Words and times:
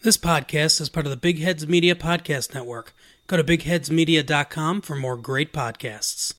This 0.00 0.16
podcast 0.16 0.80
is 0.80 0.88
part 0.88 1.06
of 1.06 1.10
the 1.10 1.16
Big 1.16 1.40
Heads 1.40 1.66
Media 1.66 1.96
Podcast 1.96 2.54
Network. 2.54 2.94
Go 3.26 3.36
to 3.36 3.42
bigheadsmedia.com 3.42 4.80
for 4.82 4.94
more 4.94 5.16
great 5.16 5.52
podcasts. 5.52 6.34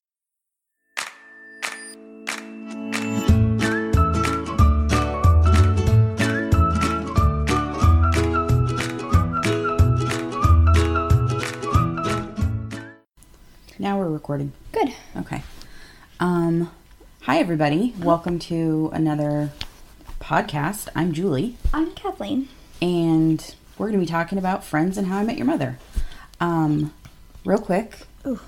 Now 13.77 13.99
we're 13.99 14.09
recording. 14.09 14.53
Good. 14.71 14.93
Okay. 15.17 15.43
Um, 16.21 16.71
hi 17.23 17.39
everybody. 17.39 17.93
Welcome 17.99 18.39
to 18.39 18.89
another 18.93 19.51
podcast. 20.21 20.87
I'm 20.95 21.11
Julie, 21.11 21.57
I'm 21.73 21.91
Kathleen. 21.91 22.47
And 22.81 23.55
we're 23.77 23.87
going 23.87 23.99
to 23.99 24.05
be 24.05 24.11
talking 24.11 24.37
about 24.37 24.63
Friends 24.63 24.97
and 24.97 25.07
How 25.07 25.17
I 25.19 25.23
Met 25.23 25.37
Your 25.37 25.45
Mother. 25.47 25.77
Um, 26.39 26.93
real 27.45 27.59
quick, 27.59 27.97
Ooh. 28.25 28.39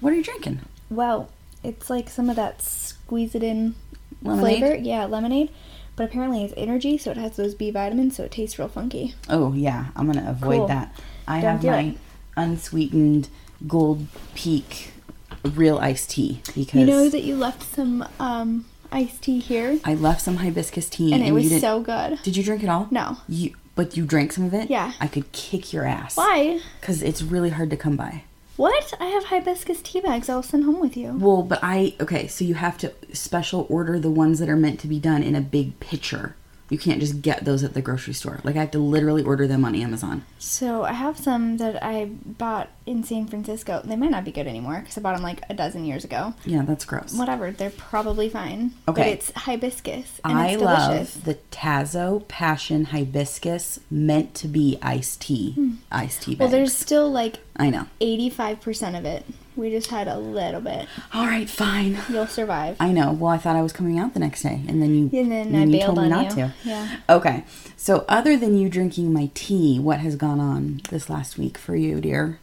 what 0.00 0.12
are 0.12 0.16
you 0.16 0.22
drinking? 0.22 0.60
Well, 0.90 1.30
it's 1.62 1.88
like 1.90 2.08
some 2.08 2.28
of 2.30 2.36
that 2.36 2.62
squeeze 2.62 3.34
it 3.34 3.42
in 3.42 3.74
Lemonade? 4.22 4.58
flavor. 4.58 4.74
Yeah, 4.76 5.04
lemonade. 5.06 5.50
But 5.96 6.04
apparently 6.06 6.42
it's 6.44 6.54
energy, 6.56 6.98
so 6.98 7.12
it 7.12 7.16
has 7.16 7.36
those 7.36 7.54
B 7.54 7.70
vitamins, 7.70 8.16
so 8.16 8.24
it 8.24 8.32
tastes 8.32 8.58
real 8.58 8.68
funky. 8.68 9.14
Oh 9.28 9.52
yeah, 9.52 9.86
I'm 9.94 10.10
going 10.10 10.22
to 10.24 10.28
avoid 10.30 10.56
Cool. 10.58 10.66
that. 10.68 10.94
I 11.28 11.40
Don't 11.40 11.62
have 11.62 11.64
my 11.64 11.80
it. 11.90 11.98
unsweetened 12.36 13.28
Gold 13.66 14.06
Peak 14.34 14.92
real 15.44 15.78
iced 15.78 16.10
tea 16.10 16.40
because 16.54 16.80
You 16.80 16.86
know 16.86 17.08
that 17.08 17.22
you 17.22 17.36
left 17.36 17.62
some 17.62 18.06
um, 18.18 18.64
iced 18.90 19.22
tea 19.22 19.38
here, 19.38 19.78
I 19.84 19.94
left 19.94 20.22
some 20.22 20.36
hibiscus 20.38 20.88
tea 20.88 21.12
and 21.12 21.22
it 21.22 21.26
you 21.28 21.34
was 21.34 21.60
so 21.60 21.80
good. 21.80 22.18
Did 22.22 22.36
you 22.36 22.42
drink 22.42 22.62
it 22.62 22.68
all? 22.68 22.88
No. 22.90 23.18
You 23.28 23.54
but 23.74 23.96
you 23.96 24.04
drank 24.04 24.32
some 24.32 24.44
of 24.44 24.54
it? 24.54 24.70
Yeah. 24.70 24.92
I 25.00 25.06
could 25.06 25.30
kick 25.32 25.72
your 25.72 25.84
ass. 25.84 26.16
Why? 26.16 26.60
Because 26.80 27.02
it's 27.02 27.22
really 27.22 27.50
hard 27.50 27.70
to 27.70 27.76
come 27.76 27.96
by. 27.96 28.24
What? 28.56 28.94
I 29.00 29.06
have 29.06 29.24
hibiscus 29.24 29.82
tea 29.82 30.00
bags 30.00 30.28
I'll 30.28 30.42
send 30.42 30.64
home 30.64 30.80
with 30.80 30.96
you. 30.96 31.16
Well, 31.18 31.42
but 31.42 31.58
I 31.62 31.94
okay, 32.00 32.28
so 32.28 32.44
you 32.44 32.54
have 32.54 32.78
to 32.78 32.92
special 33.12 33.66
order 33.68 33.98
the 33.98 34.10
ones 34.10 34.38
that 34.38 34.48
are 34.48 34.56
meant 34.56 34.78
to 34.80 34.88
be 34.88 35.00
done 35.00 35.22
in 35.22 35.34
a 35.34 35.40
big 35.40 35.80
pitcher. 35.80 36.36
You 36.70 36.78
can't 36.78 36.98
just 36.98 37.20
get 37.20 37.44
those 37.44 37.62
at 37.62 37.74
the 37.74 37.82
grocery 37.82 38.14
store. 38.14 38.40
Like 38.42 38.56
I 38.56 38.60
have 38.60 38.70
to 38.72 38.78
literally 38.78 39.22
order 39.22 39.46
them 39.46 39.64
on 39.66 39.74
Amazon. 39.74 40.24
So 40.38 40.82
I 40.84 40.92
have 40.94 41.18
some 41.18 41.58
that 41.58 41.82
I 41.84 42.06
bought 42.06 42.70
in 42.86 43.04
San 43.04 43.26
Francisco. 43.26 43.82
They 43.84 43.96
might 43.96 44.10
not 44.10 44.24
be 44.24 44.32
good 44.32 44.46
anymore 44.46 44.78
because 44.80 44.96
I 44.96 45.02
bought 45.02 45.14
them 45.14 45.22
like 45.22 45.42
a 45.50 45.54
dozen 45.54 45.84
years 45.84 46.04
ago. 46.04 46.32
Yeah, 46.44 46.62
that's 46.62 46.84
gross. 46.86 47.14
Whatever, 47.14 47.50
they're 47.50 47.70
probably 47.70 48.28
fine. 48.30 48.72
But 48.86 48.92
Okay. 48.92 49.12
it's 49.12 49.30
hibiscus 49.32 50.20
and 50.24 50.38
I 50.38 50.48
it's 50.52 50.62
delicious. 50.62 51.16
love 51.16 51.24
the 51.24 51.38
Tazo 51.50 52.26
Passion 52.28 52.86
Hibiscus 52.86 53.80
meant 53.90 54.34
to 54.36 54.48
be 54.48 54.78
iced 54.80 55.20
tea. 55.20 55.76
Iced 55.92 56.22
tea 56.22 56.34
bags. 56.34 56.38
Hmm. 56.38 56.42
Well, 56.44 56.50
there's 56.50 56.74
still 56.74 57.10
like 57.10 57.40
I 57.56 57.68
know. 57.70 57.86
85% 58.00 58.98
of 58.98 59.04
it. 59.04 59.24
We 59.56 59.70
just 59.70 59.88
had 59.90 60.08
a 60.08 60.18
little 60.18 60.60
bit. 60.60 60.88
All 61.12 61.26
right, 61.26 61.48
fine. 61.48 61.98
You'll 62.10 62.26
survive. 62.26 62.76
I 62.80 62.90
know. 62.90 63.12
Well, 63.12 63.30
I 63.32 63.38
thought 63.38 63.54
I 63.54 63.62
was 63.62 63.72
coming 63.72 63.98
out 63.98 64.12
the 64.14 64.20
next 64.20 64.42
day, 64.42 64.62
and 64.66 64.82
then 64.82 64.94
you 64.94 65.18
And 65.20 65.30
then 65.30 65.46
and 65.48 65.56
I 65.56 65.60
you 65.64 65.72
bailed 65.72 65.94
told 65.94 65.98
me 65.98 66.04
on 66.04 66.10
not 66.10 66.24
you. 66.30 66.34
to. 66.36 66.54
Yeah. 66.64 66.96
Okay. 67.08 67.44
So, 67.76 68.04
other 68.08 68.36
than 68.36 68.56
you 68.58 68.68
drinking 68.68 69.12
my 69.12 69.30
tea, 69.34 69.78
what 69.78 70.00
has 70.00 70.16
gone 70.16 70.40
on 70.40 70.80
this 70.90 71.08
last 71.08 71.38
week 71.38 71.56
for 71.56 71.76
you, 71.76 72.00
dear? 72.00 72.40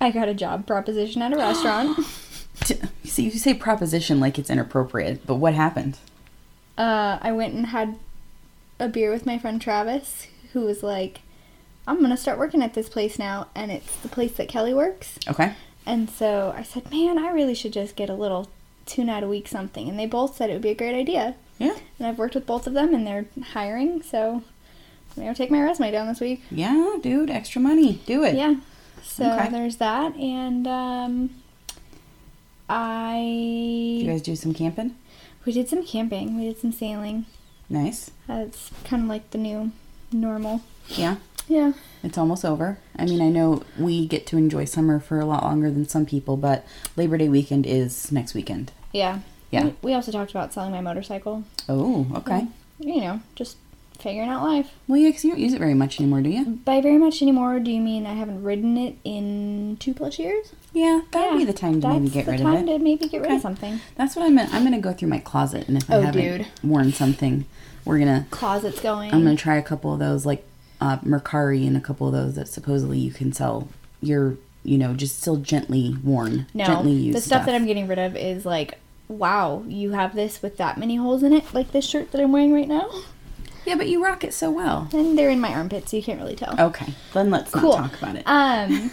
I 0.00 0.10
got 0.10 0.28
a 0.28 0.34
job 0.34 0.66
proposition 0.66 1.22
at 1.22 1.32
a 1.32 1.36
restaurant. 1.36 2.04
See, 3.04 3.22
you 3.24 3.30
say 3.30 3.54
proposition 3.54 4.18
like 4.20 4.38
it's 4.38 4.50
inappropriate, 4.50 5.26
but 5.26 5.36
what 5.36 5.54
happened? 5.54 5.98
uh, 6.76 7.18
I 7.22 7.30
went 7.32 7.54
and 7.54 7.66
had 7.66 7.96
a 8.80 8.88
beer 8.88 9.12
with 9.12 9.24
my 9.26 9.38
friend 9.38 9.60
Travis, 9.60 10.26
who 10.52 10.62
was 10.62 10.82
like, 10.82 11.20
I'm 11.86 11.98
going 11.98 12.10
to 12.10 12.16
start 12.16 12.38
working 12.38 12.62
at 12.62 12.74
this 12.74 12.88
place 12.88 13.18
now. 13.18 13.46
And 13.54 13.70
it's 13.70 13.94
the 13.96 14.08
place 14.08 14.32
that 14.32 14.48
Kelly 14.48 14.74
works. 14.74 15.18
Okay. 15.28 15.54
And 15.86 16.08
so 16.10 16.54
I 16.56 16.62
said, 16.62 16.90
man, 16.90 17.18
I 17.18 17.30
really 17.30 17.54
should 17.54 17.72
just 17.72 17.94
get 17.96 18.08
a 18.08 18.14
little 18.14 18.48
two 18.86 19.04
night 19.04 19.22
a 19.22 19.28
week 19.28 19.48
something. 19.48 19.88
And 19.88 19.98
they 19.98 20.06
both 20.06 20.36
said 20.36 20.50
it 20.50 20.54
would 20.54 20.62
be 20.62 20.70
a 20.70 20.74
great 20.74 20.94
idea. 20.94 21.34
Yeah. 21.58 21.76
And 21.98 22.06
I've 22.08 22.18
worked 22.18 22.34
with 22.34 22.46
both 22.46 22.66
of 22.66 22.72
them 22.74 22.94
and 22.94 23.06
they're 23.06 23.26
hiring. 23.52 24.02
So 24.02 24.42
I'm 25.16 25.22
going 25.22 25.32
to 25.34 25.36
take 25.38 25.50
my 25.50 25.62
resume 25.62 25.90
down 25.90 26.06
this 26.08 26.20
week. 26.20 26.42
Yeah, 26.50 26.96
dude, 27.02 27.30
extra 27.30 27.60
money. 27.60 28.00
Do 28.06 28.24
it. 28.24 28.34
Yeah. 28.34 28.56
So 29.02 29.30
Okay. 29.30 29.50
there's 29.50 29.76
that. 29.76 30.14
And 30.16 30.66
um, 30.66 31.30
I. 32.68 33.96
Did 33.98 34.06
you 34.06 34.10
guys 34.12 34.22
do 34.22 34.36
some 34.36 34.54
camping? 34.54 34.96
we 35.44 35.52
did 35.52 35.68
some 35.68 35.84
camping, 35.84 36.38
we 36.38 36.44
did 36.44 36.58
some 36.58 36.72
sailing. 36.72 37.26
Nice. 37.68 38.10
That's 38.26 38.70
kind 38.84 39.02
of 39.02 39.08
like 39.10 39.30
the 39.30 39.36
new 39.38 39.72
normal. 40.10 40.62
Yeah. 40.88 41.16
Yeah. 41.48 41.72
It's 42.02 42.18
almost 42.18 42.44
over. 42.44 42.78
I 42.98 43.04
mean, 43.04 43.20
I 43.20 43.28
know 43.28 43.62
we 43.78 44.06
get 44.06 44.26
to 44.28 44.36
enjoy 44.36 44.64
summer 44.64 45.00
for 45.00 45.18
a 45.20 45.24
lot 45.26 45.42
longer 45.42 45.70
than 45.70 45.88
some 45.88 46.06
people, 46.06 46.36
but 46.36 46.66
Labor 46.96 47.16
Day 47.18 47.28
weekend 47.28 47.66
is 47.66 48.10
next 48.12 48.34
weekend. 48.34 48.72
Yeah. 48.92 49.20
Yeah. 49.50 49.64
We, 49.64 49.74
we 49.82 49.94
also 49.94 50.10
talked 50.12 50.30
about 50.30 50.52
selling 50.52 50.72
my 50.72 50.80
motorcycle. 50.80 51.44
Oh, 51.68 52.06
okay. 52.16 52.46
You 52.78 53.00
know, 53.00 53.20
just 53.36 53.56
figuring 53.98 54.28
out 54.28 54.42
life. 54.42 54.70
Well, 54.88 54.98
yeah, 54.98 55.08
because 55.10 55.24
you 55.24 55.30
don't 55.30 55.40
use 55.40 55.52
it 55.54 55.58
very 55.60 55.74
much 55.74 56.00
anymore, 56.00 56.20
do 56.22 56.28
you? 56.28 56.44
By 56.64 56.80
very 56.80 56.98
much 56.98 57.22
anymore, 57.22 57.60
do 57.60 57.70
you 57.70 57.80
mean 57.80 58.04
I 58.06 58.14
haven't 58.14 58.42
ridden 58.42 58.76
it 58.76 58.96
in 59.04 59.76
two 59.80 59.94
plus 59.94 60.18
years? 60.18 60.52
Yeah, 60.72 61.02
that 61.12 61.20
would 61.30 61.32
Yeah, 61.32 61.38
be 61.38 61.44
the 61.44 61.52
time 61.58 61.80
to 61.80 61.88
maybe 61.88 62.08
get 62.08 62.26
rid 62.26 62.40
of 62.40 62.40
it. 62.40 62.44
That's 62.44 62.60
the 62.60 62.66
time 62.72 62.78
to 62.78 62.84
maybe 62.84 63.08
get 63.08 63.20
rid 63.20 63.26
Okay. 63.26 63.36
of 63.36 63.42
something. 63.42 63.80
That's 63.96 64.16
what 64.16 64.24
I'm. 64.26 64.36
Gonna, 64.36 64.48
I'm 64.52 64.64
gonna 64.64 64.80
go 64.80 64.92
through 64.92 65.08
my 65.08 65.20
closet, 65.20 65.68
and 65.68 65.76
if 65.76 65.88
I 65.88 65.94
Oh, 65.96 66.00
haven't 66.02 66.20
dude. 66.38 66.46
worn 66.64 66.92
something, 66.92 67.44
we're 67.84 68.00
gonna. 68.00 68.26
Closet's 68.30 68.80
going. 68.80 69.12
I'm 69.14 69.22
gonna 69.22 69.36
try 69.36 69.56
a 69.56 69.62
couple 69.62 69.92
of 69.92 70.00
those, 70.00 70.26
like 70.26 70.44
uh, 70.84 70.98
Mercari, 70.98 71.66
and 71.66 71.76
a 71.76 71.80
couple 71.80 72.06
of 72.06 72.12
those 72.12 72.34
that 72.34 72.46
supposedly 72.48 72.98
you 72.98 73.10
can 73.10 73.32
sell. 73.32 73.68
Your, 74.02 74.36
you 74.62 74.76
know, 74.76 74.92
just 74.92 75.18
still 75.18 75.36
gently 75.36 75.96
worn, 76.04 76.46
no, 76.52 76.66
gently 76.66 76.92
used 76.92 77.16
the 77.16 77.22
stuff, 77.22 77.46
that 77.46 77.54
I'm 77.54 77.64
getting 77.66 77.88
rid 77.88 77.98
of 77.98 78.16
is 78.16 78.44
like, 78.44 78.78
wow, 79.08 79.64
you 79.66 79.92
have 79.92 80.14
this 80.14 80.42
with 80.42 80.58
that 80.58 80.76
many 80.76 80.96
holes 80.96 81.22
in 81.22 81.32
it, 81.32 81.54
like 81.54 81.72
this 81.72 81.86
shirt 81.86 82.12
that 82.12 82.20
I'm 82.20 82.32
wearing 82.32 82.52
right 82.52 82.68
now. 82.68 82.90
Yeah, 83.64 83.76
but 83.76 83.88
you 83.88 84.04
rock 84.04 84.24
it 84.24 84.34
so 84.34 84.50
well. 84.50 84.88
And 84.92 85.16
they're 85.18 85.30
in 85.30 85.40
my 85.40 85.54
armpits, 85.54 85.90
so 85.90 85.96
you 85.96 86.02
can't 86.02 86.20
really 86.20 86.36
tell. 86.36 86.54
Okay, 86.60 86.92
then 87.14 87.30
let's 87.30 87.50
Cool. 87.50 87.78
not 87.78 87.92
talk 87.92 88.02
about 88.02 88.16
it. 88.16 88.22
Um, 88.26 88.90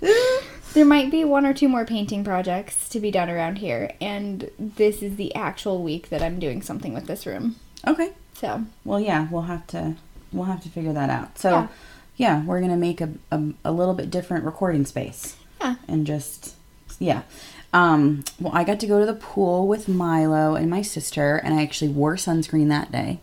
there 0.74 0.84
might 0.84 1.12
be 1.12 1.24
one 1.24 1.46
or 1.46 1.54
two 1.54 1.68
more 1.68 1.84
painting 1.84 2.24
projects 2.24 2.88
to 2.88 2.98
be 2.98 3.12
done 3.12 3.30
around 3.30 3.58
here, 3.58 3.92
and 4.00 4.50
this 4.58 5.00
is 5.00 5.14
the 5.14 5.32
actual 5.36 5.80
week 5.80 6.08
that 6.08 6.22
I'm 6.22 6.40
doing 6.40 6.60
something 6.60 6.92
with 6.92 7.06
this 7.06 7.24
room. 7.24 7.54
okay. 7.86 8.12
So, 8.34 8.64
Well, 8.84 8.98
yeah, 8.98 9.28
we'll 9.30 9.42
have 9.42 9.66
to 9.68 9.96
we'll 10.32 10.46
have 10.46 10.62
to 10.62 10.68
figure 10.68 10.92
that 10.92 11.10
out. 11.10 11.38
So, 11.38 11.50
Yeah. 11.50 11.68
yeah, 12.16 12.44
we're 12.44 12.60
gonna 12.60 12.76
make 12.76 13.00
a, 13.00 13.10
a 13.30 13.42
a 13.64 13.72
little 13.72 13.94
bit 13.94 14.10
different 14.10 14.44
recording 14.44 14.84
space. 14.86 15.36
yeah. 15.60 15.76
and 15.88 16.06
just 16.06 16.54
yeah. 16.98 17.22
Um, 17.72 18.24
well, 18.40 18.52
I 18.54 18.64
got 18.64 18.80
to 18.80 18.86
go 18.86 18.98
to 18.98 19.06
the 19.06 19.14
pool 19.14 19.68
with 19.68 19.88
Milo 19.88 20.54
and 20.56 20.68
my 20.68 20.82
sister, 20.82 21.36
and 21.36 21.54
I 21.54 21.62
actually 21.62 21.90
wore 21.92 22.16
sunscreen 22.16 22.68
that 22.68 22.90
day. 22.90 23.20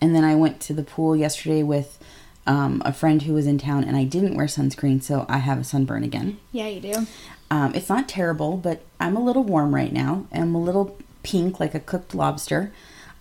And 0.00 0.14
then 0.14 0.24
I 0.24 0.34
went 0.36 0.60
to 0.60 0.72
the 0.72 0.84
pool 0.84 1.16
yesterday 1.16 1.62
with 1.64 1.98
um, 2.46 2.80
a 2.84 2.92
friend 2.92 3.22
who 3.22 3.34
was 3.34 3.46
in 3.48 3.58
town, 3.58 3.82
and 3.84 3.96
I 3.96 4.04
didn't 4.04 4.36
wear 4.36 4.46
sunscreen, 4.46 5.02
so 5.02 5.26
I 5.28 5.38
have 5.38 5.58
a 5.58 5.64
sunburn 5.64 6.04
again. 6.04 6.38
Yeah, 6.52 6.68
you 6.68 6.80
do. 6.80 7.06
Um, 7.50 7.74
it's 7.74 7.88
not 7.88 8.08
terrible, 8.08 8.56
but 8.56 8.80
I'm 9.00 9.16
a 9.16 9.22
little 9.24 9.42
warm 9.42 9.74
right 9.74 9.92
now. 9.92 10.26
I'm 10.32 10.54
a 10.54 10.60
little 10.62 10.96
pink, 11.24 11.58
like 11.58 11.74
a 11.74 11.80
cooked 11.80 12.14
lobster. 12.14 12.72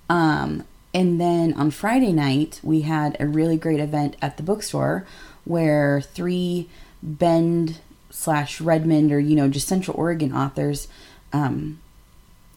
Um, 0.08 0.64
and 0.94 1.20
then 1.22 1.54
on 1.54 1.72
Friday 1.72 2.12
night, 2.12 2.60
we 2.64 2.82
had 2.82 3.16
a 3.20 3.28
really 3.28 3.58
great 3.58 3.80
event 3.80 4.16
at 4.22 4.38
the 4.38 4.44
bookstore 4.44 5.06
where 5.46 6.02
three 6.02 6.68
Bend 7.02 7.80
slash 8.10 8.60
Redmond 8.60 9.12
or, 9.12 9.20
you 9.20 9.36
know, 9.36 9.48
just 9.48 9.68
Central 9.68 9.96
Oregon 9.98 10.34
authors, 10.34 10.88
um, 11.32 11.80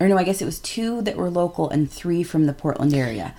or 0.01 0.09
no, 0.09 0.17
I 0.19 0.25
guess 0.25 0.43
it 0.43 0.47
was 0.47 0.59
two 0.59 1.01
that 1.03 1.17
were 1.17 1.31
local 1.31 1.69
and 1.71 1.91
three 1.91 2.23
from 2.23 2.47
the 2.47 2.53
Portland 2.53 2.93
area. 2.95 3.35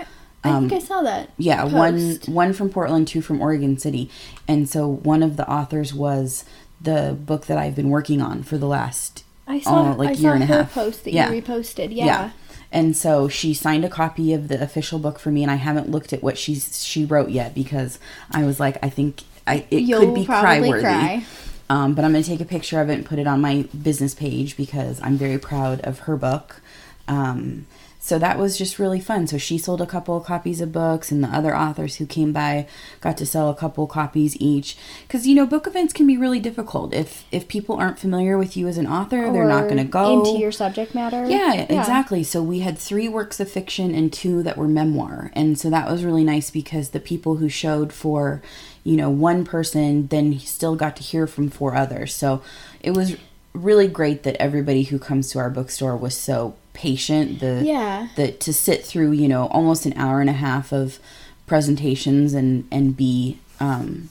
I 0.46 0.50
Um, 0.50 0.70
think 0.70 0.82
I 0.82 0.86
saw 0.86 1.02
that. 1.02 1.30
yeah, 1.38 1.64
one 1.64 2.18
post. 2.18 2.30
one 2.30 2.54
from 2.54 2.70
Portland, 2.70 3.08
two 3.08 3.22
from 3.22 3.42
Oregon 3.42 3.78
City, 3.78 4.10
and 4.48 4.70
so 4.70 4.88
one 4.88 5.24
of 5.24 5.36
the 5.38 5.50
authors 5.50 5.94
was 5.94 6.46
the 6.80 7.18
book 7.20 7.46
that 7.48 7.58
I've 7.58 7.76
been 7.76 7.90
working 7.90 8.22
on 8.22 8.44
for 8.44 8.58
the 8.58 8.68
last 8.68 9.24
I 9.48 9.60
saw, 9.60 9.92
oh, 9.94 9.96
like 9.98 10.10
I 10.10 10.12
year 10.14 10.32
saw 10.32 10.34
and 10.36 10.44
a 10.44 10.46
half. 10.46 10.74
post 10.74 11.04
that 11.06 11.14
Yeah. 11.14 11.32
you 11.32 11.42
reposted. 11.42 11.90
Yeah. 11.96 12.32
And 12.74 12.98
so 12.98 13.28
she 13.28 13.54
signed 13.54 13.86
a 13.86 13.90
copy 13.90 14.34
of 14.34 14.48
the 14.48 14.62
official 14.62 14.98
book 14.98 15.20
for 15.20 15.30
me, 15.30 15.44
and 15.44 15.52
I 15.52 15.56
haven't 15.56 15.92
looked 15.92 16.12
at 16.12 16.24
what 16.24 16.40
she's 16.40 16.84
she 16.84 17.06
wrote 17.06 17.30
yet 17.30 17.54
because 17.54 18.00
I 18.32 18.44
was 18.44 18.60
like, 18.60 18.84
I 18.84 18.90
think 18.90 19.22
I 19.46 19.66
it 19.70 19.84
You'll 19.84 20.08
could 20.08 20.16
be 20.16 20.26
cry 20.26 20.60
worthy. 20.60 21.24
Um, 21.70 21.94
but 21.94 22.04
I'm 22.04 22.12
gonna 22.12 22.24
take 22.24 22.42
a 22.42 22.46
picture 22.46 22.82
of 22.82 22.90
it 22.90 22.96
and 22.96 23.06
put 23.06 23.20
it 23.20 23.28
on 23.28 23.40
my 23.42 23.68
business 23.80 24.16
page 24.16 24.58
because 24.58 25.00
I'm 25.04 25.18
very 25.18 25.38
proud 25.38 25.82
of 25.82 26.00
her 26.00 26.18
book. 26.18 26.62
Um, 27.08 27.68
so 28.04 28.20
that 28.20 28.38
was 28.38 28.58
just 28.58 28.80
really 28.80 29.00
fun. 29.00 29.28
So 29.28 29.38
she 29.38 29.58
sold 29.58 29.80
a 29.80 29.86
couple 29.86 30.18
of 30.18 30.26
copies 30.26 30.60
of 30.60 30.74
books, 30.74 31.10
and 31.10 31.24
the 31.24 31.30
other 31.30 31.56
authors 31.56 31.96
who 31.96 32.06
came 32.06 32.34
by 32.34 32.68
got 33.00 33.18
to 33.20 33.26
sell 33.26 33.50
a 33.50 33.56
couple 33.56 33.88
copies 33.88 34.36
each. 34.42 34.76
Because 35.08 35.26
you 35.26 35.34
know, 35.34 35.46
book 35.46 35.66
events 35.68 35.94
can 35.94 36.06
be 36.06 36.18
really 36.18 36.42
difficult 36.42 36.94
if 36.94 37.24
if 37.32 37.48
people 37.48 37.78
aren't 37.78 37.98
familiar 37.98 38.38
with 38.38 38.58
you 38.58 38.68
as 38.68 38.78
an 38.78 38.88
author, 38.88 39.32
they're 39.32 39.48
not 39.48 39.70
going 39.70 39.78
to 39.78 39.86
go 39.86 40.20
into 40.20 40.38
your 40.38 40.52
subject 40.52 40.94
matter. 40.94 41.26
yeah, 41.30 41.54
exactly. 41.54 42.24
So 42.24 42.44
we 42.44 42.60
had 42.60 42.78
three 42.78 43.08
works 43.08 43.40
of 43.40 43.50
fiction 43.50 43.96
and 43.96 44.12
two 44.12 44.44
that 44.44 44.58
were 44.58 44.68
memoir. 44.68 45.32
And 45.32 45.58
so 45.58 45.70
that 45.70 45.90
was 45.90 46.04
really 46.04 46.26
nice 46.26 46.52
because 46.52 46.90
the 46.90 47.00
people 47.00 47.38
who 47.38 47.48
showed 47.48 47.94
for, 47.94 48.42
you 48.84 48.98
know, 48.98 49.10
one 49.10 49.46
person 49.46 50.08
then 50.08 50.38
still 50.40 50.76
got 50.76 50.98
to 50.98 51.04
hear 51.04 51.26
from 51.26 51.50
four 51.50 51.74
others. 51.74 52.14
So 52.14 52.42
it 52.82 52.92
was 52.92 53.16
really 53.54 53.88
great 53.88 54.24
that 54.24 54.36
everybody 54.42 54.84
who 54.84 55.00
comes 55.00 55.32
to 55.32 55.40
our 55.40 55.50
bookstore 55.50 55.96
was 55.96 56.18
so 56.18 56.56
patient. 56.74 57.40
The 57.40 57.62
Yeah. 57.66 58.08
the 58.16 58.32
to 58.32 58.54
sit 58.54 58.86
through, 58.86 59.12
you 59.14 59.28
know, 59.28 59.48
almost 59.48 59.86
an 59.86 59.94
hour 59.96 60.22
and 60.22 60.30
a 60.30 60.34
half 60.34 60.72
of 60.72 61.00
presentations 61.48 62.34
and 62.34 62.66
and 62.72 62.96
be 62.98 63.38
um 63.60 64.10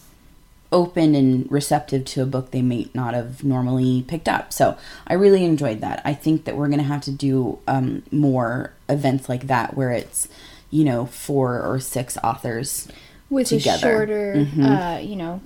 open 0.70 1.14
and 1.14 1.50
receptive 1.53 2.03
to 2.06 2.23
a 2.23 2.26
book 2.26 2.50
they 2.50 2.62
may 2.62 2.88
not 2.94 3.12
have 3.12 3.44
normally 3.44 4.03
picked 4.09 4.26
up. 4.29 4.53
So 4.55 4.76
I 5.06 5.12
really 5.14 5.44
enjoyed 5.44 5.82
that. 5.82 6.00
I 6.03 6.14
think 6.14 6.44
that 6.47 6.56
we're 6.56 6.69
going 6.69 6.79
to 6.79 6.85
have 6.85 7.03
to 7.03 7.11
do 7.11 7.59
um, 7.69 8.03
more 8.11 8.73
events 8.88 9.29
like 9.29 9.49
that 9.49 9.76
where 9.76 9.91
it's, 9.91 10.29
you 10.70 10.82
know, 10.85 11.05
four 11.05 11.61
or 11.61 11.79
six 11.79 12.17
authors 12.25 12.88
With 13.29 13.49
together. 13.49 13.76
a 13.76 13.91
shorter, 13.97 14.35
Mhm. 14.37 14.97
uh, 14.97 14.99
you 15.00 15.15
know, 15.17 15.43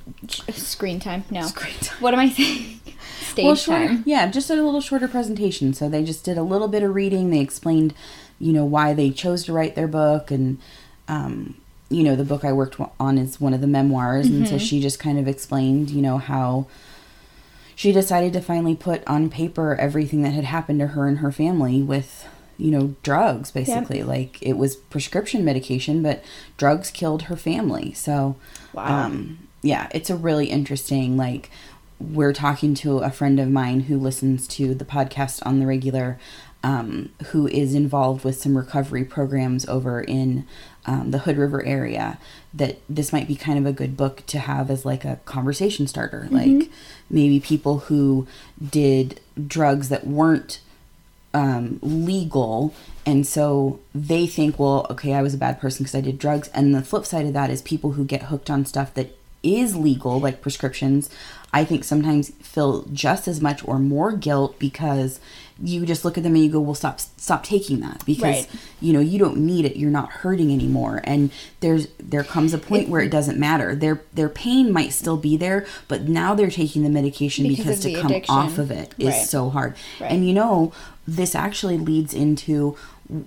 screen 0.52 1.00
time. 1.00 1.24
No. 1.28 1.42
Screen 1.42 1.74
time. 1.80 1.96
What 1.98 2.14
am 2.14 2.20
I 2.20 2.28
saying? 2.38 2.80
Stage 3.20 3.44
well, 3.44 3.54
shorter, 3.54 3.86
time. 3.88 4.02
yeah, 4.06 4.26
just 4.30 4.50
a 4.50 4.54
little 4.54 4.80
shorter 4.80 5.08
presentation. 5.08 5.72
So 5.74 5.88
they 5.88 6.04
just 6.04 6.24
did 6.24 6.38
a 6.38 6.42
little 6.42 6.68
bit 6.68 6.82
of 6.82 6.94
reading. 6.94 7.30
They 7.30 7.40
explained, 7.40 7.94
you 8.38 8.52
know, 8.52 8.64
why 8.64 8.92
they 8.94 9.10
chose 9.10 9.44
to 9.44 9.52
write 9.52 9.74
their 9.74 9.88
book, 9.88 10.30
and 10.30 10.58
um, 11.08 11.56
you 11.88 12.02
know, 12.02 12.16
the 12.16 12.24
book 12.24 12.44
I 12.44 12.52
worked 12.52 12.76
on 12.98 13.18
is 13.18 13.40
one 13.40 13.54
of 13.54 13.60
the 13.60 13.66
memoirs, 13.66 14.26
and 14.26 14.46
so 14.48 14.58
she 14.58 14.80
just 14.80 14.98
kind 14.98 15.18
of 15.18 15.28
explained, 15.28 15.90
you 15.90 16.02
know, 16.02 16.18
how 16.18 16.66
she 17.74 17.92
decided 17.92 18.32
to 18.32 18.40
finally 18.40 18.74
put 18.74 19.06
on 19.06 19.28
paper 19.30 19.74
everything 19.76 20.22
that 20.22 20.32
had 20.32 20.44
happened 20.44 20.80
to 20.80 20.88
her 20.88 21.06
and 21.06 21.18
her 21.18 21.30
family 21.30 21.82
with 21.82 22.26
you 22.58 22.70
know 22.70 22.94
drugs 23.02 23.50
basically 23.50 24.02
like 24.02 24.38
it 24.40 24.54
was 24.54 24.76
prescription 24.76 25.44
medication 25.44 26.02
but 26.02 26.24
drugs 26.56 26.90
killed 26.90 27.22
her 27.24 27.36
family 27.36 27.92
so 27.92 28.34
Wow. 28.72 29.04
um 29.04 29.38
yeah 29.60 29.88
it's 29.92 30.08
a 30.08 30.16
really 30.16 30.46
interesting 30.46 31.18
like 31.18 31.50
we're 31.98 32.32
talking 32.32 32.74
to 32.74 32.98
a 32.98 33.10
friend 33.10 33.40
of 33.40 33.48
mine 33.48 33.80
who 33.80 33.98
listens 33.98 34.46
to 34.48 34.74
the 34.74 34.84
podcast 34.84 35.44
on 35.46 35.60
the 35.60 35.66
regular 35.66 36.18
um, 36.62 37.10
who 37.26 37.46
is 37.46 37.74
involved 37.74 38.24
with 38.24 38.40
some 38.40 38.56
recovery 38.56 39.04
programs 39.04 39.66
over 39.68 40.00
in 40.00 40.44
um, 40.84 41.10
the 41.12 41.18
hood 41.18 41.36
river 41.36 41.62
area 41.64 42.18
that 42.52 42.80
this 42.88 43.12
might 43.12 43.28
be 43.28 43.36
kind 43.36 43.58
of 43.58 43.66
a 43.66 43.72
good 43.72 43.96
book 43.96 44.24
to 44.26 44.40
have 44.40 44.68
as 44.70 44.84
like 44.84 45.04
a 45.04 45.20
conversation 45.24 45.86
starter. 45.86 46.26
Like 46.30 46.70
maybe 47.08 47.38
people 47.38 47.80
who 47.80 48.26
did 48.70 49.20
drugs 49.46 49.90
that 49.90 50.06
weren't 50.06 50.60
um, 51.34 51.78
legal 51.82 52.74
and 53.04 53.26
so 53.26 53.78
they 53.94 54.26
think 54.26 54.58
well 54.58 54.86
okay 54.88 55.12
i 55.12 55.20
was 55.20 55.34
a 55.34 55.38
bad 55.38 55.60
person 55.60 55.84
because 55.84 55.94
i 55.94 56.00
did 56.00 56.18
drugs. 56.18 56.48
And 56.48 56.74
the 56.74 56.82
flip 56.82 57.04
side 57.04 57.26
of 57.26 57.34
that 57.34 57.50
is 57.50 57.62
people 57.62 57.92
who 57.92 58.04
get 58.04 58.24
hooked 58.24 58.50
on 58.50 58.64
stuff 58.64 58.94
that 58.94 59.16
is 59.42 59.76
legal 59.76 60.18
like 60.18 60.40
prescriptions 60.40 61.10
i 61.58 61.64
think 61.68 61.82
sometimes 61.84 62.24
feel 62.54 62.70
just 63.06 63.24
as 63.32 63.38
much 63.40 63.58
or 63.68 63.78
more 63.78 64.10
guilt 64.12 64.52
because 64.58 65.20
you 65.62 65.86
just 65.86 66.04
look 66.04 66.16
at 66.18 66.24
them 66.24 66.34
and 66.34 66.44
you 66.44 66.50
go 66.50 66.60
well 66.60 66.74
stop 66.74 67.00
stop 67.00 67.42
taking 67.42 67.80
that 67.80 67.98
because 68.04 68.22
Right. 68.22 68.48
you 68.80 68.92
know 68.92 69.00
you 69.12 69.18
don't 69.18 69.38
need 69.38 69.64
it 69.64 69.76
you're 69.80 69.90
not 70.00 70.10
hurting 70.22 70.50
anymore 70.52 71.00
and 71.04 71.30
there's 71.60 71.88
there 72.12 72.24
comes 72.24 72.52
a 72.52 72.58
point 72.58 72.88
where 72.90 73.00
it 73.06 73.10
doesn't 73.10 73.38
matter 73.38 73.74
their 73.74 73.96
their 74.18 74.28
pain 74.28 74.70
might 74.78 74.92
still 74.92 75.16
be 75.28 75.34
there 75.46 75.64
but 75.88 76.02
now 76.20 76.34
they're 76.34 76.50
taking 76.62 76.82
the 76.82 76.90
medication 77.00 77.46
Because 77.48 77.64
because, 77.64 77.80
to 77.84 77.92
come 78.02 78.10
addiction. 78.10 78.34
off 78.34 78.58
of 78.58 78.70
it 78.70 78.88
is 78.98 79.06
Right. 79.14 79.26
so 79.26 79.48
hard 79.50 79.74
Right. 80.00 80.12
and 80.12 80.26
you 80.28 80.34
know 80.34 80.72
this 81.08 81.34
actually 81.34 81.78
leads 81.78 82.12
into 82.12 82.76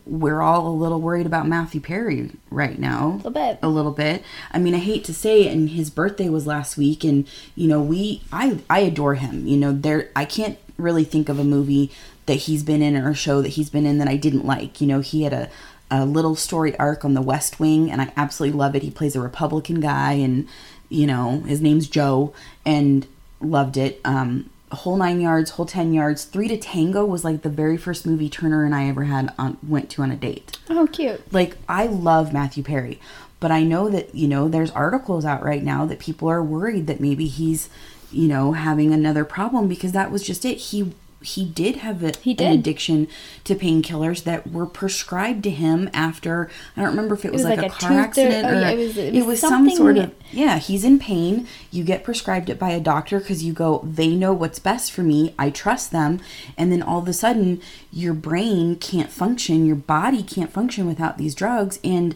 we're 0.06 0.42
all 0.42 0.68
a 0.68 0.70
little 0.70 1.00
worried 1.00 1.26
about 1.26 1.48
Matthew 1.48 1.80
Perry 1.80 2.31
right 2.50 2.78
now. 2.78 3.08
A 3.08 3.16
little 3.16 3.31
bit. 3.31 3.60
A 3.62 3.70
little 3.70 3.92
bit. 3.92 4.24
I 4.52 4.60
mean, 4.60 4.76
I 4.76 4.80
hate 4.80 5.04
to 5.06 5.14
say 5.14 5.44
it, 5.48 5.54
and 5.54 5.70
his 5.70 5.90
birthday 5.90 6.30
was 6.30 6.46
last 6.46 6.78
week, 6.78 7.04
and 7.04 7.28
you 7.56 7.68
know, 7.68 7.81
we 7.81 8.22
I 8.31 8.60
I 8.70 8.80
adore 8.80 9.16
him. 9.16 9.48
You 9.48 9.58
know, 9.58 9.72
there 9.72 10.10
I 10.16 10.26
can't 10.26 10.58
really 10.78 11.04
think 11.04 11.30
of 11.30 11.40
a 11.40 11.44
movie 11.44 11.92
that 12.26 12.36
he's 12.36 12.64
been 12.64 12.81
in 12.81 12.96
or 12.96 13.10
a 13.10 13.16
show 13.16 13.42
that 13.42 13.50
he's 13.50 13.70
been 13.70 13.86
in 13.86 13.98
that 14.00 14.08
I 14.08 14.18
didn't 14.18 14.46
like. 14.46 14.81
You 14.81 14.88
know, 14.88 15.00
he 15.00 15.24
had 15.24 15.34
a 15.34 15.50
a 15.92 16.06
little 16.06 16.36
story 16.36 16.78
arc 16.78 17.04
on 17.04 17.14
the 17.14 17.22
West 17.22 17.60
Wing, 17.60 17.90
and 17.90 18.02
I 18.02 18.14
absolutely 18.16 18.58
love 18.58 18.76
it. 18.76 18.84
He 18.84 18.92
plays 18.92 19.16
a 19.16 19.22
Republican 19.22 19.80
guy, 19.80 20.14
and 20.14 20.48
you 20.90 21.08
know, 21.08 21.42
his 21.42 21.62
name's 21.62 21.88
Joe, 21.88 22.34
and 22.66 23.08
loved 23.40 23.78
it. 23.78 24.02
Um, 24.04 24.50
whole 24.71 24.98
nine 24.98 25.19
yards, 25.21 25.51
whole 25.51 25.66
ten 25.66 25.94
yards. 25.94 26.25
Three 26.25 26.48
to 26.48 26.57
Tango 26.57 27.06
was 27.06 27.24
like 27.24 27.42
the 27.42 27.50
very 27.50 27.77
first 27.77 28.06
movie 28.06 28.30
Turner 28.30 28.66
and 28.66 28.75
I 28.75 28.88
ever 28.88 29.06
had 29.06 29.33
on 29.38 29.57
went 29.68 29.89
to 29.92 30.01
on 30.01 30.12
a 30.12 30.16
date. 30.16 30.57
Oh, 30.69 30.88
cute. 30.88 31.21
Like 31.33 31.57
I 31.68 31.88
love 31.88 32.33
Matthew 32.33 32.63
Perry, 32.63 33.00
but 33.39 33.51
I 33.51 33.63
know 33.63 33.89
that 33.89 34.13
you 34.13 34.27
know 34.27 34.48
there's 34.48 34.71
articles 34.71 35.25
out 35.25 35.44
right 35.44 35.63
now 35.63 35.86
that 35.86 36.00
people 36.00 36.30
are 36.30 36.44
worried 36.44 36.88
that 36.88 37.00
maybe 37.00 37.27
he's, 37.27 37.69
you 38.12 38.27
know, 38.27 38.54
having 38.54 38.94
another 38.94 39.25
problem 39.25 39.68
because 39.68 39.92
that 39.94 40.12
was 40.12 40.24
just 40.24 40.45
it. 40.45 40.57
He 40.57 40.94
he 41.21 41.44
did 41.44 41.77
have 41.77 42.01
a, 42.01 42.13
He 42.21 42.31
an 42.39 42.54
addiction 42.54 43.07
to 43.44 43.54
painkillers 43.54 44.24
that 44.24 44.50
were 44.51 44.66
prescribed 44.66 45.44
to 45.44 45.50
him 45.50 45.89
after 45.94 46.50
I 46.77 46.81
don't 46.81 46.92
remember 46.92 47.16
if 47.16 47.25
it 47.25 47.31
was, 47.33 47.42
was 47.44 47.50
like, 47.50 47.62
like 47.62 47.71
a 47.71 47.75
a 47.75 47.77
car 47.77 47.89
tooth 47.89 47.98
or- 47.98 48.01
accident 48.01 48.45
oh, 48.45 48.50
or 48.50 48.62
yeah, 48.62 48.69
it 48.69 48.77
was- 48.77 48.98
it 48.98 49.16
it 49.16 49.19
was 49.19 49.25
was 49.27 49.39
some 49.42 49.69
sort 49.69 49.98
of 49.98 50.13
yeah, 50.31 50.60
he's 50.60 50.83
in 50.83 50.98
pain. 51.00 51.48
You 51.71 51.83
get 51.83 52.04
prescribed 52.04 52.50
it 52.50 52.57
by 52.60 52.69
a 52.69 52.80
doctor 52.80 53.19
because 53.19 53.44
you 53.44 53.51
go, 53.51 53.81
they 53.83 54.16
know 54.16 54.31
what's 54.31 54.60
best 54.60 54.92
for 54.92 55.01
me. 55.01 55.33
I 55.39 55.50
trust 55.50 55.92
them. 55.92 56.19
And 56.57 56.71
then 56.71 56.81
all 56.83 57.00
of 57.00 57.07
a 57.07 57.13
sudden, 57.13 57.62
your 57.92 58.13
brain 58.13 58.75
can't 58.75 59.12
function, 59.12 59.66
your 59.66 59.75
body 59.75 60.21
can't 60.24 60.54
function 60.54 60.86
without 60.86 61.18
these 61.18 61.33
drugs. 61.33 61.80
And, 61.83 62.16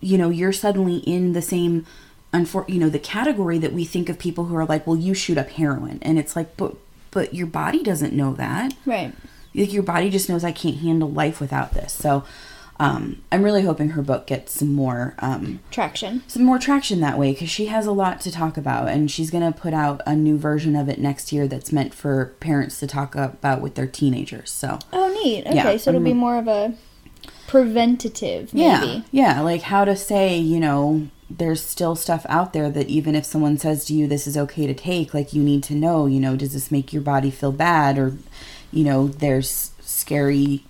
you 0.00 0.16
know, 0.16 0.30
you're 0.30 0.52
suddenly 0.54 0.96
in 0.98 1.34
the 1.34 1.42
same, 1.42 1.84
unfor- 2.32 2.68
you 2.68 2.78
know, 2.80 2.88
the 2.88 2.98
category 2.98 3.58
that 3.58 3.72
we 3.74 3.84
think 3.84 4.08
of 4.08 4.18
people 4.18 4.46
who 4.46 4.56
are 4.56 4.64
like, 4.64 4.86
well, 4.86 4.96
you 4.96 5.12
shoot 5.14 5.36
up 5.38 5.50
heroin. 5.50 5.98
And 6.02 6.18
it's 6.18 6.34
like, 6.34 6.56
but, 6.56 6.74
but 7.12 7.32
your 7.34 7.46
body 7.46 7.82
doesn't 7.84 8.12
know 8.12 8.32
that 8.34 8.74
Right. 8.84 9.12
like 9.54 9.72
your 9.72 9.84
body 9.84 10.10
just 10.10 10.28
knows 10.28 10.42
I 10.42 10.50
can't 10.52 10.78
handle 10.78 11.08
life 11.10 11.40
without 11.40 11.72
this. 11.74 11.92
So 11.92 12.24
um, 12.80 13.22
I'm 13.30 13.44
really 13.44 13.62
hoping 13.62 13.90
her 13.90 14.02
book 14.02 14.26
gets 14.26 14.52
some 14.58 14.72
more 14.74 15.14
um, 15.20 15.60
Traction. 15.70 16.22
some 16.26 16.42
more 16.42 16.58
traction 16.58 16.98
that 17.00 17.16
way 17.18 17.30
because 17.32 17.50
she 17.50 17.66
has 17.66 17.86
a 17.86 17.92
lot 17.92 18.20
to 18.22 18.32
talk 18.32 18.56
about, 18.56 18.88
and 18.88 19.08
she's 19.08 19.30
gonna 19.30 19.52
put 19.52 19.72
out 19.72 20.00
a 20.04 20.16
new 20.16 20.36
version 20.36 20.74
of 20.74 20.88
it 20.88 20.98
next 20.98 21.30
year 21.32 21.46
that's 21.46 21.70
meant 21.70 21.94
for 21.94 22.34
parents 22.40 22.80
to 22.80 22.88
talk 22.88 23.14
about 23.14 23.60
with 23.60 23.76
their 23.76 23.86
teenagers. 23.86 24.50
So 24.50 24.80
Oh, 24.92 25.08
neat. 25.22 25.46
Okay, 25.46 25.54
Yeah, 25.54 25.76
so 25.76 25.90
it'll 25.90 26.02
be 26.02 26.10
um, 26.10 26.16
more 26.16 26.38
of 26.38 26.48
a 26.48 26.74
preventative, 27.46 28.52
maybe. 28.54 28.62
yeah, 28.64 29.00
yeah, 29.12 29.40
like 29.42 29.62
how 29.62 29.84
to 29.84 29.94
say, 29.94 30.36
you 30.38 30.58
know. 30.58 31.06
There's 31.38 31.62
still 31.64 31.94
stuff 31.94 32.26
out 32.28 32.52
there 32.52 32.70
that 32.70 32.88
even 32.88 33.14
if 33.14 33.24
someone 33.24 33.56
says 33.56 33.84
to 33.86 33.94
you 33.94 34.06
this 34.06 34.26
is 34.26 34.36
okay 34.36 34.66
to 34.66 34.74
take, 34.74 35.14
like 35.14 35.32
you 35.32 35.42
need 35.42 35.62
to 35.64 35.74
know, 35.74 36.06
you 36.06 36.20
know, 36.20 36.36
does 36.36 36.52
this 36.52 36.70
make 36.70 36.92
your 36.92 37.02
body 37.02 37.30
feel 37.30 37.52
bad 37.52 37.98
or 37.98 38.16
you 38.72 38.84
know, 38.84 39.06
there's 39.06 39.72
scary 39.80 40.64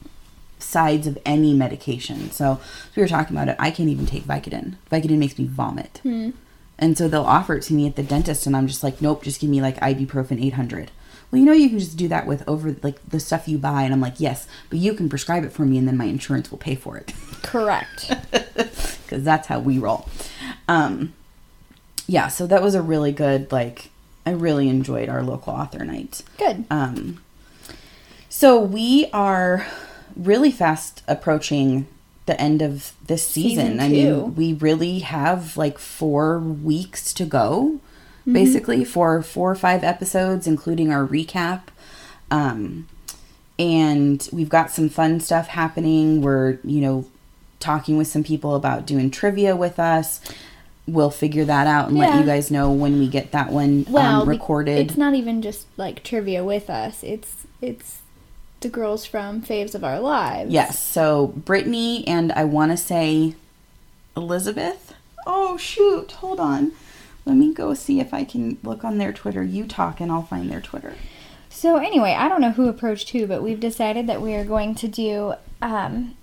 sides 0.59 1.07
of 1.07 1.19
any 1.25 1.55
medication. 1.55 2.31
So, 2.31 2.61
we 2.97 3.03
were 3.03 3.09
talking 3.09 3.37
about 3.37 3.49
it. 3.49 3.57
I 3.59 3.71
can't 3.71 3.89
even 3.89 4.07
take 4.07 4.25
Vicodin. 4.25 4.75
Vicodin 4.91 5.19
makes 5.19 5.39
me 5.39 5.47
vomit. 5.47 6.01
Hmm. 6.03 6.31
And 6.79 6.99
so 6.99 7.07
they'll 7.07 7.23
offer 7.23 7.55
it 7.55 7.63
to 7.65 7.75
me 7.75 7.87
at 7.87 7.95
the 7.95 8.03
dentist, 8.03 8.47
and 8.47 8.57
I'm 8.57 8.67
just 8.67 8.83
like, 8.83 9.01
nope, 9.01 9.23
just 9.23 9.41
give 9.41 9.49
me 9.49 9.63
like 9.63 9.77
ibuprofen 9.77 10.45
800. 10.45 10.91
Well, 11.31 11.39
you 11.39 11.47
know, 11.47 11.53
you 11.53 11.69
can 11.69 11.79
just 11.79 11.97
do 11.97 12.09
that 12.09 12.27
with 12.27 12.47
over 12.49 12.75
like 12.83 13.09
the 13.09 13.21
stuff 13.21 13.47
you 13.47 13.57
buy. 13.57 13.85
And 13.85 13.95
I'm 13.95 14.01
like, 14.01 14.19
yes, 14.19 14.49
but 14.69 14.79
you 14.79 14.93
can 14.93 15.09
prescribe 15.09 15.45
it 15.45 15.53
for 15.53 15.65
me, 15.65 15.79
and 15.79 15.87
then 15.87 15.97
my 15.97 16.07
insurance 16.07 16.51
will 16.51 16.59
pay 16.59 16.75
for 16.75 16.97
it 16.97 17.13
Correct. 17.43 18.13
because 19.13 19.25
that's 19.25 19.49
how 19.49 19.61
we 19.61 19.79
roll. 19.79 20.09
Um, 20.69 21.13
yeah, 22.07 22.29
so 22.29 22.47
that 22.47 22.63
was 22.63 22.75
a 22.75 22.83
really 22.83 23.13
good 23.13 23.53
like. 23.53 23.91
I 24.25 24.31
really 24.31 24.69
enjoyed 24.69 25.09
our 25.09 25.23
local 25.23 25.53
author 25.53 25.85
night. 25.85 26.23
Good. 26.39 26.65
Um, 26.71 27.21
so 28.29 28.59
we 28.61 29.07
are 29.13 29.67
really 30.17 30.51
fast 30.51 31.03
approaching 31.09 31.87
the 32.27 32.41
end 32.41 32.63
of 32.63 32.93
this 33.07 33.27
season. 33.27 33.79
Season 33.79 33.81
I 33.81 33.89
mean, 33.89 34.35
we 34.37 34.53
really 34.55 35.01
have 35.01 35.57
like 35.57 35.79
four 35.79 36.39
weeks 36.39 37.13
to 37.15 37.25
go, 37.25 37.81
Mm-hmm. 38.23 38.35
basically 38.35 38.85
for 38.85 39.21
four 39.21 39.51
or 39.51 39.57
five 39.57 39.83
episodes, 39.83 40.47
including 40.47 40.93
our 40.93 41.05
recap. 41.05 41.63
Um, 42.31 42.87
and 43.59 44.29
we've 44.33 44.49
got 44.49 44.71
some 44.71 44.89
fun 44.89 45.19
stuff 45.19 45.49
happening. 45.49 46.23
We're, 46.23 46.61
you 46.63 46.81
know, 46.81 47.05
talking 47.63 47.97
with 47.97 48.09
some 48.09 48.23
people 48.23 48.55
about 48.55 48.87
doing 48.87 49.11
trivia 49.11 49.57
with 49.57 49.79
us. 49.79 50.21
We'll 50.87 51.11
figure 51.11 51.45
that 51.45 51.67
out 51.67 51.89
and 51.89 51.97
let 51.97 52.19
you 52.19 52.27
guys 52.27 52.51
know 52.51 52.71
when 52.73 52.99
we 52.99 53.07
get 53.07 53.31
that 53.31 53.51
one 53.51 53.87
Well, 53.89 54.23
um, 54.23 54.29
recorded. 54.29 54.79
It's 54.79 54.99
not 54.99 55.15
even 55.15 55.41
just 55.41 55.67
like 55.77 56.03
trivia 56.03 56.45
with 56.45 56.69
us. 56.69 57.03
It's 57.05 57.47
it's 57.61 58.01
the 58.61 58.69
girls 58.69 59.07
from 59.07 59.43
Faves 59.43 59.75
of 59.75 59.85
Our 59.85 60.01
Lives. 60.01 60.53
Yes. 60.53 60.85
So 60.85 61.29
Brittany 61.29 62.07
and 62.09 62.33
I 62.33 62.45
want 62.45 62.73
to 62.73 62.77
say 62.77 63.37
Elizabeth. 64.17 64.95
Oh 65.25 65.57
shoot! 65.57 66.13
Hold 66.13 66.41
on. 66.41 66.73
Let 67.25 67.37
me 67.37 67.55
go 67.55 67.75
see 67.75 68.01
if 68.01 68.13
I 68.13 68.25
can 68.25 68.59
look 68.65 68.83
on 68.85 68.99
their 68.99 69.13
Twitter. 69.13 69.45
You 69.45 69.67
talk, 69.67 70.01
and 70.01 70.11
I'll 70.11 70.25
find 70.25 70.51
their 70.51 70.61
Twitter. 70.61 70.95
So 71.49 71.77
anyway, 71.77 72.17
I 72.19 72.29
don't 72.29 72.41
know 72.41 72.51
who 72.51 72.69
approached 72.69 73.11
who, 73.11 73.29
but 73.29 73.43
we've 73.43 73.61
decided 73.61 74.09
that 74.09 74.21
we 74.21 74.35
are 74.35 74.45
going 74.45 74.75
to 74.75 74.89
do 74.89 75.35
um, 75.61 76.17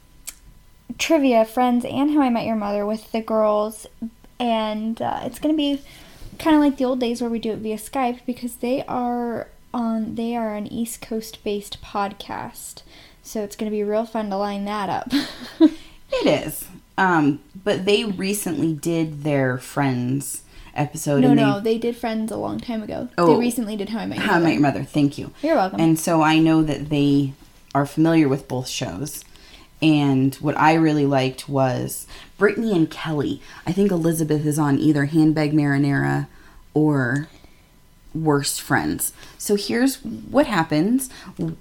trivia, 0.97 1.45
Friends, 1.45 1.85
and 1.85 2.11
How 2.11 2.21
I 2.21 2.29
Met 2.29 2.45
Your 2.45 2.55
Mother 2.55 2.85
with 2.85 3.11
the 3.11 3.21
girls, 3.21 3.87
and 4.39 5.01
uh, 5.01 5.21
it's 5.23 5.39
going 5.39 5.53
to 5.53 5.57
be 5.57 5.81
kind 6.37 6.55
of 6.55 6.61
like 6.61 6.77
the 6.77 6.85
old 6.85 6.99
days 6.99 7.21
where 7.21 7.29
we 7.29 7.39
do 7.39 7.51
it 7.51 7.59
via 7.59 7.77
Skype 7.77 8.25
because 8.25 8.57
they 8.57 8.83
are 8.85 9.47
on 9.73 10.15
they 10.15 10.35
are 10.35 10.55
an 10.55 10.65
East 10.67 11.01
Coast 11.01 11.43
based 11.43 11.81
podcast, 11.81 12.81
so 13.21 13.43
it's 13.43 13.55
going 13.55 13.69
to 13.71 13.75
be 13.75 13.83
real 13.83 14.05
fun 14.05 14.29
to 14.29 14.37
line 14.37 14.65
that 14.65 14.89
up. 14.89 15.11
It 16.11 16.47
is. 16.47 16.67
Um, 16.97 17.39
but 17.63 17.85
they 17.85 18.03
recently 18.03 18.73
did 18.73 19.23
their 19.23 19.57
Friends 19.57 20.43
episode. 20.73 21.21
no, 21.21 21.33
no, 21.33 21.59
they 21.59 21.77
did 21.77 21.95
Friends 21.95 22.31
a 22.31 22.37
long 22.37 22.59
time 22.59 22.83
ago. 22.83 23.09
Oh. 23.17 23.33
they 23.33 23.39
recently 23.39 23.75
did 23.75 23.89
How 23.89 23.99
I 23.99 24.05
Met 24.05 24.17
Your 24.17 24.27
How 24.27 24.35
I 24.35 24.39
Met 24.39 24.53
Your 24.53 24.61
Mother. 24.61 24.83
Thank 24.83 25.17
you. 25.17 25.31
You're 25.41 25.55
welcome. 25.55 25.79
And 25.79 25.99
so 25.99 26.21
I 26.21 26.39
know 26.39 26.63
that 26.63 26.89
they 26.89 27.33
are 27.75 27.85
familiar 27.85 28.27
with 28.27 28.47
both 28.47 28.67
shows. 28.67 29.23
And 29.81 30.35
what 30.35 30.57
I 30.57 30.73
really 30.73 31.05
liked 31.05 31.47
was 31.47 32.05
Brittany 32.37 32.75
and 32.75 32.89
Kelly. 32.89 33.41
I 33.65 33.71
think 33.71 33.91
Elizabeth 33.91 34.45
is 34.45 34.59
on 34.59 34.77
either 34.77 35.05
Handbag 35.05 35.53
Marinara 35.53 36.27
or 36.73 37.27
Worst 38.13 38.61
Friends. 38.61 39.13
So 39.37 39.55
here's 39.55 40.03
what 40.03 40.47
happens 40.47 41.09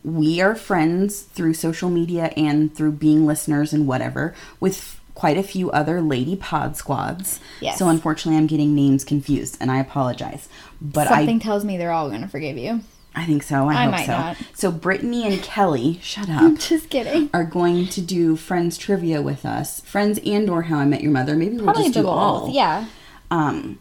we 0.03 0.41
are 0.41 0.55
friends 0.55 1.21
through 1.21 1.55
social 1.55 1.91
media 1.91 2.33
and 2.37 2.75
through 2.75 2.93
being 2.93 3.27
listeners 3.27 3.73
and 3.73 3.87
whatever 3.87 4.35
with 4.59 5.01
quite 5.15 5.37
a 5.37 5.43
few 5.43 5.71
other 5.73 6.01
lady 6.01 6.37
pod 6.37 6.77
squads. 6.77 7.41
Yes. 7.61 7.79
So 7.79 7.89
unfortunately, 7.89 8.39
I'm 8.39 8.47
getting 8.47 8.75
names 8.75 9.05
confused 9.05 9.57
and 9.61 9.71
I 9.71 9.79
apologize. 9.79 10.49
But 10.81 11.09
I 11.09 11.19
Something 11.19 11.41
tells 11.41 11.65
me 11.65 11.77
they're 11.77 11.93
all 11.93 12.09
going 12.09 12.23
to 12.23 12.29
forgive 12.29 12.57
you. 12.57 12.81
I 13.15 13.25
think 13.25 13.43
so. 13.43 13.69
I, 13.69 13.75
I 13.87 13.91
hope 13.91 14.07
so. 14.07 14.13
not. 14.13 14.37
So 14.55 14.71
Brittany 14.71 15.27
and 15.27 15.43
Kelly, 15.43 15.99
shut 16.03 16.29
up, 16.31 16.41
I'm 16.43 16.57
Just 16.59 16.89
kidding. 16.91 17.31
are 17.35 17.45
going 17.45 17.89
to 17.89 18.01
do 18.01 18.37
Friends 18.37 18.79
trivia 18.79 19.21
with 19.23 19.45
us. 19.45 19.81
Friends 19.81 20.21
and 20.25 20.49
or 20.49 20.63
How 20.63 20.79
I 20.79 20.85
Met 20.85 21.03
Your 21.03 21.13
Mother. 21.13 21.35
Maybe 21.37 21.57
we'll 21.57 21.65
Probably 21.65 21.85
just 21.85 21.95
do 21.95 22.03
both. 22.05 22.13
all. 22.17 22.51
Yeah. 22.51 22.87
Um, 23.31 23.79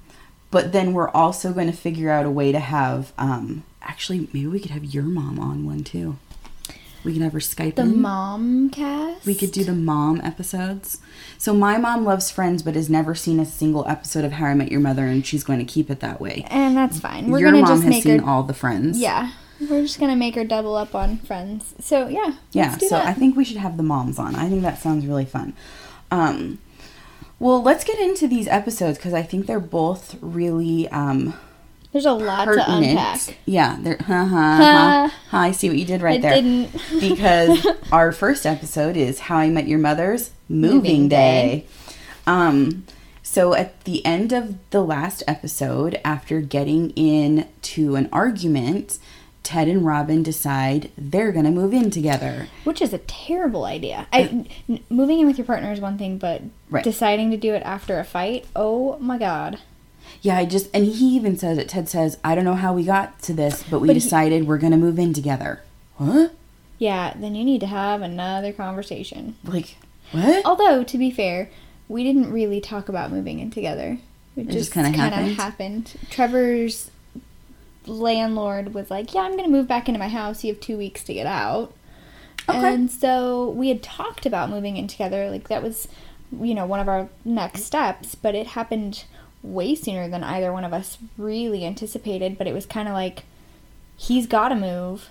but 0.50 0.72
then 0.72 0.94
we're 0.94 1.10
also 1.10 1.54
going 1.54 1.68
to 1.68 1.78
figure 1.78 2.10
out 2.10 2.26
a 2.26 2.32
way 2.32 2.52
to 2.52 2.60
have. 2.60 3.14
Um, 3.18 3.64
actually, 3.82 4.22
maybe 4.34 4.48
we 4.48 4.60
could 4.60 4.72
have 4.72 4.86
your 4.86 5.04
mom 5.04 5.40
on 5.40 5.66
one 5.66 5.84
too. 5.84 6.18
We 7.04 7.14
can 7.14 7.22
have 7.22 7.34
her 7.34 7.40
Skype 7.40 7.76
The 7.76 7.84
in. 7.84 8.02
mom 8.02 8.70
cast. 8.70 9.26
we 9.26 9.36
could 9.36 9.52
do 9.52 9.64
the 9.64 9.74
mom 9.74 10.20
episodes. 10.22 11.00
So 11.38 11.54
my 11.54 11.78
mom 11.78 12.04
loves 12.04 12.30
Friends, 12.32 12.64
but 12.64 12.76
has 12.76 12.90
never 12.90 13.16
seen 13.16 13.40
a 13.40 13.46
single 13.46 13.88
episode 13.88 14.26
of 14.26 14.34
How 14.34 14.48
I 14.48 14.54
Met 14.56 14.72
Your 14.72 14.82
Mother, 14.82 15.06
and 15.06 15.26
she's 15.26 15.44
going 15.44 15.60
to 15.60 15.66
keep 15.66 15.90
it 15.90 16.00
that 16.02 16.20
way. 16.20 16.46
and 16.50 16.76
that's 16.76 17.00
fine. 17.00 17.30
We're 17.30 17.40
Your 17.40 17.52
gonna 17.52 17.62
mom 17.64 17.70
just 17.70 17.84
has 17.84 17.90
make 17.90 18.04
seen 18.04 18.20
her. 18.20 18.26
all 18.30 18.44
the 18.44 18.54
Friends. 18.54 19.00
Yeah, 19.00 19.32
we're 19.60 19.82
just 19.84 20.00
gonna 20.00 20.16
make 20.16 20.36
her 20.36 20.44
double 20.44 20.76
up 20.76 20.94
on 20.96 21.18
Friends. 21.20 21.74
So 21.80 22.08
yeah. 22.08 22.34
Yeah, 22.52 22.78
so 22.78 22.90
that. 22.90 23.06
I 23.08 23.14
think 23.14 23.36
we 23.38 23.46
should 23.46 23.58
have 23.58 23.78
the 23.78 23.84
moms 23.84 24.20
on. 24.20 24.36
I 24.36 24.50
think 24.50 24.62
that 24.64 24.80
sounds 24.80 25.06
really 25.06 25.26
fun. 25.26 25.54
Um, 26.12 26.60
well, 27.40 27.62
let's 27.62 27.84
get 27.84 28.00
into 28.00 28.28
these 28.28 28.48
episodes 28.48 28.98
because 28.98 29.14
I 29.14 29.22
think 29.22 29.46
they're 29.46 29.60
both 29.60 30.16
really 30.22 30.88
um, 30.90 31.34
there's 31.92 32.06
a 32.06 32.12
lot 32.14 32.46
to 32.46 32.64
unpack. 32.68 33.38
Yeah, 33.46 33.76
ha, 34.02 34.26
ha. 34.26 35.12
Ha, 35.30 35.40
I 35.44 35.52
see 35.52 35.70
what 35.70 35.78
you 35.78 35.86
did 35.86 36.02
right 36.02 36.20
I 36.20 36.22
there. 36.22 36.36
didn't. 36.36 36.72
because 37.00 37.66
our 37.92 38.12
first 38.12 38.46
episode 38.46 38.96
is 38.98 39.20
How 39.22 39.38
I 39.38 39.50
Met 39.50 39.68
Your 39.68 39.80
Mother's 39.80 40.32
Moving, 40.50 40.76
Moving 40.78 41.08
Day. 41.10 41.66
Um, 42.26 42.86
so 43.24 43.54
at 43.54 43.84
the 43.86 44.06
end 44.06 44.32
of 44.34 44.56
the 44.72 44.82
last 44.84 45.24
episode, 45.28 46.00
after 46.04 46.42
getting 46.42 46.92
into 46.92 47.96
an 47.96 48.10
argument, 48.12 49.00
Ted 49.44 49.68
and 49.70 49.86
Robin 49.86 50.24
decide 50.24 50.92
they're 50.98 51.32
gonna 51.32 51.52
move 51.52 51.74
in 51.74 51.90
together. 51.90 52.48
Which 52.66 52.82
is 52.82 52.92
a 52.94 52.98
terrible 53.00 53.64
idea. 53.66 54.08
I, 54.12 54.46
n- 54.68 54.80
moving 54.90 55.20
in 55.20 55.26
with 55.28 55.38
your 55.38 55.46
partner 55.46 55.72
is 55.72 55.80
one 55.80 55.98
thing, 55.98 56.18
but 56.18 56.42
Right. 56.70 56.84
deciding 56.84 57.32
to 57.32 57.38
do 57.38 57.54
it 57.54 57.64
after 57.64 57.98
a 57.98 58.04
fight, 58.04 58.46
oh 58.56 58.98
my 59.00 59.18
god. 59.18 59.60
Yeah, 60.28 60.38
I 60.38 60.46
just 60.46 60.70
and 60.74 60.84
he 60.86 61.16
even 61.16 61.38
says 61.38 61.58
it. 61.58 61.70
Ted 61.70 61.88
says, 61.88 62.18
"I 62.24 62.36
don't 62.36 62.44
know 62.44 62.56
how 62.56 62.74
we 62.74 62.84
got 62.84 63.22
to 63.24 63.34
this, 63.34 63.64
but 63.70 63.80
we 63.80 63.88
But 63.88 63.96
he- 63.96 64.02
decided 64.02 64.46
we're 64.48 64.58
gonna 64.58 64.78
move 64.78 65.00
in 65.00 65.14
together." 65.14 65.62
Huh? 65.98 66.30
Yeah, 66.80 67.14
then 67.16 67.34
you 67.34 67.44
need 67.46 67.62
to 67.62 67.68
have 67.68 68.02
another 68.02 68.52
conversation. 68.52 69.36
Like 69.44 69.78
what? 70.12 70.46
Although, 70.46 70.84
to 70.84 70.98
be 70.98 71.12
fair, 71.12 71.50
we 71.88 72.04
didn't 72.04 72.32
really 72.32 72.60
talk 72.60 72.90
about 72.90 73.12
moving 73.12 73.40
in 73.40 73.52
together. 73.52 74.00
It, 74.36 74.46
just 74.48 74.58
just 74.58 74.72
kinda 74.74 74.92
kind 74.96 75.14
of 75.14 75.20
happened? 75.38 75.38
happened. 75.38 76.10
Trevor's 76.10 76.92
landlord 77.86 78.74
was 78.74 78.92
like, 78.92 79.14
"Yeah, 79.14 79.22
I'm 79.22 79.32
going 79.38 79.46
to 79.46 79.50
move 79.50 79.68
back 79.68 79.88
into 79.88 80.00
my 80.00 80.10
house. 80.10 80.44
You 80.44 80.54
have 80.54 80.62
two 80.62 80.78
weeks 80.78 81.04
to 81.06 81.14
get 81.14 81.26
out." 81.26 81.74
Okay. 82.50 82.74
And 82.74 82.92
so 82.92 83.50
we 83.50 83.70
had 83.70 83.82
talked 83.84 84.26
about 84.26 84.50
moving 84.50 84.78
in 84.78 84.88
together. 84.88 85.30
Like 85.30 85.48
that 85.48 85.64
was, 85.64 85.88
you 86.42 86.54
know, 86.54 86.66
one 86.66 86.80
of 86.80 86.88
our 86.88 87.08
next 87.26 87.64
steps. 87.64 88.16
But 88.16 88.36
it 88.36 88.48
happened 88.48 89.06
way 89.44 89.76
sooner 89.76 90.10
than 90.10 90.24
either 90.24 90.52
one 90.52 90.64
of 90.64 90.74
us 90.74 90.98
really 91.18 91.66
anticipated. 91.66 92.38
But 92.38 92.48
it 92.48 92.54
was 92.54 92.66
kind 92.66 92.88
of 92.88 92.94
like, 92.94 93.24
he's 93.96 94.28
got 94.28 94.50
to 94.50 94.56
move. 94.56 95.10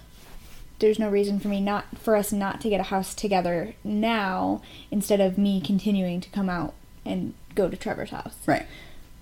There's 0.78 0.98
no 0.98 1.08
reason 1.08 1.40
for 1.40 1.48
me 1.48 1.60
not 1.60 1.98
for 1.98 2.16
us 2.16 2.32
not 2.32 2.60
to 2.60 2.68
get 2.68 2.80
a 2.80 2.84
house 2.84 3.14
together 3.14 3.74
now 3.82 4.60
instead 4.90 5.20
of 5.20 5.38
me 5.38 5.60
continuing 5.60 6.20
to 6.20 6.28
come 6.30 6.50
out 6.50 6.74
and 7.04 7.32
go 7.54 7.68
to 7.70 7.76
Trevor's 7.76 8.10
house. 8.10 8.36
Right. 8.46 8.66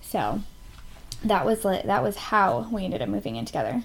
So 0.01 0.41
that 1.23 1.45
was 1.45 1.63
like 1.65 1.83
that 1.85 2.03
was 2.03 2.15
how 2.17 2.67
we 2.71 2.85
ended 2.85 3.01
up 3.01 3.09
moving 3.09 3.35
in 3.35 3.45
together. 3.45 3.83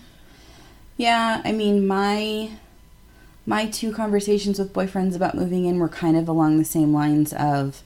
Yeah, 0.96 1.40
I 1.44 1.52
mean 1.52 1.86
my 1.86 2.50
my 3.46 3.66
two 3.66 3.92
conversations 3.92 4.58
with 4.58 4.72
boyfriends 4.72 5.16
about 5.16 5.34
moving 5.34 5.64
in 5.64 5.78
were 5.78 5.88
kind 5.88 6.16
of 6.16 6.28
along 6.28 6.58
the 6.58 6.64
same 6.64 6.92
lines 6.92 7.32
of 7.32 7.82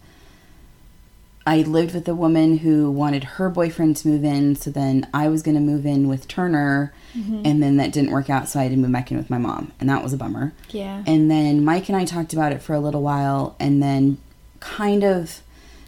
I 1.46 1.58
lived 1.58 1.94
with 1.94 2.08
a 2.08 2.14
woman 2.14 2.58
who 2.58 2.90
wanted 2.90 3.24
her 3.24 3.50
boyfriend 3.50 3.96
to 3.98 4.08
move 4.08 4.24
in, 4.24 4.56
so 4.56 4.70
then 4.70 5.06
I 5.12 5.28
was 5.28 5.42
going 5.42 5.56
to 5.56 5.60
move 5.60 5.84
in 5.84 6.08
with 6.08 6.26
Turner, 6.26 6.94
mm-hmm. 7.14 7.42
and 7.44 7.62
then 7.62 7.76
that 7.76 7.92
didn't 7.92 8.12
work 8.12 8.30
out, 8.30 8.48
so 8.48 8.60
I 8.60 8.62
had 8.64 8.72
to 8.72 8.78
move 8.78 8.92
back 8.92 9.10
in 9.10 9.18
with 9.18 9.28
my 9.28 9.36
mom, 9.36 9.72
and 9.78 9.88
that 9.90 10.02
was 10.02 10.14
a 10.14 10.16
bummer. 10.16 10.54
Yeah. 10.70 11.02
And 11.06 11.30
then 11.30 11.62
Mike 11.62 11.88
and 11.88 11.96
I 11.96 12.06
talked 12.06 12.32
about 12.32 12.52
it 12.52 12.62
for 12.62 12.72
a 12.72 12.80
little 12.80 13.02
while, 13.02 13.56
and 13.60 13.82
then 13.82 14.16
kind 14.60 15.04
of, 15.04 15.42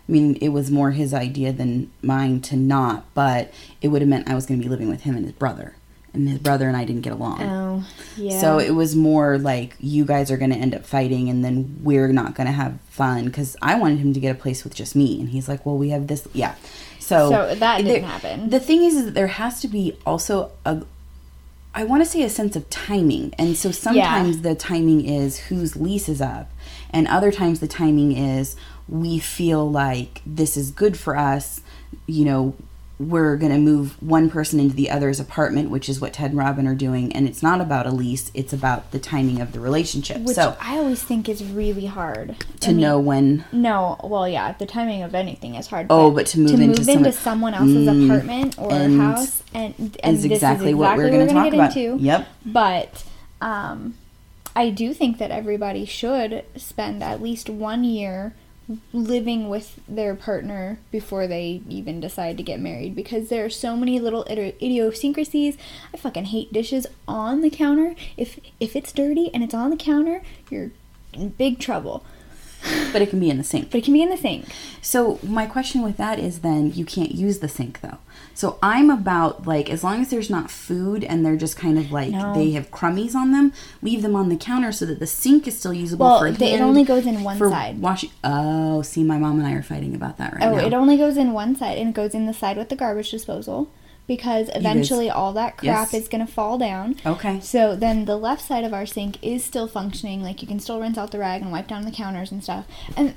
I 0.06 0.12
mean, 0.12 0.36
it 0.42 0.50
was 0.50 0.70
more 0.70 0.90
his 0.90 1.14
idea 1.14 1.52
than 1.52 1.90
mine 2.02 2.42
to 2.42 2.56
not, 2.56 3.06
but 3.14 3.50
it 3.80 3.88
would 3.88 4.02
have 4.02 4.08
meant 4.08 4.28
I 4.28 4.34
was 4.34 4.44
going 4.44 4.60
to 4.60 4.64
be 4.64 4.70
living 4.70 4.90
with 4.90 5.02
him 5.02 5.16
and 5.16 5.25
his 5.25 5.34
brother. 5.34 5.76
And 6.16 6.28
his 6.28 6.38
brother 6.38 6.66
and 6.68 6.76
I 6.76 6.85
didn't 6.85 7.02
get 7.02 7.12
along. 7.12 7.42
Oh, 7.42 7.85
yeah. 8.16 8.40
So 8.40 8.58
it 8.58 8.70
was 8.75 8.96
more 8.96 9.38
like 9.38 9.76
you 9.78 10.04
guys 10.04 10.30
are 10.30 10.37
going 10.37 10.50
to 10.50 10.56
end 10.56 10.75
up 10.75 10.85
fighting 10.85 11.28
and 11.28 11.44
then 11.44 11.78
we're 11.82 12.08
not 12.12 12.35
going 12.35 12.46
to 12.46 12.52
have 12.52 12.80
fun 12.90 13.26
because 13.26 13.56
I 13.62 13.78
wanted 13.78 13.99
him 13.99 14.12
to 14.14 14.20
get 14.20 14.35
a 14.35 14.38
place 14.38 14.64
with 14.64 14.75
just 14.75 14.96
me. 14.96 15.20
And 15.20 15.28
he's 15.28 15.49
like, 15.49 15.64
well, 15.66 15.76
we 15.76 15.90
have 15.90 16.06
this. 16.06 16.26
Yeah. 16.32 16.54
So, 16.99 17.30
So 17.30 17.54
that 17.54 17.76
didn't 17.78 17.92
there- 17.92 18.02
happen. 18.02 18.50
The 18.50 18.61
thing 18.61 18.82
is, 18.82 18.96
is 18.96 19.04
that 19.06 19.14
there 19.14 19.26
has 19.28 19.61
to 19.61 19.68
be 19.68 19.96
also 20.04 20.50
a, 20.64 20.82
I 21.75 21.85
want 21.85 22.02
to 22.02 22.08
say 22.08 22.23
a 22.23 22.30
sense 22.30 22.56
of 22.56 22.68
timing. 22.70 23.35
And 23.38 23.56
so 23.56 23.70
sometimes 23.70 24.40
the 24.40 24.54
timing 24.54 25.04
is 25.06 25.38
whose 25.38 25.76
lease 25.76 26.08
is 26.08 26.20
up. 26.20 26.50
And 26.90 27.06
other 27.06 27.30
times 27.30 27.61
the 27.61 27.68
timing 27.68 28.16
is 28.16 28.56
we 28.88 29.18
feel 29.18 29.70
like 29.70 30.23
this 30.25 30.56
is 30.56 30.70
good 30.70 30.96
for 30.99 31.16
us. 31.16 31.61
You 32.06 32.25
know, 32.25 32.54
we're 32.98 33.36
going 33.36 33.52
to 33.52 33.58
move 33.58 34.00
one 34.02 34.30
person 34.30 34.58
into 34.58 34.74
the 34.74 34.90
other's 34.90 35.20
apartment, 35.20 35.68
which 35.68 35.86
is 35.88 36.00
what 36.00 36.14
Ted 36.14 36.30
and 36.30 36.38
Robin 36.38 36.66
are 36.66 36.74
doing. 36.74 37.12
And 37.12 37.28
it's 37.28 37.42
not 37.42 37.60
about 37.60 37.86
a 37.86 37.90
lease, 37.90 38.30
it's 38.32 38.54
about 38.54 38.90
the 38.90 38.98
timing 38.98 39.40
of 39.42 39.52
the 39.52 39.60
relationship. 39.60 40.22
Which 40.22 40.36
so 40.36 40.56
I 40.60 40.78
always 40.78 41.02
think 41.02 41.28
is 41.28 41.44
really 41.44 41.84
hard 41.86 42.36
to 42.60 42.70
I 42.70 42.72
mean, 42.72 42.80
know 42.80 42.98
when. 42.98 43.44
No, 43.52 44.00
well, 44.02 44.26
yeah, 44.26 44.52
the 44.52 44.64
timing 44.64 45.02
of 45.02 45.14
anything 45.14 45.56
is 45.56 45.66
hard. 45.66 45.88
Oh, 45.90 46.10
but 46.10 46.26
to 46.28 46.40
move 46.40 46.48
to 46.48 46.54
into 46.54 46.66
move 46.68 46.88
into 46.88 47.12
someone- 47.12 47.52
someone 47.52 47.54
else's 47.54 47.86
Mm, 47.88 48.04
apartment 48.06 48.54
or 48.58 48.72
and 48.72 48.98
house, 49.00 49.42
and 49.52 49.74
and 50.02 50.16
is 50.16 50.22
this 50.22 50.32
exactly, 50.32 50.32
is 50.32 50.32
exactly 50.32 50.74
what 50.74 50.96
we're 50.96 51.10
going 51.10 51.26
to 51.28 51.32
talk 51.34 51.44
get 51.44 51.54
about. 51.54 51.76
into. 51.76 52.02
Yep. 52.02 52.28
But 52.46 53.04
um, 53.42 53.94
I 54.54 54.70
do 54.70 54.94
think 54.94 55.18
that 55.18 55.30
everybody 55.30 55.84
should 55.84 56.44
spend 56.56 57.02
at 57.02 57.20
least 57.20 57.50
one 57.50 57.84
year 57.84 58.34
living 58.92 59.49
with 59.49 59.78
their 59.87 60.14
partner 60.14 60.78
before 60.90 61.26
they 61.26 61.62
even 61.68 62.00
decide 62.00 62.37
to 62.37 62.42
get 62.42 62.58
married 62.58 62.96
because 62.96 63.28
there 63.28 63.44
are 63.44 63.50
so 63.50 63.76
many 63.76 64.00
little 64.00 64.25
idiosyncrasies. 64.28 65.56
I 65.94 65.96
fucking 65.96 66.26
hate 66.26 66.52
dishes 66.52 66.87
on 67.06 67.42
the 67.42 67.50
counter. 67.50 67.94
If 68.16 68.40
if 68.58 68.75
it's 68.75 68.92
dirty 68.92 69.30
and 69.32 69.42
it's 69.42 69.54
on 69.54 69.70
the 69.70 69.76
counter, 69.76 70.23
you're 70.50 70.70
in 71.12 71.30
big 71.30 71.58
trouble. 71.58 72.04
But 72.92 73.02
it 73.02 73.11
can 73.11 73.20
be 73.20 73.30
in 73.30 73.38
the 73.38 73.44
sink. 73.44 73.70
but 73.70 73.78
it 73.78 73.85
can 73.85 73.92
be 73.92 74.02
in 74.02 74.11
the 74.11 74.16
sink. 74.16 74.46
So 74.82 75.20
my 75.23 75.46
question 75.46 75.82
with 75.82 75.96
that 75.99 76.18
is 76.18 76.40
then 76.40 76.73
you 76.73 76.85
can't 76.85 77.12
use 77.12 77.38
the 77.38 77.49
sink 77.49 77.80
though. 77.80 77.99
So 78.37 78.59
I'm 78.62 78.90
about 78.90 79.47
like 79.47 79.71
as 79.71 79.83
long 79.83 80.02
as 80.02 80.11
there's 80.11 80.28
not 80.31 80.50
food 80.50 81.02
and 81.02 81.25
they're 81.25 81.37
just 81.37 81.57
kind 81.57 81.78
of 81.78 81.90
like 81.90 82.11
No. 82.11 82.35
they 82.35 82.50
have 82.52 82.71
crummies 82.71 83.14
on 83.14 83.33
them, 83.33 83.52
leave 83.83 84.02
them 84.02 84.14
on 84.14 84.28
the 84.28 84.37
counter 84.37 84.71
so 84.73 84.85
that 84.87 84.99
the 85.00 85.07
sink 85.07 85.49
is 85.49 85.59
still 85.59 85.73
usable 85.73 86.05
Well, 86.07 86.19
for 86.21 86.31
the- 86.31 86.52
it 86.55 86.61
only 86.61 86.85
goes 86.85 87.07
in 87.07 87.25
one 87.25 87.38
for 87.38 87.49
side. 87.50 87.81
Washing. 87.81 88.11
Oh, 88.23 88.83
see, 88.83 89.02
my 89.02 89.16
mom 89.19 89.38
and 89.38 89.49
I 89.49 89.52
are 89.52 89.62
fighting 89.62 89.95
about 89.95 90.19
that 90.19 90.35
right 90.35 90.43
Oh, 90.45 90.55
now. 90.55 90.62
Oh, 90.62 90.66
it 90.66 90.75
only 90.75 90.97
goes 90.99 91.16
in 91.16 91.33
one 91.33 91.57
side, 91.57 91.78
and 91.78 91.88
it 91.88 91.95
goes 91.95 92.14
in 92.14 92.26
the 92.26 92.35
side 92.35 92.57
with 92.59 92.69
the 92.69 92.76
garbage 92.76 93.11
disposal 93.11 93.69
because 94.07 94.50
eventually 94.55 95.09
all 95.11 95.33
that 95.33 95.57
crap 95.57 95.64
Yes. 95.90 95.95
is 95.95 96.07
going 96.07 96.25
to 96.25 96.31
fall 96.31 96.59
down. 96.59 96.97
okay. 97.07 97.40
So 97.40 97.75
then 97.75 98.05
the 98.05 98.16
left 98.19 98.43
side 98.43 98.64
of 98.64 98.75
our 98.75 98.85
sink 98.87 99.16
is 99.23 99.43
still 99.45 99.66
functioning. 99.66 100.23
Like 100.23 100.43
you 100.43 100.47
can 100.47 100.61
still 100.61 100.78
rinse 100.78 100.99
out 100.99 101.11
the 101.11 101.19
rag 101.19 101.40
and 101.40 101.50
wipe 101.50 101.69
down 101.69 101.87
the 101.87 101.90
counters 101.90 102.31
and 102.31 102.45
stuff. 102.45 102.66
And 102.97 103.14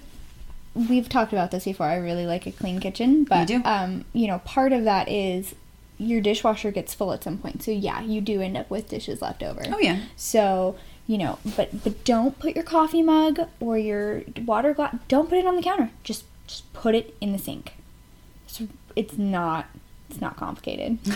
we've 0.74 1.10
talked 1.10 1.34
about 1.34 1.52
this 1.52 1.66
before. 1.66 1.88
I 1.88 1.98
really 1.98 2.26
like 2.26 2.46
a 2.46 2.52
clean 2.52 2.80
kitchen, 2.80 3.24
but 3.24 3.48
do. 3.48 3.62
um, 3.66 4.06
you 4.14 4.28
know, 4.28 4.40
part 4.40 4.74
of 4.74 4.84
that 4.84 5.10
is 5.10 5.56
your 5.98 6.22
dishwasher 6.22 6.72
gets 6.72 6.94
full 6.94 7.12
at 7.12 7.24
some 7.24 7.38
point. 7.38 7.62
So 7.64 7.72
yeah, 7.72 8.02
you 8.02 8.22
do 8.22 8.42
end 8.42 8.58
up 8.58 8.70
with 8.70 8.90
dishes 8.90 9.22
left 9.22 9.44
over. 9.44 9.64
Oh 9.68 9.80
yeah. 9.80 10.02
So 10.16 10.76
you 11.08 11.18
know, 11.18 11.40
but 11.56 11.84
but 11.84 12.04
don't 12.06 12.38
put 12.40 12.56
your 12.56 12.64
coffee 12.64 13.02
mug 13.02 13.40
or 13.60 13.78
your 13.78 14.24
water 14.46 14.74
glass. 14.74 14.96
Don't 15.08 15.28
put 15.30 15.38
it 15.38 15.46
on 15.46 15.56
the 15.56 15.62
counter. 15.62 15.92
Just 16.04 16.26
just 16.48 16.72
put 16.74 16.96
it 16.96 17.16
in 17.20 17.32
the 17.32 17.40
sink. 17.40 17.74
So 18.48 18.68
it's 18.96 19.18
not 19.18 19.68
it's 20.10 20.22
not 20.22 20.38
complicated. 20.38 21.00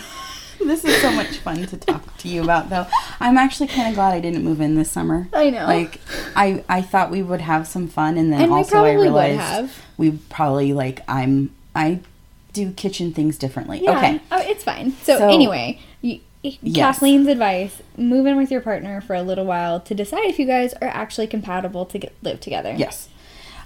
This 0.66 0.86
is 0.86 1.02
so 1.02 1.12
much 1.12 1.38
fun 1.40 1.66
to 1.68 1.78
talk 1.78 2.18
to 2.20 2.28
you 2.28 2.44
about, 2.44 2.70
though. 2.70 2.88
I'm 3.20 3.38
actually 3.38 3.68
kind 3.68 3.90
of 3.90 3.96
glad 3.96 4.14
I 4.14 4.20
didn't 4.20 4.44
move 4.44 4.62
in 4.62 4.76
this 4.76 4.90
summer. 4.92 5.28
I 5.34 5.50
know. 5.50 5.66
Like, 5.66 6.00
I 6.36 6.64
I 6.70 6.82
thought 6.82 7.12
we 7.12 7.22
would 7.22 7.42
have 7.42 7.68
some 7.68 7.88
fun, 7.88 8.18
and 8.18 8.32
then 8.32 8.42
And 8.42 8.52
also 8.52 8.84
I 8.84 8.94
realized 8.94 9.40
have. 9.40 9.82
we 9.98 10.12
probably 10.30 10.74
like 10.74 11.02
I'm 11.08 11.52
I 11.76 12.00
do 12.54 12.72
kitchen 12.72 13.14
things 13.14 13.38
differently. 13.38 13.82
Yeah, 13.84 13.98
Okay. 13.98 14.22
oh, 14.32 14.40
it's 14.42 14.64
fine. 14.64 14.94
So, 15.04 15.18
So- 15.18 15.30
anyway, 15.30 15.80
you, 16.02 16.20
Yes. 16.62 16.76
Kathleen's 16.98 17.28
advice: 17.28 17.82
move 17.98 18.26
in 18.26 18.36
with 18.36 18.52
your 18.52 18.60
partner 18.60 19.00
for 19.00 19.16
a 19.16 19.22
little 19.24 19.46
while 19.46 19.80
to 19.80 19.96
decide 19.96 20.26
if 20.26 20.38
you 20.38 20.46
guys 20.46 20.74
are 20.82 20.90
actually 20.90 21.26
compatible 21.28 21.86
to 21.86 21.98
get, 21.98 22.14
live 22.22 22.42
together. 22.42 22.74
Yes. 22.78 23.08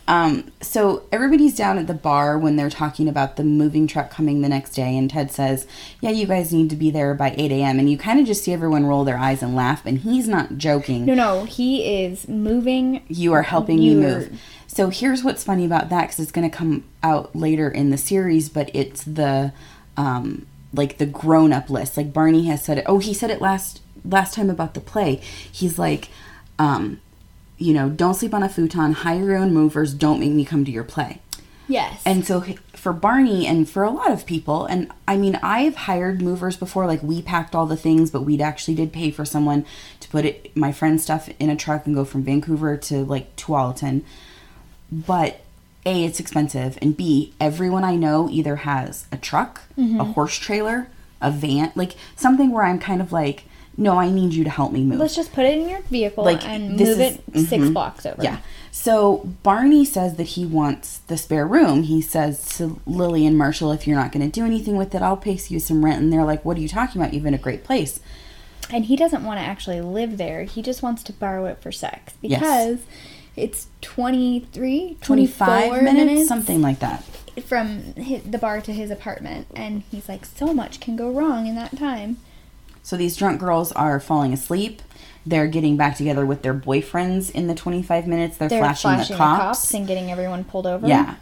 Um, 0.07 0.51
so 0.61 1.03
everybody's 1.11 1.55
down 1.55 1.77
at 1.77 1.87
the 1.87 1.93
bar 1.93 2.37
when 2.37 2.55
they're 2.55 2.69
talking 2.69 3.09
about 3.09 3.35
the 3.35 3.43
moving 3.43 3.87
truck 3.87 4.09
coming 4.09 4.41
the 4.41 4.47
next 4.47 4.71
day, 4.71 4.97
and 4.97 5.09
Ted 5.09 5.31
says, 5.31 5.67
"Yeah, 5.99 6.11
you 6.11 6.25
guys 6.27 6.53
need 6.53 6.69
to 6.69 6.75
be 6.77 6.89
there 6.91 7.13
by 7.13 7.35
8 7.37 7.51
a.m." 7.51 7.77
And 7.77 7.89
you 7.89 7.97
kind 7.97 8.19
of 8.19 8.25
just 8.25 8.43
see 8.43 8.53
everyone 8.53 8.85
roll 8.85 9.03
their 9.03 9.17
eyes 9.17 9.43
and 9.43 9.53
laugh, 9.55 9.85
and 9.85 9.97
he's 9.99 10.27
not 10.27 10.57
joking. 10.57 11.05
No, 11.05 11.13
no, 11.13 11.43
he 11.43 12.03
is 12.03 12.27
moving. 12.27 13.03
you 13.09 13.33
are 13.33 13.41
helping 13.43 13.77
me 13.79 13.91
You're- 13.91 14.01
move. 14.15 14.41
So 14.67 14.89
here's 14.89 15.23
what's 15.23 15.43
funny 15.43 15.65
about 15.65 15.89
that 15.89 16.03
because 16.03 16.19
it's 16.19 16.31
going 16.31 16.47
to 16.49 16.55
come 16.55 16.83
out 17.01 17.35
later 17.35 17.67
in 17.67 17.89
the 17.89 17.97
series, 17.97 18.47
but 18.47 18.69
it's 18.75 19.03
the 19.03 19.51
um, 19.97 20.45
like 20.73 20.99
the 20.99 21.05
grown 21.07 21.51
up 21.51 21.69
list. 21.69 21.97
Like 21.97 22.13
Barney 22.13 22.45
has 22.45 22.63
said 22.63 22.77
it. 22.77 22.83
Oh, 22.87 22.99
he 22.99 23.13
said 23.13 23.31
it 23.31 23.41
last 23.41 23.81
last 24.05 24.33
time 24.35 24.49
about 24.49 24.73
the 24.73 24.79
play. 24.79 25.15
He's 25.51 25.77
like, 25.79 26.09
um, 26.59 27.01
you 27.57 27.73
know, 27.73 27.89
don't 27.89 28.13
sleep 28.13 28.33
on 28.33 28.43
a 28.43 28.49
futon. 28.49 28.93
Hire 28.93 29.25
your 29.25 29.37
own 29.37 29.53
movers. 29.53 29.93
Don't 29.93 30.19
make 30.19 30.31
me 30.31 30.45
come 30.45 30.65
to 30.65 30.71
your 30.71 30.83
play. 30.83 31.21
Yes. 31.67 32.01
And 32.05 32.25
so 32.25 32.45
for 32.73 32.93
Barney 32.93 33.45
and 33.45 33.69
for 33.69 33.83
a 33.83 33.89
lot 33.89 34.11
of 34.11 34.25
people, 34.25 34.65
and 34.65 34.89
I 35.07 35.17
mean, 35.17 35.37
I've 35.43 35.75
hired 35.75 36.21
movers 36.21 36.55
before, 36.55 36.87
like 36.87 37.03
we 37.03 37.21
packed 37.21 37.53
all 37.53 37.65
the 37.65 37.75
things, 37.75 38.09
but 38.09 38.21
we'd 38.21 38.41
actually 38.41 38.75
did 38.75 38.93
pay 38.93 39.11
for 39.11 39.25
someone 39.25 39.65
to 39.99 40.07
put 40.07 40.23
it, 40.23 40.55
my 40.55 40.71
friend's 40.71 41.03
stuff 41.03 41.29
in 41.39 41.49
a 41.49 41.57
truck 41.57 41.85
and 41.85 41.93
go 41.93 42.05
from 42.05 42.23
Vancouver 42.23 42.77
to 42.77 43.03
like 43.03 43.35
Tualatin. 43.35 44.03
But 44.89 45.41
A, 45.85 46.05
it's 46.05 46.21
expensive, 46.21 46.77
and 46.81 46.95
B, 46.95 47.33
everyone 47.41 47.83
I 47.83 47.97
know 47.97 48.29
either 48.29 48.57
has 48.57 49.05
a 49.11 49.17
truck, 49.17 49.63
mm-hmm. 49.77 49.99
a 49.99 50.05
horse 50.05 50.37
trailer, 50.37 50.87
a 51.21 51.31
van, 51.31 51.73
like 51.75 51.95
something 52.15 52.51
where 52.51 52.63
I'm 52.63 52.79
kind 52.79 53.01
of 53.01 53.11
like, 53.11 53.43
no, 53.77 54.00
I 54.00 54.10
need 54.10 54.34
you 54.34 54.43
to 54.43 54.50
help 54.50 54.72
me 54.72 54.84
move. 54.84 55.00
Let's 55.00 55.15
just 55.15 55.31
put 55.34 55.46
it 55.46 55.57
in 55.57 55.69
your 55.69 55.81
vehicle 55.84 56.24
Like, 56.24 56.43
and 56.48 56.72
move 56.72 56.81
is- 56.81 57.00
it 57.00 57.22
6 57.34 57.51
mhm. 57.51 57.74
blocks 57.74 58.05
over. 58.05 58.22
Yeah. 58.24 58.38
So 58.72 59.27
Barney 59.43 59.86
says 59.86 60.15
that 60.15 60.24
he 60.27 60.46
wants 60.46 61.00
the 61.07 61.17
spare 61.17 61.48
room. 61.48 61.84
He 61.84 62.01
says 62.01 62.48
to 62.57 62.79
Lily 62.86 63.25
and 63.25 63.38
Marshall, 63.38 63.72
if 63.72 63.88
you're 63.88 63.98
not 63.98 64.12
going 64.12 64.29
to 64.29 64.31
do 64.39 64.46
anything 64.46 64.77
with 64.77 64.93
it, 64.93 65.01
I'll 65.01 65.17
pay 65.17 65.39
you 65.48 65.60
some 65.60 65.84
rent. 65.84 66.01
And 66.01 66.12
they're 66.13 66.24
like, 66.25 66.43
what 66.46 66.57
are 66.57 66.60
you 66.60 66.67
talking 66.67 67.01
about? 67.01 67.13
You've 67.13 67.24
been 67.24 67.34
a 67.34 67.39
great 67.39 67.63
place. 67.63 68.00
And 68.72 68.86
he 68.86 68.96
doesn't 68.96 69.24
want 69.24 69.39
to 69.39 69.43
actually 69.46 69.81
live 69.81 70.17
there. 70.17 70.43
He 70.43 70.62
just 70.62 70.84
wants 70.84 71.01
to 71.03 71.13
borrow 71.13 71.46
it 71.46 71.60
for 71.62 71.72
sex 71.72 72.13
Yes. 72.22 72.39
because 72.39 72.79
it's 73.36 73.67
23, 73.81 74.98
25 75.01 75.67
24 75.69 75.81
minutes, 75.81 76.27
something 76.27 76.62
like 76.62 76.79
that. 76.79 77.03
from 77.46 77.93
his, 77.96 78.24
the 78.24 78.38
bar 78.38 78.62
to 78.62 78.74
his 78.74 78.91
apartment. 78.91 79.48
And 79.55 79.84
he's 79.91 80.10
like, 80.10 80.25
so 80.25 80.53
much 80.53 80.79
can 80.79 80.96
go 80.96 81.10
wrong 81.10 81.48
in 81.48 81.55
that 81.55 81.77
time. 81.77 82.17
So 82.88 82.96
these 82.96 83.17
drunk 83.17 83.41
girls 83.41 83.74
are 83.74 84.00
falling 84.00 84.32
asleep. 84.32 84.82
They're 85.26 85.47
getting 85.47 85.76
back 85.76 85.97
together 85.97 86.26
with 86.26 86.41
their 86.41 86.54
boyfriends 86.54 87.30
in 87.30 87.47
the 87.47 87.54
25 87.54 88.08
minutes. 88.08 88.38
They're, 88.38 88.47
They're 88.47 88.62
flashing, 88.62 88.91
flashing, 88.91 89.13
the 89.13 89.13
the 89.15 89.17
cops. 89.17 89.41
cops 89.41 89.73
and 89.73 89.86
getting 89.86 90.10
everyone 90.10 90.45
pulled 90.45 90.65
over. 90.65 90.88
Yeah. 90.88 91.15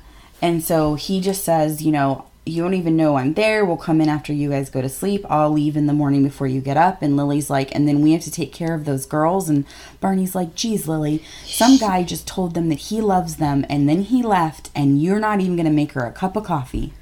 And 0.44 0.64
so 0.64 0.94
he 0.94 1.20
just 1.22 1.44
says, 1.44 1.82
you 1.82 1.92
know, 1.92 2.28
you 2.46 2.62
don't 2.62 2.76
even 2.76 2.96
know 2.96 3.16
I'm 3.16 3.34
there. 3.34 3.66
We'll 3.66 3.78
come 3.78 4.00
in 4.00 4.10
after 4.10 4.32
you 4.32 4.52
guys 4.52 4.70
go 4.70 4.80
to 4.80 4.90
sleep. 4.90 5.26
I'll 5.28 5.50
leave 5.50 5.76
in 5.76 5.88
the 5.88 5.94
morning 5.94 6.22
before 6.22 6.46
you 6.46 6.62
get 6.62 6.78
up. 6.78 7.02
And 7.02 7.18
Lily's 7.18 7.50
like, 7.50 7.74
and 7.74 7.88
then 7.88 8.02
we 8.02 8.12
have 8.12 8.22
to 8.26 8.32
take 8.32 8.54
care 8.54 8.76
of 8.76 8.86
those 8.86 9.08
girls. 9.08 9.50
And 9.50 9.66
Barney's 10.00 10.36
like, 10.36 10.54
geez, 10.54 10.88
Lily, 10.88 11.24
some 11.46 11.78
guy 11.78 12.04
just 12.04 12.28
told 12.28 12.54
them 12.54 12.70
that 12.70 12.78
he 12.78 13.02
loves 13.02 13.38
them 13.38 13.66
and 13.70 13.90
then 13.90 14.04
he 14.04 14.22
left 14.22 14.70
and 14.76 15.02
you're 15.02 15.20
not 15.20 15.42
even 15.42 15.56
going 15.56 15.66
to 15.66 15.72
make 15.72 15.94
her 15.94 16.06
a 16.06 16.12
cup 16.12 16.36
of 16.36 16.44
coffee. 16.44 16.94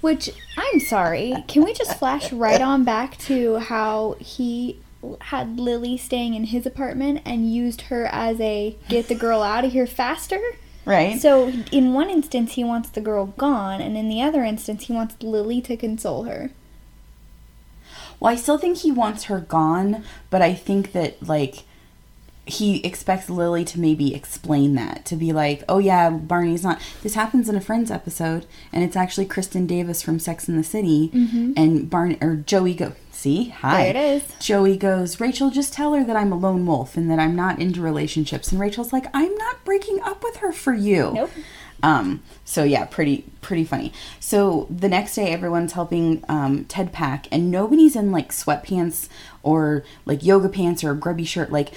Which, 0.00 0.30
I'm 0.56 0.80
sorry, 0.80 1.34
can 1.46 1.62
we 1.64 1.74
just 1.74 1.98
flash 1.98 2.32
right 2.32 2.60
on 2.60 2.84
back 2.84 3.18
to 3.18 3.58
how 3.58 4.16
he 4.18 4.80
had 5.20 5.58
Lily 5.58 5.96
staying 5.96 6.34
in 6.34 6.44
his 6.44 6.66
apartment 6.66 7.22
and 7.24 7.52
used 7.52 7.82
her 7.82 8.06
as 8.06 8.40
a 8.40 8.76
get 8.88 9.08
the 9.08 9.14
girl 9.14 9.42
out 9.42 9.64
of 9.64 9.72
here 9.72 9.86
faster? 9.86 10.40
Right? 10.86 11.20
So, 11.20 11.48
in 11.70 11.92
one 11.92 12.08
instance, 12.08 12.52
he 12.52 12.64
wants 12.64 12.88
the 12.88 13.02
girl 13.02 13.26
gone, 13.26 13.80
and 13.82 13.96
in 13.96 14.08
the 14.08 14.22
other 14.22 14.42
instance, 14.42 14.86
he 14.86 14.92
wants 14.92 15.22
Lily 15.22 15.60
to 15.62 15.76
console 15.76 16.24
her. 16.24 16.50
Well, 18.18 18.32
I 18.32 18.36
still 18.36 18.58
think 18.58 18.78
he 18.78 18.90
wants 18.90 19.24
her 19.24 19.40
gone, 19.40 20.04
but 20.30 20.42
I 20.42 20.54
think 20.54 20.92
that 20.92 21.26
like 21.26 21.64
he 22.46 22.84
expects 22.84 23.30
Lily 23.30 23.64
to 23.66 23.78
maybe 23.80 24.14
explain 24.14 24.74
that 24.74 25.04
to 25.06 25.16
be 25.16 25.32
like, 25.32 25.62
"Oh 25.68 25.78
yeah, 25.78 26.10
Barney's 26.10 26.64
not." 26.64 26.80
This 27.02 27.14
happens 27.14 27.48
in 27.48 27.54
a 27.56 27.60
Friends 27.60 27.90
episode, 27.90 28.46
and 28.72 28.82
it's 28.82 28.96
actually 28.96 29.26
Kristin 29.26 29.66
Davis 29.66 30.02
from 30.02 30.18
Sex 30.18 30.48
in 30.48 30.56
the 30.56 30.64
City, 30.64 31.10
and 31.56 31.88
Barney 31.88 32.18
or 32.20 32.36
Joey 32.36 32.74
go. 32.74 32.92
See, 33.12 33.50
hi. 33.50 33.92
There 33.92 33.96
it 33.96 33.96
is. 33.96 34.22
Joey 34.40 34.78
goes, 34.78 35.20
Rachel, 35.20 35.50
just 35.50 35.74
tell 35.74 35.92
her 35.92 36.02
that 36.02 36.16
I'm 36.16 36.32
a 36.32 36.38
lone 36.38 36.64
wolf 36.64 36.96
and 36.96 37.10
that 37.10 37.18
I'm 37.18 37.36
not 37.36 37.58
into 37.58 37.82
relationships. 37.82 38.50
And 38.50 38.58
Rachel's 38.58 38.94
like, 38.94 39.08
I'm 39.12 39.34
not 39.36 39.62
breaking 39.62 40.00
up 40.00 40.22
with 40.22 40.36
her 40.36 40.52
for 40.52 40.72
you. 40.72 41.12
Nope. 41.12 41.30
Um, 41.82 42.22
so 42.44 42.64
yeah, 42.64 42.84
pretty 42.84 43.24
pretty 43.40 43.64
funny. 43.64 43.92
So 44.18 44.66
the 44.70 44.88
next 44.88 45.14
day, 45.14 45.32
everyone's 45.32 45.72
helping 45.72 46.24
um, 46.28 46.64
Ted 46.64 46.92
pack, 46.92 47.26
and 47.30 47.50
nobody's 47.50 47.96
in 47.96 48.12
like 48.12 48.30
sweatpants 48.30 49.08
or 49.42 49.84
like 50.04 50.24
yoga 50.24 50.48
pants 50.48 50.84
or 50.84 50.90
a 50.90 50.96
grubby 50.96 51.24
shirt. 51.24 51.50
Like 51.50 51.72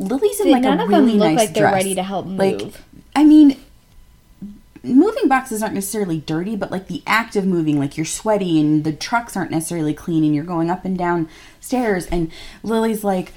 Lily's 0.00 0.40
in 0.40 0.50
like 0.50 0.62
none 0.62 0.80
a 0.80 0.84
of 0.84 0.90
them 0.90 1.04
really 1.04 1.18
look 1.18 1.28
nice 1.28 1.38
like 1.38 1.54
they're 1.54 1.64
dress. 1.64 1.74
ready 1.74 1.94
to 1.94 2.02
help 2.02 2.26
move. 2.26 2.38
Like. 2.38 2.74
I 3.14 3.24
mean, 3.24 3.56
moving 4.82 5.28
boxes 5.28 5.62
aren't 5.62 5.74
necessarily 5.74 6.18
dirty, 6.18 6.56
but 6.56 6.70
like 6.70 6.88
the 6.88 7.02
act 7.06 7.36
of 7.36 7.46
moving, 7.46 7.78
like 7.78 7.96
you're 7.96 8.06
sweaty 8.06 8.58
and 8.60 8.82
the 8.84 8.92
trucks 8.92 9.36
aren't 9.36 9.50
necessarily 9.50 9.94
clean, 9.94 10.24
and 10.24 10.34
you're 10.34 10.44
going 10.44 10.70
up 10.70 10.84
and 10.84 10.96
down 10.96 11.28
stairs. 11.60 12.06
And 12.06 12.32
Lily's 12.62 13.04
like, 13.04 13.32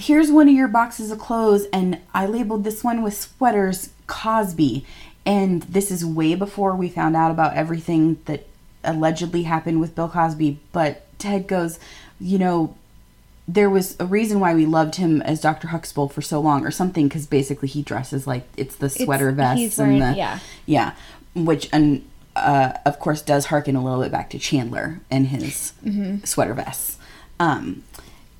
here's 0.00 0.30
one 0.30 0.48
of 0.48 0.54
your 0.54 0.68
boxes 0.68 1.10
of 1.10 1.18
clothes 1.18 1.66
and 1.72 1.98
i 2.14 2.24
labeled 2.24 2.64
this 2.64 2.82
one 2.82 3.02
with 3.02 3.14
sweaters 3.14 3.90
cosby 4.06 4.84
and 5.26 5.62
this 5.64 5.90
is 5.90 6.04
way 6.04 6.34
before 6.34 6.74
we 6.74 6.88
found 6.88 7.14
out 7.14 7.30
about 7.30 7.54
everything 7.54 8.18
that 8.24 8.46
allegedly 8.82 9.42
happened 9.42 9.78
with 9.80 9.94
bill 9.94 10.08
cosby 10.08 10.58
but 10.72 11.06
ted 11.18 11.46
goes 11.46 11.78
you 12.18 12.38
know 12.38 12.74
there 13.52 13.70
was 13.70 13.96
a 13.98 14.04
reason 14.06 14.38
why 14.38 14.54
we 14.54 14.66
loved 14.66 14.94
him 14.96 15.22
as 15.22 15.40
dr 15.40 15.66
huxtable 15.68 16.08
for 16.08 16.22
so 16.22 16.38
long 16.40 16.64
or 16.64 16.70
something 16.70 17.08
because 17.08 17.26
basically 17.26 17.68
he 17.68 17.82
dresses 17.82 18.26
like 18.26 18.46
it's 18.56 18.76
the 18.76 18.88
sweater 18.90 19.30
It's- 19.30 19.36
vests 19.36 19.60
he's 19.60 19.78
wearing- 19.78 20.02
and 20.02 20.14
the 20.14 20.18
yeah. 20.18 20.38
yeah 20.66 20.92
which 21.34 21.68
and 21.72 22.04
uh, 22.36 22.72
of 22.86 22.98
course 23.00 23.22
does 23.22 23.46
harken 23.46 23.74
a 23.76 23.82
little 23.84 24.02
bit 24.02 24.12
back 24.12 24.30
to 24.30 24.38
chandler 24.38 25.00
and 25.10 25.28
his 25.28 25.72
Mm-hmm. 25.84 26.24
sweater 26.24 26.54
vests 26.54 26.98
um, 27.40 27.82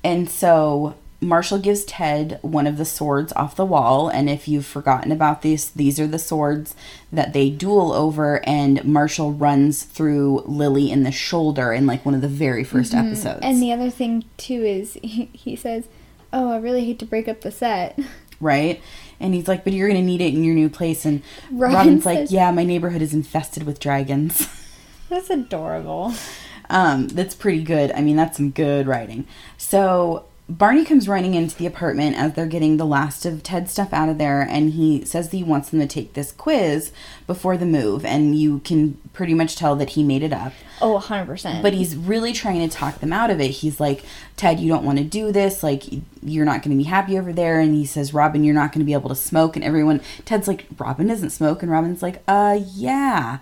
and 0.03 0.29
so 0.29 0.95
Marshall 1.23 1.59
gives 1.59 1.83
Ted 1.85 2.39
one 2.41 2.65
of 2.65 2.77
the 2.77 2.85
swords 2.85 3.31
off 3.33 3.55
the 3.55 3.65
wall, 3.65 4.09
and 4.09 4.27
if 4.27 4.47
you've 4.47 4.65
forgotten 4.65 5.11
about 5.11 5.43
this, 5.43 5.69
these 5.69 5.99
are 5.99 6.07
the 6.07 6.17
swords 6.17 6.75
that 7.11 7.31
they 7.33 7.51
duel 7.51 7.93
over, 7.93 8.43
and 8.47 8.83
Marshall 8.83 9.31
runs 9.31 9.83
through 9.83 10.43
Lily 10.47 10.89
in 10.89 11.03
the 11.03 11.11
shoulder 11.11 11.71
in 11.73 11.85
like 11.85 12.03
one 12.03 12.15
of 12.15 12.21
the 12.21 12.27
very 12.27 12.65
1st 12.65 12.95
episodes. 12.95 13.35
Mm-hmm. 13.35 13.43
And 13.43 13.61
the 13.61 13.71
other 13.71 13.91
thing, 13.91 14.25
too, 14.37 14.63
is 14.63 14.93
he, 15.03 15.29
he 15.33 15.55
says, 15.55 15.85
Oh, 16.33 16.51
I 16.51 16.57
really 16.57 16.85
hate 16.85 16.97
to 16.99 17.05
break 17.05 17.27
up 17.27 17.41
the 17.41 17.51
set. 17.51 17.99
right? 18.41 18.81
And 19.19 19.33
he's 19.33 19.47
like, 19.47 19.63
but 19.63 19.73
you're 19.73 19.87
gonna 19.87 20.01
need 20.01 20.21
it 20.21 20.33
in 20.33 20.43
your 20.43 20.55
new 20.55 20.69
place. 20.69 21.05
And 21.05 21.21
Robin 21.51 21.77
Robin's 21.77 22.05
like, 22.05 22.31
yeah, 22.31 22.51
my 22.51 22.63
neighborhood 22.63 23.01
is 23.01 23.13
infested 23.13 23.63
with 23.63 23.79
dragons. 23.79 24.47
That's 25.09 25.29
adorable. 25.29 26.13
Um, 26.69 27.09
that's 27.09 27.35
pretty 27.35 27.63
good. 27.63 27.91
I 27.91 28.01
mean, 28.01 28.15
that's 28.15 28.37
some 28.37 28.51
good 28.51 28.87
writing. 28.87 29.27
So 29.57 30.23
Barney 30.57 30.83
comes 30.83 31.07
running 31.07 31.33
into 31.33 31.55
the 31.55 31.65
apartment 31.65 32.17
as 32.17 32.33
they're 32.33 32.45
getting 32.45 32.75
the 32.75 32.85
last 32.85 33.25
of 33.25 33.41
Ted's 33.41 33.71
stuff 33.71 33.93
out 33.93 34.09
of 34.09 34.17
there, 34.17 34.41
and 34.41 34.73
he 34.73 35.05
says 35.05 35.29
that 35.29 35.37
he 35.37 35.43
wants 35.43 35.69
them 35.69 35.79
to 35.79 35.87
take 35.87 36.13
this 36.13 36.33
quiz 36.33 36.91
before 37.25 37.55
the 37.55 37.65
move, 37.65 38.03
and 38.03 38.35
you 38.35 38.59
can 38.59 38.99
pretty 39.13 39.33
much 39.33 39.55
tell 39.55 39.77
that 39.77 39.91
he 39.91 40.03
made 40.03 40.23
it 40.23 40.33
up. 40.33 40.51
Oh, 40.81 40.99
100%. 40.99 41.61
But 41.61 41.73
he's 41.73 41.95
really 41.95 42.33
trying 42.33 42.67
to 42.67 42.75
talk 42.75 42.99
them 42.99 43.13
out 43.13 43.29
of 43.29 43.39
it. 43.39 43.47
He's 43.51 43.79
like, 43.79 44.03
Ted, 44.35 44.59
you 44.59 44.67
don't 44.67 44.83
want 44.83 44.97
to 44.97 45.05
do 45.05 45.31
this. 45.31 45.63
Like, 45.63 45.83
you're 46.21 46.45
not 46.45 46.63
going 46.63 46.77
to 46.77 46.83
be 46.83 46.89
happy 46.89 47.17
over 47.17 47.31
there. 47.31 47.61
And 47.61 47.73
he 47.73 47.85
says, 47.85 48.13
Robin, 48.13 48.43
you're 48.43 48.55
not 48.55 48.73
going 48.73 48.79
to 48.79 48.85
be 48.85 48.93
able 48.93 49.09
to 49.09 49.15
smoke. 49.15 49.55
And 49.55 49.63
everyone, 49.63 50.01
Ted's 50.25 50.47
like, 50.47 50.65
Robin 50.77 51.07
doesn't 51.07 51.29
smoke. 51.29 51.61
And 51.63 51.71
Robin's 51.71 52.01
like, 52.01 52.23
uh, 52.27 52.59
yeah. 52.73 53.37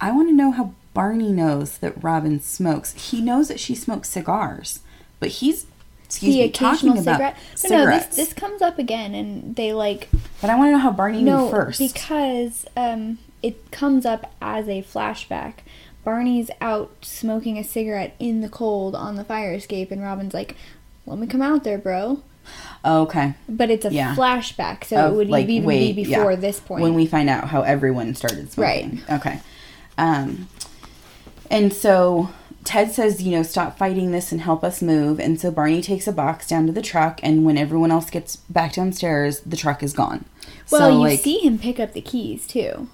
I 0.00 0.12
want 0.12 0.28
to 0.28 0.34
know 0.34 0.52
how 0.52 0.72
Barney 0.94 1.32
knows 1.32 1.78
that 1.78 2.02
Robin 2.02 2.40
smokes. 2.40 2.92
He 3.10 3.20
knows 3.20 3.48
that 3.48 3.60
she 3.60 3.74
smokes 3.74 4.08
cigars, 4.08 4.80
but 5.18 5.28
he's, 5.30 5.66
excuse 6.14 6.34
the 6.34 6.40
me, 6.40 6.44
occasional 6.44 6.96
cigarette. 6.96 7.36
But 7.62 7.70
no, 7.70 7.86
this, 7.86 8.16
this 8.16 8.32
comes 8.32 8.62
up 8.62 8.78
again, 8.78 9.14
and 9.14 9.56
they 9.56 9.72
like 9.72 10.08
but 10.40 10.50
I 10.50 10.56
want 10.56 10.68
to 10.68 10.72
know 10.72 10.78
how 10.78 10.90
Barney 10.90 11.22
no 11.22 11.44
knew 11.44 11.50
first. 11.50 11.78
because 11.78 12.66
um, 12.76 13.18
it 13.42 13.70
comes 13.70 14.06
up 14.06 14.32
as 14.40 14.68
a 14.68 14.82
flashback. 14.82 15.54
Barney's 16.04 16.50
out 16.60 16.92
smoking 17.02 17.56
a 17.58 17.64
cigarette 17.64 18.14
in 18.18 18.42
the 18.42 18.48
cold 18.48 18.94
on 18.94 19.16
the 19.16 19.24
fire 19.24 19.54
escape, 19.54 19.90
and 19.90 20.02
Robin's 20.02 20.34
like, 20.34 20.54
"Let 21.06 21.18
me 21.18 21.26
come 21.26 21.42
out 21.42 21.64
there, 21.64 21.78
bro." 21.78 22.22
okay. 22.84 23.34
But 23.48 23.70
it's 23.70 23.86
a 23.86 23.92
Yeah. 23.92 24.14
flashback, 24.14 24.84
so 24.84 24.96
Of, 24.96 25.12
it 25.12 25.16
would 25.16 25.28
like, 25.30 25.48
even 25.48 25.66
way- 25.66 25.92
be 25.92 26.04
before 26.04 26.32
yeah, 26.32 26.36
this 26.36 26.60
point. 26.60 26.82
when 26.82 26.92
we 26.94 27.06
find 27.06 27.30
out 27.30 27.44
how 27.48 27.62
everyone 27.62 28.14
started 28.14 28.52
smoking. 28.52 29.02
Right. 29.08 29.18
Okay. 29.20 29.40
Um, 29.96 30.48
and 31.50 31.72
so 31.72 32.28
Ted 32.64 32.90
says, 32.92 33.22
you 33.22 33.30
know, 33.32 33.42
stop 33.42 33.76
fighting 33.76 34.10
this 34.10 34.32
and 34.32 34.40
help 34.40 34.64
us 34.64 34.80
move. 34.80 35.20
And 35.20 35.38
so 35.38 35.50
Barney 35.50 35.82
takes 35.82 36.08
a 36.08 36.12
box 36.12 36.48
down 36.48 36.66
to 36.66 36.72
the 36.72 36.82
truck, 36.82 37.20
and 37.22 37.44
when 37.44 37.58
everyone 37.58 37.90
else 37.90 38.10
gets 38.10 38.36
back 38.36 38.72
downstairs, 38.72 39.40
the 39.40 39.56
truck 39.56 39.82
is 39.82 39.92
gone. 39.92 40.24
well, 40.70 40.80
so, 40.80 40.88
you 40.88 40.98
like, 40.98 41.20
see 41.20 41.38
him 41.38 41.58
pick 41.58 41.78
up 41.78 41.92
the 41.92 42.00
keys 42.00 42.46
too. 42.46 42.88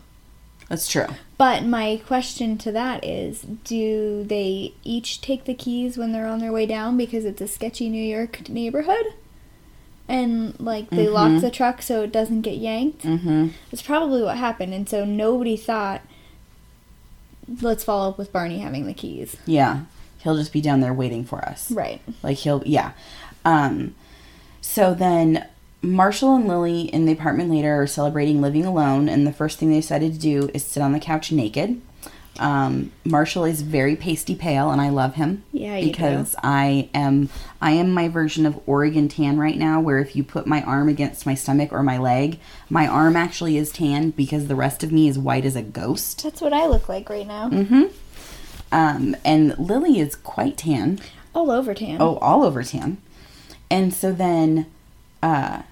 that's 0.68 0.88
true. 0.88 1.06
But 1.38 1.64
my 1.64 2.02
question 2.04 2.58
to 2.58 2.72
that 2.72 3.04
is 3.04 3.42
do 3.64 4.24
they 4.24 4.74
each 4.82 5.20
take 5.20 5.44
the 5.44 5.54
keys 5.54 5.96
when 5.96 6.12
they're 6.12 6.26
on 6.26 6.40
their 6.40 6.52
way 6.52 6.66
down 6.66 6.96
because 6.96 7.24
it's 7.24 7.40
a 7.40 7.48
sketchy 7.48 7.88
New 7.88 8.04
York 8.04 8.48
neighborhood? 8.48 9.14
And 10.08 10.58
like 10.58 10.90
they 10.90 11.08
lock 11.08 11.40
the 11.40 11.52
truck 11.52 11.80
so 11.80 12.02
it 12.02 12.10
doesn't 12.10 12.42
get 12.42 12.56
yanked? 12.56 13.02
Mm-hmm. 13.04 13.48
That's 13.70 13.82
probably 13.82 14.22
what 14.22 14.36
happened. 14.36 14.74
And 14.74 14.88
so 14.88 15.04
nobody 15.04 15.56
thought, 15.56 16.02
let's 17.60 17.84
follow 17.84 18.10
up 18.10 18.18
with 18.18 18.32
Barney 18.32 18.58
having 18.58 18.86
the 18.86 18.94
keys. 18.94 19.36
Yeah. 19.46 19.82
He'll 20.18 20.36
just 20.36 20.52
be 20.52 20.60
down 20.60 20.80
there 20.80 20.92
waiting 20.92 21.24
for 21.24 21.44
us. 21.44 21.70
Right. 21.70 22.00
Like 22.22 22.38
he'll 22.38 22.62
yeah. 22.66 22.92
Um 23.44 23.94
so 24.60 24.94
then 24.94 25.46
Marshall 25.82 26.36
and 26.36 26.46
Lily 26.46 26.82
in 26.82 27.06
the 27.06 27.12
apartment 27.12 27.50
later 27.50 27.82
are 27.82 27.86
celebrating 27.86 28.40
living 28.42 28.66
alone 28.66 29.08
and 29.08 29.26
the 29.26 29.32
first 29.32 29.58
thing 29.58 29.70
they 29.70 29.76
decided 29.76 30.12
to 30.12 30.18
do 30.18 30.50
is 30.52 30.64
sit 30.64 30.82
on 30.82 30.92
the 30.92 31.00
couch 31.00 31.32
naked. 31.32 31.80
Um 32.38 32.92
Marshall 33.04 33.44
is 33.44 33.62
very 33.62 33.96
pasty 33.96 34.34
pale 34.34 34.70
and 34.70 34.80
I 34.80 34.88
love 34.88 35.14
him. 35.16 35.42
Yeah, 35.52 35.76
you 35.76 35.86
do. 35.86 35.90
because 35.92 36.36
I 36.42 36.88
am 36.94 37.28
I 37.60 37.72
am 37.72 37.92
my 37.92 38.08
version 38.08 38.46
of 38.46 38.58
Oregon 38.66 39.08
tan 39.08 39.38
right 39.38 39.58
now 39.58 39.80
where 39.80 39.98
if 39.98 40.14
you 40.16 40.24
put 40.24 40.46
my 40.46 40.62
arm 40.62 40.88
against 40.88 41.26
my 41.26 41.34
stomach 41.34 41.72
or 41.72 41.82
my 41.82 41.98
leg, 41.98 42.38
my 42.70 42.86
arm 42.86 43.16
actually 43.16 43.56
is 43.56 43.70
tan 43.72 44.10
because 44.10 44.46
the 44.46 44.54
rest 44.54 44.82
of 44.82 44.92
me 44.92 45.08
is 45.08 45.18
white 45.18 45.44
as 45.44 45.56
a 45.56 45.62
ghost. 45.62 46.22
That's 46.22 46.40
what 46.40 46.52
I 46.52 46.66
look 46.66 46.88
like 46.88 47.10
right 47.10 47.26
now. 47.26 47.50
Mm-hmm. 47.50 47.84
Um 48.72 49.16
and 49.24 49.58
Lily 49.58 49.98
is 49.98 50.14
quite 50.16 50.56
tan. 50.58 51.00
All 51.34 51.50
over 51.50 51.74
tan. 51.74 52.00
Oh, 52.00 52.16
all 52.18 52.44
over 52.44 52.62
tan. 52.62 52.98
And 53.70 53.92
so 53.92 54.12
then 54.12 54.66
uh 55.22 55.62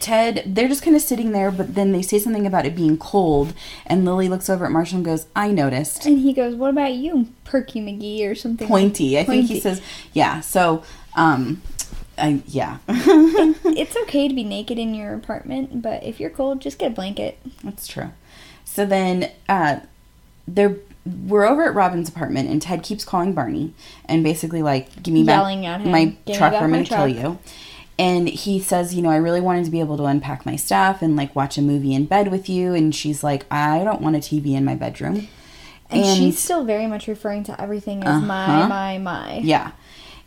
Ted, 0.00 0.42
they're 0.46 0.68
just 0.68 0.82
kind 0.82 0.94
of 0.94 1.02
sitting 1.02 1.32
there, 1.32 1.50
but 1.50 1.74
then 1.74 1.92
they 1.92 2.02
say 2.02 2.18
something 2.18 2.46
about 2.46 2.66
it 2.66 2.74
being 2.76 2.98
cold, 2.98 3.54
and 3.86 4.04
Lily 4.04 4.28
looks 4.28 4.48
over 4.48 4.64
at 4.64 4.70
Marshall 4.70 4.96
and 4.96 5.04
goes, 5.04 5.26
I 5.34 5.50
noticed. 5.50 6.06
And 6.06 6.20
he 6.20 6.32
goes, 6.32 6.54
What 6.54 6.70
about 6.70 6.94
you, 6.94 7.28
Perky 7.44 7.80
McGee, 7.80 8.28
or 8.28 8.34
something? 8.34 8.68
Pointy. 8.68 9.18
I 9.18 9.24
think 9.24 9.46
he 9.48 9.60
says, 9.60 9.80
yeah. 10.12 10.40
So, 10.40 10.82
um, 11.16 11.62
I, 12.18 12.42
yeah. 12.46 12.78
It's 12.88 13.96
okay 13.96 14.26
to 14.28 14.34
be 14.34 14.44
naked 14.44 14.78
in 14.78 14.94
your 14.94 15.14
apartment, 15.14 15.82
but 15.82 16.02
if 16.02 16.18
you're 16.18 16.30
cold, 16.30 16.60
just 16.60 16.78
get 16.78 16.92
a 16.92 16.94
blanket. 16.94 17.38
That's 17.62 17.86
true. 17.86 18.10
So 18.64 18.86
then, 18.86 19.30
uh, 19.48 19.80
they're 20.48 20.76
we're 21.26 21.46
over 21.46 21.64
at 21.64 21.74
Robin's 21.74 22.08
apartment, 22.08 22.50
and 22.50 22.60
Ted 22.60 22.82
keeps 22.82 23.04
calling 23.04 23.32
Barney 23.32 23.74
and 24.06 24.24
basically 24.24 24.62
like, 24.62 25.02
"Give 25.02 25.14
me 25.14 25.22
Yelling 25.22 25.62
back 25.62 25.68
at 25.68 25.80
him, 25.82 25.92
my 25.92 26.04
"Give 26.04 26.26
me 26.26 26.34
truck, 26.36 26.52
or 26.54 26.56
I'm 26.56 26.70
gonna 26.70 26.84
kill 26.84 27.08
you." 27.08 27.38
And 27.98 28.28
he 28.28 28.60
says, 28.60 28.94
"You 28.94 29.00
know, 29.02 29.08
I 29.10 29.16
really 29.16 29.40
wanted 29.40 29.64
to 29.64 29.70
be 29.70 29.80
able 29.80 29.96
to 29.96 30.04
unpack 30.04 30.44
my 30.44 30.56
stuff 30.56 31.00
and 31.00 31.16
like 31.16 31.34
watch 31.34 31.56
a 31.56 31.62
movie 31.62 31.94
in 31.94 32.04
bed 32.04 32.30
with 32.30 32.48
you." 32.48 32.74
And 32.74 32.94
she's 32.94 33.24
like, 33.24 33.46
"I 33.50 33.84
don't 33.84 34.02
want 34.02 34.16
a 34.16 34.18
TV 34.18 34.54
in 34.54 34.64
my 34.64 34.74
bedroom." 34.74 35.28
And, 35.88 36.04
she's 36.18 36.38
still 36.38 36.64
very 36.64 36.86
much 36.86 37.06
referring 37.06 37.44
to 37.44 37.60
everything 37.60 38.02
as 38.02 38.20
my, 38.22 38.44
Uh-huh. 38.44 38.68
my, 38.68 38.98
my. 38.98 39.38
Yeah. 39.38 39.70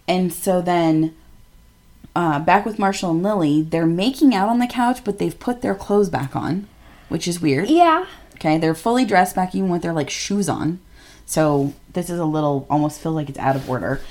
And 0.07 0.31
so 0.33 0.61
then 0.61 1.13
uh, 2.15 2.39
back 2.39 2.65
with 2.65 2.79
Marshall 2.79 3.11
and 3.11 3.21
Lily, 3.21 3.61
they're 3.61 3.85
making 3.85 4.33
out 4.33 4.49
on 4.49 4.59
the 4.59 4.67
couch, 4.67 5.03
but 5.03 5.19
they've 5.19 5.37
put 5.37 5.61
their 5.61 5.75
clothes 5.75 6.09
back 6.09 6.35
on, 6.35 6.67
which 7.09 7.27
is 7.27 7.41
weird. 7.41 7.69
Yeah. 7.69 8.05
Okay, 8.35 8.57
they're 8.57 8.73
fully 8.73 9.03
dressed 9.05 9.35
back 9.35 9.53
even 9.53 9.69
with 9.69 9.81
their 9.81 9.93
like 9.93 10.09
shoes 10.09 10.47
on. 10.49 10.79
So 11.25 11.73
this 11.93 12.09
is 12.09 12.19
a 12.19 12.25
little 12.25 12.65
almost 12.69 12.99
feels 13.01 13.15
like 13.15 13.29
it's 13.29 13.37
out 13.37 13.55
of 13.57 13.69
order. 13.69 14.01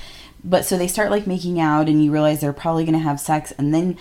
But 0.43 0.65
so 0.65 0.77
they 0.77 0.87
start 0.87 1.11
like 1.11 1.27
making 1.27 1.59
out 1.59 1.87
and 1.89 2.03
you 2.03 2.11
realize 2.11 2.39
they're 2.41 2.53
probably 2.53 2.85
going 2.85 2.93
to 2.97 3.03
have 3.03 3.19
sex 3.19 3.51
and 3.57 3.73
then 3.73 3.97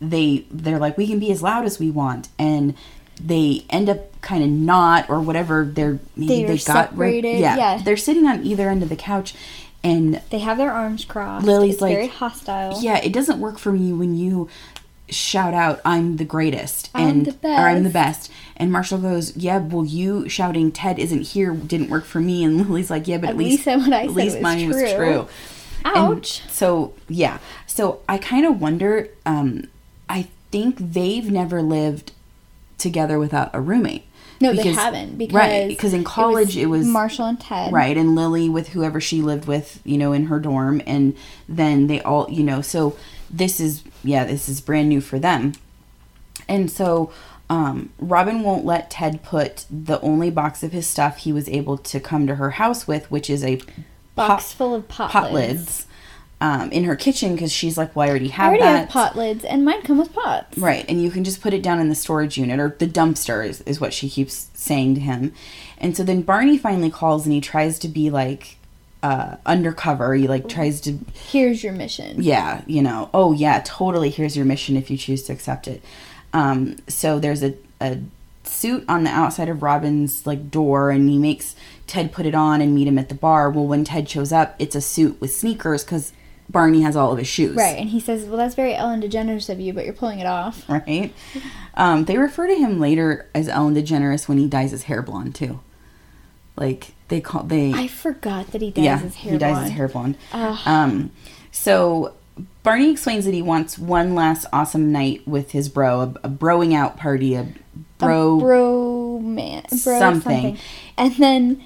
they 0.00 0.44
they're 0.50 0.78
like 0.78 0.96
we 0.96 1.06
can 1.06 1.18
be 1.18 1.32
as 1.32 1.42
loud 1.42 1.64
as 1.64 1.78
we 1.78 1.90
want 1.90 2.28
and 2.38 2.74
they 3.20 3.64
end 3.70 3.88
up 3.88 4.20
kind 4.20 4.42
of 4.44 4.50
not 4.50 5.08
or 5.08 5.20
whatever 5.20 5.64
they're 5.64 5.98
maybe 6.16 6.44
They're 6.44 6.56
they 6.56 6.62
got 6.64 6.90
separated, 6.90 7.38
yeah, 7.38 7.56
yeah. 7.56 7.82
they're 7.82 7.96
sitting 7.96 8.26
on 8.26 8.44
either 8.44 8.68
end 8.68 8.82
of 8.82 8.88
the 8.88 8.96
couch 8.96 9.34
and 9.82 10.20
They 10.30 10.38
have 10.40 10.56
their 10.56 10.72
arms 10.72 11.04
crossed. 11.04 11.44
Lily's 11.46 11.74
it's 11.74 11.82
like- 11.82 11.94
very 11.94 12.06
hostile. 12.08 12.80
yeah, 12.80 12.98
it 12.98 13.12
doesn't 13.12 13.38
work 13.40 13.58
for 13.58 13.70
me 13.72 13.92
when 13.92 14.16
you 14.16 14.48
shout 15.10 15.52
out 15.54 15.80
"I'm 15.84 16.16
the 16.16 16.24
greatest" 16.24 16.88
I'm 16.94 17.08
and 17.08 17.26
the 17.26 17.48
or 17.48 17.68
"I'm 17.68 17.82
the 17.84 17.90
best." 17.90 18.28
best." 18.28 18.32
And 18.56 18.72
Marshall 18.72 18.98
goes, 18.98 19.36
"Yeah, 19.36 19.58
well, 19.58 19.84
you 19.84 20.28
shouting 20.28 20.72
Ted 20.72 20.98
isn't 20.98 21.22
here 21.22 21.52
didn't 21.52 21.90
work 21.90 22.04
for 22.04 22.20
me." 22.20 22.42
And 22.44 22.58
Lily's 22.68 22.90
like, 22.90 23.06
"Yeah, 23.06 23.18
but 23.18 23.26
at, 23.26 23.30
At 23.32 23.36
least, 23.36 23.66
least 23.66 23.78
what 23.86 23.92
I 23.92 24.02
at 24.04 24.06
said 24.08 24.14
least 24.16 24.34
was 24.36 24.42
mine 24.42 24.68
was 24.68 24.92
true." 24.94 25.28
True." 25.84 25.94
And 25.94 26.18
Ouch. 26.18 26.42
so 26.48 26.94
yeah, 27.08 27.38
so 27.66 28.00
I 28.08 28.18
kind 28.18 28.46
of 28.46 28.60
wonder. 28.60 29.08
Um, 29.26 29.68
I 30.08 30.28
think 30.50 30.76
they've 30.78 31.30
never 31.30 31.62
lived 31.62 32.12
together 32.78 33.18
without 33.18 33.50
a 33.52 33.60
roommate. 33.60 34.04
no, 34.40 34.52
they 34.52 34.72
haven't. 34.72 35.16
Because 35.16 35.34
right 35.34 35.68
because 35.68 35.94
in 35.94 36.04
college 36.04 36.56
it 36.56 36.66
was, 36.66 36.86
Marshall 36.86 37.26
and 37.26 37.40
Ted. 37.40 37.72
right 37.72 37.96
and 37.96 38.14
lily 38.14 38.48
with 38.48 38.68
whoever 38.68 39.00
she 39.00 39.22
lived 39.22 39.46
with 39.46 39.80
you 39.84 39.96
know 39.96 40.12
in 40.12 40.26
her 40.26 40.38
dorm 40.38 40.82
and 40.86 41.16
then 41.48 41.86
they 41.86 42.00
all 42.02 42.30
you 42.30 42.42
know 42.42 42.60
so 42.60 42.96
this 43.30 43.58
is 43.60 43.82
yeah 44.02 44.24
this 44.24 44.48
is 44.48 44.60
brand 44.60 44.88
new 44.88 45.00
for 45.00 45.18
them 45.18 45.52
and 46.48 46.70
so 46.70 47.10
um, 47.48 47.90
robin 47.98 48.42
won't 48.42 48.64
let 48.64 48.90
ted 48.90 49.22
put 49.22 49.64
the 49.70 50.00
only 50.00 50.30
box 50.30 50.62
of 50.62 50.72
his 50.72 50.86
stuff 50.86 51.18
he 51.18 51.32
was 51.32 51.48
able 51.48 51.78
to 51.78 51.98
come 52.00 52.26
to 52.26 52.34
her 52.34 52.50
house 52.50 52.86
with 52.86 53.10
which 53.10 53.30
is 53.30 53.42
a 53.44 53.60
Box 54.14 54.52
pot- 54.52 54.56
full 54.56 54.74
of 54.74 54.88
pot, 54.88 55.10
pot 55.10 55.32
lids. 55.32 55.58
lids 55.58 55.86
um, 56.40 56.70
in 56.72 56.84
her 56.84 56.96
kitchen 56.96 57.34
because 57.34 57.50
she's 57.52 57.78
like 57.78 57.94
well 57.96 58.06
i 58.06 58.10
already 58.10 58.26
I 58.28 58.32
have 58.34 58.46
already 58.48 58.62
that 58.64 58.78
have 58.80 58.88
pot 58.90 59.16
lids, 59.16 59.44
and 59.44 59.64
mine 59.64 59.82
come 59.82 59.98
with 59.98 60.12
pots. 60.12 60.58
Right, 60.58 60.84
and 60.88 61.00
you 61.02 61.10
can 61.10 61.24
just 61.24 61.40
put 61.40 61.54
it 61.54 61.62
down 61.62 61.80
in 61.80 61.88
the 61.88 61.94
storage 61.94 62.36
unit 62.36 62.60
or 62.60 62.76
the 62.78 62.86
dumpster 62.86 63.46
is, 63.46 63.60
is 63.62 63.80
what 63.80 63.92
she 63.94 64.10
keeps 64.10 64.50
saying 64.54 64.94
to 64.96 65.00
him. 65.00 65.32
And 65.78 65.96
so 65.96 66.02
then 66.02 66.22
Barney 66.22 66.58
finally 66.58 66.90
calls 66.90 67.24
and 67.24 67.32
he 67.32 67.40
tries 67.40 67.78
to 67.80 67.88
be 67.88 68.10
like 68.10 68.56
uh, 69.02 69.36
undercover. 69.46 70.14
He 70.14 70.26
like 70.28 70.48
tries 70.48 70.80
to, 70.82 70.98
Here's 71.14 71.62
your 71.62 71.72
mission. 71.72 72.22
yeah, 72.22 72.62
you 72.66 72.82
know, 72.82 73.10
oh 73.14 73.32
yeah, 73.32 73.62
totally. 73.64 74.10
Here's 74.10 74.36
your 74.36 74.46
mission 74.46 74.76
if 74.76 74.90
you 74.90 74.96
choose 74.96 75.22
to 75.24 75.32
accept 75.32 75.66
it. 75.68 75.82
Um, 76.32 76.76
so 76.88 77.18
there's 77.18 77.42
a, 77.42 77.54
a 77.80 77.98
suit 78.44 78.84
on 78.88 79.04
the 79.04 79.10
outside 79.10 79.48
of 79.48 79.62
Robin's 79.62 80.26
like 80.26 80.50
door, 80.50 80.90
and 80.90 81.08
he 81.08 81.16
makes 81.18 81.54
Ted 81.86 82.12
put 82.12 82.26
it 82.26 82.34
on 82.34 82.60
and 82.60 82.74
meet 82.74 82.88
him 82.88 82.98
at 82.98 83.08
the 83.08 83.14
bar. 83.14 83.50
Well, 83.50 83.66
when 83.66 83.84
Ted 83.84 84.08
shows 84.08 84.32
up, 84.32 84.54
it's 84.58 84.74
a 84.74 84.80
suit 84.80 85.20
with 85.20 85.32
sneakers 85.32 85.84
because 85.84 86.12
Barney 86.48 86.82
has 86.82 86.96
all 86.96 87.12
of 87.12 87.18
his 87.18 87.28
shoes. 87.28 87.56
Right, 87.56 87.78
and 87.78 87.88
he 87.90 88.00
says, 88.00 88.24
"Well, 88.24 88.36
that's 88.36 88.54
very 88.54 88.74
Ellen 88.74 89.00
DeGeneres 89.00 89.48
of 89.48 89.60
you, 89.60 89.72
but 89.72 89.84
you're 89.84 89.94
pulling 89.94 90.18
it 90.18 90.26
off." 90.26 90.66
right? 90.68 91.12
Um, 91.74 92.04
they 92.04 92.18
refer 92.18 92.46
to 92.46 92.54
him 92.54 92.80
later 92.80 93.28
as 93.34 93.48
Ellen 93.48 93.74
DeGeneres 93.74 94.28
when 94.28 94.38
he 94.38 94.48
dyes 94.48 94.70
his 94.70 94.84
hair 94.84 95.02
blonde 95.02 95.34
too. 95.34 95.60
Like 96.56 96.94
they 97.08 97.20
call 97.20 97.42
they 97.42 97.72
I 97.72 97.88
forgot 97.88 98.48
that 98.52 98.62
he 98.62 98.70
dyes 98.70 98.84
yeah 98.84 98.98
his 98.98 99.14
hair 99.16 99.32
he 99.32 99.38
dyes 99.38 99.52
blonde. 99.52 99.64
his 99.64 99.74
hair 99.74 99.88
blonde. 99.88 100.16
Um, 100.32 101.10
so 101.50 102.14
Barney 102.62 102.90
explains 102.90 103.24
that 103.24 103.34
he 103.34 103.42
wants 103.42 103.78
one 103.78 104.14
last 104.14 104.46
awesome 104.52 104.90
night 104.92 105.26
with 105.26 105.50
his 105.52 105.68
bro, 105.68 106.00
a, 106.00 106.26
a 106.26 106.28
broing 106.28 106.74
out 106.74 106.96
party, 106.96 107.34
a 107.34 107.48
bro. 107.98 108.36
A 108.36 108.40
bro 108.40 109.18
man, 109.20 109.62
bro 109.62 109.76
something. 109.76 110.00
something. 110.00 110.58
And 110.96 111.16
then 111.16 111.64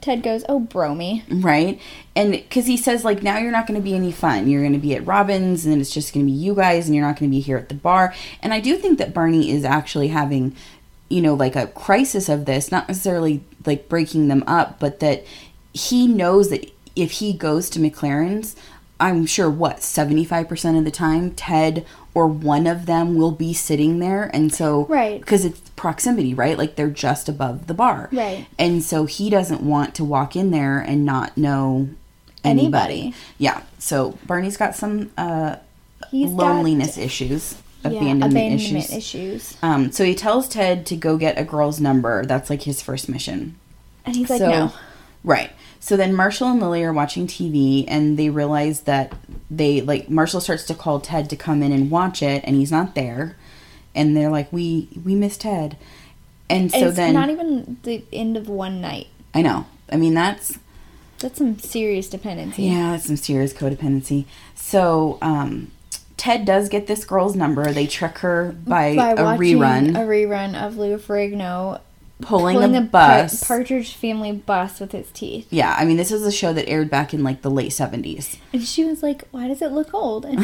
Ted 0.00 0.22
goes, 0.22 0.44
"Oh, 0.48 0.60
bro 0.60 0.94
me." 0.94 1.24
right? 1.30 1.80
And 2.14 2.32
because 2.32 2.66
he 2.66 2.76
says, 2.76 3.04
like, 3.04 3.22
now 3.22 3.38
you're 3.38 3.52
not 3.52 3.66
going 3.66 3.78
to 3.78 3.84
be 3.84 3.94
any 3.94 4.12
fun. 4.12 4.48
You're 4.48 4.62
going 4.62 4.72
to 4.72 4.78
be 4.78 4.94
at 4.94 5.06
Robin's, 5.06 5.66
and 5.66 5.80
it's 5.80 5.92
just 5.92 6.12
going 6.12 6.26
to 6.26 6.32
be 6.32 6.36
you 6.36 6.54
guys, 6.54 6.86
and 6.86 6.94
you're 6.96 7.06
not 7.06 7.18
going 7.18 7.30
to 7.30 7.34
be 7.34 7.40
here 7.40 7.56
at 7.56 7.68
the 7.68 7.74
bar. 7.74 8.14
And 8.42 8.52
I 8.52 8.60
do 8.60 8.76
think 8.76 8.98
that 8.98 9.14
Barney 9.14 9.50
is 9.50 9.64
actually 9.64 10.08
having, 10.08 10.56
you 11.08 11.22
know, 11.22 11.34
like 11.34 11.54
a 11.54 11.68
crisis 11.68 12.28
of 12.28 12.44
this, 12.44 12.72
not 12.72 12.88
necessarily 12.88 13.44
like 13.64 13.88
breaking 13.88 14.28
them 14.28 14.42
up, 14.46 14.80
but 14.80 15.00
that 15.00 15.24
he 15.72 16.06
knows 16.06 16.50
that 16.50 16.70
if 16.96 17.12
he 17.12 17.32
goes 17.32 17.70
to 17.70 17.78
MacLaren's, 17.78 18.56
I'm 19.00 19.26
sure 19.26 19.48
what 19.48 19.78
75% 19.78 20.78
of 20.78 20.84
the 20.84 20.90
time 20.90 21.30
Ted 21.32 21.86
or 22.14 22.26
one 22.26 22.66
of 22.66 22.86
them 22.86 23.14
will 23.16 23.30
be 23.30 23.54
sitting 23.54 24.00
there 24.00 24.24
and 24.34 24.52
so 24.52 24.86
Right. 24.86 25.20
because 25.20 25.44
it's 25.44 25.60
proximity 25.76 26.34
right 26.34 26.58
like 26.58 26.74
they're 26.74 26.88
just 26.90 27.28
above 27.28 27.68
the 27.68 27.74
bar 27.74 28.08
Right. 28.12 28.46
and 28.58 28.82
so 28.82 29.04
he 29.04 29.30
doesn't 29.30 29.62
want 29.62 29.94
to 29.96 30.04
walk 30.04 30.34
in 30.34 30.50
there 30.50 30.80
and 30.80 31.04
not 31.06 31.36
know 31.38 31.90
anybody, 32.42 32.94
Anybody. 33.00 33.14
yeah 33.38 33.62
so 33.78 34.18
Barney's 34.26 34.56
got 34.56 34.74
some 34.74 35.10
uh 35.16 35.56
He's 36.10 36.30
got- 36.30 36.36
loneliness 36.36 36.98
issues 36.98 37.54
yeah, 37.84 37.90
abandonment, 37.90 38.32
abandonment 38.32 38.84
issues 38.86 38.92
issues. 38.96 39.56
um 39.62 39.92
so 39.92 40.04
he 40.04 40.14
tells 40.16 40.48
Ted 40.48 40.84
to 40.86 40.96
go 40.96 41.16
get 41.16 41.38
a 41.38 41.44
girl's 41.44 41.78
number 41.80 42.24
that's 42.26 42.50
like 42.50 42.62
his 42.62 42.82
first 42.82 43.08
mission 43.08 43.54
And 44.04 44.16
he's 44.16 44.28
like, 44.30 44.40
so, 44.40 44.48
"No." 44.50 44.72
Right. 45.22 45.50
So 45.80 45.96
then 45.96 46.14
Marshall 46.14 46.48
and 46.48 46.60
Lily 46.60 46.82
are 46.84 46.92
watching 46.92 47.26
TV 47.26 47.84
and 47.88 48.18
they 48.18 48.30
realize 48.30 48.82
that 48.82 49.12
they 49.50 49.80
like 49.80 50.10
Marshall 50.10 50.40
starts 50.40 50.64
to 50.66 50.74
call 50.74 51.00
Ted 51.00 51.30
to 51.30 51.36
come 51.36 51.62
in 51.62 51.72
and 51.72 51.90
watch 51.90 52.22
it 52.22 52.42
and 52.44 52.56
he's 52.56 52.72
not 52.72 52.94
there. 52.94 53.36
And 53.94 54.16
they're 54.16 54.30
like, 54.30 54.52
We 54.52 54.88
we 55.04 55.14
miss 55.14 55.36
Ted. 55.36 55.76
And 56.50 56.70
so 56.70 56.88
it's 56.88 56.96
then 56.96 57.14
not 57.14 57.30
even 57.30 57.78
the 57.82 58.04
end 58.12 58.36
of 58.36 58.48
one 58.48 58.80
night. 58.80 59.08
I 59.34 59.42
know. 59.42 59.66
I 59.90 59.96
mean 59.96 60.14
that's 60.14 60.58
That's 61.18 61.38
some 61.38 61.58
serious 61.58 62.08
dependency. 62.08 62.64
yeah, 62.64 62.92
that's 62.92 63.06
some 63.06 63.16
serious 63.16 63.52
codependency. 63.52 64.24
So 64.54 65.18
um 65.22 65.70
Ted 66.16 66.44
does 66.44 66.68
get 66.68 66.88
this 66.88 67.04
girl's 67.04 67.36
number. 67.36 67.72
They 67.72 67.86
trick 67.86 68.18
her 68.18 68.52
by, 68.66 68.96
By 68.96 69.12
a 69.12 69.38
rerun, 69.38 69.90
a 69.90 70.00
rerun 70.00 70.60
of 70.60 70.76
Lou 70.76 70.98
Ferrigno 70.98 71.80
pulling, 72.20 72.56
pulling 72.56 72.72
the 72.72 72.80
Par- 72.80 73.22
bus. 73.22 73.44
Partridge 73.44 73.94
Family 73.94 74.32
bus 74.32 74.80
with 74.80 74.92
his 74.92 75.10
teeth. 75.12 75.46
yeah, 75.50 75.74
I 75.78 75.84
mean 75.84 75.96
this 75.96 76.10
was 76.10 76.22
a 76.22 76.32
show 76.32 76.52
that 76.52 76.68
aired 76.68 76.90
back 76.90 77.12
in 77.14 77.22
like 77.24 77.42
the 77.42 77.50
late 77.50 77.72
seventies. 77.72 78.36
And 78.52 78.62
she 78.64 78.84
was 78.84 79.02
like, 79.02 79.24
"Why 79.30 79.48
does 79.48 79.62
it 79.62 79.72
look 79.72 79.92
old?" 79.94 80.24
And 80.24 80.40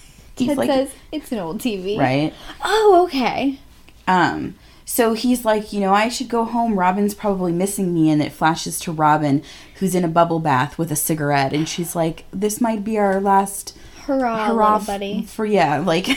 Ted 0.36 0.56
like 0.56 0.70
says, 0.70 0.92
"It's 1.12 1.32
an 1.32 1.38
old 1.38 1.58
TV." 1.60 1.98
right? 1.98 2.32
Oh, 2.64 3.02
okay. 3.06 3.58
Um, 4.06 4.54
so 4.86 5.12
he's 5.12 5.44
like, 5.44 5.70
you 5.72 5.80
know, 5.80 5.92
I 5.92 6.08
should 6.08 6.30
go 6.30 6.44
home. 6.46 6.78
Robin's 6.78 7.14
probably 7.14 7.52
missing 7.52 7.92
me. 7.92 8.08
And 8.08 8.22
it 8.22 8.32
flashes 8.32 8.78
to 8.80 8.92
Robin, 8.92 9.42
who's 9.74 9.94
in 9.94 10.02
a 10.02 10.08
bubble 10.08 10.38
bath 10.38 10.78
with 10.78 10.90
a 10.90 10.96
cigarette. 10.96 11.52
And 11.52 11.68
she's 11.68 11.94
like, 11.94 12.24
this 12.32 12.58
might 12.58 12.84
be 12.84 12.96
our 12.96 13.20
last 13.20 13.76
Hurrah, 14.06 14.46
hurrah 14.46 14.76
f- 14.76 14.86
buddy. 14.86 15.24
for, 15.24 15.44
yeah, 15.44 15.76
like. 15.80 16.08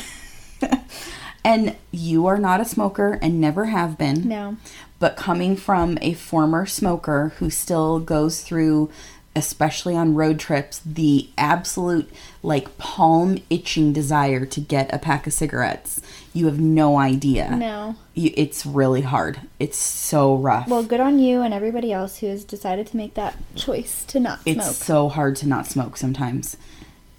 and 1.43 1.75
you 1.91 2.25
are 2.27 2.37
not 2.37 2.61
a 2.61 2.65
smoker 2.65 3.19
and 3.21 3.41
never 3.41 3.65
have 3.65 3.97
been. 3.97 4.27
No. 4.27 4.55
But 5.01 5.17
coming 5.17 5.55
from 5.55 5.97
a 5.99 6.13
former 6.13 6.67
smoker 6.67 7.33
who 7.39 7.49
still 7.49 7.99
goes 7.99 8.41
through, 8.41 8.91
especially 9.35 9.95
on 9.95 10.13
road 10.13 10.39
trips, 10.39 10.79
the 10.85 11.27
absolute 11.39 12.07
like 12.43 12.77
palm 12.77 13.39
itching 13.49 13.93
desire 13.93 14.45
to 14.45 14.61
get 14.61 14.93
a 14.93 14.99
pack 14.99 15.25
of 15.25 15.33
cigarettes, 15.33 16.01
you 16.33 16.45
have 16.45 16.59
no 16.59 16.99
idea. 16.99 17.55
No. 17.55 17.95
You, 18.13 18.31
it's 18.37 18.63
really 18.63 19.01
hard. 19.01 19.41
It's 19.57 19.77
so 19.79 20.35
rough. 20.35 20.67
Well, 20.67 20.83
good 20.83 20.99
on 20.99 21.17
you 21.17 21.41
and 21.41 21.51
everybody 21.51 21.91
else 21.91 22.19
who 22.19 22.27
has 22.27 22.43
decided 22.43 22.85
to 22.87 22.97
make 22.97 23.15
that 23.15 23.35
choice 23.55 24.05
to 24.05 24.19
not 24.19 24.41
it's 24.45 24.53
smoke. 24.53 24.69
It's 24.69 24.85
so 24.85 25.09
hard 25.09 25.35
to 25.37 25.47
not 25.47 25.65
smoke 25.65 25.97
sometimes. 25.97 26.57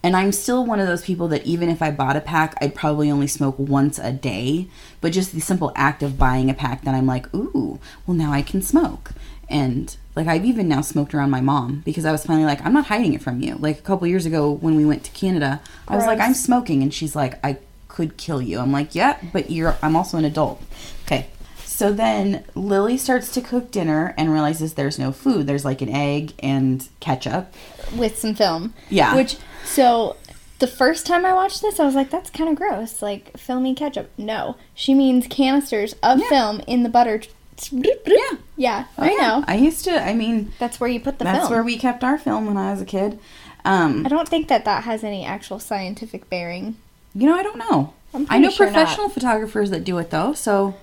And 0.03 0.17
I'm 0.17 0.33
still 0.33 0.65
one 0.65 0.81
of 0.81 0.87
those 0.87 1.05
people 1.05 1.29
that 1.29 1.45
even 1.47 1.69
if 1.69 1.81
I 1.81 1.91
bought 1.91 2.17
a 2.17 2.21
pack, 2.21 2.57
I'd 2.61 2.75
probably 2.75 3.11
only 3.11 3.29
smoke 3.29 3.55
once 3.59 3.99
a 3.99 4.13
day. 4.13 4.67
But 5.01 5.13
just 5.13 5.33
the 5.33 5.41
simple 5.41 5.73
act 5.77 6.03
of 6.03 6.19
buying 6.19 6.51
a 6.51 6.55
pack, 6.55 6.83
then 6.83 6.95
I'm 6.95 7.07
like, 7.07 7.33
ooh, 7.35 7.79
well, 8.07 8.17
now 8.17 8.33
I 8.33 8.43
can 8.43 8.63
smoke. 8.63 9.13
And 9.49 9.97
like, 10.17 10.27
I've 10.27 10.45
even 10.45 10.67
now 10.67 10.81
smoked 10.81 11.15
around 11.15 11.31
my 11.31 11.41
mom 11.41 11.83
because 11.85 12.05
I 12.05 12.13
was 12.13 12.25
finally 12.25 12.47
like, 12.47 12.65
I'm 12.65 12.73
not 12.73 12.87
hiding 12.87 13.15
it 13.15 13.23
from 13.23 13.41
you. 13.43 13.57
Like, 13.57 13.79
a 13.79 13.83
couple 13.83 14.07
years 14.07 14.27
ago 14.27 14.51
when 14.51 14.77
we 14.77 14.85
went 14.85 15.05
to 15.05 15.11
Canada, 15.13 15.61
I 15.87 15.97
was 15.97 16.07
like, 16.07 16.19
I'm 16.21 16.35
smoking. 16.35 16.83
And 16.83 16.93
she's 16.93 17.15
like, 17.15 17.39
I 17.45 17.59
could 17.89 18.17
kill 18.17 18.43
you. 18.43 18.59
I'm 18.59 18.73
like, 18.73 18.95
yeah, 18.95 19.19
but 19.33 19.51
you're, 19.51 19.77
I'm 19.83 19.95
also 19.95 20.17
an 20.19 20.25
adult. 20.25 20.63
Okay. 21.05 21.29
So 21.65 21.93
then 21.93 22.45
Lily 22.55 22.97
starts 22.97 23.33
to 23.33 23.41
cook 23.41 23.71
dinner 23.71 24.15
and 24.17 24.33
realizes 24.33 24.75
there's 24.75 24.99
no 24.99 25.13
food. 25.13 25.47
There's 25.47 25.65
like 25.65 25.83
an 25.83 25.89
egg 25.89 26.33
and 26.39 26.89
ketchup. 27.01 27.53
with 27.97 28.19
some 28.19 28.35
film. 28.35 28.75
Yeah. 28.89 29.15
Which 29.15 29.37
so 29.65 30.17
the 30.59 30.67
first 30.67 31.07
time 31.07 31.25
I 31.25 31.33
watched 31.33 31.61
this, 31.63 31.81
I 31.81 31.85
was 31.85 31.95
like, 31.95 32.11
"That's 32.11 32.31
kind 32.31 32.49
of 32.51 32.57
gross." 32.57 33.03
Like 33.03 33.37
filmy 33.39 33.75
ketchup. 33.75 34.11
No, 34.17 34.57
she 34.75 34.95
means 34.95 35.27
canisters 35.29 35.95
of 36.03 36.21
Yeah. 36.21 36.29
film 36.29 36.61
in 36.67 36.83
the 36.83 36.89
butter. 36.89 37.23
Yeah. 37.71 37.85
Yeah, 38.57 38.85
Oh, 38.99 39.03
I 39.05 39.11
yeah. 39.11 39.17
know. 39.19 39.45
I 39.47 39.55
used 39.57 39.85
to. 39.85 40.03
I 40.03 40.15
mean, 40.15 40.53
That's 40.59 40.81
where 40.81 40.89
you 40.91 40.99
put 41.01 41.19
the 41.19 41.25
that's 41.25 41.41
film. 41.41 41.51
where 41.53 41.63
we 41.63 41.77
kept 41.79 42.03
our 42.03 42.19
film 42.19 42.47
when 42.47 42.57
I 42.57 42.71
was 42.73 42.81
a 42.81 42.85
kid. 42.85 43.19
Um, 43.65 44.05
I 44.05 44.09
don't 44.09 44.29
think 44.29 44.49
that 44.49 44.65
that 44.65 44.85
has 44.85 45.05
any 45.05 45.25
actual 45.25 45.59
scientific 45.61 46.29
bearing. 46.29 46.77
you 47.15 47.27
know, 47.29 47.35
I 47.37 47.43
don't 47.43 47.59
know. 47.59 47.93
I'm 48.15 48.27
I 48.31 48.39
know 48.39 48.51
sure 48.51 48.67
not. 48.67 48.73
professional 48.75 49.09
photographers 49.09 49.71
that 49.71 49.85
do 49.85 49.99
it 49.99 50.11
though, 50.11 50.33
so 50.33 50.75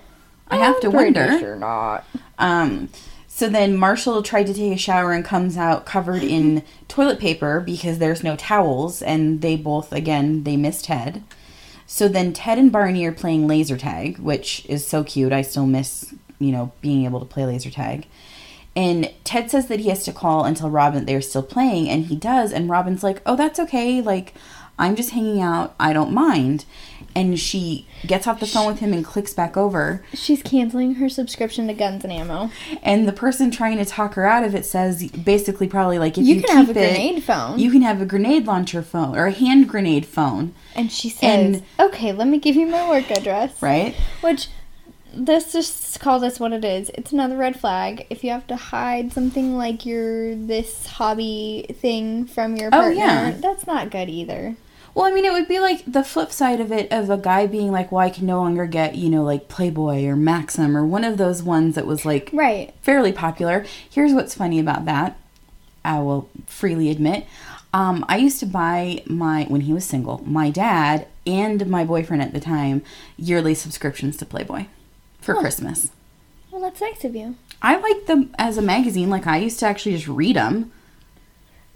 I 0.48 0.56
have 0.56 0.80
to 0.80 0.86
I'm 0.86 0.92
pretty 0.92 1.18
wonder. 1.18 1.38
Sure 1.38 1.56
not. 1.56 2.04
Um, 2.38 2.88
so 3.32 3.48
then 3.48 3.76
Marshall 3.76 4.24
tried 4.24 4.48
to 4.48 4.54
take 4.54 4.72
a 4.72 4.76
shower 4.76 5.12
and 5.12 5.24
comes 5.24 5.56
out 5.56 5.86
covered 5.86 6.24
in 6.24 6.64
toilet 6.88 7.20
paper 7.20 7.60
because 7.60 7.98
there's 7.98 8.24
no 8.24 8.34
towels, 8.34 9.00
and 9.02 9.40
they 9.40 9.56
both 9.56 9.92
again 9.92 10.42
they 10.42 10.56
miss 10.56 10.82
Ted. 10.82 11.22
So 11.86 12.08
then 12.08 12.32
Ted 12.32 12.58
and 12.58 12.72
Barney 12.72 13.06
are 13.06 13.12
playing 13.12 13.46
laser 13.46 13.78
tag, 13.78 14.18
which 14.18 14.66
is 14.66 14.86
so 14.86 15.04
cute. 15.04 15.32
I 15.32 15.42
still 15.42 15.64
miss 15.64 16.12
you 16.40 16.50
know 16.50 16.72
being 16.80 17.04
able 17.04 17.20
to 17.20 17.24
play 17.24 17.46
laser 17.46 17.70
tag. 17.70 18.06
And 18.74 19.12
Ted 19.22 19.48
says 19.48 19.68
that 19.68 19.80
he 19.80 19.90
has 19.90 20.04
to 20.04 20.12
call 20.12 20.44
and 20.44 20.56
tell 20.56 20.68
Robin 20.68 21.06
they're 21.06 21.22
still 21.22 21.44
playing, 21.44 21.88
and 21.88 22.06
he 22.06 22.16
does. 22.16 22.52
And 22.52 22.68
Robin's 22.68 23.04
like, 23.04 23.22
"Oh, 23.24 23.36
that's 23.36 23.60
okay. 23.60 24.02
Like, 24.02 24.34
I'm 24.76 24.96
just 24.96 25.10
hanging 25.10 25.40
out. 25.40 25.76
I 25.78 25.92
don't 25.92 26.12
mind." 26.12 26.64
And 27.14 27.38
she 27.40 27.86
gets 28.06 28.26
off 28.26 28.38
the 28.40 28.46
phone 28.46 28.66
with 28.66 28.78
him 28.78 28.92
and 28.92 29.04
clicks 29.04 29.34
back 29.34 29.56
over. 29.56 30.02
She's 30.14 30.42
canceling 30.42 30.94
her 30.94 31.08
subscription 31.08 31.66
to 31.66 31.74
Guns 31.74 32.04
and 32.04 32.12
Ammo. 32.12 32.50
And 32.82 33.08
the 33.08 33.12
person 33.12 33.50
trying 33.50 33.78
to 33.78 33.84
talk 33.84 34.14
her 34.14 34.26
out 34.26 34.44
of 34.44 34.54
it 34.54 34.64
says 34.64 35.10
basically 35.10 35.66
probably 35.66 35.98
like 35.98 36.16
if 36.16 36.24
You 36.24 36.36
you, 36.36 36.42
can 36.42 36.56
have 36.56 36.68
a 36.68 36.70
it, 36.70 36.74
grenade 36.94 37.22
phone. 37.24 37.58
You 37.58 37.70
can 37.72 37.82
have 37.82 38.00
a 38.00 38.06
grenade 38.06 38.46
launcher 38.46 38.82
phone 38.82 39.16
or 39.16 39.26
a 39.26 39.32
hand 39.32 39.68
grenade 39.68 40.06
phone, 40.06 40.54
And 40.76 40.92
she 40.92 41.08
says, 41.08 41.22
And- 41.56 41.62
"Okay, 41.80 42.12
let 42.12 42.28
me 42.28 42.38
give 42.38 42.54
you 42.56 42.66
my 42.66 42.88
work 42.88 43.10
address." 43.10 43.60
right? 43.60 43.94
Which 44.20 44.48
this 45.12 45.52
just 45.52 45.98
call 45.98 46.20
this 46.20 46.38
what 46.38 46.52
it 46.52 46.64
is. 46.64 46.90
It's 46.94 47.10
another 47.10 47.36
red 47.36 47.58
flag. 47.58 48.06
If 48.10 48.22
you 48.22 48.30
have 48.30 48.46
to 48.46 48.54
hide 48.56 49.12
something 49.12 49.56
like 49.56 49.84
your 49.84 50.36
this 50.36 50.86
hobby 50.86 51.66
thing 51.80 52.26
from 52.26 52.54
your 52.54 52.68
Oh, 52.68 52.78
partner, 52.82 52.94
yeah. 52.94 53.30
that's 53.32 53.66
not 53.66 53.90
good 53.90 54.08
either. 54.08 54.54
Well, 54.94 55.04
I 55.06 55.12
mean, 55.12 55.24
it 55.24 55.32
would 55.32 55.46
be 55.48 55.60
like 55.60 55.84
the 55.86 56.02
flip 56.04 56.32
side 56.32 56.60
of 56.60 56.72
it 56.72 56.90
of 56.92 57.10
a 57.10 57.16
guy 57.16 57.46
being 57.46 57.70
like, 57.70 57.92
"Well, 57.92 58.00
I 58.04 58.10
can 58.10 58.26
no 58.26 58.40
longer 58.40 58.66
get 58.66 58.96
you 58.96 59.08
know 59.08 59.22
like 59.22 59.48
Playboy 59.48 60.04
or 60.06 60.16
Maxim 60.16 60.76
or 60.76 60.84
one 60.84 61.04
of 61.04 61.16
those 61.16 61.42
ones 61.42 61.74
that 61.76 61.86
was 61.86 62.04
like 62.04 62.30
Right. 62.32 62.74
fairly 62.82 63.12
popular." 63.12 63.64
Here's 63.88 64.12
what's 64.12 64.34
funny 64.34 64.58
about 64.58 64.84
that. 64.86 65.16
I 65.84 66.00
will 66.00 66.28
freely 66.46 66.90
admit. 66.90 67.26
Um, 67.72 68.04
I 68.08 68.16
used 68.16 68.40
to 68.40 68.46
buy 68.46 69.02
my 69.06 69.44
when 69.44 69.60
he 69.62 69.72
was 69.72 69.84
single, 69.84 70.22
my 70.26 70.50
dad 70.50 71.06
and 71.26 71.66
my 71.68 71.84
boyfriend 71.84 72.20
at 72.22 72.32
the 72.32 72.40
time 72.40 72.82
yearly 73.16 73.54
subscriptions 73.54 74.16
to 74.16 74.26
Playboy 74.26 74.66
for 75.20 75.34
Christmas. 75.36 75.90
Well, 76.50 76.60
that's 76.62 76.80
nice 76.80 77.04
of 77.04 77.14
you. 77.14 77.36
I 77.62 77.76
like 77.76 78.06
them 78.06 78.34
as 78.38 78.58
a 78.58 78.62
magazine. 78.62 79.08
Like 79.08 79.26
I 79.28 79.36
used 79.36 79.60
to 79.60 79.66
actually 79.66 79.94
just 79.94 80.08
read 80.08 80.34
them 80.34 80.72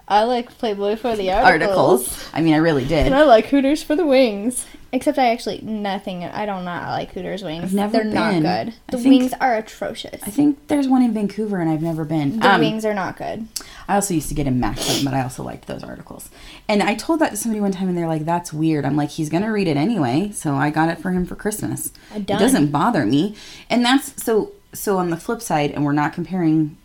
I 0.06 0.24
like 0.24 0.56
Playboy 0.58 0.96
for 0.96 1.16
the 1.16 1.30
articles. 1.32 1.70
articles. 2.02 2.30
I 2.32 2.40
mean, 2.42 2.54
I 2.54 2.58
really 2.58 2.84
did. 2.84 3.06
And 3.06 3.14
I 3.14 3.22
like 3.24 3.46
Hooters 3.46 3.82
for 3.82 3.96
the 3.96 4.06
wings. 4.06 4.66
Except 4.92 5.18
I 5.18 5.30
actually 5.32 5.60
nothing. 5.62 6.22
I 6.24 6.46
don't 6.46 6.64
not 6.64 6.88
like 6.90 7.10
Hooters 7.14 7.42
wings. 7.42 7.64
I've 7.64 7.74
never 7.74 7.92
They're 7.94 8.04
not 8.04 8.32
good. 8.42 8.74
The 8.92 8.96
think- 8.98 9.22
wings 9.22 9.32
are 9.40 9.56
atrocious. 9.56 10.22
I 10.22 10.30
think 10.30 10.68
there's 10.68 10.86
one 10.86 11.02
in 11.02 11.12
Vancouver, 11.12 11.58
and 11.58 11.68
I've 11.68 11.82
never 11.82 12.04
been. 12.04 12.38
the 12.38 12.48
Um, 12.54 12.60
wings 12.60 12.84
are 12.84 12.94
not 12.94 13.16
good. 13.16 13.48
I 13.88 13.96
also 13.96 14.14
used 14.14 14.28
to 14.28 14.34
get 14.34 14.46
in 14.46 14.60
Maxim, 14.60 15.04
but 15.04 15.12
I 15.12 15.22
also 15.22 15.42
liked 15.42 15.66
those 15.66 15.82
articles. 15.82 16.30
And 16.68 16.80
I 16.80 16.94
told 16.94 17.18
that 17.20 17.30
to 17.32 17.36
somebody 17.36 17.60
one 17.60 17.72
time, 17.72 17.88
and 17.88 17.98
they're 17.98 18.06
like, 18.06 18.24
"That's 18.24 18.52
weird." 18.52 18.84
I'm 18.86 18.94
like, 18.96 19.10
"He's 19.10 19.28
gonna 19.30 19.50
read 19.50 19.66
it 19.66 19.76
anyway," 19.76 20.30
so 20.32 20.54
I 20.54 20.70
got 20.70 20.88
it 20.88 20.98
for 21.00 21.10
him 21.10 21.26
for 21.26 21.34
Christmas. 21.34 21.90
I 22.14 22.18
It 22.18 22.26
doesn't 22.26 22.68
bother 22.68 23.04
me, 23.04 23.34
and 23.68 23.84
that's 23.84 24.22
so. 24.22 24.52
So 24.72 24.98
on 24.98 25.10
the 25.10 25.16
flip 25.16 25.42
side, 25.42 25.72
and 25.72 25.84
we're 25.84 25.92
not 25.92 26.12
comparing 26.12 26.76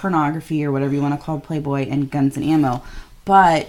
pornography 0.00 0.64
or 0.64 0.72
whatever 0.72 0.94
you 0.94 1.02
want 1.02 1.18
to 1.18 1.24
call 1.24 1.38
Playboy 1.38 1.86
and 1.88 2.10
Guns 2.10 2.36
and 2.36 2.44
Ammo, 2.44 2.82
but 3.24 3.68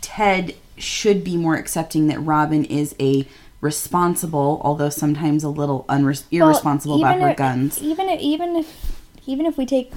Ted 0.00 0.54
should 0.78 1.24
be 1.24 1.36
more 1.36 1.56
accepting 1.56 2.06
that 2.06 2.18
Robin 2.20 2.64
is 2.64 2.94
a 3.00 3.26
responsible, 3.60 4.60
although 4.64 4.88
sometimes 4.88 5.44
a 5.44 5.48
little 5.48 5.84
unres- 5.88 6.24
irresponsible 6.30 7.00
Well, 7.00 7.10
about 7.12 7.20
her 7.22 7.28
if- 7.30 7.36
guns. 7.36 7.82
Even 7.82 8.08
if, 8.08 8.20
even 8.20 8.56
if 8.56 9.02
even 9.26 9.46
if 9.46 9.56
we 9.56 9.64
take 9.66 9.92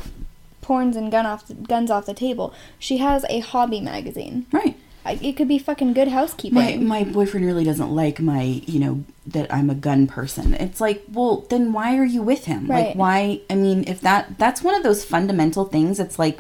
porns 0.62 0.96
and 0.96 1.12
gun 1.12 1.26
off 1.26 1.48
the, 1.48 1.54
guns 1.56 1.90
off 1.90 2.06
the 2.06 2.14
table, 2.14 2.54
she 2.78 2.98
has 2.98 3.26
a 3.30 3.40
hobby 3.40 3.82
magazine. 3.82 4.46
Right. 4.52 4.78
I- 5.06 5.20
It 5.22 5.38
could 5.38 5.48
be 5.48 5.58
fucking 5.60 5.94
good 5.94 6.08
housekeeping. 6.10 6.56
My 6.56 6.78
my 6.78 7.04
boyfriend 7.04 7.46
really 7.46 7.64
doesn't 7.64 7.92
like 7.94 8.20
my, 8.20 8.62
you 8.66 8.80
know, 8.80 9.04
that 9.28 9.54
I'm 9.54 9.70
a 9.70 9.76
gun 9.76 10.08
person. 10.08 10.54
It's 10.56 10.82
like, 10.82 11.04
well, 11.12 11.46
then 11.50 11.72
why 11.74 11.98
are 11.98 12.06
you 12.06 12.22
with 12.22 12.46
him? 12.46 12.68
Like 12.68 12.96
why 12.96 13.42
I 13.50 13.56
mean, 13.56 13.84
if 13.88 14.02
that 14.02 14.38
that's 14.38 14.62
one 14.64 14.76
of 14.76 14.84
those 14.84 15.06
fundamental 15.06 15.66
things, 15.66 16.00
it's 16.00 16.18
like 16.20 16.40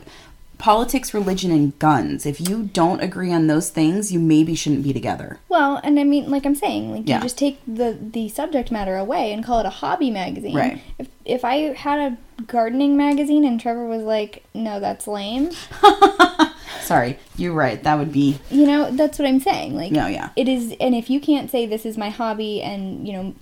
politics, 0.57 1.13
religion 1.13 1.51
and 1.51 1.77
guns. 1.79 2.25
If 2.25 2.39
you 2.39 2.63
don't 2.71 3.01
agree 3.01 3.31
on 3.31 3.47
those 3.47 3.69
things, 3.69 4.13
you 4.13 4.19
maybe 4.19 4.55
shouldn't 4.55 4.83
be 4.83 4.93
together. 4.93 5.37
Well, 5.49 5.81
and 5.83 5.99
I 5.99 6.03
mean, 6.05 6.31
like 6.31 6.45
I'm 6.45 6.55
saying, 6.55 6.91
like 6.91 7.03
Yeah. 7.09 7.17
you 7.17 7.23
just 7.23 7.37
take 7.37 7.59
the 7.67 7.97
the 7.99 8.29
subject 8.29 8.71
matter 8.71 8.95
away 8.97 9.33
and 9.33 9.43
call 9.43 9.59
it 9.59 9.65
a 9.65 9.69
hobby 9.81 10.09
magazine. 10.09 10.55
Right. 10.55 10.81
If 10.97 11.07
if 11.25 11.43
I 11.45 11.73
had 11.73 11.99
a 11.99 12.17
gardening 12.47 12.95
magazine 12.97 13.43
and 13.45 13.59
Trevor 13.59 13.85
was 13.85 14.01
like, 14.03 14.43
"No, 14.53 14.79
that's 14.79 15.07
lame," 15.07 15.51
Sorry, 16.85 17.17
you're 17.35 17.53
right. 17.53 17.81
That 17.83 17.97
would 17.97 18.11
be 18.11 18.39
you 18.51 18.65
know, 18.67 18.91
that's 18.91 19.17
what 19.19 19.27
I'm 19.27 19.39
saying. 19.39 19.75
Like, 19.75 19.91
No, 19.91 20.07
yeah. 20.07 20.29
it 20.35 20.47
is. 20.47 20.73
And 20.79 20.93
if 20.95 21.09
you 21.09 21.19
can't 21.19 21.49
say 21.49 21.65
this 21.65 21.85
is 21.85 21.97
my 21.97 22.09
hobby, 22.09 22.61
and 22.61 23.07
you 23.07 23.13
know. 23.13 23.35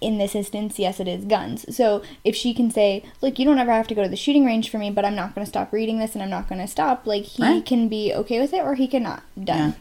In 0.00 0.18
this 0.18 0.36
instance, 0.36 0.78
yes, 0.78 1.00
it 1.00 1.08
is 1.08 1.24
guns. 1.24 1.66
So 1.76 2.00
if 2.22 2.36
she 2.36 2.54
can 2.54 2.70
say, 2.70 3.02
"Look, 3.20 3.40
you 3.40 3.44
don't 3.44 3.58
ever 3.58 3.72
have 3.72 3.88
to 3.88 3.94
go 3.94 4.04
to 4.04 4.08
the 4.08 4.14
shooting 4.14 4.44
range 4.46 4.70
for 4.70 4.78
me, 4.78 4.88
but 4.88 5.04
I'm 5.04 5.16
not 5.16 5.34
going 5.34 5.44
to 5.44 5.48
stop 5.50 5.72
reading 5.72 5.98
this, 5.98 6.14
and 6.14 6.22
I'm 6.22 6.30
not 6.30 6.48
going 6.48 6.60
to 6.60 6.68
stop," 6.68 7.08
like 7.08 7.24
he 7.24 7.42
Right. 7.42 7.66
can 7.66 7.88
be 7.88 8.14
okay 8.14 8.38
with 8.40 8.52
it, 8.54 8.60
or 8.60 8.76
he 8.76 8.86
cannot. 8.86 9.24
Done. 9.42 9.74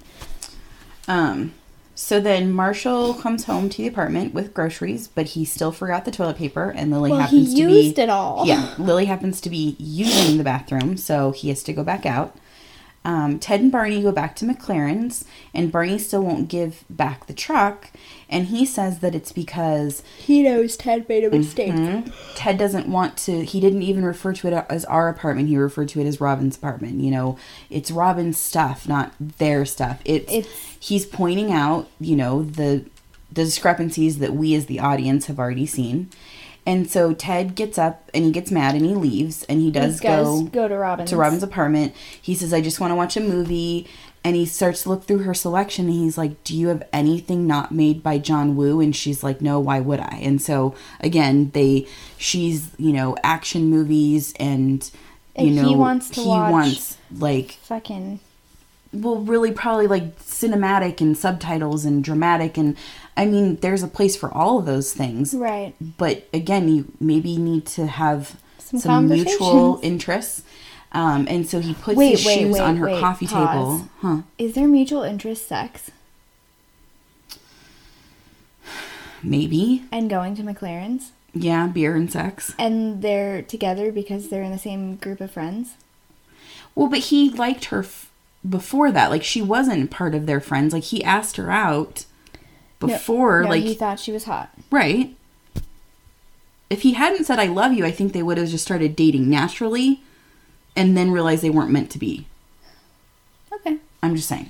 Um, 1.07 1.53
so 1.93 2.19
then 2.19 2.51
Marshall 2.51 3.13
comes 3.13 3.45
home 3.45 3.69
to 3.69 3.77
the 3.77 3.87
apartment 3.87 4.33
with 4.33 4.53
groceries, 4.53 5.07
but 5.07 5.27
he 5.27 5.45
still 5.45 5.71
forgot 5.71 6.05
the 6.05 6.11
toilet 6.11 6.37
paper, 6.37 6.69
and 6.75 6.91
Lily 6.91 7.11
Well, 7.11 7.19
he 7.19 7.23
happens 7.25 7.53
to 7.53 7.65
be 7.67 7.73
used 7.83 7.95
be 7.97 8.01
it 8.01 8.09
all. 8.09 8.47
Yeah, 8.47 8.73
Lily 8.79 9.05
happens 9.05 9.39
to 9.41 9.49
be 9.51 9.75
using 9.79 10.39
the 10.39 10.43
bathroom, 10.43 10.97
so 10.97 11.31
he 11.31 11.49
has 11.49 11.61
to 11.63 11.73
go 11.73 11.83
back 11.83 12.05
out. 12.05 12.35
Um, 13.05 13.39
Ted 13.39 13.61
and 13.61 13.71
Barney 13.71 14.01
go 14.01 14.11
back 14.11 14.35
to 14.37 14.45
MacLaren's, 14.45 15.23
and 15.53 15.71
Barney 15.71 15.97
still 15.97 16.21
won't 16.23 16.49
give 16.49 16.83
back 16.89 17.27
the 17.27 17.33
truck, 17.33 17.89
and 18.29 18.47
he 18.47 18.65
says 18.65 18.99
that 18.99 19.15
it's 19.15 19.31
because 19.31 20.03
He 20.17 20.43
knows 20.43 20.75
Ted 20.75 21.07
made 21.07 21.23
a 21.23 21.29
mistake. 21.29 21.71
Mhm. 21.73 22.11
Ted 22.35 22.57
doesn't 22.57 22.89
want 22.89 23.15
to. 23.19 23.45
He 23.45 23.61
didn't 23.61 23.83
even 23.83 24.03
refer 24.03 24.33
to 24.33 24.47
it 24.49 24.65
as 24.69 24.83
our 24.85 25.07
apartment. 25.07 25.47
He 25.47 25.55
referred 25.57 25.87
to 25.89 26.01
it 26.01 26.05
as 26.05 26.19
Robin's 26.19 26.57
apartment. 26.57 26.99
You 26.99 27.11
know, 27.11 27.37
it's 27.69 27.91
Robin's 27.91 28.37
stuff, 28.37 28.87
not 28.89 29.13
their 29.19 29.63
stuff. 29.63 29.99
It's, 30.03 30.29
It's- 30.31 30.53
he's 30.77 31.05
pointing 31.05 31.51
out, 31.53 31.87
you 32.01 32.15
know, 32.17 32.43
the 32.43 32.83
the 33.29 33.43
discrepancies 33.43 34.19
that 34.19 34.33
we 34.33 34.55
as 34.55 34.65
the 34.67 34.79
audience 34.79 35.25
have 35.25 35.37
already 35.37 35.65
seen. 35.65 36.09
And 36.67 36.87
so 36.91 37.13
Ted 37.13 37.55
gets 37.55 37.77
up 37.79 38.11
and 38.13 38.25
he 38.25 38.31
gets 38.31 38.51
mad 38.51 38.75
and 38.75 38.85
he 38.85 38.93
leaves 38.93 39.43
and 39.45 39.59
he 39.61 39.71
does 39.71 39.99
He 39.99 40.07
go 40.07 40.43
go 40.43 40.67
to 40.67 40.77
Robin's. 40.77 41.09
to 41.09 41.17
Robin's 41.17 41.41
apartment. 41.41 41.95
He 42.21 42.35
says, 42.35 42.53
I 42.53 42.61
just 42.61 42.79
want 42.81 42.91
to 42.91 42.95
watch 42.95 43.15
a 43.17 43.21
movie. 43.21 43.87
And 44.23 44.35
he 44.35 44.45
starts 44.45 44.83
to 44.83 44.89
look 44.89 45.05
through 45.05 45.19
her 45.19 45.33
selection 45.33 45.85
and 45.85 45.93
he's 45.93 46.17
like, 46.17 46.43
Do 46.43 46.53
you 46.57 46.67
have 46.67 46.83
anything 46.91 47.47
not 47.47 47.71
made 47.71 48.03
by 48.03 48.17
John 48.17 48.57
Woo? 48.57 48.81
And 48.81 48.93
she's 48.93 49.23
like, 49.23 49.39
No, 49.41 49.59
why 49.61 49.79
would 49.79 50.01
I? 50.01 50.19
And 50.21 50.41
so 50.41 50.75
again, 50.99 51.51
they 51.51 51.87
she's, 52.17 52.69
you 52.77 52.91
know, 52.91 53.15
action 53.23 53.69
movies 53.69 54.33
and 54.37 54.83
you 55.37 55.47
And 55.47 55.55
know 55.55 55.69
he 55.69 55.75
wants 55.75 56.09
to 56.09 56.19
he 56.21 56.27
watch- 56.27 56.51
wants 56.51 56.97
like 57.17 57.51
Fucking. 57.61 58.19
well 58.91 59.17
really 59.21 59.51
probably 59.53 59.87
like 59.87 60.19
cinematic 60.19 60.99
and 60.99 61.17
subtitles 61.17 61.85
and 61.85 62.03
dramatic 62.03 62.57
and 62.57 62.75
I 63.17 63.25
mean 63.25 63.57
there's 63.57 63.83
a 63.83 63.87
place 63.87 64.15
for 64.15 64.31
all 64.33 64.59
of 64.59 64.65
those 64.65 64.93
things. 64.93 65.33
Right. 65.33 65.73
but 65.97 66.27
again 66.33 66.69
you 66.69 66.91
maybe 66.99 67.35
need 67.37 67.65
to 67.77 67.87
have 67.87 68.39
Some 68.59 68.79
some, 68.79 69.07
mutual 69.09 69.79
interests. 69.83 70.43
Um, 70.93 71.27
and 71.29 71.45
so 71.49 71.59
he 71.59 71.73
puts 71.73 71.97
Wait, 71.97 72.11
his 72.11 72.25
wait, 72.25 72.39
shoes 72.39 72.53
wait, 72.53 72.61
on 72.61 72.77
her 72.77 72.87
coffee 72.99 73.27
pause. 73.27 73.81
table 73.81 73.89
huh. 74.01 74.21
Is 74.37 74.53
there 74.55 74.67
mutual 74.67 75.03
interest 75.03 75.47
sex? 75.47 75.91
Maybe. 79.23 79.83
And 79.91 80.09
going 80.09 80.35
to 80.35 80.43
MacLaren's? 80.43 81.11
yeah 81.33 81.67
beer 81.67 81.95
and 81.95 82.11
sex. 82.11 82.53
And 82.57 83.01
they're 83.03 83.41
together 83.43 83.91
because 83.91 84.29
they're 84.29 84.41
in 84.43 84.51
the 84.51 84.57
same 84.57 84.95
group 84.95 85.21
of 85.21 85.31
friends? 85.31 85.75
well 86.73 86.87
but 86.87 86.99
he 86.99 87.29
liked 87.29 87.65
her 87.65 87.79
f- 87.83 88.11
before 88.47 88.91
that. 88.91 89.09
Like 89.11 89.23
she 89.23 89.41
wasn't 89.41 89.91
part 89.91 90.15
of 90.15 90.25
their 90.25 90.39
friends. 90.39 90.73
Like 90.73 90.83
he 90.85 91.03
asked 91.03 91.35
her 91.37 91.51
out 91.51 92.05
before 92.79 93.43
no, 93.43 93.49
like 93.49 93.63
he 93.63 93.73
thought 93.73 93.99
she 93.99 94.11
was 94.11 94.25
hot. 94.25 94.49
Right. 94.71 95.15
If 96.69 96.81
he 96.81 96.93
hadn't 96.93 97.23
said 97.25 97.39
I 97.39 97.47
love 97.47 97.73
you, 97.73 97.85
I 97.85 97.91
think 97.91 98.13
they 98.13 98.23
would 98.23 98.37
have 98.37 98.49
just 98.49 98.65
started 98.65 98.95
dating 98.95 99.29
naturally 99.29 100.01
and 100.75 100.95
then 100.97 101.11
realized 101.11 101.41
they 101.41 101.49
weren't 101.49 101.71
meant 101.71 101.89
to 101.91 101.97
be. 101.99 102.27
Okay. 103.53 103.77
I'm 104.03 104.15
just 104.15 104.27
saying. 104.27 104.49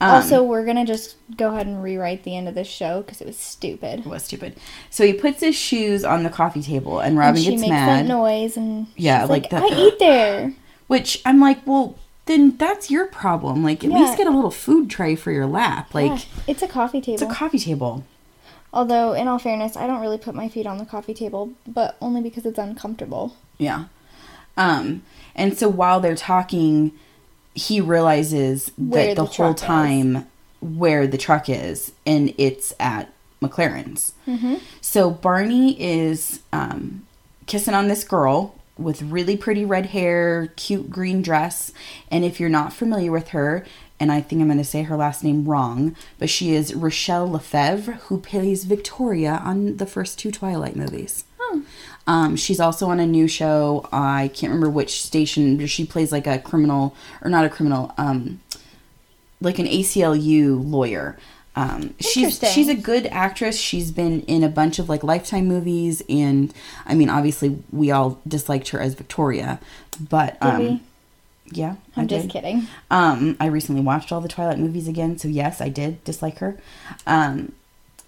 Um, 0.00 0.10
also, 0.10 0.42
we're 0.42 0.64
gonna 0.64 0.84
just 0.86 1.16
go 1.36 1.52
ahead 1.52 1.66
and 1.66 1.82
rewrite 1.82 2.24
the 2.24 2.36
end 2.36 2.48
of 2.48 2.54
this 2.54 2.66
show 2.66 3.02
because 3.02 3.20
it 3.20 3.26
was 3.26 3.38
stupid. 3.38 4.00
it 4.00 4.06
was 4.06 4.24
stupid. 4.24 4.56
So 4.90 5.06
he 5.06 5.12
puts 5.12 5.40
his 5.40 5.54
shoes 5.54 6.04
on 6.04 6.22
the 6.24 6.30
coffee 6.30 6.62
table 6.62 6.98
and 6.98 7.16
Robin 7.16 7.36
and 7.36 7.44
she 7.44 7.50
gets 7.52 7.60
makes 7.60 7.70
mad. 7.70 8.04
that 8.04 8.08
noise, 8.08 8.56
and 8.56 8.88
Yeah, 8.96 9.22
like 9.22 9.42
like, 9.44 9.50
that- 9.50 9.62
I 9.62 9.76
eat 9.76 9.98
there. 9.98 10.52
Which 10.88 11.22
I'm 11.24 11.40
like, 11.40 11.66
well, 11.66 11.96
then 12.26 12.56
that's 12.56 12.90
your 12.90 13.06
problem. 13.06 13.62
Like, 13.62 13.84
at 13.84 13.90
Yeah. 13.90 13.98
least 13.98 14.16
get 14.18 14.26
a 14.26 14.30
little 14.30 14.50
food 14.50 14.88
tray 14.90 15.14
for 15.14 15.30
your 15.30 15.46
lap. 15.46 15.92
Like, 15.94 16.10
Yeah, 16.10 16.18
it's 16.46 16.62
a 16.62 16.68
coffee 16.68 17.00
table. 17.00 17.14
it's 17.14 17.22
a 17.22 17.26
coffee 17.34 17.58
table. 17.58 18.04
Although, 18.72 19.12
in 19.12 19.28
all 19.28 19.38
fairness, 19.38 19.76
I 19.76 19.86
don't 19.86 20.00
really 20.00 20.18
put 20.18 20.34
my 20.34 20.48
feet 20.48 20.66
on 20.66 20.78
the 20.78 20.84
coffee 20.84 21.14
table, 21.14 21.52
but 21.66 21.96
only 22.00 22.20
because 22.20 22.44
it's 22.44 22.58
uncomfortable. 22.58 23.36
Yeah. 23.58 23.84
Um, 24.56 25.02
and 25.36 25.56
so 25.56 25.68
while 25.68 26.00
they're 26.00 26.16
talking, 26.16 26.92
he 27.54 27.80
realizes 27.80 28.72
Where 28.76 29.06
that 29.06 29.08
the, 29.10 29.14
the 29.14 29.24
whole 29.26 29.54
truck 29.54 29.56
is. 29.56 29.62
time 29.62 30.26
where 30.60 31.06
the 31.06 31.18
truck 31.18 31.48
is, 31.48 31.92
and 32.06 32.34
it's 32.38 32.72
at 32.80 33.12
MacLaren's. 33.42 34.14
Mm-hmm. 34.26 34.54
So 34.80 35.10
Barney 35.10 35.80
is 35.80 36.40
um, 36.52 37.06
kissing 37.46 37.74
on 37.74 37.86
this 37.88 38.02
girl 38.02 38.54
with 38.76 39.02
really 39.02 39.36
pretty 39.36 39.64
red 39.64 39.86
hair, 39.86 40.52
cute 40.56 40.90
green 40.90 41.22
dress. 41.22 41.72
And 42.10 42.24
if 42.24 42.40
you're 42.40 42.48
not 42.48 42.72
familiar 42.72 43.12
with 43.12 43.28
her, 43.28 43.64
and 44.00 44.10
I 44.10 44.20
think 44.20 44.40
I'm 44.40 44.48
going 44.48 44.58
to 44.58 44.64
say 44.64 44.82
her 44.82 44.96
last 44.96 45.22
name 45.22 45.44
wrong, 45.44 45.94
but 46.18 46.28
she 46.28 46.54
is 46.54 46.72
Rachelle 46.72 47.30
Lefevre, 47.30 47.92
who 47.92 48.18
plays 48.18 48.64
Victoria 48.64 49.40
on 49.44 49.76
the 49.76 49.86
first 49.86 50.18
two 50.18 50.32
Twilight 50.32 50.74
movies. 50.76 51.24
Um, 52.06 52.36
she's 52.36 52.60
also 52.60 52.88
on 52.88 53.00
a 53.00 53.06
new 53.06 53.28
show. 53.28 53.88
I 53.92 54.28
can't 54.34 54.52
remember 54.52 54.68
which 54.68 55.02
station. 55.02 55.64
She 55.66 55.86
plays 55.86 56.10
like 56.12 56.26
a 56.26 56.38
criminal, 56.38 56.94
or 57.22 57.30
not 57.30 57.44
a 57.44 57.48
criminal, 57.48 57.94
um, 57.96 58.40
like 59.40 59.58
an 59.58 59.66
ACLU 59.66 60.60
lawyer. 60.70 61.16
Um, 61.56 61.94
she's 62.00 62.40
she's 62.52 62.68
a 62.68 62.74
good 62.74 63.06
actress. 63.06 63.58
She's 63.58 63.92
been 63.92 64.22
in 64.22 64.42
a 64.42 64.48
bunch 64.48 64.78
of 64.78 64.88
like 64.88 65.04
Lifetime 65.04 65.46
movies, 65.46 66.02
and 66.08 66.52
I 66.84 66.94
mean, 66.94 67.08
obviously, 67.08 67.62
we 67.70 67.90
all 67.90 68.20
disliked 68.26 68.70
her 68.70 68.80
as 68.80 68.94
Victoria, 68.94 69.60
but 70.00 70.36
um, 70.40 70.80
yeah, 71.52 71.76
I 71.96 72.00
I'm 72.00 72.08
just 72.08 72.28
kidding. 72.28 72.66
Um, 72.90 73.36
I 73.38 73.46
recently 73.46 73.82
watched 73.82 74.10
all 74.10 74.20
the 74.20 74.28
Twilight 74.28 74.58
movies 74.58 74.88
again, 74.88 75.18
so 75.18 75.28
yes, 75.28 75.60
I 75.60 75.68
did 75.68 76.02
dislike 76.04 76.38
her. 76.38 76.58
Um, 77.06 77.52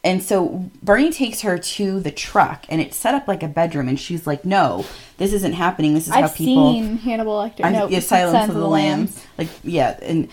and 0.03 0.23
so 0.23 0.71
Barney 0.83 1.11
takes 1.11 1.41
her 1.41 1.59
to 1.59 2.01
the 2.01 2.13
truck, 2.13 2.65
and 2.69 2.81
it's 2.81 2.97
set 2.97 3.15
up 3.15 3.29
like 3.29 3.43
a 3.43 3.49
bedroom, 3.49 3.89
and 3.89 3.99
she's 3.99 4.27
like, 4.27 4.45
"No, 4.45 4.85
this 5.19 5.33
isn't 5.33 5.55
happening. 5.55 5.95
This 5.95 6.07
is 6.09 6.15
how 6.15 6.29
people." 6.29 6.31
I've 6.31 6.37
people." 6.37 6.73
seen 6.73 6.97
Hannibal 6.99 7.37
Lecter. 7.37 7.65
I, 7.65 7.71
no, 7.71 7.89
yeah, 7.89 8.01
Silence 8.01 8.33
Silence 8.33 8.49
of 8.49 8.55
the 8.57 8.69
Lambs. 8.69 9.25
Like, 9.37 9.49
yeah, 9.63 9.99
and 10.03 10.29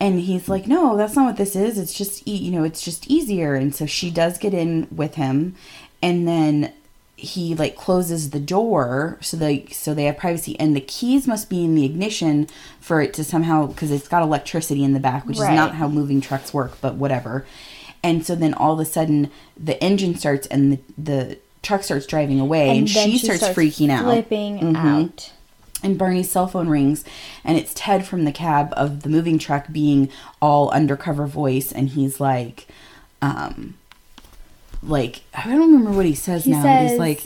and 0.00 0.20
he's 0.20 0.48
like, 0.48 0.66
no, 0.66 0.96
that's 0.96 1.16
not 1.16 1.26
what 1.26 1.36
this 1.36 1.56
is. 1.56 1.78
It's 1.78 1.92
just 1.94 2.26
e- 2.26 2.36
you 2.36 2.50
know, 2.52 2.64
it's 2.64 2.82
just 2.82 3.06
easier. 3.08 3.54
And 3.54 3.74
so 3.74 3.86
she 3.86 4.10
does 4.10 4.38
get 4.38 4.54
in 4.54 4.86
with 4.94 5.14
him, 5.16 5.54
and 6.02 6.26
then 6.28 6.72
he 7.20 7.52
like 7.56 7.74
closes 7.74 8.30
the 8.30 8.38
door 8.38 9.18
so 9.20 9.36
they 9.36 9.66
so 9.72 9.92
they 9.92 10.04
have 10.04 10.16
privacy 10.16 10.56
and 10.60 10.76
the 10.76 10.80
keys 10.80 11.26
must 11.26 11.50
be 11.50 11.64
in 11.64 11.74
the 11.74 11.84
ignition 11.84 12.46
for 12.78 13.00
it 13.02 13.12
to 13.12 13.24
somehow 13.24 13.66
because 13.66 13.90
it's 13.90 14.06
got 14.06 14.22
electricity 14.22 14.84
in 14.84 14.92
the 14.92 15.00
back 15.00 15.26
which 15.26 15.36
Right. 15.36 15.50
is 15.52 15.56
not 15.56 15.74
how 15.74 15.88
moving 15.88 16.20
trucks 16.20 16.54
work 16.54 16.80
but 16.80 16.94
whatever 16.94 17.44
and 18.04 18.24
so 18.24 18.36
then 18.36 18.54
all 18.54 18.74
of 18.74 18.78
a 18.78 18.84
sudden 18.84 19.32
the 19.56 19.82
engine 19.82 20.14
starts 20.14 20.46
and 20.46 20.74
the, 20.74 20.78
the 20.96 21.38
truck 21.60 21.82
starts 21.82 22.06
driving 22.06 22.38
away 22.38 22.68
and, 22.78 22.86
then 22.86 23.10
she, 23.10 23.18
starts, 23.18 23.42
freaking 23.48 23.90
out 23.90 24.04
flipping 24.04 24.60
Mhm. 24.60 24.76
out. 24.76 25.32
And 25.82 25.96
Barney's 25.98 26.30
cell 26.30 26.46
phone 26.48 26.68
rings, 26.68 27.04
and 27.44 27.56
it's 27.58 27.72
Ted 27.74 28.06
from 28.06 28.24
the 28.24 28.32
cab 28.32 28.72
of 28.76 29.02
the 29.02 29.08
moving 29.08 29.38
truck 29.38 29.66
being 29.72 30.08
all 30.42 30.70
undercover 30.70 31.26
voice, 31.26 31.70
and 31.72 31.90
he's 31.90 32.20
like, 32.20 32.66
um, 33.22 33.74
like 34.82 35.22
I 35.34 35.44
don't 35.48 35.60
remember 35.60 35.90
what 35.92 36.06
he 36.06 36.14
says 36.14 36.44
He 36.44 36.50
now. 36.52 36.62
but 36.62 36.80
he's 36.82 36.90
says- 36.90 36.98
like, 36.98 37.22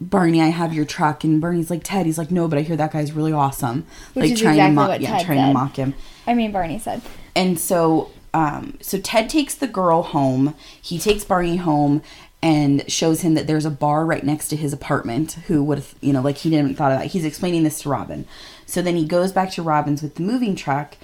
Barney, 0.00 0.40
I 0.42 0.46
have 0.48 0.74
your 0.74 0.84
truck, 0.84 1.22
and 1.24 1.40
Barney's 1.40 1.70
like 1.70 1.82
Ted. 1.84 2.06
He's 2.06 2.18
like, 2.18 2.30
no, 2.32 2.48
but 2.48 2.58
I 2.58 2.62
hear 2.62 2.76
that 2.76 2.92
guy's 2.92 3.12
really 3.12 3.32
awesome. 3.32 3.86
Which 4.14 4.24
like 4.24 4.32
is 4.32 4.40
trying 4.40 4.56
to 4.56 4.58
exactly 4.58 4.74
mock, 4.74 4.88
what 4.88 5.00
yeah, 5.00 5.16
Ted 5.18 5.26
trying 5.26 5.46
to 5.46 5.52
mock 5.52 5.76
him. 5.76 5.94
I 6.26 6.34
mean, 6.34 6.50
Barney 6.52 6.78
said. 6.80 7.02
And 7.36 7.58
so, 7.58 8.10
um, 8.34 8.78
so 8.80 8.98
Ted 8.98 9.30
takes 9.30 9.54
the 9.54 9.68
girl 9.68 10.02
home. 10.02 10.54
He 10.80 10.98
takes 10.98 11.22
Barney 11.24 11.56
home 11.56 12.02
and 12.42 12.90
shows 12.90 13.20
him 13.20 13.34
that 13.34 13.46
there's 13.46 13.64
a 13.64 13.70
bar 13.70 14.04
right 14.04 14.24
next 14.24 14.48
to 14.48 14.56
his 14.56 14.72
apartment. 14.72 15.32
Who 15.46 15.62
would 15.64 15.78
have, 15.78 15.94
you 16.00 16.12
know, 16.12 16.20
like 16.20 16.38
he 16.38 16.50
didn't 16.50 16.74
thought 16.74 16.92
of 16.92 16.98
that. 16.98 17.08
He's 17.08 17.24
explaining 17.24 17.62
this 17.62 17.82
to 17.82 17.88
Robin. 17.88 18.26
So 18.66 18.82
then 18.82 18.96
he 18.96 19.04
goes 19.04 19.32
back 19.32 19.50
to 19.52 19.62
Robin's 19.62 20.02
with 20.02 20.16
the 20.16 20.22
moving 20.22 20.56
truck, 20.56 20.96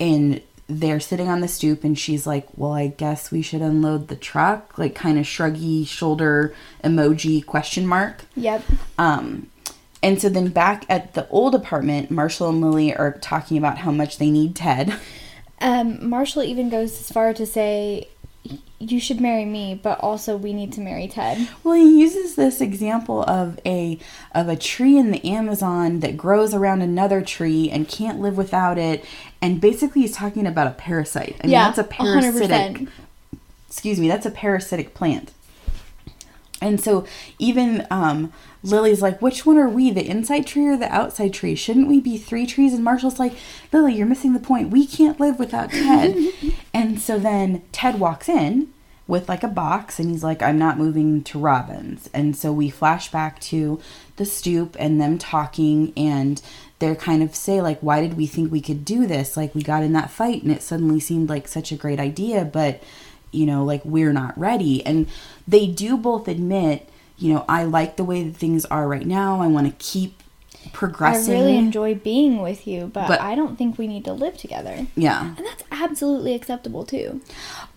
and 0.00 0.40
they're 0.68 1.00
sitting 1.00 1.28
on 1.28 1.40
the 1.40 1.48
stoop, 1.48 1.84
and 1.84 1.98
she's 1.98 2.26
like, 2.26 2.46
"Well, 2.56 2.72
I 2.72 2.88
guess 2.88 3.30
we 3.30 3.42
should 3.42 3.62
unload 3.62 4.08
the 4.08 4.16
truck." 4.16 4.78
Like 4.78 4.94
kind 4.94 5.18
of 5.18 5.26
shruggy 5.26 5.86
shoulder 5.86 6.54
emoji 6.82 7.44
question 7.44 7.86
mark. 7.86 8.22
Yep. 8.34 8.62
Um, 8.98 9.50
and 10.02 10.20
so 10.20 10.28
then 10.28 10.48
back 10.48 10.86
at 10.88 11.14
the 11.14 11.28
old 11.28 11.54
apartment, 11.54 12.10
Marshall 12.10 12.48
and 12.48 12.60
Lily 12.60 12.94
are 12.94 13.12
talking 13.18 13.58
about 13.58 13.78
how 13.78 13.90
much 13.90 14.18
they 14.18 14.30
need 14.30 14.54
Ted. 14.54 14.94
Um, 15.60 16.08
Marshall 16.08 16.42
even 16.42 16.68
goes 16.68 17.00
as 17.00 17.10
far 17.10 17.32
to 17.32 17.46
say, 17.46 18.08
"You 18.78 19.00
should 19.00 19.20
marry 19.20 19.44
me, 19.44 19.78
but 19.80 19.98
also 20.00 20.36
we 20.36 20.52
need 20.52 20.72
to 20.74 20.80
marry 20.80 21.08
Ted." 21.08 21.48
Well, 21.64 21.74
he 21.74 22.00
uses 22.00 22.34
this 22.34 22.60
example 22.60 23.22
of 23.24 23.58
a 23.64 23.98
of 24.34 24.48
a 24.48 24.56
tree 24.56 24.96
in 24.98 25.10
the 25.10 25.24
Amazon 25.24 26.00
that 26.00 26.16
grows 26.16 26.54
around 26.54 26.82
another 26.82 27.22
tree 27.22 27.70
and 27.70 27.88
can't 27.88 28.20
live 28.20 28.36
without 28.36 28.78
it, 28.78 29.04
and 29.40 29.60
basically 29.60 30.02
he's 30.02 30.12
talking 30.12 30.46
about 30.46 30.66
a 30.66 30.72
parasite. 30.72 31.36
I 31.40 31.46
mean, 31.46 31.52
Yeah, 31.52 31.64
that's 31.66 31.78
a 31.78 31.84
parasitic. 31.84 32.50
100%. 32.50 32.88
Excuse 33.68 33.98
me, 34.00 34.08
that's 34.08 34.26
a 34.26 34.30
parasitic 34.30 34.94
plant. 34.94 35.32
And 36.62 36.80
so 36.80 37.04
even 37.38 37.86
um, 37.90 38.32
Lily's 38.66 39.02
like, 39.02 39.22
which 39.22 39.46
one 39.46 39.58
are 39.58 39.68
we, 39.68 39.90
the 39.90 40.06
inside 40.06 40.46
tree 40.46 40.66
or 40.66 40.76
the 40.76 40.92
outside 40.92 41.32
tree? 41.32 41.54
Shouldn't 41.54 41.88
we 41.88 42.00
be 42.00 42.18
three 42.18 42.46
trees? 42.46 42.74
And 42.74 42.84
Marshall's 42.84 43.18
like, 43.18 43.34
Lily, 43.72 43.94
you're 43.94 44.06
missing 44.06 44.32
the 44.32 44.40
point. 44.40 44.70
We 44.70 44.86
can't 44.86 45.20
live 45.20 45.38
without 45.38 45.70
Ted. 45.70 46.32
and 46.74 47.00
so 47.00 47.18
then 47.18 47.62
Ted 47.72 48.00
walks 48.00 48.28
in 48.28 48.72
with 49.06 49.28
like 49.28 49.44
a 49.44 49.48
box 49.48 49.98
and 50.00 50.10
he's 50.10 50.24
like, 50.24 50.42
I'm 50.42 50.58
not 50.58 50.78
moving 50.78 51.22
to 51.24 51.38
Robin's. 51.38 52.10
And 52.12 52.36
so 52.36 52.52
we 52.52 52.70
flash 52.70 53.10
back 53.10 53.40
to 53.42 53.80
the 54.16 54.24
stoop 54.24 54.76
and 54.78 55.00
them 55.00 55.16
talking 55.18 55.92
and 55.96 56.42
they're 56.78 56.96
kind 56.96 57.22
of 57.22 57.34
say 57.34 57.60
like 57.60 57.80
why 57.80 58.00
did 58.00 58.16
we 58.16 58.26
think 58.26 58.50
we 58.50 58.60
could 58.60 58.84
do 58.84 59.06
this 59.06 59.36
like 59.36 59.54
we 59.54 59.62
got 59.62 59.82
in 59.82 59.92
that 59.92 60.10
fight 60.10 60.42
and 60.42 60.52
it 60.52 60.62
suddenly 60.62 61.00
seemed 61.00 61.28
like 61.28 61.48
such 61.48 61.72
a 61.72 61.76
great 61.76 61.98
idea 61.98 62.44
but 62.44 62.82
you 63.32 63.46
know 63.46 63.64
like 63.64 63.84
we're 63.84 64.12
not 64.12 64.38
ready 64.38 64.84
and 64.84 65.06
they 65.48 65.66
do 65.66 65.96
both 65.96 66.28
admit 66.28 66.88
you 67.18 67.32
know 67.32 67.44
i 67.48 67.64
like 67.64 67.96
the 67.96 68.04
way 68.04 68.22
that 68.22 68.36
things 68.36 68.64
are 68.66 68.86
right 68.88 69.06
now 69.06 69.40
i 69.40 69.46
want 69.46 69.66
to 69.66 69.72
keep 69.84 70.22
progressing. 70.72 71.34
I 71.34 71.38
really 71.40 71.56
enjoy 71.56 71.94
being 71.94 72.42
with 72.42 72.66
you, 72.66 72.90
but, 72.92 73.06
But- 73.06 73.20
I 73.20 73.36
don't 73.36 73.56
think 73.56 73.78
we 73.78 73.86
need 73.86 74.04
to 74.04 74.12
live 74.12 74.36
together. 74.36 74.88
yeah 74.96 75.34
And 75.36 75.46
that's 75.46 75.62
absolutely 75.70 76.34
acceptable 76.34 76.84
too. 76.84 77.20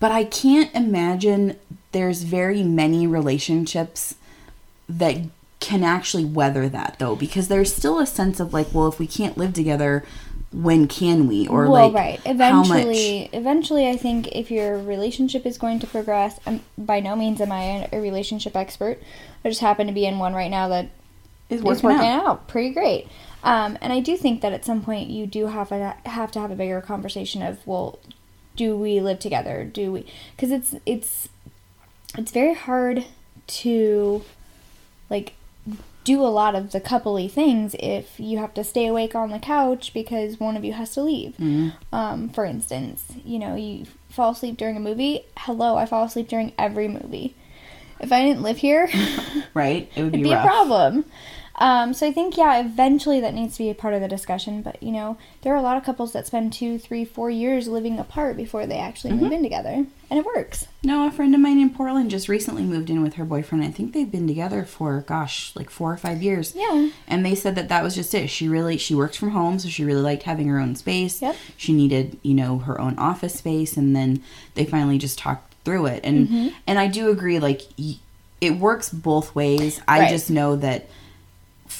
but 0.00 0.10
i 0.10 0.24
can't 0.24 0.74
imagine 0.74 1.56
there's 1.92 2.22
very 2.24 2.62
many 2.64 3.06
relationships 3.06 4.16
that 4.88 5.18
can 5.60 5.84
actually 5.84 6.24
weather 6.24 6.68
that 6.68 6.96
though 6.98 7.14
because 7.14 7.48
there's 7.48 7.72
still 7.72 7.98
a 8.00 8.06
sense 8.06 8.40
of 8.40 8.52
like 8.52 8.68
well 8.72 8.88
if 8.88 8.98
we 8.98 9.06
can't 9.06 9.36
live 9.38 9.52
together 9.54 10.04
when 10.52 10.88
can 10.88 11.28
we 11.28 11.46
or 11.46 11.68
well, 11.68 11.90
like 11.90 11.94
right. 11.94 12.20
how 12.20 12.32
much 12.64 12.70
Eventually, 12.70 13.30
eventually, 13.32 13.88
I 13.88 13.96
think 13.96 14.28
if 14.28 14.50
your 14.50 14.78
relationship 14.78 15.46
is 15.46 15.58
going 15.58 15.78
to 15.80 15.86
progress, 15.86 16.40
um, 16.44 16.60
by 16.76 17.00
no 17.00 17.14
means 17.14 17.40
am 17.40 17.52
I 17.52 17.88
a 17.92 18.00
relationship 18.00 18.56
expert. 18.56 18.98
I 19.44 19.48
just 19.48 19.60
happen 19.60 19.86
to 19.86 19.92
be 19.92 20.06
in 20.06 20.18
one 20.18 20.34
right 20.34 20.50
now 20.50 20.68
that 20.68 20.90
is 21.48 21.60
is 21.60 21.64
working, 21.64 21.84
working 21.84 22.08
out. 22.08 22.26
out. 22.26 22.48
pretty 22.48 22.70
great. 22.70 23.06
Um, 23.42 23.78
and 23.80 23.92
I 23.92 24.00
do 24.00 24.16
think 24.16 24.40
that 24.42 24.52
at 24.52 24.64
some 24.64 24.82
point 24.82 25.08
you 25.08 25.26
do 25.26 25.46
have 25.46 25.72
a, 25.72 25.96
have 26.04 26.32
to 26.32 26.40
have 26.40 26.50
a 26.50 26.56
bigger 26.56 26.80
conversation 26.80 27.42
of 27.42 27.64
well, 27.66 27.98
do 28.56 28.76
we 28.76 29.00
live 29.00 29.20
together? 29.20 29.64
Do 29.64 29.92
we? 29.92 30.06
Because 30.36 30.50
it's 30.50 30.74
it's 30.84 31.28
it's 32.18 32.32
very 32.32 32.54
hard 32.54 33.06
to 33.46 34.24
like 35.08 35.34
do 36.10 36.20
a 36.22 36.26
lot 36.26 36.56
of 36.56 36.72
the 36.72 36.80
coupley 36.80 37.30
things 37.30 37.76
if 37.78 38.18
you 38.18 38.38
have 38.38 38.52
to 38.54 38.64
stay 38.64 38.86
awake 38.86 39.14
on 39.14 39.30
the 39.30 39.38
couch 39.38 39.94
because 39.94 40.40
one 40.40 40.56
of 40.56 40.64
you 40.64 40.72
has 40.72 40.92
to 40.94 41.02
leave. 41.02 41.38
Um, 41.92 42.28
for 42.30 42.44
instance, 42.44 43.12
you 43.24 43.38
know, 43.38 43.54
you 43.54 43.86
fall 44.08 44.32
asleep 44.32 44.56
during 44.56 44.76
a 44.76 44.80
movie. 44.80 45.24
Hello, 45.36 45.76
I 45.76 45.86
fall 45.86 46.04
asleep 46.04 46.26
during 46.26 46.52
every 46.58 46.88
movie. 46.88 47.36
If 48.00 48.10
I 48.10 48.24
didn't 48.24 48.42
live 48.42 48.56
here, 48.56 48.90
right 49.54 49.88
it 49.94 50.02
would 50.02 50.12
be, 50.12 50.24
be 50.24 50.32
a 50.32 50.42
problem. 50.42 51.04
Um, 51.60 51.92
so 51.92 52.06
I 52.06 52.12
think 52.12 52.36
yeah, 52.38 52.58
eventually 52.60 53.20
that 53.20 53.34
needs 53.34 53.52
to 53.58 53.62
be 53.64 53.70
a 53.70 53.74
part 53.74 53.92
of 53.94 54.00
the 54.00 54.08
discussion. 54.08 54.62
But 54.62 54.82
you 54.82 54.90
know, 54.92 55.18
there 55.42 55.52
are 55.52 55.56
a 55.56 55.62
lot 55.62 55.76
of 55.76 55.84
couples 55.84 56.12
that 56.14 56.26
spend 56.26 56.52
two, 56.54 56.78
three, 56.78 57.04
four 57.04 57.30
years 57.30 57.68
living 57.68 57.98
apart 57.98 58.36
before 58.36 58.66
they 58.66 58.78
actually 58.78 59.10
Mm-hmm. 59.12 59.22
move 59.24 59.32
in 59.32 59.42
together, 59.42 59.70
and 60.10 60.18
it 60.18 60.24
works. 60.24 60.66
No, 60.82 61.06
a 61.06 61.10
friend 61.10 61.34
of 61.34 61.40
mine 61.42 61.60
in 61.60 61.68
Portland 61.68 62.10
just 62.10 62.28
recently 62.28 62.62
moved 62.62 62.88
in 62.88 63.02
with 63.02 63.14
her 63.14 63.24
boyfriend. 63.26 63.62
I 63.62 63.70
think 63.70 63.92
they've 63.92 64.10
been 64.10 64.26
together 64.26 64.64
for 64.64 65.02
gosh, 65.06 65.54
like 65.54 65.68
four 65.68 65.92
or 65.92 65.98
five 65.98 66.22
years. 66.22 66.54
Yeah. 66.56 66.88
And 67.06 67.24
they 67.26 67.34
said 67.34 67.54
that 67.56 67.68
that 67.68 67.82
was 67.82 67.94
just 67.94 68.14
it. 68.14 68.28
She 68.30 68.48
really 68.48 68.78
she 68.78 68.94
works 68.94 69.16
from 69.18 69.30
home, 69.32 69.58
so 69.58 69.68
she 69.68 69.84
really 69.84 70.00
liked 70.00 70.22
having 70.22 70.48
her 70.48 70.58
own 70.58 70.76
space. 70.76 71.20
Yep. 71.20 71.36
She 71.58 71.74
needed 71.74 72.18
you 72.22 72.32
know 72.32 72.58
her 72.60 72.80
own 72.80 72.98
office 72.98 73.34
space, 73.34 73.76
and 73.76 73.94
then 73.94 74.22
they 74.54 74.64
finally 74.64 74.96
just 74.96 75.18
talked 75.18 75.54
through 75.66 75.84
it. 75.86 76.00
And 76.04 76.26
Mm-hmm. 76.26 76.48
and 76.66 76.78
I 76.78 76.86
do 76.86 77.10
agree, 77.10 77.38
like 77.38 77.62
it 78.40 78.52
works 78.56 78.88
both 78.88 79.34
ways. 79.34 79.80
I 79.86 80.00
Right. 80.00 80.08
just 80.10 80.30
know 80.30 80.56
that 80.56 80.88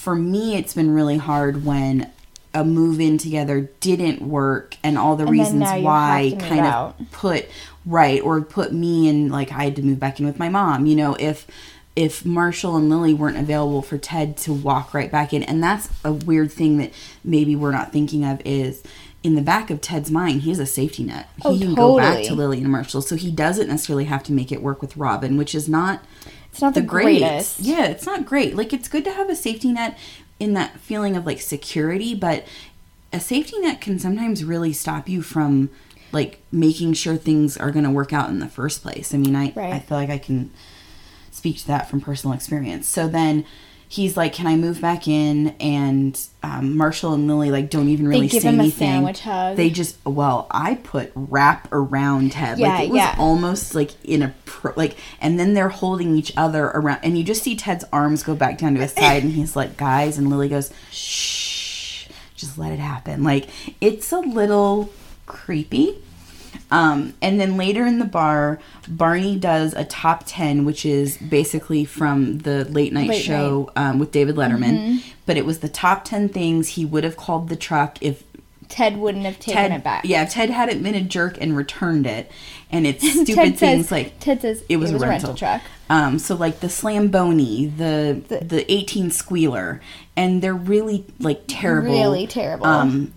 for 0.01 0.14
me, 0.16 0.57
it's 0.57 0.72
been 0.74 0.92
really 0.94 1.18
hard 1.18 1.64
when 1.64 2.11
a 2.55 2.64
move 2.64 3.01
in 3.01 3.18
together 3.18 3.68
didn't 3.80 4.22
work 4.22 4.76
and 4.82 4.96
all 4.98 5.14
the 5.14 5.22
And 5.24 5.30
reasons 5.32 5.62
why 5.82 6.22
have 6.22 6.30
to 6.30 6.36
move 6.38 6.48
kind 6.48 6.61
out. 6.66 7.01
of 7.01 7.11
put 7.12 7.46
right 7.86 8.20
or 8.22 8.40
put 8.40 8.72
me 8.72 9.09
in 9.09 9.28
like 9.28 9.53
I 9.53 9.64
had 9.64 9.76
to 9.76 9.82
move 9.82 10.01
back 10.01 10.18
in 10.18 10.26
with 10.26 10.38
my 10.38 10.48
mom. 10.48 10.86
You 10.86 10.96
know, 10.96 11.16
if 11.20 11.46
if 11.94 12.24
Marshall 12.24 12.76
and 12.76 12.88
Lily 12.88 13.12
weren't 13.12 13.36
available 13.36 13.82
for 13.82 13.98
Ted 13.98 14.36
to 14.38 14.53
walk 14.55 14.94
right 14.94 15.11
back 15.12 15.32
in, 15.34 15.42
and 15.42 15.62
that's 15.62 15.90
a 16.03 16.12
weird 16.12 16.51
thing 16.51 16.78
that 16.78 16.92
maybe 17.22 17.55
we're 17.55 17.72
not 17.72 17.92
thinking 17.92 18.24
of 18.24 18.40
is 18.44 18.82
in 19.22 19.34
the 19.34 19.42
back 19.42 19.68
of 19.70 19.82
Ted's 19.82 20.11
mind, 20.11 20.42
he 20.42 20.48
has 20.51 20.59
a 20.59 20.66
safety 20.66 21.03
net. 21.05 21.28
He 21.36 21.42
Oh, 21.44 21.59
can 21.59 21.74
go 21.74 21.98
back 21.98 22.24
to 22.24 22.34
Lily 22.34 22.59
and 22.62 22.70
Marshall, 22.70 23.03
so 23.03 23.16
he 23.16 23.30
doesn't 23.30 23.68
necessarily 23.68 24.05
have 24.07 24.22
to 24.24 24.32
make 24.32 24.51
it 24.51 24.62
work 24.62 24.80
with 24.80 24.96
Robin, 24.96 25.36
which 25.36 25.55
is 25.55 25.68
not 25.68 26.03
It's 26.53 26.61
not 26.62 26.74
the, 26.74 26.80
the 26.80 26.86
great. 26.86 27.20
greatest. 27.20 27.61
Yeah, 27.61 27.86
it's 27.86 28.07
not 28.07 28.26
great. 28.26 28.57
Like 28.57 28.72
it's 28.72 28.88
good 28.88 29.05
to 29.05 29.12
have 29.12 29.28
a 29.30 29.36
safety 29.36 29.72
net 29.72 29.98
in 30.38 30.55
that 30.55 30.78
feeling 30.80 31.16
of 31.16 31.26
like 31.26 31.40
security, 31.40 32.14
but 32.14 32.46
a 33.12 33.20
safety 33.20 33.59
net 33.61 33.80
can 33.80 33.98
sometimes 33.98 34.44
really 34.44 34.72
stop 34.72 35.09
you 35.09 35.22
from 35.22 35.70
like 36.12 36.40
making 36.51 36.92
sure 36.94 37.16
things 37.16 37.57
are 37.57 37.70
going 37.70 37.84
to 37.84 37.90
work 37.90 38.12
out 38.12 38.30
in 38.30 38.40
the 38.40 38.48
first 38.48 38.82
place. 38.82 39.14
I 39.14 39.18
mean, 39.18 39.36
I 39.36 39.53
Right. 39.55 39.72
I 39.74 39.78
feel 39.78 39.96
like 39.98 40.11
I 40.11 40.18
can 40.18 40.51
speak 41.30 41.59
to 41.59 41.66
that 41.68 41.88
from 41.88 42.01
personal 42.01 42.34
experience. 42.34 42.88
So 42.88 43.07
then 43.09 43.44
he's 43.91 44.16
like, 44.16 44.32
"Can 44.32 44.47
I 44.47 44.57
move 44.57 44.80
back 44.80 45.07
in?" 45.07 45.49
And 45.61 46.18
um, 46.43 46.76
Marshall 46.76 47.12
and 47.12 47.26
Lily 47.26 47.51
like 47.51 47.68
don't 47.68 47.88
even 47.88 48.09
really 48.09 48.28
give 48.28 48.43
say 48.43 48.49
him 48.49 48.61
a 48.61 48.62
anything. 48.62 48.88
sandwich 48.88 49.20
hug. 49.20 49.57
They 49.57 49.68
just 49.68 49.99
well, 50.07 50.47
I 50.51 50.76
put 50.76 51.12
wrap 51.14 51.68
around 51.72 52.32
Ted. 52.32 52.59
Yeah, 52.59 52.68
like 52.68 52.84
it 52.84 52.91
was 52.91 52.99
yeah. 52.99 53.16
almost 53.18 53.74
like 53.74 53.91
in 54.05 54.22
a 54.22 54.34
pro, 54.47 54.72
like, 54.76 54.97
and 55.20 55.38
then 55.38 55.53
they're 55.53 55.68
holding 55.68 56.16
each 56.16 56.32
other 56.36 56.66
around, 56.66 57.01
and 57.03 57.18
you 57.18 57.24
just 57.24 57.43
see 57.43 57.57
Ted's 57.57 57.84
arms 57.93 58.22
go 58.22 58.34
back 58.34 58.57
down 58.57 58.74
to 58.74 58.80
his 58.80 58.93
side, 58.93 59.24
and 59.24 59.32
he's 59.32 59.57
like, 59.57 59.76
"Guys," 59.76 60.16
and 60.16 60.30
Lily 60.30 60.49
goes, 60.49 60.72
"Shh, 60.93 62.09
just 62.36 62.57
let 62.57 62.72
it 62.72 62.78
happen." 62.78 63.24
Like 63.24 63.49
it's 63.80 64.12
a 64.12 64.20
little 64.20 64.91
creepy. 65.26 65.97
Um, 66.70 67.14
and 67.20 67.40
then 67.40 67.57
later 67.57 67.84
in 67.86 67.98
the 67.98 68.05
bar, 68.05 68.61
Barney 68.88 69.36
does 69.36 69.74
a 69.74 69.84
top 69.84 70.22
10, 70.26 70.64
which 70.64 70.84
is 70.86 71.16
basically 71.18 71.84
from 71.84 72.38
the 72.38 72.64
late 72.66 72.92
night 72.92 73.09
Late 73.09 73.22
show 73.22 73.70
um, 73.76 73.98
with 73.98 74.12
David 74.12 74.36
Letterman. 74.36 75.03
But 75.26 75.36
it 75.36 75.44
was 75.44 75.61
the 75.61 75.68
top 75.68 76.05
10 76.05 76.28
things 76.28 76.68
he 76.68 76.84
would 76.84 77.05
have 77.05 77.16
called 77.16 77.48
the 77.48 77.57
truck 77.57 77.98
if 78.01 78.22
Ted 78.68 78.96
wouldn't 78.98 79.24
have 79.24 79.40
taken 79.40 79.62
Ted, 79.62 79.72
it 79.72 79.82
back. 79.84 80.05
yeah, 80.05 80.22
if 80.22 80.30
Ted 80.30 80.48
hadn't 80.48 80.80
been 80.82 80.94
a 80.94 81.01
jerk 81.03 81.36
and 81.40 81.57
returned 81.57 82.07
it. 82.07 82.30
And 82.70 82.86
it's 82.86 83.03
stupid 83.22 83.59
things 83.59 83.86
says, 83.86 83.90
like 83.90 84.20
Ted 84.20 84.40
says 84.42 84.62
it 84.68 84.76
was, 84.76 84.92
a, 84.92 84.98
rental. 84.98 85.34
truck. 85.34 85.61
Um, 85.88 86.20
so 86.20 86.36
like 86.36 86.61
the 86.61 86.68
Slamboni, 86.68 87.66
the, 87.66 88.22
The- 88.28 88.44
the 88.44 88.72
18 88.72 89.11
squealer, 89.11 89.80
and 90.16 90.40
they're 90.40 90.55
really 90.55 91.05
like 91.18 91.42
terrible. 91.48 91.90
Really 91.90 92.28
terrible. 92.28 92.66
Um, 92.66 93.12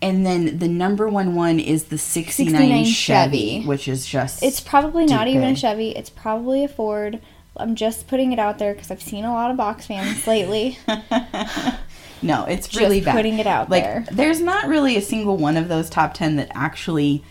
and 0.00 0.24
then 0.24 0.58
the 0.58 0.68
number 0.68 1.08
one 1.08 1.34
one 1.34 1.58
is 1.60 1.84
the 1.84 1.98
69, 1.98 2.52
69 2.52 2.84
Chevy, 2.84 3.38
Chevy. 3.38 3.66
which 3.66 3.88
is 3.88 4.06
just 4.06 4.42
It's 4.42 4.60
probably 4.60 5.06
not 5.06 5.28
even 5.28 5.44
a. 5.50 5.56
Chevy. 5.56 5.90
It's 5.90 6.10
probably 6.10 6.64
a 6.64 6.68
Ford. 6.68 7.20
I'm 7.56 7.74
just 7.74 8.06
putting 8.06 8.32
it 8.32 8.38
out 8.38 8.58
there 8.58 8.72
because 8.74 8.90
I've 8.92 9.02
seen 9.02 9.24
a 9.24 9.32
lot 9.32 9.50
of 9.50 9.56
box 9.56 9.86
fans 9.86 10.26
lately. 10.28 10.78
no, 12.22 12.44
it's 12.44 12.68
Just 12.68 12.80
really 12.80 13.00
bad. 13.00 13.14
putting 13.16 13.38
it 13.40 13.46
out 13.46 13.68
like, 13.70 13.82
there. 13.82 14.04
There's 14.12 14.40
not 14.40 14.68
really 14.68 14.96
a 14.96 15.02
single 15.02 15.36
one 15.36 15.56
of 15.56 15.68
those 15.68 15.90
top 15.90 16.14
10 16.14 16.36
that 16.36 16.50
actually 16.54 17.24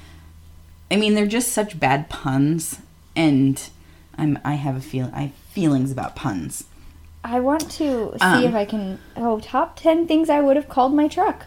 I 0.90 0.96
mean, 0.96 1.16
they're 1.16 1.28
just 1.28 1.52
such 1.52 1.80
bad 1.80 2.10
puns 2.10 2.80
and 3.16 3.62
I'm 4.18 4.40
I 4.44 4.56
have 4.56 4.76
a 4.76 4.82
feel 4.82 5.10
I 5.14 5.22
have 5.24 5.34
feelings 5.52 5.92
about 5.92 6.16
puns. 6.16 6.66
I 7.24 7.40
want 7.42 7.70
to 7.72 8.12
see 8.14 8.18
Um, 8.22 8.44
if 8.44 8.54
I 8.56 8.64
can. 8.66 9.00
Oh, 9.16 9.40
top 9.40 9.76
10 9.78 10.08
things 10.08 10.30
I 10.30 10.40
would 10.40 10.56
have 10.56 10.70
called 10.70 10.94
my 10.94 11.08
truck. 11.08 11.46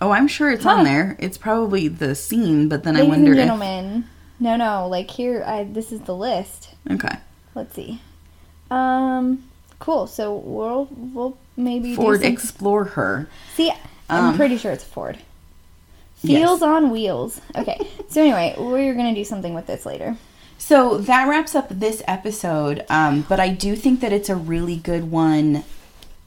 Oh, 0.00 0.10
I'm 0.10 0.28
sure 0.28 0.50
it's 0.50 0.64
Huh. 0.64 0.70
on 0.76 0.84
there. 0.84 1.16
It's 1.18 1.38
probably 1.38 1.88
the 1.88 2.14
scene, 2.14 2.68
but 2.68 2.84
then 2.84 2.96
I 2.96 3.00
Ladies 3.00 3.10
wonder 3.10 3.30
and 3.32 3.40
if. 3.40 3.44
gentlemen. 3.46 4.04
No, 4.38 4.56
no, 4.56 4.86
like 4.88 5.10
here, 5.10 5.42
I 5.46 5.64
this 5.64 5.90
is 5.92 6.00
the 6.02 6.14
list. 6.14 6.70
Okay. 6.90 7.16
Let's 7.54 7.74
see. 7.74 8.00
Um, 8.70 9.44
cool. 9.78 10.06
So 10.06 10.34
we'll 10.34 10.88
we'll 10.90 11.38
maybe 11.56 11.94
Ford 11.94 12.20
some, 12.20 12.30
explore 12.32 12.84
her. 12.84 13.28
See, 13.54 13.72
I'm 14.10 14.24
Um, 14.30 14.36
pretty 14.36 14.58
sure 14.58 14.72
it's 14.72 14.84
a 14.84 14.86
Ford. 14.86 15.18
Yes. 16.22 16.40
Feels 16.42 16.62
on 16.62 16.90
wheels. 16.90 17.40
Okay. 17.54 17.78
so 18.08 18.20
anyway, 18.20 18.54
we're 18.58 18.94
gonna 18.94 19.14
do 19.14 19.24
something 19.24 19.54
with 19.54 19.66
this 19.66 19.86
later. 19.86 20.16
So 20.58 20.98
that 20.98 21.28
wraps 21.28 21.54
up 21.54 21.68
this 21.70 22.02
episode. 22.08 22.84
Um, 22.88 23.24
but 23.28 23.38
I 23.40 23.48
do 23.50 23.76
think 23.76 24.00
that 24.00 24.12
it's 24.12 24.28
a 24.28 24.36
really 24.36 24.76
good 24.76 25.10
one 25.10 25.64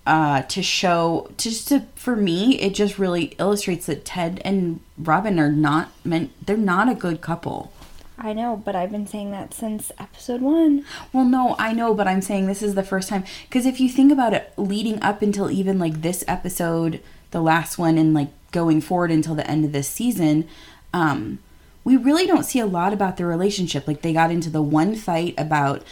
uh, 0.09 0.41
to 0.41 0.63
show. 0.63 1.29
Just 1.37 1.67
to 1.67 1.85
for 1.95 2.15
me, 2.15 2.59
it 2.59 2.73
just 2.73 2.97
really 2.97 3.35
illustrates 3.37 3.85
that 3.85 4.03
Ted 4.03 4.41
and 4.43 4.79
Robin 4.97 5.39
are 5.39 5.51
not 5.51 5.91
meant. 6.03 6.31
They're 6.45 6.57
not 6.57 6.89
a 6.89 6.95
good 6.95 7.21
couple. 7.21 7.71
I 8.17 8.33
know, 8.33 8.57
but 8.57 8.75
I've 8.75 8.91
been 8.91 9.07
saying 9.07 9.31
that 9.31 9.53
since 9.53 9.91
episode 9.99 10.41
one. 10.41 10.83
Well, 11.13 11.25
no, 11.25 11.55
I 11.57 11.71
know, 11.71 11.93
but 11.93 12.07
I'm 12.07 12.21
saying 12.21 12.47
this 12.47 12.63
is 12.63 12.75
the 12.75 12.83
first 12.83 13.07
time. 13.07 13.23
Because 13.43 13.65
if 13.67 13.79
you 13.79 13.87
think 13.87 14.11
about 14.11 14.33
it, 14.33 14.51
leading 14.57 15.01
up 15.01 15.21
until 15.21 15.49
even 15.51 15.77
like 15.77 16.01
this 16.01 16.25
episode, 16.27 17.01
the 17.29 17.39
last 17.39 17.77
one, 17.77 17.97
and 17.97 18.13
like 18.13 18.29
going 18.51 18.81
forward 18.81 19.11
until 19.11 19.35
the 19.35 19.49
end 19.49 19.63
of 19.63 19.71
this 19.71 19.87
season, 19.87 20.49
um, 20.91 21.37
we 21.83 21.95
really 21.95 22.25
don't 22.25 22.43
see 22.43 22.59
a 22.59 22.65
lot 22.65 22.93
about 22.93 23.17
their 23.17 23.27
relationship. 23.27 23.87
Like 23.87 24.01
they 24.01 24.11
got 24.11 24.31
into 24.31 24.49
the 24.49 24.61
one 24.61 24.95
fight 24.95 25.35
about 25.37 25.83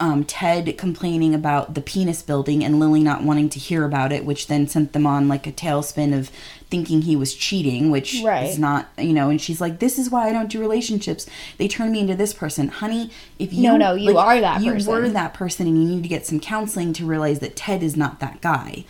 um, 0.00 0.24
Ted 0.24 0.76
complaining 0.78 1.34
about 1.34 1.74
the 1.74 1.80
penis 1.80 2.22
building 2.22 2.64
and 2.64 2.78
Lily 2.80 3.02
not 3.02 3.22
wanting 3.22 3.48
to 3.50 3.58
hear 3.58 3.84
about 3.84 4.12
it, 4.12 4.24
which 4.24 4.46
then 4.46 4.66
sent 4.68 4.92
them 4.92 5.06
on 5.06 5.28
like 5.28 5.46
a 5.46 5.52
tailspin 5.52 6.16
of 6.16 6.30
thinking 6.70 7.02
he 7.02 7.16
was 7.16 7.34
cheating, 7.34 7.90
which 7.90 8.20
Right. 8.24 8.48
is 8.48 8.58
not, 8.58 8.88
you 8.98 9.12
know. 9.12 9.30
And 9.30 9.40
she's 9.40 9.60
like, 9.60 9.78
"This 9.78 9.98
is 9.98 10.10
why 10.10 10.28
I 10.28 10.32
don't 10.32 10.50
do 10.50 10.58
relationships. 10.60 11.26
They 11.58 11.68
turn 11.68 11.92
me 11.92 12.00
into 12.00 12.14
this 12.16 12.32
person, 12.32 12.68
honey. 12.68 13.10
If 13.38 13.52
you 13.52 13.62
No, 13.62 13.76
no, 13.76 13.94
you 13.94 14.18
are 14.18 14.40
that 14.40 14.62
you 14.62 14.72
person." 14.72 14.92
were 14.92 15.08
that 15.10 15.34
person, 15.34 15.66
and 15.66 15.82
you 15.82 15.88
need 15.96 16.02
to 16.02 16.08
get 16.08 16.26
some 16.26 16.40
counseling 16.40 16.92
to 16.94 17.06
realize 17.06 17.38
that 17.40 17.56
Ted 17.56 17.82
is 17.82 17.96
not 17.96 18.20
that 18.20 18.40
guy. 18.40 18.84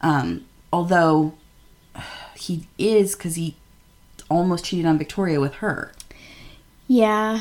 Um, 0.00 0.44
although 0.72 1.34
he 2.36 2.66
is, 2.78 3.14
because 3.14 3.36
he 3.36 3.54
almost 4.30 4.64
cheated 4.64 4.86
on 4.86 4.98
Victoria 4.98 5.40
with 5.40 5.54
her. 5.56 5.92
Yeah. 6.86 7.40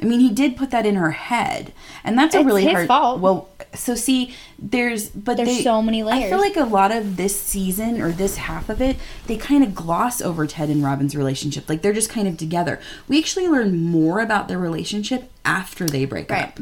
I 0.00 0.04
mean, 0.04 0.20
he 0.20 0.30
did 0.30 0.56
put 0.56 0.70
that 0.70 0.86
in 0.86 0.94
her 0.94 1.10
head, 1.10 1.72
and 2.04 2.16
that's 2.16 2.34
a 2.34 2.38
It's 2.38 2.46
really 2.46 2.62
his 2.62 2.72
hard. 2.72 2.86
fault. 2.86 3.20
Well, 3.20 3.48
so 3.74 3.96
see, 3.96 4.32
there's 4.58 5.08
but 5.08 5.36
There's 5.36 5.48
they- 5.48 5.62
so 5.64 5.82
many 5.82 6.02
layers. 6.04 6.26
I 6.26 6.28
feel 6.28 6.38
like 6.38 6.56
a 6.56 6.64
lot 6.64 6.92
of 6.92 7.16
this 7.16 7.38
season 7.40 8.00
or 8.00 8.12
this 8.12 8.36
half 8.36 8.68
of 8.68 8.80
it, 8.80 8.96
they 9.26 9.36
kind 9.36 9.64
of 9.64 9.74
gloss 9.74 10.20
over 10.20 10.46
Ted 10.46 10.68
and 10.68 10.84
Robin's 10.84 11.16
relationship. 11.16 11.68
Like 11.68 11.82
they're 11.82 11.92
just 11.92 12.10
kind 12.10 12.28
of 12.28 12.36
together. 12.36 12.80
We 13.08 13.18
actually 13.18 13.48
learn 13.48 13.84
more 13.84 14.20
about 14.20 14.46
their 14.46 14.58
relationship 14.58 15.30
after 15.44 15.86
they 15.86 16.04
break 16.04 16.30
Right. 16.30 16.44
up, 16.44 16.60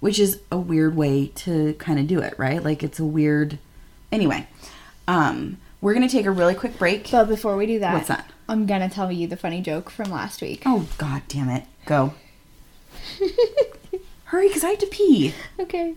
which 0.00 0.18
is 0.18 0.40
a 0.52 0.58
weird 0.58 0.94
way 0.94 1.28
to 1.36 1.72
kind 1.78 1.98
of 1.98 2.06
do 2.06 2.18
it, 2.20 2.34
right? 2.36 2.62
Like 2.62 2.82
it's 2.82 2.98
a 3.00 3.04
weird. 3.06 3.58
Anyway, 4.12 4.46
um, 5.08 5.56
we're 5.80 5.94
gonna 5.94 6.08
take 6.08 6.26
a 6.26 6.30
really 6.30 6.54
quick 6.54 6.78
break. 6.78 7.10
But 7.10 7.28
before 7.28 7.56
we 7.56 7.64
do 7.66 7.78
that, 7.78 7.94
What's 7.94 8.08
that? 8.08 8.28
I'm 8.46 8.66
gonna 8.66 8.90
tell 8.90 9.10
you 9.10 9.26
the 9.26 9.36
funny 9.38 9.62
joke 9.62 9.88
from 9.88 10.10
last 10.10 10.42
week. 10.42 10.62
Oh 10.66 10.86
God 10.98 11.22
damn 11.28 11.48
it! 11.48 11.64
Go. 11.86 12.12
Hurry, 14.26 14.48
cause 14.50 14.64
I 14.64 14.70
have 14.70 14.78
to 14.78 14.86
pee. 14.86 15.34
Okay. 15.60 15.94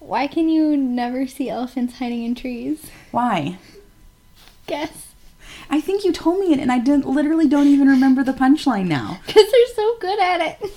Why 0.00 0.26
can 0.26 0.48
you 0.48 0.76
never 0.76 1.26
see 1.26 1.48
elephants 1.50 1.98
hiding 1.98 2.24
in 2.24 2.34
trees? 2.34 2.90
Why? 3.10 3.58
Guess. 4.66 5.08
I 5.70 5.80
think 5.80 6.04
you 6.04 6.12
told 6.12 6.38
me 6.40 6.52
it, 6.52 6.60
and 6.60 6.72
I 6.72 6.78
didn't, 6.78 7.06
literally 7.06 7.46
don't 7.46 7.66
even 7.68 7.88
remember 7.88 8.22
the 8.24 8.32
punchline 8.32 8.86
now. 8.86 9.20
Because 9.26 9.50
they're 9.50 9.74
so 9.74 9.96
good 10.00 10.20
at 10.20 10.40
it. 10.62 10.70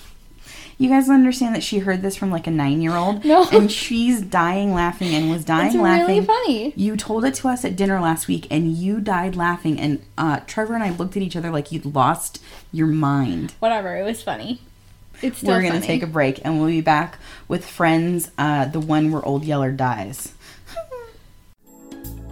You 0.78 0.90
guys 0.90 1.10
understand 1.10 1.54
that 1.56 1.62
she 1.64 1.78
heard 1.80 2.02
this 2.02 2.16
from 2.18 2.32
like 2.32 2.48
a 2.48 2.52
nine-year-old, 2.52 3.24
No. 3.24 3.48
and 3.52 3.72
she's 3.72 4.20
dying 4.22 4.74
laughing 4.74 5.14
and 5.14 5.30
was 5.30 5.46
dying 5.46 5.68
It's 5.68 5.76
laughing. 5.76 6.08
really 6.08 6.26
funny. 6.26 6.74
You 6.76 6.98
told 6.98 7.24
it 7.24 7.36
to 7.36 7.48
us 7.50 7.64
at 7.64 7.76
dinner 7.76 8.02
last 8.02 8.28
week, 8.28 8.48
and 8.50 8.74
you 8.76 9.00
died 9.00 9.36
laughing. 9.36 9.80
And 9.80 10.02
uh, 10.18 10.40
Trevor 10.48 10.74
and 10.74 10.84
I 10.84 10.90
looked 10.90 11.16
at 11.16 11.22
each 11.22 11.36
other 11.36 11.52
like 11.52 11.72
you'd 11.72 11.86
lost 11.86 12.42
your 12.74 12.88
mind. 12.88 13.54
Whatever, 13.60 13.96
it 13.96 14.04
was 14.04 14.24
funny. 14.24 14.62
It's 15.22 15.38
still 15.38 15.52
We're 15.56 15.62
gonna 15.62 15.82
take 15.82 16.04
a 16.04 16.08
break, 16.08 16.44
and 16.44 16.58
we'll 16.60 16.68
be 16.70 16.82
back 16.82 17.20
with 17.48 17.66
Friends, 17.66 18.32
uh, 18.38 18.66
the 18.66 18.80
one 18.80 19.12
where 19.12 19.24
Old 19.24 19.44
Yeller 19.44 19.72
dies. 19.72 20.34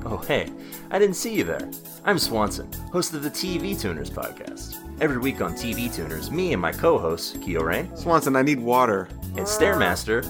Oh, 0.06 0.18
hey, 0.28 0.48
I 0.92 0.98
didn't 0.98 1.16
see 1.18 1.34
you 1.36 1.44
there. 1.44 1.70
I'm 2.06 2.18
Swanson, 2.18 2.72
host 2.92 3.14
of 3.14 3.22
the 3.22 3.30
TV 3.30 3.80
Tuners 3.80 4.10
podcast. 4.10 4.78
Every 5.02 5.18
week 5.18 5.42
on 5.42 5.54
TV 5.54 5.94
Tuners, 5.94 6.32
me 6.32 6.54
and 6.54 6.62
my 6.62 6.72
co 6.72 6.98
hosts, 6.98 7.38
Keo 7.44 7.62
Rain 7.62 7.96
Swanson, 7.98 8.36
I 8.36 8.42
need 8.42 8.60
water. 8.60 9.08
and 9.38 9.46
Stairmaster, 9.46 10.24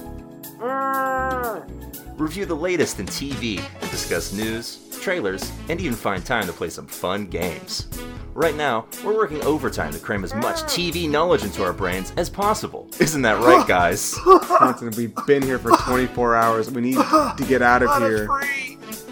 review 2.18 2.44
the 2.46 2.54
latest 2.56 2.98
in 3.00 3.06
TV 3.06 3.58
and 3.80 3.90
discuss 3.90 4.32
news, 4.32 4.78
trailers, 5.00 5.50
and 5.68 5.80
even 5.80 5.96
find 5.96 6.26
time 6.26 6.46
to 6.46 6.52
play 6.52 6.68
some 6.68 6.86
fun 6.86 7.26
games. 7.26 7.86
Right 8.34 8.54
now, 8.54 8.86
we're 9.04 9.16
working 9.16 9.42
overtime 9.42 9.92
to 9.92 9.98
cram 9.98 10.22
as 10.22 10.34
much 10.34 10.56
TV 10.62 11.08
knowledge 11.10 11.42
into 11.42 11.64
our 11.64 11.72
brains 11.72 12.12
as 12.16 12.30
possible. 12.30 12.88
Isn't 13.00 13.22
that 13.22 13.42
right, 13.42 13.66
guys? 13.68 14.00
Swanson, 14.12 14.92
we've 14.96 15.14
been 15.26 15.42
here 15.42 15.58
for 15.58 15.72
24 15.72 16.36
hours. 16.36 16.70
We 16.70 16.80
need 16.80 16.94
to 16.94 17.44
get 17.48 17.60
out 17.60 17.82
of 17.82 18.00
here. 18.00 18.28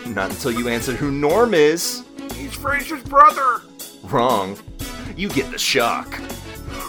Not 0.06 0.30
until 0.30 0.52
you 0.52 0.68
answer 0.68 0.92
who 0.92 1.10
Norm 1.10 1.52
is. 1.52 2.04
He's 2.34 2.54
Frasier's 2.56 3.02
brother. 3.02 3.62
Wrong. 4.04 4.56
You 5.16 5.28
get 5.28 5.50
the 5.50 5.58
shock. 5.58 6.08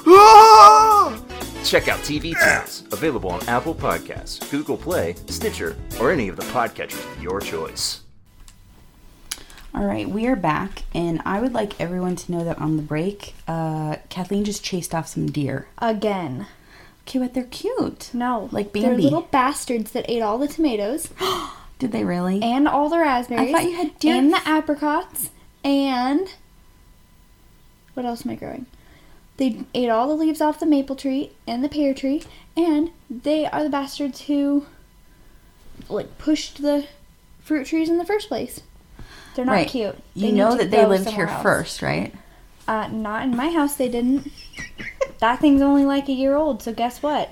Check 1.65 1.87
out 1.87 1.99
TV 1.99 2.33
Tunes, 2.41 2.83
available 2.91 3.31
on 3.31 3.47
Apple 3.49 3.75
Podcasts, 3.75 4.49
Google 4.49 4.77
Play, 4.77 5.15
Stitcher, 5.27 5.75
or 5.99 6.11
any 6.11 6.29
of 6.29 6.35
the 6.35 6.43
podcatchers 6.43 7.11
of 7.15 7.21
your 7.23 7.41
choice. 7.41 8.01
All 9.73 9.85
right, 9.85 10.09
we 10.09 10.25
are 10.25 10.35
back, 10.35 10.83
and 10.95 11.21
I 11.25 11.39
would 11.39 11.53
like 11.53 11.79
everyone 11.79 12.15
to 12.15 12.31
know 12.31 12.43
that 12.43 12.57
on 12.59 12.75
the 12.75 12.81
break, 12.81 13.35
uh, 13.47 13.97
Kathleen 14.09 14.43
just 14.43 14.63
chased 14.63 14.95
off 14.95 15.07
some 15.07 15.27
deer. 15.29 15.67
Again. 15.77 16.47
Okay, 17.07 17.19
but 17.19 17.33
they're 17.35 17.43
cute. 17.43 18.09
No. 18.13 18.49
Like 18.51 18.73
Bambi. 18.73 18.87
They're 18.87 18.97
little 18.97 19.21
bastards 19.21 19.91
that 19.91 20.05
ate 20.09 20.21
all 20.21 20.37
the 20.37 20.47
tomatoes 20.47 21.09
Did 21.79 21.91
they 21.91 22.03
really? 22.03 22.41
and 22.41 22.67
all 22.67 22.89
the 22.89 22.99
raspberries. 22.99 23.49
I 23.49 23.51
thought 23.51 23.63
you 23.69 23.75
had 23.77 23.99
deer- 23.99 24.15
And 24.15 24.33
the 24.33 24.41
apricots. 24.47 25.29
And. 25.63 26.27
What 27.93 28.05
else 28.05 28.25
am 28.25 28.31
I 28.31 28.35
growing? 28.35 28.65
They 29.37 29.63
ate 29.73 29.89
all 29.89 30.07
the 30.07 30.15
leaves 30.15 30.41
off 30.41 30.59
the 30.59 30.65
maple 30.65 30.95
tree 30.95 31.31
and 31.47 31.63
the 31.63 31.69
pear 31.69 31.93
tree. 31.93 32.23
And 32.57 32.91
they 33.09 33.45
are 33.45 33.63
the 33.63 33.69
bastards 33.69 34.21
who. 34.21 34.65
Like, 35.87 36.17
pushed 36.17 36.61
the 36.61 36.87
fruit 37.41 37.67
trees 37.67 37.89
in 37.89 37.97
the 37.97 38.05
first 38.05 38.27
place. 38.27 38.61
They're 39.35 39.45
not 39.45 39.51
right. 39.51 39.67
cute. 39.67 39.95
You 40.15 40.31
know 40.31 40.57
that 40.57 40.71
they 40.71 40.85
lived 40.85 41.09
here 41.09 41.27
else. 41.27 41.43
first, 41.43 41.81
right? 41.81 42.13
Uh, 42.67 42.87
not 42.87 43.23
in 43.23 43.35
my 43.35 43.49
house, 43.49 43.75
they 43.75 43.89
didn't. 43.89 44.31
that 45.19 45.39
thing's 45.39 45.61
only 45.61 45.85
like 45.85 46.07
a 46.07 46.13
year 46.13 46.35
old, 46.35 46.61
so 46.61 46.73
guess 46.73 47.01
what? 47.01 47.31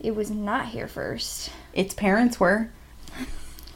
It 0.00 0.14
was 0.14 0.30
not 0.30 0.66
here 0.66 0.88
first. 0.88 1.50
Its 1.72 1.94
parents 1.94 2.38
were. 2.38 2.70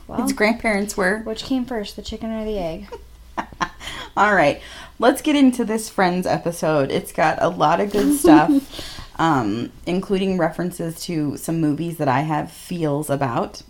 Well, 0.06 0.22
its 0.22 0.32
grandparents 0.32 0.96
were. 0.96 1.18
which 1.20 1.44
came 1.44 1.66
first, 1.66 1.96
the 1.96 2.02
chicken 2.02 2.30
or 2.32 2.44
the 2.44 2.58
egg? 2.58 2.88
All 4.16 4.34
right, 4.34 4.60
let's 4.98 5.20
get 5.22 5.36
into 5.36 5.64
this 5.64 5.88
Friends 5.88 6.26
episode. 6.26 6.90
It's 6.90 7.12
got 7.12 7.38
a 7.42 7.48
lot 7.48 7.80
of 7.80 7.92
good 7.92 8.18
stuff, 8.18 9.12
um, 9.18 9.70
including 9.86 10.38
references 10.38 11.00
to 11.04 11.36
some 11.36 11.60
movies 11.60 11.98
that 11.98 12.08
I 12.08 12.20
have 12.20 12.50
feels 12.50 13.10
about. 13.10 13.62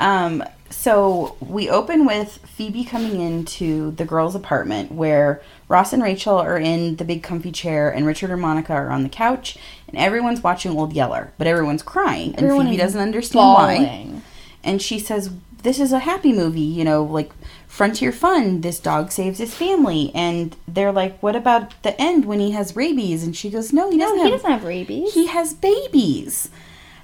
Um, 0.00 0.42
so 0.70 1.36
we 1.40 1.68
open 1.68 2.06
with 2.06 2.38
Phoebe 2.46 2.84
coming 2.84 3.20
into 3.20 3.90
the 3.92 4.04
girls' 4.04 4.34
apartment 4.34 4.92
where 4.92 5.42
Ross 5.68 5.92
and 5.92 6.02
Rachel 6.02 6.36
are 6.36 6.58
in 6.58 6.96
the 6.96 7.04
big 7.04 7.22
comfy 7.22 7.52
chair 7.52 7.90
and 7.90 8.06
Richard 8.06 8.30
and 8.30 8.40
Monica 8.40 8.72
are 8.72 8.90
on 8.90 9.02
the 9.02 9.08
couch 9.08 9.58
and 9.88 9.98
everyone's 9.98 10.42
watching 10.42 10.72
Old 10.72 10.92
Yeller, 10.92 11.32
but 11.38 11.46
everyone's 11.46 11.82
crying 11.82 12.34
and 12.36 12.44
Everyone 12.44 12.66
Phoebe 12.66 12.78
doesn't 12.78 13.00
understand 13.00 13.44
why. 13.44 14.22
And 14.62 14.80
she 14.80 14.98
says, 14.98 15.30
This 15.62 15.80
is 15.80 15.92
a 15.92 16.00
happy 16.00 16.32
movie, 16.32 16.60
you 16.60 16.84
know, 16.84 17.02
like 17.02 17.32
frontier 17.66 18.12
fun. 18.12 18.60
This 18.60 18.78
dog 18.78 19.10
saves 19.10 19.38
his 19.38 19.54
family. 19.54 20.12
And 20.14 20.54
they're 20.68 20.92
like, 20.92 21.20
What 21.22 21.34
about 21.34 21.82
the 21.82 22.00
end 22.00 22.26
when 22.26 22.40
he 22.40 22.52
has 22.52 22.76
rabies? 22.76 23.24
And 23.24 23.36
she 23.36 23.50
goes, 23.50 23.72
No, 23.72 23.90
he 23.90 23.98
doesn't, 23.98 24.16
he 24.18 24.22
have, 24.22 24.32
doesn't 24.32 24.50
have 24.50 24.64
rabies. 24.64 25.14
he 25.14 25.26
has 25.26 25.54
babies. 25.54 26.50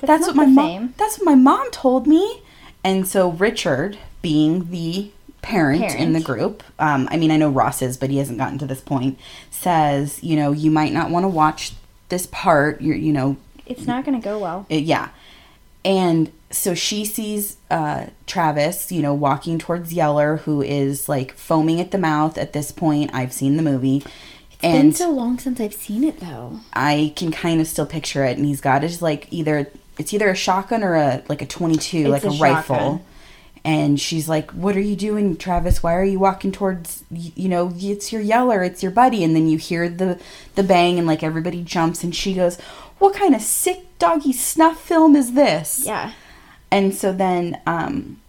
That's 0.01 0.27
That's, 0.27 0.27
what 0.27 0.37
my 0.37 0.47
mom. 0.47 0.95
That's 0.99 1.19
what 1.19 1.25
my 1.25 1.35
mom 1.35 1.71
told 1.71 2.07
me. 2.07 2.43
And 2.87 3.07
so 3.07 3.31
Richard, 3.33 3.99
being 4.23 4.71
the 4.71 5.11
parent, 5.43 5.95
in 5.95 6.13
the 6.13 6.21
group, 6.21 6.63
um, 6.79 7.09
I 7.11 7.17
mean 7.17 7.31
I 7.31 7.37
know 7.37 7.51
Ross 7.51 7.83
is, 7.83 7.97
but 7.97 8.11
he 8.11 8.19
hasn't 8.19 8.39
gotten 8.39 8.59
to 8.59 8.67
this 8.67 8.81
point, 8.81 9.19
says, 9.51 10.23
you 10.23 10.37
know, 10.37 10.53
you 10.53 10.71
might 10.71 10.93
not 10.93 11.11
want 11.11 11.25
to 11.25 11.29
watch 11.29 11.73
this 12.09 12.27
part, 12.27 12.81
you're 12.81 12.97
you 12.97 13.13
know, 13.13 13.37
It's 13.67 13.87
not 13.87 14.05
going 14.05 14.21
to 14.21 14.25
go 14.25 14.39
well. 14.39 14.67
it- 14.69 14.85
yeah. 14.85 15.09
And 15.85 16.33
so 16.51 16.75
she 16.75 17.05
sees 17.05 17.57
uh, 17.71 18.07
Travis, 18.27 18.91
you 18.91 19.03
know, 19.03 19.15
walking 19.15 19.59
towards 19.59 19.93
Yeller, 19.93 20.39
who 20.39 20.63
is 20.63 21.09
like 21.09 21.33
foaming 21.33 21.81
at 21.81 21.91
the 21.93 21.99
mouth 21.99 22.39
at 22.39 22.53
this 22.53 22.73
point. 22.73 23.11
I've 23.15 23.33
seen 23.33 23.57
the 23.57 23.63
movie. 23.63 24.01
been 24.01 24.11
and 24.63 24.83
been 24.91 24.93
so 24.95 25.11
long 25.11 25.39
since 25.39 25.61
I've 25.61 25.75
seen 25.75 26.03
it 26.05 26.19
though. 26.21 26.61
I 26.73 27.13
can 27.17 27.31
kind 27.31 27.61
of 27.61 27.67
still 27.69 27.87
picture 27.87 28.25
it. 28.25 28.37
And 28.37 28.47
he's 28.47 28.61
got 28.61 28.83
his 28.83 29.01
like 29.03 29.29
either 29.33 29.71
it's 29.99 30.13
either 30.13 30.29
a 30.29 30.35
shotgun 30.35 30.83
or 30.83 30.95
a 30.95 31.23
like 31.29 31.43
a 31.43 31.47
twenty 31.47 31.77
two, 31.77 32.09
like 32.09 32.25
a 32.25 32.29
a, 32.29 32.39
rifle. 32.39 33.05
And 33.65 34.01
she's 34.01 34.29
like, 34.29 34.53
"What 34.53 34.77
are 34.77 34.81
you 34.81 34.95
doing, 34.95 35.37
Travis? 35.37 35.83
Why 35.83 35.95
are 35.95 36.05
you 36.05 36.21
walking 36.21 36.53
towards? 36.53 37.03
You 37.11 37.49
know, 37.49 37.73
it's 37.75 38.13
your 38.13 38.23
yeller, 38.23 38.63
it's 38.63 38.83
your 38.83 38.93
buddy." 38.93 39.25
And 39.25 39.35
then 39.35 39.49
you 39.49 39.59
hear 39.59 39.89
the 39.89 40.21
the 40.55 40.63
bang, 40.63 40.99
and 40.99 41.07
like 41.07 41.23
everybody 41.23 41.63
jumps, 41.63 42.05
and 42.05 42.15
she 42.15 42.35
goes, 42.35 42.61
"What 42.99 43.15
kind 43.15 43.35
of 43.35 43.43
sick 43.43 43.99
doggy 43.99 44.33
snuff 44.33 44.81
film 44.81 45.17
is 45.17 45.33
this?" 45.33 45.85
Yeah. 45.85 46.13
And 46.71 46.95
so 46.95 47.13
then 47.13 47.61
um, 47.67 48.21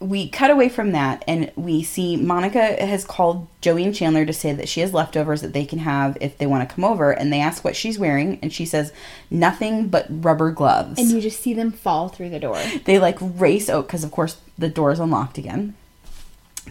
we 0.00 0.28
cut 0.30 0.50
away 0.50 0.70
from 0.70 0.92
that 0.92 1.22
and 1.28 1.52
we 1.56 1.82
see 1.82 2.16
Monica 2.16 2.84
has 2.84 3.04
called 3.04 3.46
Joey 3.60 3.84
and 3.84 3.94
Chandler 3.94 4.24
to 4.24 4.32
say 4.32 4.52
that 4.54 4.68
she 4.68 4.80
has 4.80 4.94
leftovers 4.94 5.42
that 5.42 5.52
they 5.52 5.66
can 5.66 5.80
have 5.80 6.16
if 6.22 6.38
they 6.38 6.46
want 6.46 6.66
to 6.66 6.74
come 6.74 6.84
over. 6.84 7.12
And 7.12 7.30
they 7.30 7.40
ask 7.40 7.62
what 7.62 7.76
she's 7.76 7.98
wearing. 7.98 8.38
And 8.40 8.50
she 8.50 8.64
says, 8.64 8.92
nothing 9.30 9.88
but 9.88 10.06
rubber 10.08 10.50
gloves. 10.52 10.98
And 10.98 11.10
you 11.10 11.20
just 11.20 11.40
see 11.40 11.52
them 11.52 11.70
fall 11.70 12.08
through 12.08 12.30
the 12.30 12.40
door. 12.40 12.60
they 12.86 12.98
like 12.98 13.18
race 13.20 13.68
out 13.68 13.86
because, 13.86 14.02
of 14.02 14.10
course, 14.10 14.38
the 14.56 14.70
door 14.70 14.90
is 14.90 14.98
unlocked 14.98 15.36
again. 15.36 15.74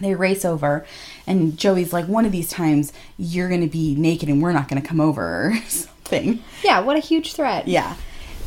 They 0.00 0.14
race 0.14 0.44
over, 0.44 0.86
and 1.26 1.58
Joey's 1.58 1.92
like, 1.92 2.06
One 2.06 2.24
of 2.24 2.32
these 2.32 2.48
times 2.48 2.92
you're 3.18 3.48
going 3.48 3.60
to 3.60 3.66
be 3.66 3.94
naked 3.94 4.28
and 4.30 4.40
we're 4.40 4.52
not 4.52 4.66
going 4.68 4.80
to 4.80 4.88
come 4.88 5.00
over 5.00 5.50
or 5.50 5.56
something. 5.68 6.42
Yeah, 6.64 6.80
what 6.80 6.96
a 6.96 7.00
huge 7.00 7.34
threat. 7.34 7.68
Yeah. 7.68 7.96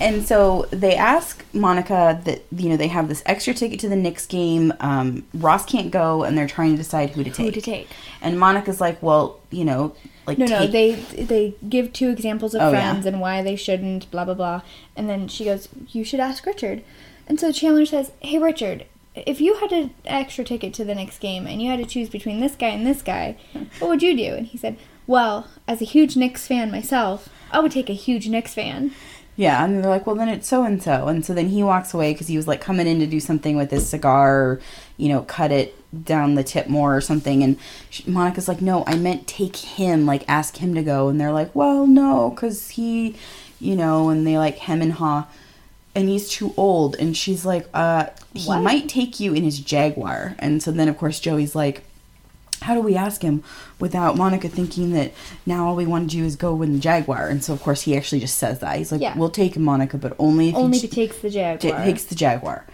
And 0.02 0.26
so 0.26 0.68
they 0.72 0.96
ask 0.96 1.46
Monica 1.54 2.20
that 2.26 2.44
you 2.52 2.70
know 2.70 2.78
they 2.78 2.88
have 2.88 3.08
this 3.08 3.24
extra 3.26 3.54
ticket 3.54 3.80
to 3.82 3.90
the 3.90 3.96
Knicks 3.96 4.26
game. 4.26 4.74
Um, 4.80 5.26
Ross 5.34 5.66
can't 5.66 5.92
go, 5.92 6.24
and 6.24 6.38
they're 6.38 6.48
trying 6.48 6.72
to 6.72 6.78
decide 6.78 7.12
who 7.12 7.24
to 7.24 7.30
take. 7.30 7.46
Who 7.46 7.52
to 7.52 7.62
take. 7.62 7.88
And 8.22 8.40
Monica's 8.40 8.82
like, 8.82 9.02
well, 9.02 9.40
you 9.50 9.64
know, 9.64 9.96
like 10.26 10.38
No, 10.38 10.46
no, 10.46 10.68
they 10.68 10.96
they 10.96 11.56
give 11.70 11.94
two 11.94 12.10
examples 12.10 12.54
of 12.56 12.62
Oh, 12.62 12.72
yeah. 12.72 12.92
friends 12.92 13.06
and 13.06 13.22
why 13.22 13.42
they 13.44 13.56
shouldn't, 13.56 14.10
blah 14.12 14.26
blah 14.26 14.34
blah. 14.34 14.62
And 14.96 15.08
then 15.10 15.28
she 15.28 15.46
goes, 15.46 15.70
"You 15.90 16.04
should 16.04 16.20
ask 16.20 16.46
Richard." 16.46 16.84
And 17.28 17.40
so 17.40 17.52
Chandler 17.52 17.86
says, 17.86 18.12
"Hey 18.20 18.38
Richard, 18.40 18.86
if 19.16 19.40
you 19.40 19.56
had 19.60 19.72
an 19.72 19.92
extra 20.06 20.44
ticket 20.44 20.74
to 20.74 20.84
the 20.84 20.96
next 20.96 21.20
game 21.20 21.46
and 21.48 21.62
you 21.62 21.70
had 21.70 21.80
to 21.80 21.86
choose 21.86 22.10
between 22.10 22.40
this 22.42 22.56
guy 22.56 22.70
and 22.70 22.86
this 22.86 23.02
guy, 23.02 23.38
what 23.80 23.88
would 23.90 24.02
you 24.04 24.18
do?" 24.18 24.34
And 24.34 24.48
he 24.48 24.58
said, 24.58 24.76
"Well, 25.08 25.48
as 25.68 25.82
a 25.82 25.86
huge 25.86 26.18
Knicks 26.18 26.48
fan 26.48 26.72
myself, 26.72 27.30
I 27.52 27.60
would 27.60 27.72
take 27.72 27.90
a 27.90 27.94
huge 27.94 28.28
Knicks 28.28 28.54
fan." 28.56 28.92
Yeah, 29.36 29.64
and 29.66 29.84
they're 29.84 29.90
like, 29.90 30.06
well, 30.06 30.16
then 30.16 30.30
it's 30.30 30.48
so 30.48 30.64
and 30.64 30.82
so, 30.82 31.08
and 31.08 31.26
so 31.26 31.34
then 31.34 31.50
he 31.50 31.64
walks 31.64 31.94
away 31.94 32.14
because 32.14 32.28
he 32.28 32.38
was 32.38 32.48
like 32.48 32.62
coming 32.62 32.88
in 32.88 33.00
to 33.00 33.08
do 33.08 33.20
something 33.20 33.56
with 33.58 33.72
his 33.72 33.88
cigar, 33.90 34.36
or, 34.44 34.62
you 34.98 35.10
know, 35.10 35.22
cut 35.24 35.52
it 35.52 35.76
down 36.06 36.36
the 36.36 36.44
tip 36.44 36.68
more 36.68 36.96
or 36.96 37.02
something. 37.02 37.44
And 37.44 37.58
sh 37.90 38.06
Monica's 38.08 38.48
like, 38.48 38.62
no, 38.62 38.84
I 38.86 38.96
meant 38.96 39.28
take 39.28 39.56
him, 39.56 40.06
like 40.06 40.24
ask 40.28 40.58
him 40.58 40.76
to 40.76 40.84
go, 40.84 41.10
and 41.10 41.20
they're 41.20 41.32
like, 41.32 41.54
well, 41.56 41.88
no, 41.88 42.30
because 42.32 42.70
he, 42.72 43.16
you 43.60 43.76
know, 43.76 44.10
and 44.10 44.26
they 44.28 44.38
like 44.38 44.58
hem 44.60 44.82
and 44.82 44.94
haw. 44.94 45.26
and 45.96 46.10
he's 46.10 46.28
too 46.30 46.54
old 46.58 46.96
and 47.00 47.16
she's 47.16 47.46
like 47.46 47.68
uh 47.74 48.08
he 48.34 48.48
What? 48.48 48.62
might 48.64 48.90
take 48.90 49.20
you 49.20 49.34
in 49.36 49.44
his 49.44 49.60
jaguar 49.60 50.36
and 50.40 50.62
so 50.64 50.72
then 50.72 50.88
of 50.90 50.98
course 50.98 51.20
joey's 51.20 51.54
like 51.54 51.84
how 52.64 52.74
do 52.74 52.82
we 52.82 52.96
ask 52.96 53.22
him 53.22 53.44
without 53.84 54.16
monica 54.18 54.48
thinking 54.48 54.94
that 54.94 55.12
now 55.46 55.68
all 55.68 55.76
we 55.76 55.86
want 55.86 56.10
to 56.10 56.16
do 56.18 56.24
is 56.24 56.36
go 56.38 56.62
in 56.64 56.72
the 56.74 56.80
jaguar 56.80 57.28
and 57.28 57.44
so 57.44 57.52
of 57.54 57.62
course 57.62 57.82
he 57.82 57.96
actually 57.98 58.22
just 58.22 58.38
says 58.38 58.60
that 58.60 58.78
he's 58.78 58.92
like 58.94 59.02
Yeah. 59.02 59.18
we'll 59.18 59.30
take 59.42 59.56
him 59.58 59.64
monica 59.64 59.98
but 59.98 60.16
only 60.18 60.50
if 60.50 60.56
Only 60.56 60.78
he 60.80 60.88
takes 60.88 61.18
the 61.20 61.30
Jaguar. 61.30 61.58
j- 61.80 61.86
takes 61.86 62.06
the 62.06 62.16
jaguar 62.16 62.66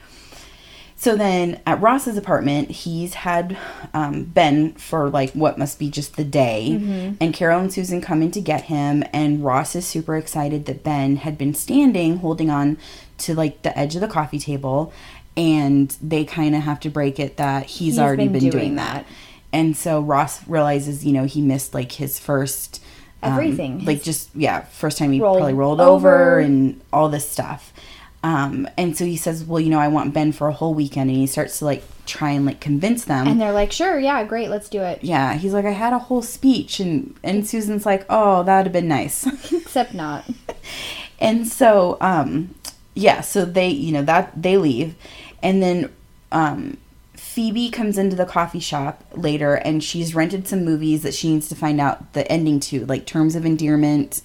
so 0.95 1.15
then 1.15 1.59
at 1.65 1.79
ross's 1.81 2.17
apartment 2.17 2.69
he's 2.69 3.13
had 3.13 3.57
um, 3.93 4.23
ben 4.25 4.73
for 4.73 5.09
like 5.09 5.31
what 5.31 5.57
must 5.57 5.79
be 5.79 5.89
just 5.89 6.15
the 6.17 6.23
day 6.25 6.67
Mm-hmm. 6.79 7.15
and 7.21 7.33
carol 7.33 7.59
and 7.61 7.73
susan 7.73 8.01
come 8.01 8.21
in 8.21 8.31
to 8.31 8.41
get 8.41 8.63
him 8.65 9.03
and 9.13 9.43
ross 9.43 9.75
is 9.75 9.85
super 9.87 10.15
excited 10.17 10.65
that 10.67 10.83
ben 10.83 11.15
had 11.17 11.37
been 11.37 11.53
standing 11.53 12.17
holding 12.17 12.49
on 12.49 12.77
to 13.17 13.33
like 13.33 13.61
the 13.63 13.77
edge 13.77 13.95
of 13.95 14.01
the 14.01 14.07
coffee 14.07 14.39
table 14.39 14.91
and 15.37 15.95
they 16.01 16.25
kind 16.25 16.53
of 16.55 16.63
have 16.63 16.79
to 16.81 16.89
break 16.89 17.17
it 17.19 17.37
that 17.37 17.63
he's, 17.65 17.79
He's 17.95 17.99
already 17.99 18.23
been 18.27 18.33
been, 18.33 18.41
doing 18.41 18.51
doing, 18.51 18.75
that. 18.75 19.05
that. 19.05 19.05
And 19.51 19.75
so 19.75 19.99
ross 20.01 20.47
realizes 20.47 21.05
you 21.05 21.11
know 21.13 21.25
he 21.25 21.41
missed 21.41 21.73
like 21.73 21.91
his 21.93 22.19
first 22.19 22.81
um, 23.21 23.33
Everything. 23.33 23.83
like 23.85 24.01
just 24.03 24.29
yeah 24.35 24.61
first 24.61 24.97
time 24.97 25.11
he 25.11 25.19
Rolled 25.19 25.37
probably 25.37 25.53
rolled 25.53 25.81
over. 25.81 26.13
over 26.35 26.39
and 26.39 26.79
all 26.93 27.09
this 27.09 27.27
stuff 27.29 27.73
um, 28.21 28.67
and 28.77 28.97
so 28.97 29.05
he 29.05 29.15
says 29.17 29.43
well 29.45 29.59
you 29.61 29.69
know 29.69 29.79
i 29.79 29.87
want 29.87 30.13
ben 30.13 30.31
for 30.33 30.47
a 30.49 30.53
whole 30.53 30.73
weekend 30.73 31.09
and 31.09 31.17
he 31.19 31.25
starts 31.27 31.59
to 31.59 31.65
like 31.65 31.83
try 32.05 32.31
and 32.31 32.45
like 32.45 32.59
convince 32.59 33.05
them 33.05 33.27
And 33.27 33.39
they're 33.39 33.51
like, 33.51 33.71
"Sure, 33.71 33.99
yeah, 33.99 34.23
great, 34.23 34.49
let's 34.49 34.67
do 34.67 34.81
it." 34.81 35.03
yeah 35.03 35.35
he's 35.35 35.53
like 35.53 35.65
i 35.65 35.71
had 35.71 35.93
a 35.93 35.99
whole 35.99 36.21
speech 36.21 36.79
and 36.79 37.15
and 37.23 37.47
susan's 37.47 37.85
like 37.85 38.05
oh 38.09 38.43
that'd 38.43 38.65
have 38.67 38.73
been 38.73 38.87
nice 38.87 39.25
Except 39.53 39.93
not. 39.93 40.25
and 41.19 41.47
so 41.47 41.97
um 42.01 42.53
yeah 42.95 43.21
so 43.21 43.45
they 43.45 43.69
you 43.69 43.91
know 43.91 44.01
that 44.03 44.31
they 44.41 44.57
leave 44.57 44.95
and 45.43 45.61
then 45.63 45.89
um 46.31 46.77
phoebe 47.39 47.69
comes 47.69 47.97
into 47.97 48.17
the 48.17 48.25
coffee 48.25 48.59
shop 48.59 49.01
later 49.13 49.53
and 49.55 49.81
she's 49.81 50.13
rented 50.13 50.45
some 50.45 50.65
movies 50.65 51.03
that 51.03 51.13
she 51.13 51.31
needs 51.31 51.47
to 51.47 51.55
find 51.55 51.79
out 51.79 52.11
the 52.11 52.29
ending 52.29 52.59
to 52.59 52.85
like 52.87 53.05
terms 53.05 53.33
of 53.33 53.45
endearment 53.45 54.21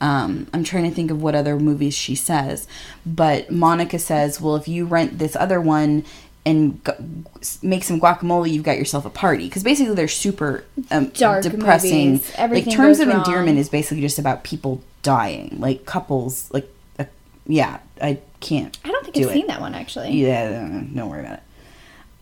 um, 0.00 0.46
I'm 0.54 0.62
trying 0.62 0.84
to 0.84 0.94
think 0.94 1.10
of 1.10 1.20
what 1.20 1.34
other 1.34 1.58
movies 1.58 1.92
she 1.94 2.14
says, 2.14 2.66
but 3.06 3.50
Monica 3.52 4.00
says, 4.00 4.40
"Well, 4.40 4.56
if 4.56 4.66
you 4.66 4.84
rent 4.84 5.20
this 5.20 5.36
other 5.36 5.60
one 5.60 6.04
and 6.44 6.82
gu- 6.82 7.24
make 7.62 7.84
some 7.84 8.00
guacamole, 8.00 8.50
you've 8.50 8.64
got 8.64 8.78
yourself 8.78 9.04
a 9.04 9.10
party." 9.10 9.44
Because 9.46 9.62
basically, 9.62 9.94
they're 9.94 10.08
super 10.08 10.64
um, 10.90 11.10
Dark 11.10 11.44
depressing. 11.44 12.20
like 12.36 12.68
terms 12.68 12.98
of 12.98 13.06
wrong. 13.06 13.18
endearment 13.18 13.60
is 13.60 13.68
basically 13.68 14.00
just 14.00 14.18
about 14.18 14.42
people 14.42 14.82
dying, 15.02 15.56
like 15.60 15.86
couples. 15.86 16.50
Like, 16.52 16.68
uh, 16.98 17.04
yeah, 17.46 17.78
I 18.00 18.18
can't. 18.40 18.76
I 18.84 18.90
don't 18.90 19.04
think 19.04 19.14
do 19.14 19.22
I've 19.22 19.30
it. 19.30 19.34
seen 19.34 19.46
that 19.46 19.60
one 19.60 19.76
actually. 19.76 20.10
Yeah, 20.10 20.50
don't 20.50 21.08
worry 21.08 21.20
about 21.20 21.34
it. 21.34 21.42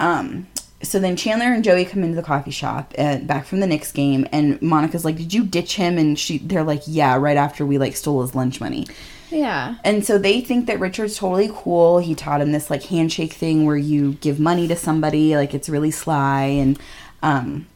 Um, 0.01 0.49
so 0.83 0.99
then 0.99 1.15
Chandler 1.15 1.53
and 1.53 1.63
Joey 1.63 1.85
come 1.85 2.03
into 2.03 2.17
the 2.17 2.23
coffee 2.23 2.51
shop 2.51 2.95
uh, 2.99 3.19
back 3.19 3.45
from 3.45 3.61
the 3.61 3.67
Knicks 3.67 3.93
game, 3.93 4.27
and 4.33 4.61
Monica's 4.61 5.05
like, 5.05 5.17
"Did 5.17 5.33
you 5.33 5.45
ditch 5.45 5.77
him?" 5.77 5.99
And 5.99 6.19
she, 6.19 6.39
they're 6.39 6.65
like, 6.65 6.83
"Yeah," 6.87 7.17
right 7.17 7.37
after 7.37 7.65
we 7.65 7.79
like 7.79 7.95
stole 7.97 8.23
his 8.23 8.35
lunch 8.35 8.61
money. 8.61 8.87
Yeah. 9.31 9.77
And 9.85 10.05
so 10.05 10.19
they 10.19 10.41
think 10.41 10.67
that 10.67 10.81
Richard's 10.81 11.17
totally 11.17 11.51
cool. 11.53 11.99
He 11.99 12.15
taught 12.15 12.41
him 12.41 12.53
this 12.53 12.71
like 12.71 12.83
handshake 12.85 13.33
thing 13.33 13.65
where 13.65 13.77
you 13.77 14.15
give 14.15 14.41
money 14.41 14.67
to 14.69 14.77
somebody, 14.77 15.37
like 15.37 15.55
it's 15.55 15.69
really 15.69 15.91
sly. 15.91 16.45
And 16.45 16.79
um, 17.23 17.67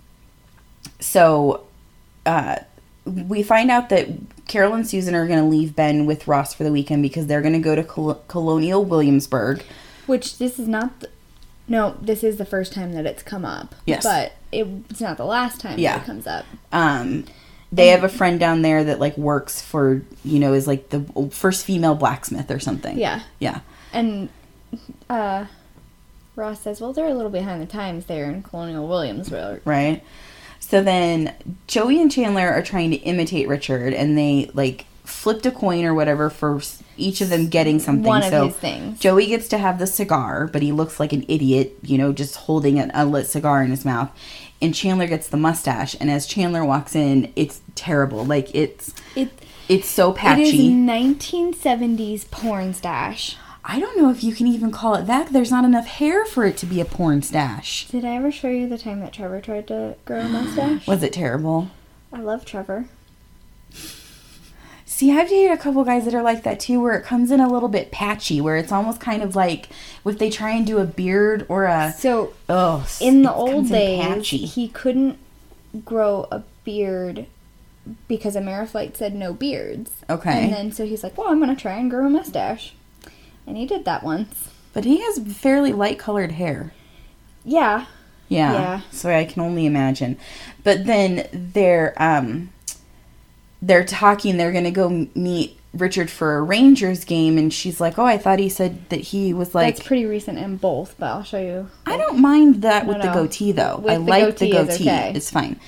so 0.98 1.64
uh, 2.26 2.56
we 3.04 3.42
find 3.42 3.70
out 3.70 3.88
that 3.90 4.08
Carol 4.48 4.74
and 4.74 4.86
Susan 4.86 5.14
are 5.14 5.26
going 5.26 5.38
to 5.38 5.44
leave 5.44 5.76
Ben 5.76 6.06
with 6.06 6.26
Ross 6.26 6.54
for 6.54 6.64
the 6.64 6.72
weekend 6.72 7.02
because 7.02 7.26
they're 7.26 7.42
going 7.42 7.54
to 7.54 7.60
go 7.60 7.74
to 7.74 7.84
Col- 7.84 8.22
Colonial 8.28 8.84
Williamsburg. 8.84 9.62
Which 10.06 10.38
this 10.38 10.58
is 10.58 10.68
not. 10.68 11.00
The, 11.00 11.08
no, 11.68 11.96
this 12.00 12.22
is 12.22 12.36
the 12.36 12.44
first 12.44 12.72
time 12.72 12.92
that 12.92 13.06
it's 13.06 13.22
come 13.22 13.44
up. 13.44 13.74
Yes. 13.86 14.04
But 14.04 14.32
it, 14.52 14.66
it's 14.90 15.00
not 15.00 15.16
the 15.16 15.24
last 15.24 15.60
time 15.60 15.78
Yeah. 15.78 15.94
that 15.98 16.02
it 16.02 16.06
comes 16.06 16.26
up. 16.26 16.44
Um, 16.72 17.24
they 17.72 17.88
have 17.88 18.04
a 18.04 18.08
friend 18.08 18.38
down 18.38 18.62
there 18.62 18.84
that 18.84 19.00
like 19.00 19.16
works 19.18 19.60
for 19.60 20.02
you 20.24 20.38
know 20.38 20.52
is 20.52 20.66
like 20.68 20.90
the 20.90 21.00
first 21.30 21.64
female 21.64 21.94
blacksmith 21.94 22.50
or 22.50 22.60
something. 22.60 22.96
Yeah. 22.98 23.22
Yeah. 23.40 23.60
And 23.92 24.28
uh, 25.10 25.46
Ross 26.36 26.60
says, 26.60 26.80
"Well, 26.80 26.92
they're 26.92 27.06
a 27.08 27.14
little 27.14 27.30
behind 27.30 27.62
the 27.62 27.66
times 27.66 28.06
there 28.06 28.30
in 28.30 28.42
Colonial 28.42 28.86
Williamsburg." 28.86 29.62
right? 29.64 30.02
So 30.60 30.82
then 30.82 31.34
Joey 31.66 32.00
and 32.00 32.10
Chandler 32.10 32.48
are 32.48 32.62
trying 32.62 32.90
to 32.92 32.96
imitate 32.98 33.48
Richard, 33.48 33.92
and 33.92 34.16
they 34.16 34.50
like 34.54 34.86
flipped 35.04 35.44
a 35.46 35.50
coin 35.50 35.84
or 35.84 35.94
whatever 35.94 36.30
for 36.30 36.60
each 36.96 37.20
of 37.20 37.28
them 37.28 37.48
getting 37.48 37.78
something. 37.78 38.04
One 38.04 38.22
of 38.22 38.30
so 38.30 38.46
his 38.46 38.56
things. 38.56 38.98
Joey 38.98 39.26
gets 39.26 39.48
to 39.48 39.58
have 39.58 39.78
the 39.78 39.86
cigar, 39.86 40.48
but 40.52 40.62
he 40.62 40.72
looks 40.72 40.98
like 40.98 41.12
an 41.12 41.24
idiot, 41.28 41.76
you 41.82 41.98
know, 41.98 42.12
just 42.12 42.36
holding 42.36 42.78
an 42.78 42.90
unlit 42.94 43.26
cigar 43.26 43.62
in 43.62 43.70
his 43.70 43.84
mouth. 43.84 44.10
And 44.62 44.74
Chandler 44.74 45.06
gets 45.06 45.28
the 45.28 45.36
mustache, 45.36 45.94
and 46.00 46.10
as 46.10 46.26
Chandler 46.26 46.64
walks 46.64 46.94
in, 46.94 47.32
it's 47.36 47.60
terrible. 47.74 48.24
Like 48.24 48.54
it's 48.54 48.94
It 49.14 49.30
it's 49.68 49.88
so 49.88 50.12
patchy. 50.12 50.42
It 50.42 50.54
is 50.54 50.60
1970s 50.70 52.30
porn 52.30 52.74
stash. 52.74 53.36
I 53.66 53.80
don't 53.80 53.96
know 53.96 54.10
if 54.10 54.22
you 54.22 54.34
can 54.34 54.46
even 54.46 54.70
call 54.70 54.94
it 54.94 55.06
that. 55.06 55.32
There's 55.32 55.50
not 55.50 55.64
enough 55.64 55.86
hair 55.86 56.26
for 56.26 56.44
it 56.44 56.58
to 56.58 56.66
be 56.66 56.80
a 56.80 56.84
porn 56.84 57.22
stash. 57.22 57.88
Did 57.88 58.04
I 58.04 58.16
ever 58.16 58.30
show 58.30 58.48
you 58.48 58.68
the 58.68 58.76
time 58.76 59.00
that 59.00 59.14
Trevor 59.14 59.40
tried 59.40 59.68
to 59.68 59.96
grow 60.04 60.20
a 60.20 60.28
mustache? 60.28 60.86
Was 60.86 61.02
it 61.02 61.14
terrible? 61.14 61.70
I 62.12 62.20
love 62.20 62.44
Trevor. 62.44 62.86
See, 64.86 65.10
I've 65.10 65.28
dated 65.28 65.52
a 65.52 65.56
couple 65.56 65.82
guys 65.84 66.04
that 66.04 66.14
are 66.14 66.22
like 66.22 66.42
that 66.42 66.60
too, 66.60 66.80
where 66.80 66.96
it 66.96 67.04
comes 67.04 67.30
in 67.30 67.40
a 67.40 67.48
little 67.48 67.68
bit 67.68 67.90
patchy, 67.90 68.40
where 68.40 68.56
it's 68.56 68.70
almost 68.70 69.00
kind 69.00 69.22
of 69.22 69.34
like 69.34 69.68
if 70.04 70.18
they 70.18 70.30
try 70.30 70.50
and 70.50 70.66
do 70.66 70.78
a 70.78 70.84
beard 70.84 71.46
or 71.48 71.64
a 71.64 71.92
So 71.92 72.34
oh, 72.48 72.86
in 73.00 73.22
the 73.22 73.32
old 73.32 73.68
days, 73.68 74.28
he 74.28 74.68
couldn't 74.68 75.18
grow 75.84 76.28
a 76.30 76.42
beard 76.64 77.26
because 78.08 78.36
Ameriflight 78.36 78.96
said 78.96 79.14
no 79.14 79.32
beards. 79.32 79.92
Okay. 80.08 80.44
And 80.44 80.52
then 80.52 80.72
so 80.72 80.84
he's 80.84 81.02
like, 81.02 81.16
well, 81.16 81.28
I'm 81.28 81.40
gonna 81.40 81.56
try 81.56 81.74
and 81.74 81.90
grow 81.90 82.06
a 82.06 82.10
mustache. 82.10 82.74
And 83.46 83.56
he 83.56 83.66
did 83.66 83.84
that 83.86 84.02
once. 84.02 84.50
But 84.72 84.84
he 84.84 85.00
has 85.00 85.18
fairly 85.18 85.72
light 85.72 85.98
colored 85.98 86.32
hair. 86.32 86.72
Yeah. 87.44 87.86
Yeah. 88.28 88.52
Yeah. 88.52 88.80
So 88.90 89.14
I 89.14 89.24
can 89.24 89.42
only 89.42 89.66
imagine. 89.66 90.18
But 90.62 90.86
then 90.86 91.28
they're 91.32 91.94
um 91.96 92.50
they're 93.66 93.84
talking, 93.84 94.36
they're 94.36 94.52
gonna 94.52 94.70
go 94.70 95.06
meet 95.14 95.58
Richard 95.72 96.10
for 96.10 96.36
a 96.36 96.42
Rangers 96.42 97.04
game 97.04 97.36
and 97.38 97.52
she's 97.52 97.80
like, 97.80 97.98
Oh, 97.98 98.04
I 98.04 98.16
thought 98.18 98.38
he 98.38 98.48
said 98.48 98.88
that 98.90 99.00
he 99.00 99.32
was 99.34 99.54
like 99.54 99.74
That's 99.76 99.86
pretty 99.86 100.06
recent 100.06 100.38
in 100.38 100.56
both, 100.56 100.94
but 100.98 101.06
I'll 101.06 101.24
show 101.24 101.40
you. 101.40 101.68
I 101.86 101.96
don't 101.96 102.20
mind 102.20 102.62
that 102.62 102.86
No, 102.86 102.92
with 102.92 103.02
the 103.02 103.08
goatee 103.12 103.52
though. 103.52 103.78
With 103.78 103.92
I 103.92 103.96
like 103.96 104.36
the 104.36 104.50
goatee 104.50 104.72
is 104.74 104.80
okay. 104.80 105.12
It's 105.14 105.30
fine. 105.30 105.58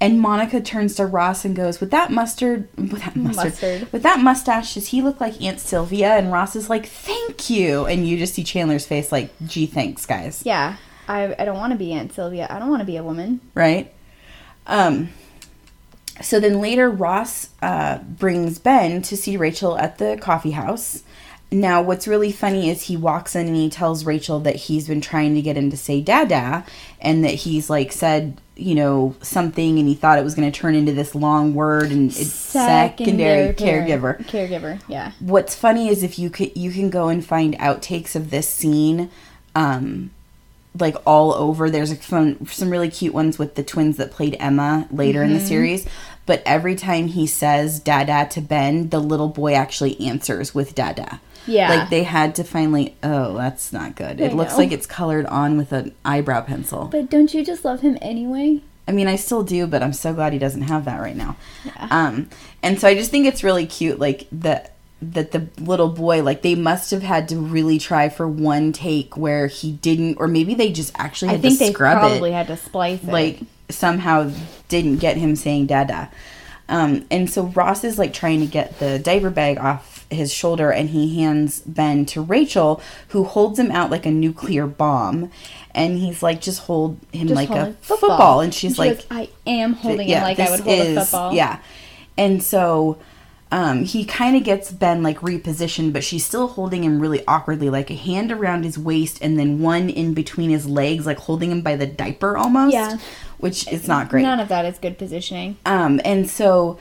And 0.00 0.18
Monica 0.20 0.60
turns 0.60 0.96
to 0.96 1.06
Ross 1.06 1.44
and 1.44 1.54
goes, 1.54 1.78
"With 1.80 1.92
that 1.92 2.10
mustard, 2.10 2.68
with 2.76 3.04
that 3.04 3.14
mustard, 3.14 3.52
Mustard. 3.52 3.92
with 3.92 4.02
that 4.02 4.18
mustache, 4.18 4.74
does 4.74 4.88
he 4.88 5.00
look 5.00 5.20
like 5.20 5.40
Aunt 5.40 5.60
Sylvia?" 5.60 6.16
And 6.16 6.32
Ross 6.32 6.56
is 6.56 6.68
like, 6.68 6.86
"Thank 6.86 7.48
you." 7.48 7.86
And 7.86 8.04
you 8.04 8.18
just 8.18 8.34
see 8.34 8.42
Chandler's 8.42 8.84
face, 8.84 9.12
like, 9.12 9.30
"Gee, 9.46 9.66
thanks, 9.66 10.04
guys." 10.04 10.42
Yeah. 10.44 10.74
I, 11.06 11.36
I 11.38 11.44
don't 11.44 11.56
want 11.58 11.72
to 11.72 11.78
be 11.78 11.92
Aunt 11.92 12.12
Sylvia. 12.12 12.48
I 12.50 12.58
don't 12.58 12.68
want 12.68 12.80
to 12.80 12.84
be 12.84 12.96
a 12.96 13.04
woman. 13.04 13.42
right? 13.54 13.92
Um, 14.66 15.10
so 16.22 16.40
then 16.40 16.60
later, 16.60 16.90
Ross 16.90 17.50
uh, 17.60 17.98
brings 17.98 18.58
Ben 18.58 19.02
to 19.02 19.16
see 19.16 19.36
Rachel 19.36 19.76
at 19.78 19.98
the 19.98 20.18
coffee 20.20 20.52
house. 20.52 21.02
Now, 21.50 21.82
what's 21.82 22.08
really 22.08 22.32
funny 22.32 22.70
is 22.70 22.84
he 22.84 22.96
walks 22.96 23.36
in 23.36 23.46
and 23.46 23.54
he 23.54 23.68
tells 23.68 24.06
Rachel 24.06 24.40
that 24.40 24.56
he's 24.56 24.88
been 24.88 25.02
trying 25.02 25.34
to 25.34 25.42
get 25.42 25.56
him 25.56 25.70
to 25.70 25.76
say 25.76 26.00
dada 26.00 26.64
and 26.98 27.22
that 27.26 27.34
he's 27.34 27.68
like 27.68 27.92
said, 27.92 28.40
you 28.56 28.74
know, 28.74 29.14
something 29.20 29.78
and 29.78 29.86
he 29.86 29.94
thought 29.94 30.18
it 30.18 30.24
was 30.24 30.34
going 30.34 30.50
to 30.50 30.58
turn 30.58 30.74
into 30.74 30.92
this 30.92 31.14
long 31.14 31.52
word 31.52 31.90
and 31.90 32.10
it's 32.10 32.32
secondary, 32.32 33.52
care- 33.52 33.82
caregiver 33.82 34.24
Caregiver, 34.26 34.80
yeah. 34.88 35.12
what's 35.20 35.54
funny 35.54 35.88
is 35.88 36.02
if 36.02 36.18
you 36.18 36.30
could 36.30 36.56
you 36.56 36.70
can 36.70 36.88
go 36.88 37.08
and 37.08 37.24
find 37.24 37.54
outtakes 37.58 38.16
of 38.16 38.30
this 38.30 38.48
scene 38.48 39.10
um 39.54 40.10
like 40.78 40.96
all 41.06 41.34
over 41.34 41.68
there's 41.68 41.90
like 41.90 42.02
some 42.02 42.46
some 42.46 42.70
really 42.70 42.88
cute 42.88 43.12
ones 43.12 43.38
with 43.38 43.56
the 43.56 43.62
twins 43.62 43.98
that 43.98 44.10
played 44.10 44.36
Emma 44.40 44.86
later 44.90 45.22
in 45.22 45.34
the 45.34 45.40
series 45.40 45.86
but 46.26 46.42
every 46.46 46.74
time 46.76 47.08
he 47.08 47.26
says 47.26 47.80
dada 47.80 48.26
to 48.30 48.40
Ben 48.40 48.88
the 48.90 49.00
little 49.00 49.28
boy 49.28 49.54
actually 49.54 50.00
answers 50.00 50.54
with 50.54 50.74
dada 50.74 51.20
Yeah. 51.46 51.68
like 51.74 51.90
they 51.90 52.02
had 52.04 52.34
to 52.36 52.44
finally 52.44 52.94
oh 53.02 53.36
that's 53.36 53.72
not 53.72 53.96
good 53.96 54.20
it 54.20 54.32
I 54.32 54.34
looks 54.34 54.52
know. 54.52 54.58
like 54.58 54.72
it's 54.72 54.86
colored 54.86 55.26
on 55.26 55.56
with 55.58 55.72
an 55.72 55.94
eyebrow 56.04 56.42
pencil 56.42 56.86
But 56.90 57.10
don't 57.10 57.32
you 57.34 57.44
just 57.44 57.64
love 57.64 57.80
him 57.80 57.98
anyway? 58.00 58.60
I 58.88 58.90
mean, 58.90 59.06
I 59.06 59.14
still 59.14 59.44
do, 59.44 59.68
but 59.68 59.80
I'm 59.80 59.92
so 59.92 60.12
glad 60.12 60.32
he 60.32 60.40
doesn't 60.40 60.62
have 60.62 60.86
that 60.86 61.00
right 61.00 61.14
now. 61.16 61.36
Um, 61.78 62.28
and 62.64 62.80
so 62.80 62.88
I 62.88 62.94
just 62.96 63.12
think 63.12 63.26
it's 63.26 63.44
really 63.44 63.64
cute, 63.64 64.00
like 64.00 64.26
the 64.32 64.68
that 65.00 65.30
the 65.30 65.46
little 65.60 65.88
boy, 65.88 66.22
like 66.24 66.42
they 66.42 66.56
must 66.56 66.90
have 66.90 67.02
had 67.02 67.28
to 67.28 67.36
really 67.36 67.78
try 67.78 68.08
for 68.08 68.26
one 68.26 68.72
take 68.72 69.16
where 69.16 69.46
he 69.46 69.70
didn't, 69.70 70.16
or 70.18 70.26
maybe 70.26 70.54
they 70.54 70.72
just 70.72 70.92
actually 70.98 71.30
I 71.30 71.38
think 71.38 71.58
to 71.60 71.64
they 71.66 71.72
scrub 71.72 71.98
probably 71.98 72.30
it, 72.30 72.34
had 72.34 72.48
to 72.48 72.56
splice 72.56 73.02
it. 73.04 73.08
like 73.08 73.38
somehow 73.72 74.30
didn't 74.68 74.98
get 74.98 75.16
him 75.16 75.36
saying 75.36 75.66
dada. 75.66 76.10
Um, 76.68 77.06
and 77.10 77.28
so 77.28 77.44
Ross 77.44 77.84
is 77.84 77.98
like 77.98 78.12
trying 78.12 78.40
to 78.40 78.46
get 78.46 78.78
the 78.78 78.98
diaper 78.98 79.30
bag 79.30 79.58
off 79.58 80.06
his 80.10 80.32
shoulder, 80.32 80.70
and 80.70 80.90
he 80.90 81.20
hands 81.20 81.60
Ben 81.60 82.06
to 82.06 82.22
Rachel, 82.22 82.80
who 83.08 83.24
holds 83.24 83.58
him 83.58 83.70
out 83.70 83.90
like 83.90 84.06
a 84.06 84.10
nuclear 84.10 84.66
bomb. 84.66 85.30
And 85.74 85.98
he's 85.98 86.22
like, 86.22 86.40
just 86.40 86.60
hold 86.60 86.98
him 87.12 87.28
Just 87.28 87.36
like 87.36 87.48
hold 87.48 87.60
a 87.60 87.64
him 87.66 87.76
football. 87.80 88.40
And 88.40 88.54
she's 88.54 88.76
she 88.76 88.80
like, 88.82 88.96
goes, 88.96 89.06
I 89.10 89.28
am 89.46 89.72
holding 89.74 90.08
him 90.08 90.22
like 90.22 90.38
I 90.38 90.50
would 90.50 90.60
hold 90.60 90.80
a 90.80 91.00
football. 91.00 91.34
yeah. 91.34 91.60
And 92.16 92.42
so 92.42 92.98
um, 93.50 93.84
he 93.84 94.04
kind 94.04 94.34
of 94.34 94.44
gets 94.44 94.72
Ben 94.72 95.02
like 95.02 95.20
repositioned, 95.20 95.92
but 95.92 96.02
she's 96.02 96.24
still 96.24 96.48
holding 96.48 96.84
him 96.84 97.00
really 97.00 97.22
awkwardly, 97.26 97.68
like 97.68 97.90
a 97.90 97.94
hand 97.94 98.32
around 98.32 98.64
his 98.64 98.78
waist 98.78 99.18
and 99.20 99.38
then 99.38 99.60
one 99.60 99.90
in 99.90 100.14
between 100.14 100.48
his 100.48 100.66
legs, 100.66 101.04
like 101.04 101.18
holding 101.18 101.50
him 101.50 101.60
by 101.60 101.76
the 101.76 101.86
diaper 101.86 102.36
almost. 102.36 102.72
Yeah. 102.72 102.96
Which 103.42 103.66
is 103.66 103.88
not 103.88 104.08
great. 104.08 104.22
None 104.22 104.38
of 104.38 104.48
that 104.48 104.64
is 104.64 104.78
good 104.78 104.98
positioning. 104.98 105.56
Um, 105.66 106.00
and 106.04 106.30
so 106.30 106.78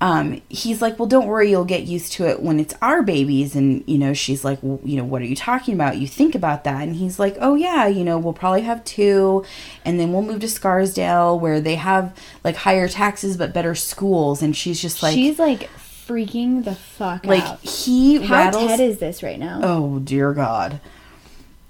um, 0.00 0.40
he's 0.48 0.80
like, 0.80 0.98
well, 0.98 1.06
don't 1.06 1.26
worry, 1.26 1.50
you'll 1.50 1.64
get 1.64 1.82
used 1.82 2.12
to 2.14 2.26
it 2.26 2.42
when 2.42 2.58
it's 2.58 2.74
our 2.80 3.02
babies. 3.02 3.54
And, 3.54 3.84
you 3.86 3.98
know, 3.98 4.14
she's 4.14 4.44
like, 4.44 4.58
well, 4.62 4.80
you 4.82 4.96
know, 4.96 5.04
what 5.04 5.20
are 5.20 5.26
you 5.26 5.36
talking 5.36 5.74
about? 5.74 5.98
You 5.98 6.08
think 6.08 6.34
about 6.34 6.64
that. 6.64 6.82
And 6.82 6.96
he's 6.96 7.18
like, 7.18 7.36
oh, 7.40 7.54
yeah, 7.54 7.86
you 7.86 8.02
know, 8.02 8.18
we'll 8.18 8.32
probably 8.32 8.62
have 8.62 8.82
two. 8.84 9.44
And 9.84 10.00
then 10.00 10.12
we'll 10.12 10.22
move 10.22 10.40
to 10.40 10.48
Scarsdale 10.48 11.38
where 11.38 11.60
they 11.60 11.74
have 11.74 12.16
like 12.42 12.56
higher 12.56 12.88
taxes 12.88 13.36
but 13.36 13.52
better 13.52 13.74
schools. 13.74 14.42
And 14.42 14.56
she's 14.56 14.80
just 14.80 15.02
like, 15.02 15.14
She's 15.14 15.38
like 15.38 15.70
freaking 15.74 16.64
the 16.64 16.74
fuck 16.74 17.24
like 17.24 17.42
out. 17.44 17.50
Like, 17.50 17.60
he 17.60 18.22
How 18.24 18.34
rattles. 18.34 18.66
Ted 18.66 18.80
is 18.80 18.98
this 18.98 19.22
right 19.22 19.38
now? 19.38 19.60
Oh 19.62 19.98
dear 20.00 20.32
God. 20.32 20.80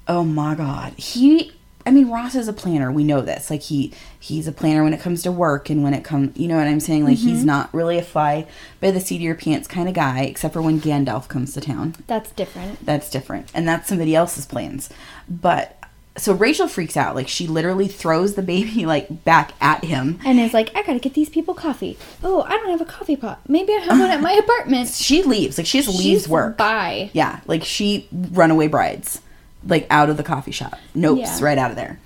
Oh 0.07 0.25
my 0.25 0.55
God. 0.55 0.95
He 0.95 1.53
I 1.87 1.91
mean 1.91 2.11
Ross 2.11 2.35
is 2.35 2.47
a 2.49 2.53
planner. 2.53 2.93
We 2.93 3.05
know 3.05 3.21
this. 3.23 3.51
Like 3.51 3.63
he 3.63 3.93
he's 4.19 4.47
a 4.47 4.53
planner 4.53 4.85
when 4.85 4.93
it 4.93 5.01
comes 5.01 5.23
to 5.23 5.33
work 5.33 5.71
and 5.71 5.83
when 5.83 5.95
it 5.95 6.05
comes 6.05 6.37
you 6.37 6.47
know 6.49 6.57
what 6.57 6.67
I'm 6.67 6.81
saying? 6.81 7.05
Like 7.05 7.19
Mm-hmm. 7.19 7.29
he's 7.29 7.45
not 7.45 7.73
really 7.75 7.99
a 7.99 8.03
fly 8.03 8.47
by 8.81 8.91
the 8.91 9.01
seat 9.01 9.17
of 9.17 9.23
your 9.23 9.35
pants 9.35 9.67
kind 9.69 9.89
of 9.89 9.95
guy, 9.95 10.21
except 10.23 10.55
for 10.55 10.63
when 10.63 10.81
Gandalf 10.81 11.29
comes 11.29 11.55
to 11.55 11.61
town. 11.61 11.95
That's 12.07 12.31
different. 12.33 12.85
That's 12.85 13.11
different. 13.11 13.51
And 13.55 13.67
that's 13.67 13.89
somebody 13.89 14.15
else's 14.15 14.47
plans. 14.47 14.91
But 15.29 15.77
so 16.17 16.35
Rachel 16.35 16.69
freaks 16.69 16.97
out. 16.97 17.15
Like 17.15 17.29
she 17.29 17.47
literally 17.47 17.89
throws 17.89 18.35
the 18.35 18.43
baby 18.43 18.85
like 18.95 19.25
back 19.25 19.53
at 19.61 19.85
him. 19.85 20.19
And 20.25 20.39
is 20.39 20.53
like, 20.53 20.75
I 20.77 20.83
gotta 20.83 20.99
get 20.99 21.15
these 21.15 21.29
people 21.31 21.55
coffee. 21.55 21.97
Oh, 22.23 22.43
I 22.43 22.51
don't 22.51 22.71
have 22.71 22.81
a 22.81 22.85
coffee 22.85 23.17
pot. 23.17 23.41
Maybe 23.49 23.73
I 23.73 23.79
have 23.79 23.99
one 23.99 24.11
at 24.11 24.21
my 24.21 24.33
apartment. 24.45 24.89
She 24.91 25.23
leaves. 25.23 25.57
Like 25.57 25.67
she 25.67 25.79
just 25.79 25.89
leaves 25.89 26.03
She's 26.25 26.29
work. 26.29 26.59
Bye. 26.59 27.11
Yeah, 27.15 27.41
like 27.47 27.65
she 27.65 28.07
runaway 28.13 28.67
brides, 28.67 29.23
like 29.67 29.87
out 29.91 30.11
of 30.11 30.17
the 30.17 30.23
coffee 30.23 30.53
shop. 30.53 30.79
Nopes 30.97 31.19
Yeah. 31.21 31.39
right 31.41 31.59
out 31.59 31.71
of 31.71 31.77
there. 31.77 31.99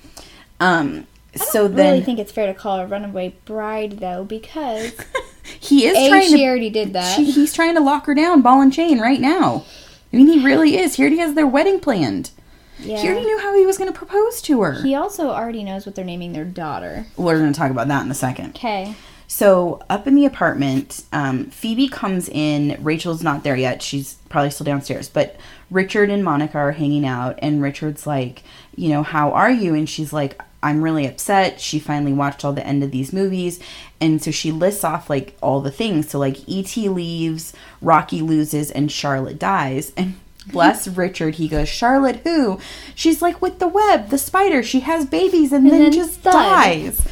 Um, 0.60 1.06
I 1.34 1.38
don't 1.38 1.48
so 1.48 1.68
then 1.68 1.92
really 1.94 2.04
think 2.04 2.18
it's 2.18 2.30
fair 2.32 2.46
to 2.46 2.54
call 2.54 2.78
her 2.78 2.84
a 2.84 2.86
runaway 2.86 3.34
bride 3.44 3.98
though, 3.98 4.24
because 4.24 4.92
he 5.60 5.86
is 5.86 5.96
a 5.96 6.08
trying 6.08 6.28
she 6.28 6.36
to. 6.38 6.44
already 6.44 6.70
did 6.70 6.92
that. 6.92 7.16
she- 7.16 7.30
he's 7.30 7.52
trying 7.52 7.74
to 7.74 7.80
lock 7.80 8.06
her 8.06 8.14
down, 8.14 8.40
ball 8.42 8.60
and 8.60 8.72
chain, 8.72 9.00
right 9.00 9.20
now. 9.20 9.64
I 10.12 10.16
mean, 10.16 10.28
he 10.28 10.44
really 10.44 10.76
is. 10.78 10.94
He 10.94 11.02
already 11.02 11.18
has 11.18 11.34
their 11.34 11.46
wedding 11.46 11.80
planned. 11.80 12.30
yeah. 12.78 12.98
He 12.98 13.08
already 13.08 13.26
knew 13.26 13.38
how 13.40 13.52
he 13.56 13.66
was 13.66 13.76
going 13.78 13.92
to 13.92 13.98
propose 13.98 14.40
to 14.42 14.62
her. 14.62 14.80
He 14.82 14.94
also 14.94 15.30
already 15.30 15.64
knows 15.64 15.86
what 15.86 15.96
they're 15.96 16.04
naming 16.04 16.32
their 16.32 16.44
daughter. 16.44 17.06
We're 17.16 17.38
going 17.38 17.52
to 17.52 17.58
talk 17.58 17.72
about 17.72 17.88
that 17.88 18.04
in 18.04 18.10
a 18.12 18.14
second. 18.14 18.50
Okay. 18.50 18.94
So 19.26 19.82
up 19.88 20.06
in 20.06 20.14
the 20.14 20.26
apartment, 20.26 21.04
um, 21.12 21.46
Phoebe 21.46 21.88
comes 21.88 22.28
in. 22.28 22.78
Rachel's 22.82 23.22
not 23.22 23.42
there 23.42 23.56
yet. 23.56 23.82
She's 23.82 24.14
probably 24.28 24.50
still 24.50 24.64
downstairs. 24.64 25.08
But 25.08 25.36
Richard 25.70 26.10
and 26.10 26.24
Monica 26.24 26.58
are 26.58 26.72
hanging 26.72 27.06
out, 27.06 27.38
and 27.40 27.62
Richard's 27.62 28.06
like, 28.06 28.42
you 28.76 28.88
know, 28.90 29.02
how 29.02 29.32
are 29.32 29.50
you? 29.50 29.74
And 29.74 29.88
she's 29.88 30.12
like, 30.12 30.40
I'm 30.62 30.82
really 30.82 31.06
upset. 31.06 31.60
She 31.60 31.78
finally 31.78 32.12
watched 32.12 32.44
all 32.44 32.52
the 32.52 32.66
end 32.66 32.82
of 32.82 32.90
these 32.90 33.12
movies, 33.12 33.60
and 34.00 34.22
so 34.22 34.30
she 34.30 34.50
lists 34.50 34.84
off 34.84 35.10
like 35.10 35.36
all 35.42 35.60
the 35.60 35.70
things. 35.70 36.10
So 36.10 36.18
like 36.18 36.48
E.T. 36.48 36.88
leaves, 36.88 37.52
Rocky 37.82 38.22
loses, 38.22 38.70
and 38.70 38.90
Charlotte 38.90 39.38
dies. 39.38 39.92
And 39.96 40.18
bless 40.46 40.88
Richard, 40.88 41.36
he 41.36 41.48
goes, 41.48 41.68
Charlotte 41.68 42.20
who? 42.24 42.58
She's 42.94 43.20
like 43.20 43.42
with 43.42 43.58
the 43.58 43.68
web, 43.68 44.08
the 44.08 44.18
spider. 44.18 44.62
She 44.62 44.80
has 44.80 45.06
babies 45.06 45.52
and, 45.52 45.66
then, 45.70 45.82
then 45.82 45.92
just 45.92 46.22
dies. 46.22 47.06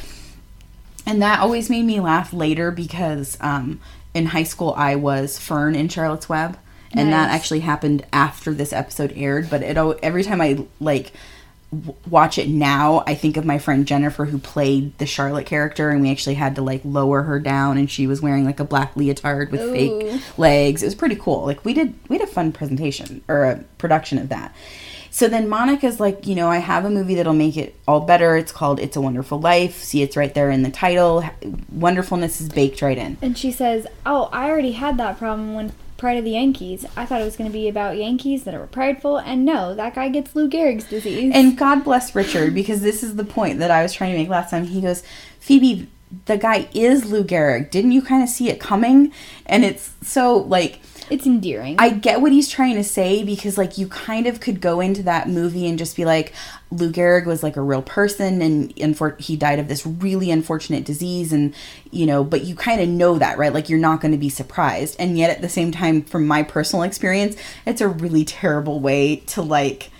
And 1.07 1.20
that 1.22 1.40
always 1.40 1.68
made 1.68 1.84
me 1.84 2.00
laugh 2.00 2.32
later 2.32 2.70
because 2.70 3.36
um, 3.40 3.80
in 4.14 4.26
high 4.26 4.44
school 4.44 4.74
I 4.76 4.96
was 4.96 5.38
Fern 5.38 5.74
in 5.74 5.88
Charlotte's 5.88 6.28
Web, 6.28 6.59
and 6.94 7.12
that 7.12 7.30
actually 7.30 7.61
happened 7.61 8.05
after 8.12 8.53
this 8.53 8.72
episode 8.72 9.12
aired. 9.16 9.48
But 9.48 9.62
it 9.62 9.76
every 10.03 10.22
time 10.22 10.40
I 10.40 10.66
like 10.78 11.12
w- 11.72 11.94
watch 12.09 12.38
it 12.38 12.48
now, 12.48 13.03
I 13.07 13.14
think 13.14 13.36
of 13.36 13.44
my 13.44 13.59
friend 13.59 13.86
Jennifer 13.86 14.26
who 14.26 14.38
played 14.38 14.96
the 14.98 15.07
Charlotte 15.07 15.46
character, 15.46 15.90
and 15.90 16.03
we 16.03 16.11
actually 16.11 16.34
had 16.34 16.55
to 16.57 16.62
like 16.62 16.82
lower 16.84 17.22
her 17.22 17.40
down, 17.40 17.78
and 17.78 17.90
she 17.90 18.07
was 18.07 18.20
wearing 18.20 18.44
like 18.44 18.61
a 18.61 18.64
black 18.64 18.94
leotard 18.94 19.50
with 19.50 19.62
Ooh. 19.62 19.72
fake 19.72 20.22
legs. 20.38 20.82
It 20.82 20.86
was 20.86 20.94
pretty 20.94 21.16
cool. 21.16 21.46
Like 21.46 21.64
we 21.64 21.74
did, 21.74 21.94
we 22.09 22.18
had 22.18 22.28
a 22.28 22.30
fun 22.30 22.53
presentation 22.53 23.24
or 23.26 23.44
a 23.44 23.64
production 23.78 24.18
of 24.18 24.28
that. 24.28 24.55
So 25.14 25.28
then 25.28 25.46
Monica's 25.46 26.00
like, 26.00 26.26
you 26.26 26.34
know, 26.34 26.48
I 26.48 26.56
have 26.56 26.86
a 26.86 26.90
movie 26.90 27.14
that'll 27.14 27.34
make 27.34 27.58
it 27.58 27.76
all 27.86 28.00
better. 28.00 28.34
It's 28.34 28.50
called 28.50 28.80
It's 28.80 28.96
a 28.96 29.00
Wonderful 29.00 29.38
Life. 29.38 29.82
See, 29.82 30.02
it's 30.02 30.16
right 30.16 30.32
there 30.32 30.50
in 30.50 30.62
the 30.62 30.70
title. 30.70 31.22
Wonderfulness 31.70 32.40
is 32.40 32.48
baked 32.48 32.80
right 32.80 32.96
in. 32.96 33.18
And 33.20 33.36
she 33.36 33.52
says, 33.52 33.86
"Oh, 34.06 34.30
I 34.32 34.48
already 34.48 34.72
had 34.72 34.96
that 34.96 35.18
problem 35.18 35.52
when 35.54 35.72
Pride 35.98 36.16
of 36.16 36.24
the 36.24 36.30
Yankees. 36.30 36.86
I 36.96 37.04
thought 37.04 37.20
it 37.20 37.26
was 37.26 37.36
going 37.36 37.48
to 37.48 37.52
be 37.52 37.68
about 37.68 37.98
Yankees 37.98 38.44
that 38.44 38.54
are 38.54 38.66
prideful, 38.66 39.18
and 39.18 39.44
no, 39.44 39.74
that 39.74 39.94
guy 39.94 40.08
gets 40.08 40.34
Lou 40.34 40.48
Gehrig's 40.48 40.84
disease." 40.84 41.30
And 41.34 41.58
God 41.58 41.84
bless 41.84 42.14
Richard 42.14 42.54
because 42.54 42.80
this 42.80 43.02
is 43.02 43.16
the 43.16 43.24
point 43.24 43.58
that 43.58 43.70
I 43.70 43.82
was 43.82 43.92
trying 43.92 44.12
to 44.12 44.18
make 44.18 44.30
last 44.30 44.48
time. 44.50 44.64
He 44.64 44.80
goes, 44.80 45.02
Phoebe, 45.40 45.88
the 46.24 46.38
guy 46.38 46.68
is 46.72 47.12
Lou 47.12 47.22
Gehrig. 47.22 47.70
Didn't 47.70 47.92
you 47.92 48.00
kind 48.00 48.22
of 48.22 48.28
see 48.28 48.48
it 48.48 48.58
coming? 48.60 49.12
And 49.44 49.64
it's 49.64 49.92
so 50.02 50.38
like 50.38 50.80
It's 51.12 51.26
endearing. 51.26 51.76
I 51.78 51.90
get 51.90 52.22
what 52.22 52.32
he's 52.32 52.48
trying 52.48 52.76
to 52.76 52.82
say 52.84 53.22
because 53.22 53.58
like 53.58 53.76
you 53.76 53.86
kind 53.86 54.26
of 54.26 54.40
could 54.40 54.62
go 54.62 54.80
into 54.80 55.02
that 55.02 55.28
movie 55.28 55.66
and 55.66 55.78
just 55.78 55.94
be 55.94 56.06
like 56.06 56.32
Lou 56.70 56.90
Gehrig 56.90 57.26
was 57.26 57.42
like 57.42 57.58
a 57.58 57.60
real 57.60 57.82
person 57.82 58.40
and 58.40 58.72
he 59.18 59.36
died 59.36 59.58
of 59.58 59.68
this 59.68 59.84
really 59.86 60.30
unfortunate 60.30 60.86
disease 60.86 61.30
and 61.30 61.54
you 61.90 62.06
know 62.06 62.24
but 62.24 62.44
you 62.44 62.54
kind 62.54 62.80
of 62.80 62.88
know 62.88 63.18
that 63.18 63.36
right 63.36 63.52
like 63.52 63.68
you're 63.68 63.78
not 63.78 64.00
going 64.00 64.12
to 64.12 64.18
be 64.18 64.30
surprised 64.30 64.96
and 64.98 65.18
yet 65.18 65.28
at 65.28 65.42
the 65.42 65.50
same 65.50 65.70
time 65.70 66.00
from 66.00 66.26
my 66.26 66.42
personal 66.42 66.82
experience 66.82 67.36
it's 67.66 67.82
a 67.82 67.88
really 67.88 68.24
terrible 68.24 68.80
way 68.80 69.16
to 69.16 69.42
like 69.42 69.90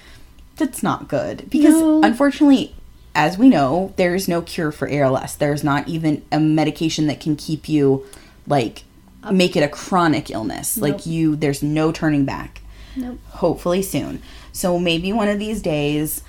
that's 0.57 0.83
not 0.83 1.09
good 1.09 1.49
because 1.51 1.75
No. 1.75 2.03
unfortunately 2.03 2.75
as 3.15 3.37
we 3.37 3.51
know 3.51 3.93
there's 3.97 4.29
no 4.29 4.41
cure 4.41 4.73
for 4.73 4.89
ALS 4.89 5.37
there's 5.37 5.63
not 5.63 5.87
even 5.89 6.25
a 6.33 6.41
medication 6.41 7.07
that 7.07 7.21
can 7.21 7.37
keep 7.37 7.69
you 7.69 8.07
like 8.47 8.85
make 9.31 9.57
it 9.57 9.61
a 9.63 9.69
chronic 9.69 10.31
illness 10.31 10.77
like 10.79 11.07
you 11.07 11.37
there's 11.37 11.63
no 11.63 11.93
turning 11.93 12.25
back 12.25 12.61
Nope. 12.97 13.19
hopefully 13.29 13.83
soon 13.83 14.21
so 14.53 14.79
maybe 14.79 15.13
one 15.13 15.29
of 15.29 15.39
these 15.39 15.63
days 15.63 16.23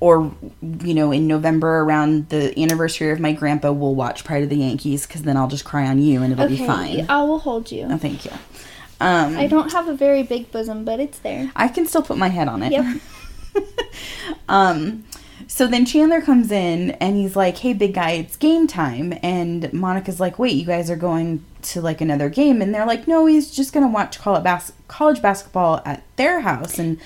or 0.00 0.32
you 0.80 0.94
know 0.94 1.12
in 1.12 1.26
november 1.26 1.80
around 1.80 2.28
the 2.30 2.58
anniversary 2.60 3.10
of 3.10 3.20
my 3.20 3.32
grandpa 3.32 3.70
we'll 3.72 3.94
watch 3.94 4.24
pride 4.24 4.42
of 4.42 4.48
the 4.48 4.56
yankees 4.56 5.06
because 5.06 5.22
then 5.22 5.36
i'll 5.36 5.48
just 5.48 5.64
cry 5.64 5.86
on 5.86 5.98
you 6.00 6.22
and 6.22 6.32
it'll 6.32 6.44
Okay, 6.46 6.56
be 6.56 6.66
fine 6.66 7.06
I 7.08 7.22
will 7.24 7.38
hold 7.38 7.70
you. 7.70 7.86
oh 7.90 7.98
thank 7.98 8.24
you 8.24 8.30
um 9.00 9.36
I 9.36 9.46
don't 9.46 9.72
have 9.72 9.88
a 9.88 9.94
very 9.94 10.22
big 10.22 10.52
bosom, 10.52 10.84
but 10.84 11.00
it's 11.00 11.18
there. 11.18 11.50
I 11.56 11.66
can 11.66 11.84
still 11.84 12.00
put 12.02 12.16
my 12.16 12.28
head 12.28 12.46
on 12.46 12.62
it. 12.62 12.70
Yep. 12.72 13.00
um, 14.48 15.04
so 15.46 15.66
then 15.66 15.84
Chandler 15.84 16.20
comes 16.20 16.50
in 16.50 16.92
and 16.92 17.16
he's 17.16 17.36
like, 17.36 17.58
"Hey, 17.58 17.72
big 17.72 17.94
guy, 17.94 18.12
it's 18.12 18.36
game 18.36 18.66
time." 18.66 19.14
And 19.22 19.72
Monica's 19.72 20.20
like, 20.20 20.38
"Wait, 20.38 20.54
you 20.54 20.64
guys 20.64 20.90
are 20.90 20.96
going 20.96 21.44
to 21.62 21.80
like 21.80 22.00
another 22.00 22.28
game?" 22.28 22.60
And 22.62 22.74
they're 22.74 22.86
like, 22.86 23.06
"No, 23.08 23.26
he's 23.26 23.50
just 23.50 23.72
gonna 23.72 23.88
watch 23.88 24.18
college, 24.20 25.22
basketball 25.22 25.82
at 25.84 26.02
their 26.16 26.40
house." 26.40 26.78
And 26.78 26.98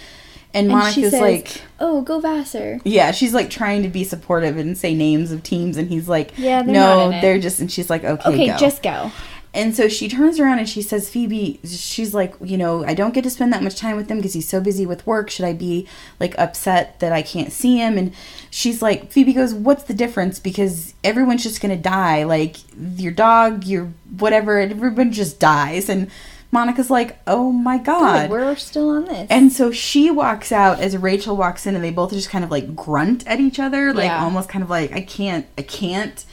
and, 0.54 0.68
And 0.70 0.78
Monica's 0.78 1.10
says, 1.10 1.20
like, 1.20 1.62
"Oh, 1.78 2.00
go 2.00 2.20
Vassar." 2.20 2.80
yeah, 2.84 3.10
she's 3.10 3.34
like 3.34 3.50
trying 3.50 3.82
to 3.82 3.88
be 3.88 4.02
supportive 4.02 4.56
and 4.56 4.78
say 4.78 4.94
names 4.94 5.30
of 5.30 5.42
teams, 5.42 5.76
and 5.76 5.88
he's 5.88 6.08
like, 6.08 6.32
Yeah, 6.38 6.62
they're 6.62 6.74
no, 6.74 7.10
they're 7.20 7.38
just." 7.38 7.60
And 7.60 7.70
she's 7.70 7.90
like, 7.90 8.02
"Okay, 8.04 8.28
Okay, 8.30 8.46
go." 8.46 8.56
just 8.56 8.82
go. 8.82 9.12
And 9.58 9.74
so 9.74 9.88
she 9.88 10.08
turns 10.08 10.38
around 10.38 10.60
and 10.60 10.68
she 10.68 10.80
says, 10.82 11.10
Phoebe, 11.10 11.58
she's 11.66 12.14
like, 12.14 12.32
you 12.40 12.56
know, 12.56 12.84
I 12.84 12.94
don't 12.94 13.12
get 13.12 13.24
to 13.24 13.30
spend 13.30 13.52
that 13.52 13.62
much 13.62 13.74
time 13.74 13.96
with 13.96 14.08
him 14.08 14.18
because 14.18 14.32
he's 14.32 14.48
so 14.48 14.60
busy 14.60 14.86
with 14.86 15.04
work. 15.04 15.30
Should 15.30 15.44
I 15.46 15.52
be 15.52 15.88
like 16.20 16.38
upset 16.38 17.00
that 17.00 17.12
I 17.12 17.22
can't 17.22 17.50
see 17.50 17.78
him? 17.78 17.98
And 17.98 18.14
she's 18.50 18.80
like, 18.80 19.10
Phoebe 19.10 19.32
goes, 19.32 19.52
What's 19.52 19.82
the 19.82 19.94
difference? 19.94 20.38
Because 20.38 20.94
everyone's 21.02 21.42
just 21.42 21.60
going 21.60 21.76
to 21.76 21.82
die. 21.82 22.22
Like 22.22 22.56
your 22.96 23.10
dog, 23.10 23.64
your 23.64 23.86
whatever, 24.16 24.60
everyone 24.60 25.10
just 25.10 25.40
dies. 25.40 25.88
And 25.88 26.08
Monica's 26.52 26.88
like, 26.88 27.18
Oh 27.26 27.50
my 27.50 27.78
God. 27.78 28.28
Good, 28.28 28.30
we're 28.30 28.54
still 28.54 28.90
on 28.90 29.06
this. 29.06 29.26
And 29.28 29.52
so 29.52 29.72
she 29.72 30.08
walks 30.08 30.52
out 30.52 30.78
as 30.78 30.96
Rachel 30.96 31.36
walks 31.36 31.66
in, 31.66 31.74
and 31.74 31.82
they 31.82 31.90
both 31.90 32.12
just 32.12 32.30
kind 32.30 32.44
of 32.44 32.52
like 32.52 32.76
grunt 32.76 33.26
at 33.26 33.40
each 33.40 33.58
other, 33.58 33.92
like 33.92 34.04
Yeah. 34.04 34.22
almost 34.22 34.48
kind 34.48 34.62
of 34.62 34.70
like, 34.70 34.92
I 34.92 35.00
can't, 35.00 35.46
I 35.58 35.62
can't. 35.62 36.24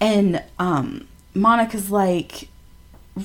And 0.00 0.42
um, 0.58 1.08
Monica's 1.34 1.90
like, 1.90 2.48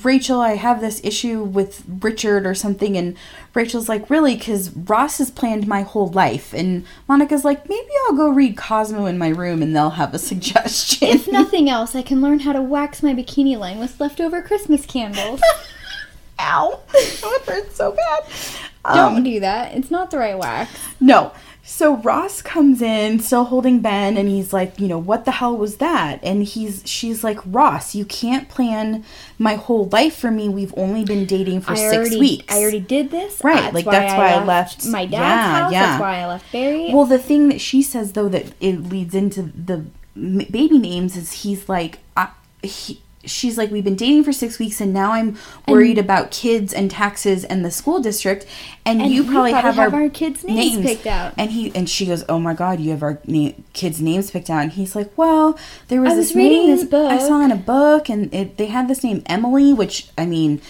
Rachel, 0.04 0.40
I 0.40 0.54
have 0.54 0.80
this 0.80 1.00
issue 1.02 1.42
with 1.42 1.82
Richard 2.00 2.46
or 2.46 2.54
something. 2.54 2.96
And 2.96 3.16
Rachel's 3.54 3.88
like, 3.88 4.08
Really? 4.08 4.36
Because 4.36 4.70
Ross 4.70 5.18
has 5.18 5.30
planned 5.32 5.66
my 5.66 5.82
whole 5.82 6.08
life. 6.08 6.52
And 6.54 6.84
Monica's 7.08 7.44
like, 7.44 7.68
Maybe 7.68 7.88
I'll 8.08 8.16
go 8.16 8.28
read 8.28 8.56
Cosmo 8.56 9.06
in 9.06 9.18
my 9.18 9.28
room 9.28 9.62
and 9.62 9.74
they'll 9.74 9.90
have 9.90 10.14
a 10.14 10.18
suggestion. 10.30 11.08
if 11.08 11.26
nothing 11.26 11.68
else, 11.68 11.94
I 11.96 12.02
can 12.02 12.20
learn 12.20 12.40
how 12.40 12.52
to 12.52 12.62
wax 12.62 13.02
my 13.02 13.14
bikini 13.14 13.58
line 13.58 13.78
with 13.80 13.98
leftover 14.00 14.42
Christmas 14.42 14.86
candles. 14.86 15.40
Ow. 16.40 16.80
That 16.92 17.22
would 17.46 17.54
hurt 17.54 17.72
so 17.72 17.92
bad. 17.92 18.94
Don't 18.94 19.16
Um, 19.18 19.22
do 19.24 19.40
that. 19.40 19.74
It's 19.74 19.90
not 19.90 20.10
the 20.10 20.18
right 20.18 20.38
wax. 20.38 20.70
No. 21.00 21.32
So 21.72 21.96
Ross 21.98 22.42
comes 22.42 22.82
in, 22.82 23.20
still 23.20 23.44
holding 23.44 23.78
Ben, 23.80 24.16
and 24.16 24.28
he's 24.28 24.52
like, 24.52 24.78
you 24.80 24.88
know, 24.88 24.98
what 24.98 25.24
the 25.24 25.30
hell 25.30 25.56
was 25.56 25.76
that? 25.76 26.18
And 26.22 26.42
he's, 26.42 26.82
she's 26.84 27.22
like, 27.22 27.38
Ross, 27.46 27.94
you 27.94 28.04
can't 28.04 28.48
plan 28.48 29.04
my 29.38 29.54
whole 29.54 29.86
life 29.86 30.16
for 30.16 30.30
me. 30.32 30.48
We've 30.48 30.74
only 30.76 31.04
been 31.04 31.24
dating 31.26 31.60
for 31.62 31.72
I 31.72 31.76
six 31.76 31.94
already, 31.96 32.18
weeks. 32.18 32.52
I 32.54 32.60
already 32.60 32.80
did 32.80 33.10
this. 33.12 33.40
Right, 33.42 33.72
like, 33.72 33.84
that's 33.84 34.12
why 34.14 34.32
I 34.32 34.44
left- 34.44 34.84
my 34.88 35.04
dad's 35.06 35.12
Yeah, 35.12 35.60
house. 35.62 35.72
yeah. 35.72 35.86
That's 35.86 36.00
why 36.00 36.18
I 36.18 36.26
left 36.26 36.52
Barry. 36.52 36.90
Well, 36.92 37.06
the 37.06 37.18
thing 37.20 37.48
that 37.50 37.60
she 37.60 37.82
says 37.82 38.12
though 38.12 38.28
that 38.28 38.52
it 38.60 38.82
leads 38.90 39.14
into 39.14 39.42
the 39.42 39.84
baby 40.16 40.76
names 40.78 41.16
is 41.16 41.32
he's 41.44 41.68
like, 41.68 42.00
I, 42.16 42.28
he, 42.62 43.00
she's 43.24 43.58
like, 43.58 43.70
we've 43.70 43.84
been 43.84 43.96
dating 43.96 44.24
for 44.24 44.32
six 44.32 44.58
weeks, 44.58 44.80
and 44.80 44.92
now 44.92 45.12
I'm 45.12 45.36
worried 45.68 45.98
about 45.98 46.30
kids 46.30 46.72
and 46.72 46.90
taxes 46.90 47.44
and 47.44 47.64
the 47.64 47.70
school 47.70 48.00
district, 48.00 48.46
and, 48.84 49.02
And 49.02 49.12
you 49.12 49.24
probably, 49.24 49.52
probably 49.52 49.52
have, 49.52 49.74
have 49.76 49.94
our, 49.94 50.02
our 50.02 50.08
kids' 50.08 50.44
names 50.44 50.84
picked 50.84 51.06
out." 51.06 51.34
And 51.36 51.50
he 51.50 51.74
and 51.74 51.88
she 51.88 52.06
goes, 52.06 52.24
oh 52.28 52.38
my 52.38 52.54
god, 52.54 52.80
you 52.80 52.90
have 52.90 53.02
our 53.02 53.20
na- 53.26 53.52
kids' 53.72 54.00
names 54.00 54.30
picked 54.30 54.50
out, 54.50 54.62
and 54.62 54.72
he's 54.72 54.96
like, 54.96 55.16
well, 55.16 55.58
there 55.88 56.00
was 56.00 56.14
I 56.14 56.16
this 56.16 56.34
reading 56.34 56.66
name 56.66 56.76
this 56.76 56.84
book. 56.84 57.10
I 57.10 57.18
saw 57.18 57.44
in 57.44 57.50
a 57.50 57.56
book, 57.56 58.08
and 58.08 58.32
it, 58.32 58.56
they 58.56 58.66
had 58.66 58.88
this 58.88 59.04
name 59.04 59.22
Emily, 59.26 59.72
which 59.72 60.08
I 60.16 60.26
mean, 60.26 60.60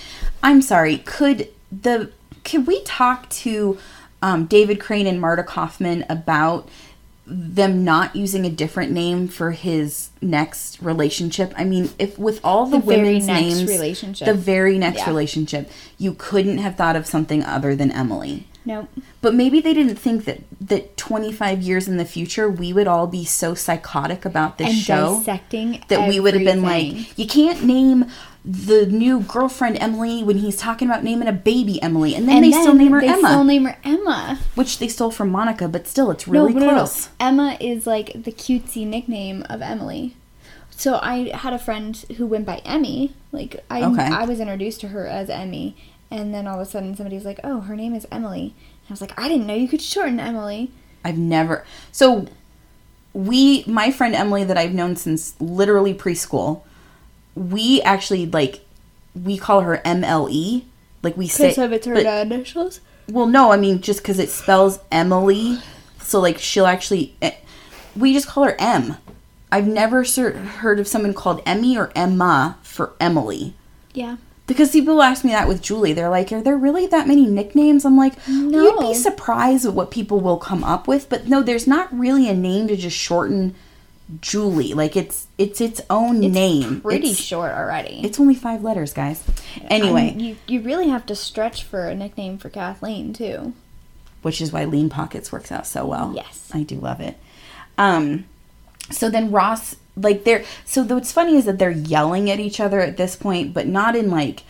I'm 0.43 0.63
sorry, 0.63 0.99
could 0.99 1.49
the 1.71 2.11
could 2.45 2.67
we 2.67 2.83
talk 2.83 3.29
to 3.31 3.79
um, 4.23 4.47
David 4.47 4.81
Crane 4.81 5.07
and 5.07 5.21
Marta 5.21 5.43
Kauffman 5.43 6.05
about 6.09 6.69
them 7.33 7.85
not 7.85 8.17
using 8.17 8.45
a 8.45 8.51
different 8.51 8.91
name 8.93 9.29
for 9.29 9.53
his 9.53 10.11
next 10.21 10.83
relationship? 10.83 11.55
I 11.57 11.65
mean, 11.65 11.91
if 11.99 12.19
with 12.19 12.41
all 12.43 12.67
the, 12.67 12.79
The 12.79 12.85
very 12.87 13.03
women's 13.03 13.27
next 13.27 13.41
names, 13.43 13.69
relationship. 13.71 14.27
the 14.27 14.35
very 14.35 14.79
next 14.79 14.99
Yeah. 14.99 15.09
relationship, 15.09 15.71
you 15.97 16.15
couldn't 16.19 16.59
have 16.59 16.77
thought 16.77 16.97
of 16.97 17.07
something 17.07 17.45
other 17.45 17.75
than 17.77 17.93
Emily. 17.93 18.47
Nope. 18.65 18.89
But 19.21 19.35
maybe 19.35 19.61
they 19.61 19.75
didn't 19.75 19.97
think 19.97 20.25
that 20.25 20.41
that 20.61 20.97
25 20.97 21.63
years 21.63 21.89
in 21.89 21.97
the 21.97 22.05
future 22.05 22.49
we 22.49 22.73
would 22.73 22.87
all 22.87 23.07
be 23.07 23.25
so 23.25 23.55
psychotic 23.55 24.25
about 24.25 24.59
this 24.59 24.69
And 24.69 24.77
show 24.77 25.19
dissecting 25.19 25.83
that 25.89 26.09
we 26.09 26.21
would 26.21 26.35
have 26.35 26.45
been 26.45 26.63
like, 26.63 27.19
you 27.19 27.27
can't 27.27 27.63
name 27.65 28.07
the 28.45 28.87
new 28.87 29.21
girlfriend 29.21 29.77
Emily 29.83 30.23
when 30.25 30.39
he's 30.39 30.57
talking 30.57 30.89
about 30.89 31.05
naming 31.05 31.29
a 31.29 31.33
baby 31.33 31.81
Emily, 31.83 32.15
and 32.15 32.27
then 32.27 32.37
and 32.37 32.45
they 32.45 32.51
then 32.51 32.63
still 32.63 32.75
name 32.75 32.93
her 32.93 33.01
they 33.01 33.09
Emma, 33.09 33.29
still 33.29 33.45
name 33.45 33.65
her 33.67 33.79
Emma. 33.85 34.39
which 34.55 34.79
they 34.79 34.89
stole 34.89 35.11
from 35.11 35.29
Monica, 35.31 35.69
but 35.69 35.87
still, 35.87 36.11
it's 36.11 36.27
really 36.27 36.55
no, 36.55 36.61
no, 36.61 36.67
no, 36.67 36.73
no. 36.73 36.79
close. 36.79 37.11
Emma 37.21 37.59
is 37.61 37.87
like 37.87 38.13
the 38.15 38.33
cutesy 38.33 38.87
nickname 38.87 39.45
of 39.51 39.61
Emily. 39.61 40.17
So 40.71 40.99
I 41.03 41.29
had 41.37 41.53
a 41.53 41.59
friend 41.59 41.95
who 42.17 42.27
went 42.27 42.47
by 42.47 42.63
Emmy. 42.65 43.13
Like 43.31 43.63
I, 43.69 43.83
Okay. 43.85 44.03
I 44.03 44.25
was 44.25 44.41
introduced 44.41 44.81
to 44.81 44.89
her 44.89 45.07
as 45.07 45.29
Emmy, 45.29 45.77
and 46.11 46.35
then 46.35 46.47
all 46.47 46.61
of 46.61 46.67
a 46.67 46.71
sudden 46.71 46.95
somebody 46.97 47.17
was 47.17 47.25
like, 47.25 47.41
"Oh, 47.45 47.61
her 47.61 47.77
name 47.77 47.95
is 47.95 48.07
Emily." 48.11 48.55
And 48.87 48.91
I 48.91 48.93
was 48.93 49.01
like, 49.01 49.19
"I 49.19 49.29
didn't 49.29 49.47
know 49.47 49.55
you 49.55 49.69
could 49.69 49.83
shorten 49.83 50.19
Emily." 50.21 50.71
I've 51.05 51.19
never. 51.19 51.65
So, 51.93 52.27
we, 53.13 53.65
my 53.67 53.91
friend 53.91 54.15
Emily, 54.15 54.45
that 54.45 54.57
I've 54.59 54.75
known 54.75 54.97
since 54.97 55.35
literally 55.41 55.95
preschool, 55.95 56.63
we 57.35 57.81
actually 57.83 58.27
like, 58.27 58.61
we 59.21 59.37
call 59.39 59.63
her 59.63 59.79
MLE. 59.85 60.65
Like 61.03 61.17
we 61.17 61.27
say, 61.29 61.49
Because 61.49 61.65
of 61.65 61.73
it's 61.73 61.87
her 61.87 61.95
but- 61.95 62.07
initials. 62.27 62.81
Well, 63.09 63.27
no, 63.27 63.51
I 63.51 63.57
mean 63.57 63.81
just 63.81 64.01
because 64.03 64.19
it 64.21 64.29
spells 64.31 64.79
Emily, 64.93 65.59
so 66.01 66.21
like 66.21 66.39
she'll 66.39 66.67
actually. 66.67 67.17
eh, 67.21 67.33
We 67.97 68.13
just 68.13 68.29
call 68.29 68.45
her 68.45 68.55
M. 68.61 68.97
I've 69.51 69.67
never 69.67 70.05
ser- 70.05 70.37
heard 70.39 70.79
of 70.79 70.87
someone 70.87 71.13
called 71.15 71.43
Emmy 71.45 71.77
or 71.77 71.91
Emma 71.97 72.59
for 72.63 72.93
Emily. 73.01 73.55
Yeah. 73.95 74.19
Because 74.51 74.73
people 74.73 75.01
ask 75.01 75.25
me 75.25 75.31
that 75.31 75.47
with 75.47 75.63
Julie. 75.63 75.93
They're 75.93 76.11
like, 76.11 76.33
"Are 76.33 76.43
there 76.43 76.59
really 76.59 76.89
that 76.89 77.07
many 77.07 77.25
nicknames?" 77.25 77.85
I'm 77.85 77.97
like, 77.97 78.15
"You'd 78.27 78.81
be 78.81 78.95
surprised 78.95 79.65
at 79.65 79.75
what 79.75 79.93
people 79.93 80.19
will 80.19 80.39
come 80.39 80.65
up 80.65 80.89
with." 80.89 81.09
But 81.09 81.29
no, 81.29 81.41
there's 81.41 81.69
not 81.69 81.97
really 81.97 82.29
a 82.29 82.35
name 82.35 82.67
to 82.67 82.77
just 82.77 82.97
shorten 82.97 83.55
Julie. 84.21 84.75
Like 84.75 84.97
it's 84.97 85.29
it's 85.39 85.61
its 85.61 85.81
own 85.89 86.19
name. 86.19 86.25
It's 86.25 86.35
name. 86.35 86.81
Pretty 86.81 87.11
it's, 87.11 87.21
short 87.21 87.53
already. 87.53 88.01
It's 88.03 88.19
only 88.19 88.35
five 88.35 88.65
letters, 88.65 88.93
guys. 88.93 89.23
Anyway, 89.69 90.15
mean, 90.15 90.19
you 90.21 90.37
you 90.49 90.61
really 90.63 90.89
have 90.89 91.07
to 91.07 91.15
stretch 91.15 91.63
for 91.63 91.87
a 91.87 91.95
nickname 91.95 92.37
for 92.37 92.49
Kathleen 92.51 93.13
too. 93.13 93.53
which 94.23 94.41
is 94.41 94.53
why 94.53 94.65
Lean 94.65 94.91
Pockets 94.91 95.31
works 95.31 95.53
out 95.53 95.67
so 95.67 95.87
well. 95.87 96.13
Yes. 96.15 96.51
I 96.53 96.65
do 96.65 96.75
love 96.75 97.01
it. 97.01 97.17
Um, 97.79 98.25
so 98.91 99.09
then 99.09 99.31
Ross, 99.31 99.77
like 99.97 100.25
they're 100.25 100.45
so 100.65 100.83
what's 100.85 101.13
funny 101.13 101.37
is 101.37 101.45
that 101.47 101.59
they're 101.59 101.71
yelling 101.71 102.31
at 102.31 102.41
each 102.41 102.61
other 102.61 102.81
at 102.81 102.97
this 102.97 103.17
point, 103.17 103.53
but 103.55 103.67
not 103.67 103.97
in 103.97 104.11
like 104.11 104.43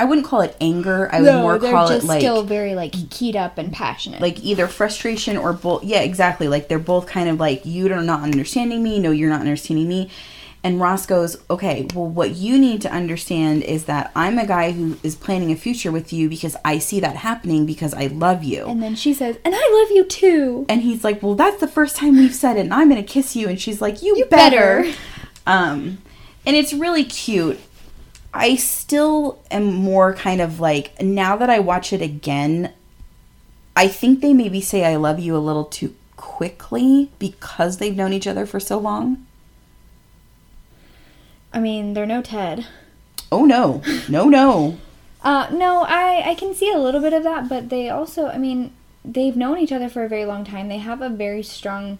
I- 0.00 0.04
wouldn't 0.04 0.26
call 0.26 0.40
it 0.40 0.56
anger. 0.60 1.08
I 1.12 1.20
would 1.20 1.32
more 1.34 1.58
they're 1.58 1.72
call 1.72 1.88
just 1.88 2.04
it 2.04 2.08
like 2.08 2.20
still 2.20 2.42
very 2.42 2.74
like 2.74 2.92
keyed 3.10 3.36
up 3.36 3.58
and 3.58 3.72
passionate. 3.72 4.20
like 4.20 4.42
either 4.42 4.66
frustration 4.66 5.36
or 5.36 5.52
both. 5.52 5.84
Yeah, 5.84 6.00
exactly. 6.00 6.48
Like 6.48 6.68
they're 6.68 6.78
both 6.78 7.06
kind 7.06 7.28
of 7.28 7.38
like 7.38 7.64
you 7.64 7.92
are 7.92 8.02
not 8.02 8.22
understanding 8.22 8.82
me. 8.82 8.98
No, 8.98 9.10
you're 9.10 9.30
not 9.30 9.40
understanding 9.40 9.88
me. 9.88 10.10
And 10.66 10.80
Ross 10.80 11.06
goes, 11.06 11.36
okay, 11.48 11.86
well, 11.94 12.08
what 12.08 12.34
you 12.34 12.58
need 12.58 12.82
to 12.82 12.90
understand 12.90 13.62
is 13.62 13.84
that 13.84 14.10
I'm 14.16 14.36
a 14.36 14.44
guy 14.44 14.72
who 14.72 14.98
is 15.04 15.14
planning 15.14 15.52
a 15.52 15.56
future 15.56 15.92
with 15.92 16.12
you 16.12 16.28
because 16.28 16.56
I 16.64 16.80
see 16.80 16.98
that 16.98 17.14
happening 17.14 17.66
because 17.66 17.94
I 17.94 18.08
love 18.08 18.42
you. 18.42 18.66
and 18.66 18.82
then 18.82 18.96
she 18.96 19.14
says, 19.14 19.38
"And 19.44 19.54
I 19.56 19.80
love 19.80 19.96
you 19.96 20.02
too." 20.02 20.66
And 20.68 20.82
he's 20.82 21.04
like, 21.04 21.22
"Well, 21.22 21.36
that's 21.36 21.60
the 21.60 21.68
first 21.68 21.94
time 21.94 22.16
we've 22.16 22.34
said 22.34 22.56
it, 22.56 22.62
and 22.62 22.74
I'm 22.74 22.88
gonna 22.88 23.04
kiss 23.04 23.36
you." 23.36 23.46
And 23.46 23.60
she's 23.60 23.80
like, 23.80 24.02
"You, 24.02 24.16
You 24.16 24.24
better." 24.24 24.82
better. 24.82 24.96
Um, 25.46 25.98
and 26.44 26.56
it's 26.56 26.72
really 26.72 27.04
cute. 27.04 27.60
I 28.34 28.56
still 28.56 29.38
am 29.52 29.72
more 29.72 30.14
kind 30.14 30.40
of 30.40 30.58
like 30.58 31.00
now 31.00 31.36
that 31.36 31.48
I 31.48 31.60
watch 31.60 31.92
it 31.92 32.02
again, 32.02 32.72
I 33.76 33.86
think 33.86 34.20
they 34.20 34.32
maybe 34.34 34.60
say 34.60 34.84
I 34.84 34.96
love 34.96 35.20
you 35.20 35.36
a 35.36 35.38
little 35.38 35.66
too 35.66 35.94
quickly 36.16 37.12
because 37.20 37.76
they've 37.76 37.94
known 37.96 38.12
each 38.12 38.26
other 38.26 38.46
for 38.46 38.58
so 38.58 38.78
long. 38.78 39.24
I 41.56 41.60
mean, 41.60 41.94
they're 41.94 42.04
no 42.04 42.20
Ted. 42.20 42.66
Oh 43.32 43.44
no. 43.46 43.82
No, 44.08 44.28
no. 44.28 44.78
Uh, 45.22 45.48
no, 45.50 45.82
I, 45.82 46.22
I 46.24 46.34
can 46.36 46.54
see 46.54 46.70
a 46.70 46.78
little 46.78 47.00
bit 47.00 47.12
of 47.12 47.24
that, 47.24 47.48
but 47.48 47.68
they 47.68 47.90
also, 47.90 48.28
I 48.28 48.38
mean, 48.38 48.70
they've 49.04 49.34
known 49.34 49.58
each 49.58 49.72
other 49.72 49.88
for 49.88 50.04
a 50.04 50.08
very 50.08 50.24
long 50.24 50.44
time. 50.44 50.68
They 50.68 50.78
have 50.78 51.02
a 51.02 51.08
very 51.08 51.42
strong 51.42 51.98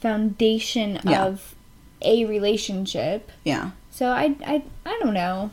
foundation 0.00 0.98
Yeah. 1.04 1.24
of 1.24 1.54
a 2.02 2.24
relationship. 2.24 3.30
Yeah. 3.44 3.70
So 3.92 4.08
I, 4.08 4.34
I, 4.44 4.64
I 4.84 4.98
don't 5.00 5.14
know. 5.14 5.50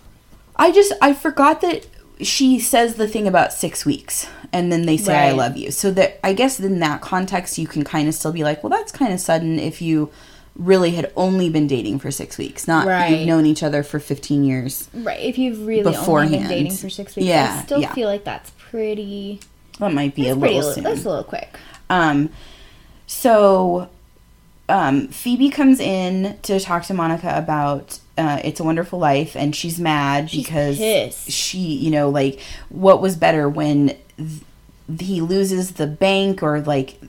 I 0.56 0.72
just 0.72 0.94
I 1.00 1.14
forgot 1.14 1.62
that 1.62 1.86
she 2.22 2.58
says 2.60 2.96
the 2.96 3.08
thing 3.08 3.28
about 3.28 3.54
six 3.54 3.86
weeks 3.86 4.28
and 4.52 4.72
then 4.72 4.88
they 4.88 4.98
say 4.98 5.16
I 5.16 5.32
love 5.32 5.56
you. 5.58 5.70
So 5.70 5.92
that 5.92 6.20
I 6.26 6.34
guess 6.34 6.60
in 6.60 6.80
that 6.80 7.02
context 7.02 7.58
you 7.60 7.68
can 7.68 7.84
kind 7.84 8.08
of 8.08 8.16
still 8.16 8.32
be 8.32 8.44
like, 8.44 8.64
well, 8.64 8.72
that's 8.72 8.92
kind 8.92 9.14
of 9.14 9.20
sudden 9.20 9.60
if 9.60 9.80
you 9.82 10.10
really 10.56 10.92
had 10.92 11.12
only 11.16 11.50
been 11.50 11.66
dating 11.68 12.00
for 12.00 12.12
six 12.12 12.38
weeks, 12.38 12.68
not 12.68 12.86
Right. 12.86 13.08
you've 13.20 13.28
known 13.28 13.46
each 13.46 13.64
other 13.64 13.84
for 13.84 14.00
fifteen 14.00 14.44
years. 14.44 14.90
Right. 14.94 15.20
If 15.20 15.38
you've 15.38 15.66
really 15.66 15.96
only 15.96 16.38
been 16.38 16.48
dating 16.48 16.74
for 16.74 16.90
six 16.90 17.16
weeks, 17.16 17.28
Yeah, 17.28 17.58
I 17.60 17.64
still 17.66 17.80
yeah. 17.82 17.94
feel 17.94 18.08
like 18.10 18.24
that's 18.24 18.52
pretty, 18.58 19.40
That 19.80 19.94
might 19.94 20.14
be 20.16 20.28
a 20.30 20.36
little 20.36 20.68
li- 20.68 20.74
soon. 20.76 20.84
that's 20.84 21.06
a 21.06 21.10
little 21.10 21.24
quick. 21.24 21.56
Um, 21.90 22.30
so 23.08 23.90
um, 24.70 25.08
Phoebe 25.10 25.50
comes 25.50 25.80
in 25.80 26.38
to 26.44 26.60
talk 26.60 26.84
to 26.86 26.94
Monica 26.94 27.34
about 27.38 28.00
uh, 28.18 28.40
It's 28.44 28.60
a 28.60 28.64
Wonderful 28.64 29.00
Life, 29.00 29.36
and 29.36 29.56
she's 29.56 29.80
mad 29.80 30.30
She's 30.30 30.44
because 30.46 30.78
pissed. 30.78 31.32
she, 31.32 31.58
you 31.60 31.92
know, 31.92 32.10
like, 32.10 32.40
what 32.70 33.02
was 33.02 33.16
better 33.16 33.50
when 33.50 33.96
th- 34.18 35.02
he 35.02 35.22
loses 35.22 35.72
the 35.74 35.88
bank 35.88 36.44
or 36.44 36.62
like 36.62 37.00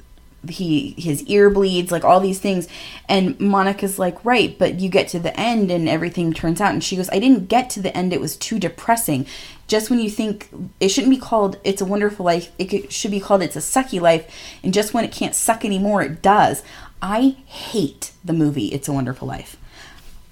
he 0.48 0.90
his 0.98 1.22
ear 1.24 1.48
bleeds 1.50 1.92
like 1.92 2.04
all 2.04 2.18
these 2.18 2.40
things 2.40 2.66
and 3.08 3.38
monica's 3.38 3.96
like 3.98 4.24
right 4.24 4.58
but 4.58 4.80
you 4.80 4.88
get 4.88 5.06
to 5.06 5.18
the 5.20 5.38
end 5.38 5.70
and 5.70 5.88
everything 5.88 6.32
turns 6.32 6.60
out 6.60 6.72
and 6.72 6.82
she 6.82 6.96
goes 6.96 7.08
i 7.10 7.18
didn't 7.20 7.48
get 7.48 7.70
to 7.70 7.80
the 7.80 7.96
end 7.96 8.12
it 8.12 8.20
was 8.20 8.36
too 8.36 8.58
depressing 8.58 9.24
just 9.68 9.88
when 9.88 10.00
you 10.00 10.10
think 10.10 10.48
it 10.80 10.88
shouldn't 10.88 11.12
be 11.12 11.16
called 11.20 11.58
it's 11.62 11.80
a 11.80 11.84
wonderful 11.84 12.26
life 12.26 12.50
it 12.58 12.92
should 12.92 13.12
be 13.12 13.20
called 13.20 13.40
it's 13.40 13.54
a 13.54 13.60
sucky 13.60 14.00
life 14.00 14.28
and 14.64 14.74
just 14.74 14.92
when 14.92 15.04
it 15.04 15.12
can't 15.12 15.34
suck 15.36 15.64
anymore 15.64 16.02
it 16.02 16.20
does 16.22 16.64
i 17.00 17.36
hate 17.46 18.10
the 18.24 18.32
movie 18.32 18.66
it's 18.68 18.88
a 18.88 18.92
wonderful 18.92 19.28
life 19.28 19.56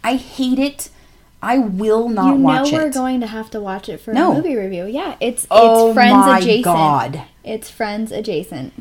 i 0.02 0.16
hate 0.16 0.58
it 0.58 0.90
i 1.40 1.56
will 1.56 2.08
not 2.08 2.32
you 2.32 2.38
know 2.38 2.44
watch 2.44 2.72
we're 2.72 2.88
it 2.88 2.94
going 2.94 3.20
to 3.20 3.26
have 3.28 3.48
to 3.48 3.60
watch 3.60 3.88
it 3.88 3.98
for 4.00 4.12
No. 4.12 4.32
a 4.32 4.34
movie 4.34 4.56
review. 4.56 4.86
Yeah, 4.86 5.14
it's 5.20 5.46
Oh 5.52 5.88
it's 5.90 5.94
Friends 5.94 6.26
my 6.26 6.38
adjacent. 6.38 6.64
God. 6.64 7.22
It's 7.44 7.70
Friends 7.70 8.10
adjacent. 8.12 8.72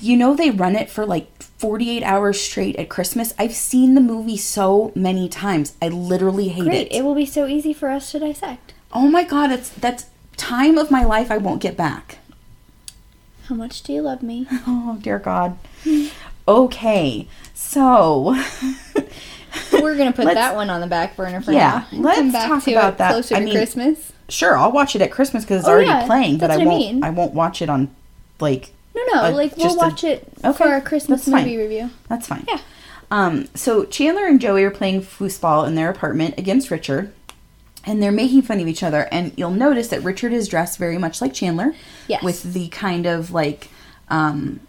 You 0.00 0.16
know 0.16 0.34
they 0.34 0.50
run 0.50 0.74
it 0.76 0.88
for 0.90 1.04
like 1.04 1.42
48 1.42 2.02
hours 2.02 2.40
straight 2.40 2.76
at 2.76 2.88
Christmas. 2.88 3.34
I've 3.38 3.54
seen 3.54 3.94
the 3.94 4.00
movie 4.00 4.36
so 4.38 4.92
many 4.94 5.28
times. 5.28 5.74
I 5.82 5.88
literally 5.88 6.48
hate 6.48 6.64
Great. 6.64 6.86
it. 6.86 6.92
It 6.92 7.04
will 7.04 7.14
be 7.14 7.26
so 7.26 7.46
easy 7.46 7.72
for 7.74 7.90
us 7.90 8.10
to 8.12 8.18
dissect. 8.20 8.72
oh 8.92 9.08
my 9.08 9.22
god, 9.24 9.50
it's 9.52 9.68
that's 9.70 10.06
time 10.36 10.78
of 10.78 10.90
my 10.90 11.04
life 11.04 11.30
I 11.30 11.36
won't 11.36 11.60
get 11.60 11.76
back. 11.76 12.18
How 13.48 13.54
much 13.54 13.82
do 13.82 13.92
you 13.92 14.00
love 14.02 14.22
me? 14.22 14.46
Oh 14.66 14.98
dear 15.02 15.18
god. 15.18 15.58
Okay. 16.48 17.26
So 17.54 18.34
We're 19.72 19.96
gonna 19.96 20.12
put 20.12 20.24
that 20.34 20.54
one 20.54 20.70
on 20.70 20.80
the 20.80 20.86
back 20.86 21.16
burner 21.16 21.40
for 21.40 21.52
Yeah, 21.52 21.84
now. 21.92 21.98
let's 22.00 22.18
come 22.18 22.32
back 22.32 22.48
talk 22.48 22.64
to 22.64 22.72
about 22.72 22.92
it 22.94 22.98
that. 22.98 23.10
closer 23.12 23.34
I 23.36 23.40
to 23.40 23.44
mean, 23.44 23.54
Christmas. 23.54 24.12
sure, 24.28 24.56
I'll 24.56 24.72
watch 24.72 24.96
it 24.96 25.02
at 25.02 25.10
Christmas 25.10 25.44
cuz 25.44 25.58
it's 25.60 25.68
Oh, 25.68 25.72
already 25.72 25.88
yeah, 25.88 26.06
playing, 26.06 26.38
but 26.38 26.50
I 26.50 26.56
that's 26.56 26.62
I 26.62 26.64
won't 26.64 26.78
mean. 26.78 27.04
I 27.04 27.10
won't 27.10 27.34
watch 27.34 27.60
it 27.60 27.68
on 27.68 27.90
like 28.40 28.72
No, 28.94 29.02
no, 29.14 29.22
uh, 29.24 29.30
like 29.32 29.56
we'll 29.56 29.66
just 29.66 29.76
a- 29.76 29.78
watch 29.78 30.04
it 30.04 30.28
Okay, 30.44 30.52
for 30.56 30.64
our 30.68 30.80
Christmas 30.80 31.26
movie 31.26 31.56
review. 31.56 31.90
That's 32.08 32.26
fine. 32.26 32.44
Yeah. 32.48 32.58
Um, 33.10 33.48
so 33.54 33.84
Chandler 33.84 34.26
and 34.26 34.40
Joey 34.40 34.62
are 34.64 34.70
playing 34.70 35.02
foosball 35.02 35.66
in 35.66 35.74
their 35.74 35.90
apartment 35.90 36.34
against 36.38 36.70
Richard, 36.70 37.12
and 37.84 38.02
they're 38.02 38.12
making 38.12 38.42
fun 38.42 38.60
of 38.60 38.68
each 38.68 38.82
other. 38.82 39.08
And 39.10 39.32
you'll 39.36 39.50
notice 39.50 39.88
that 39.88 40.02
Richard 40.02 40.32
is 40.32 40.46
dressed 40.48 40.78
very 40.78 40.98
much 40.98 41.20
like 41.20 41.32
Chandler, 41.34 41.74
Yes. 42.08 42.22
with 42.22 42.52
the 42.52 42.68
kind 42.68 43.06
of 43.06 43.32
like 43.32 43.68
um, 44.08 44.60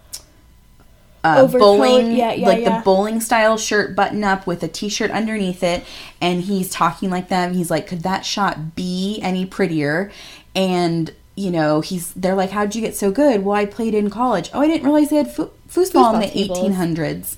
uh, 1.24 1.46
bowling, 1.48 2.14
yeah, 2.16 2.34
yeah, 2.34 2.48
like 2.48 2.62
yeah. 2.62 2.78
the 2.80 2.84
bowling 2.84 3.20
style 3.22 3.58
shirt 3.58 3.96
button 3.96 4.24
up 4.24 4.48
with 4.48 4.64
a 4.64 4.68
t-shirt 4.68 5.12
underneath 5.12 5.62
it. 5.62 5.84
And 6.20 6.42
he's 6.42 6.72
talking 6.72 7.10
like 7.12 7.30
them. 7.30 7.54
He's 7.54 7.70
like, 7.70 7.86
"Could 7.86 8.02
that 8.04 8.26
shot 8.26 8.76
be 8.76 9.20
any 9.22 9.46
prettier?" 9.46 10.12
And 10.56 11.14
you 11.36 11.52
know, 11.52 11.82
he's 11.82 12.14
they're 12.14 12.36
like, 12.36 12.52
"How'd 12.52 12.76
you 12.76 12.82
get 12.82 12.96
so 12.96 13.12
good?" 13.12 13.44
Well, 13.44 13.56
I 13.56 13.66
played 13.66 13.94
in 13.94 14.10
college. 14.10 14.50
Oh, 14.54 14.62
I 14.62 14.68
didn't 14.68 14.84
realize 14.84 15.10
they 15.10 15.18
had 15.18 15.34
fo- 15.34 15.52
foosball, 15.70 16.14
in 16.16 16.20
the 16.22 16.28
tables. 16.28 16.60
1800s. 16.60 17.38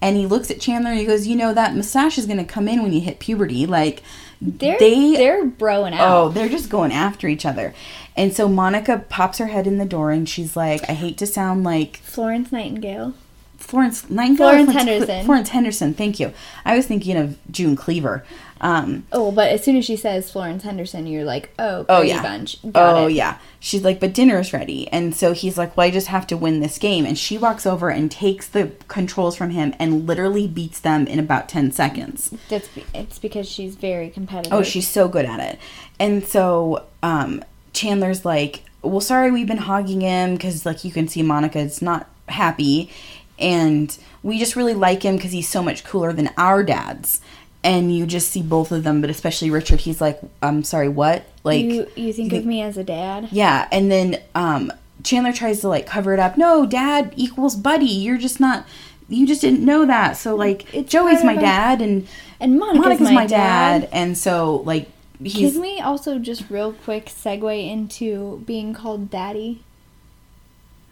And 0.00 0.16
he 0.16 0.26
looks 0.26 0.50
at 0.50 0.60
Chandler 0.60 0.90
and 0.90 0.98
he 0.98 1.06
goes, 1.06 1.26
"You 1.26 1.36
know 1.36 1.54
that 1.54 1.74
mustache 1.74 2.18
is 2.18 2.26
going 2.26 2.38
to 2.38 2.44
come 2.44 2.68
in 2.68 2.82
when 2.82 2.92
you 2.92 3.00
hit 3.00 3.18
puberty." 3.18 3.66
Like 3.66 4.02
They're 4.40 4.78
they 4.78 5.12
they're 5.16 5.46
broing 5.46 5.92
oh, 5.92 5.96
out. 5.96 6.24
Oh, 6.26 6.28
they're 6.28 6.48
just 6.48 6.68
going 6.68 6.92
after 6.92 7.26
each 7.26 7.46
other. 7.46 7.74
And 8.16 8.32
so 8.32 8.48
Monica 8.48 9.04
pops 9.08 9.38
her 9.38 9.46
head 9.48 9.66
in 9.66 9.78
the 9.78 9.84
door 9.84 10.10
and 10.12 10.28
she's 10.28 10.56
like, 10.56 10.88
I 10.88 10.92
hate 10.92 11.18
to 11.18 11.26
sound 11.26 11.64
like 11.64 11.96
Florence 11.98 12.52
Nightingale. 12.52 13.14
Florence 13.58 14.08
Nightingale. 14.08 14.36
Florence 14.36 14.70
Florence- 14.72 14.88
Henderson. 14.90 15.24
Florence 15.24 15.48
Henderson, 15.48 15.94
thank 15.94 16.20
you. 16.20 16.32
I 16.64 16.76
was 16.76 16.86
thinking 16.86 17.16
of 17.16 17.38
June 17.50 17.74
Cleaver. 17.74 18.24
Um, 18.64 19.06
Oh, 19.12 19.30
but 19.30 19.50
as 19.52 19.62
soon 19.62 19.76
as 19.76 19.84
she 19.84 19.94
says 19.94 20.32
Florence 20.32 20.62
Henderson, 20.62 21.06
you're 21.06 21.22
like, 21.22 21.50
oh, 21.58 21.84
oh 21.86 22.00
yeah. 22.00 22.22
Bunch. 22.22 22.56
Got 22.72 22.96
oh 22.96 23.06
it. 23.06 23.12
yeah. 23.12 23.38
She's 23.60 23.84
like, 23.84 24.00
but 24.00 24.14
dinner's 24.14 24.54
ready. 24.54 24.88
And 24.88 25.14
so 25.14 25.32
he's 25.32 25.58
like, 25.58 25.76
well, 25.76 25.86
I 25.86 25.90
just 25.90 26.06
have 26.06 26.26
to 26.28 26.36
win 26.36 26.60
this 26.60 26.78
game. 26.78 27.04
And 27.04 27.18
she 27.18 27.36
walks 27.36 27.66
over 27.66 27.90
and 27.90 28.10
takes 28.10 28.48
the 28.48 28.72
controls 28.88 29.36
from 29.36 29.50
him 29.50 29.74
and 29.78 30.06
literally 30.06 30.48
beats 30.48 30.80
them 30.80 31.06
in 31.06 31.18
about 31.18 31.46
10 31.46 31.72
seconds. 31.72 32.34
That's 32.48 32.70
it's 32.94 33.18
because 33.18 33.46
she's 33.46 33.74
very 33.76 34.08
competitive. 34.08 34.54
Oh, 34.54 34.62
she's 34.62 34.88
so 34.88 35.08
good 35.08 35.26
at 35.26 35.40
it. 35.40 35.58
And 36.00 36.24
so 36.24 36.86
um, 37.02 37.44
Chandler's 37.74 38.24
like, 38.24 38.62
well, 38.80 39.02
sorry, 39.02 39.30
we've 39.30 39.46
been 39.46 39.58
hogging 39.58 40.00
him 40.00 40.34
because, 40.34 40.64
like, 40.64 40.84
you 40.84 40.90
can 40.90 41.06
see 41.06 41.22
Monica's 41.22 41.82
not 41.82 42.08
happy. 42.28 42.90
And 43.38 43.96
we 44.22 44.38
just 44.38 44.56
really 44.56 44.74
like 44.74 45.02
him 45.02 45.16
because 45.16 45.32
he's 45.32 45.48
so 45.48 45.62
much 45.62 45.84
cooler 45.84 46.12
than 46.14 46.30
our 46.38 46.62
dads. 46.62 47.20
And 47.64 47.96
you 47.96 48.04
just 48.06 48.28
see 48.30 48.42
both 48.42 48.70
of 48.72 48.84
them, 48.84 49.00
but 49.00 49.08
especially 49.10 49.50
Richard. 49.50 49.80
He's 49.80 50.00
like, 50.00 50.20
I'm 50.42 50.62
sorry, 50.62 50.88
what? 50.88 51.24
Like, 51.44 51.64
you 51.64 51.86
you 51.96 52.12
think 52.12 52.32
of 52.34 52.44
me 52.44 52.60
as 52.62 52.76
a 52.76 52.84
dad? 52.84 53.28
yeah. 53.32 53.66
And 53.72 53.90
then 53.90 54.20
um, 54.34 54.70
Chandler 55.02 55.32
tries 55.32 55.60
to, 55.62 55.68
like, 55.68 55.86
cover 55.86 56.12
it 56.12 56.20
up. 56.20 56.36
No, 56.36 56.66
dad 56.66 57.14
equals 57.16 57.56
buddy. 57.56 57.86
You're 57.86 58.18
just 58.18 58.38
not. 58.38 58.66
You 59.08 59.26
just 59.26 59.40
didn't 59.40 59.64
know 59.64 59.84
that. 59.86 60.18
So, 60.18 60.34
like, 60.36 60.72
It's 60.74 60.90
Joey's 60.90 61.24
my 61.24 61.36
dad, 61.36 61.80
and 61.82 62.06
And 62.38 62.58
Monica's, 62.58 62.82
Monica's 62.84 63.08
my, 63.08 63.14
my 63.14 63.26
dad. 63.26 63.80
dad. 63.82 63.88
And 63.92 64.16
so, 64.18 64.56
like, 64.66 64.88
he's. 65.22 65.52
Can 65.54 65.62
we 65.62 65.80
also 65.80 66.18
just 66.18 66.50
real 66.50 66.72
quick 66.72 67.06
segue 67.06 67.70
into 67.70 68.42
being 68.46 68.74
called 68.74 69.10
daddy? 69.10 69.62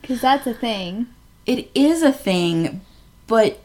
Because 0.00 0.20
that's 0.22 0.46
a 0.46 0.54
thing. 0.54 1.06
it 1.46 1.70
is 1.74 2.02
a 2.02 2.12
thing, 2.12 2.80
but 3.26 3.60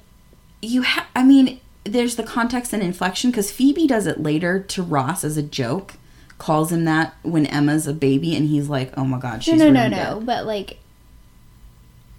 you 0.62 0.82
have, 0.84 1.06
I 1.16 1.24
mean, 1.24 1.60
there's 1.88 2.16
the 2.16 2.24
context 2.24 2.74
and 2.74 2.84
inflection 2.84 3.32
because 3.32 3.52
Phoebe 3.52 3.88
does 3.88 4.08
it 4.08 4.22
later 4.22 4.60
to 4.60 4.84
Ross 4.84 5.24
as 5.24 5.38
a 5.38 5.44
joke, 5.44 5.94
calls 6.38 6.72
him 6.72 6.86
that 6.86 7.16
when 7.24 7.46
Emma's 7.46 7.88
a 7.88 7.94
baby, 7.94 8.36
and 8.36 8.48
he's 8.50 8.70
like, 8.70 8.96
oh 8.98 9.06
my 9.06 9.20
god, 9.20 9.44
she's 9.44 9.60
no, 9.60 9.70
no, 9.70 9.88
no, 9.88 10.04
no. 10.04 10.20
it." 10.20 10.26
But 10.26 10.46
like, 10.46 10.80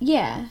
yeah, 0.00 0.46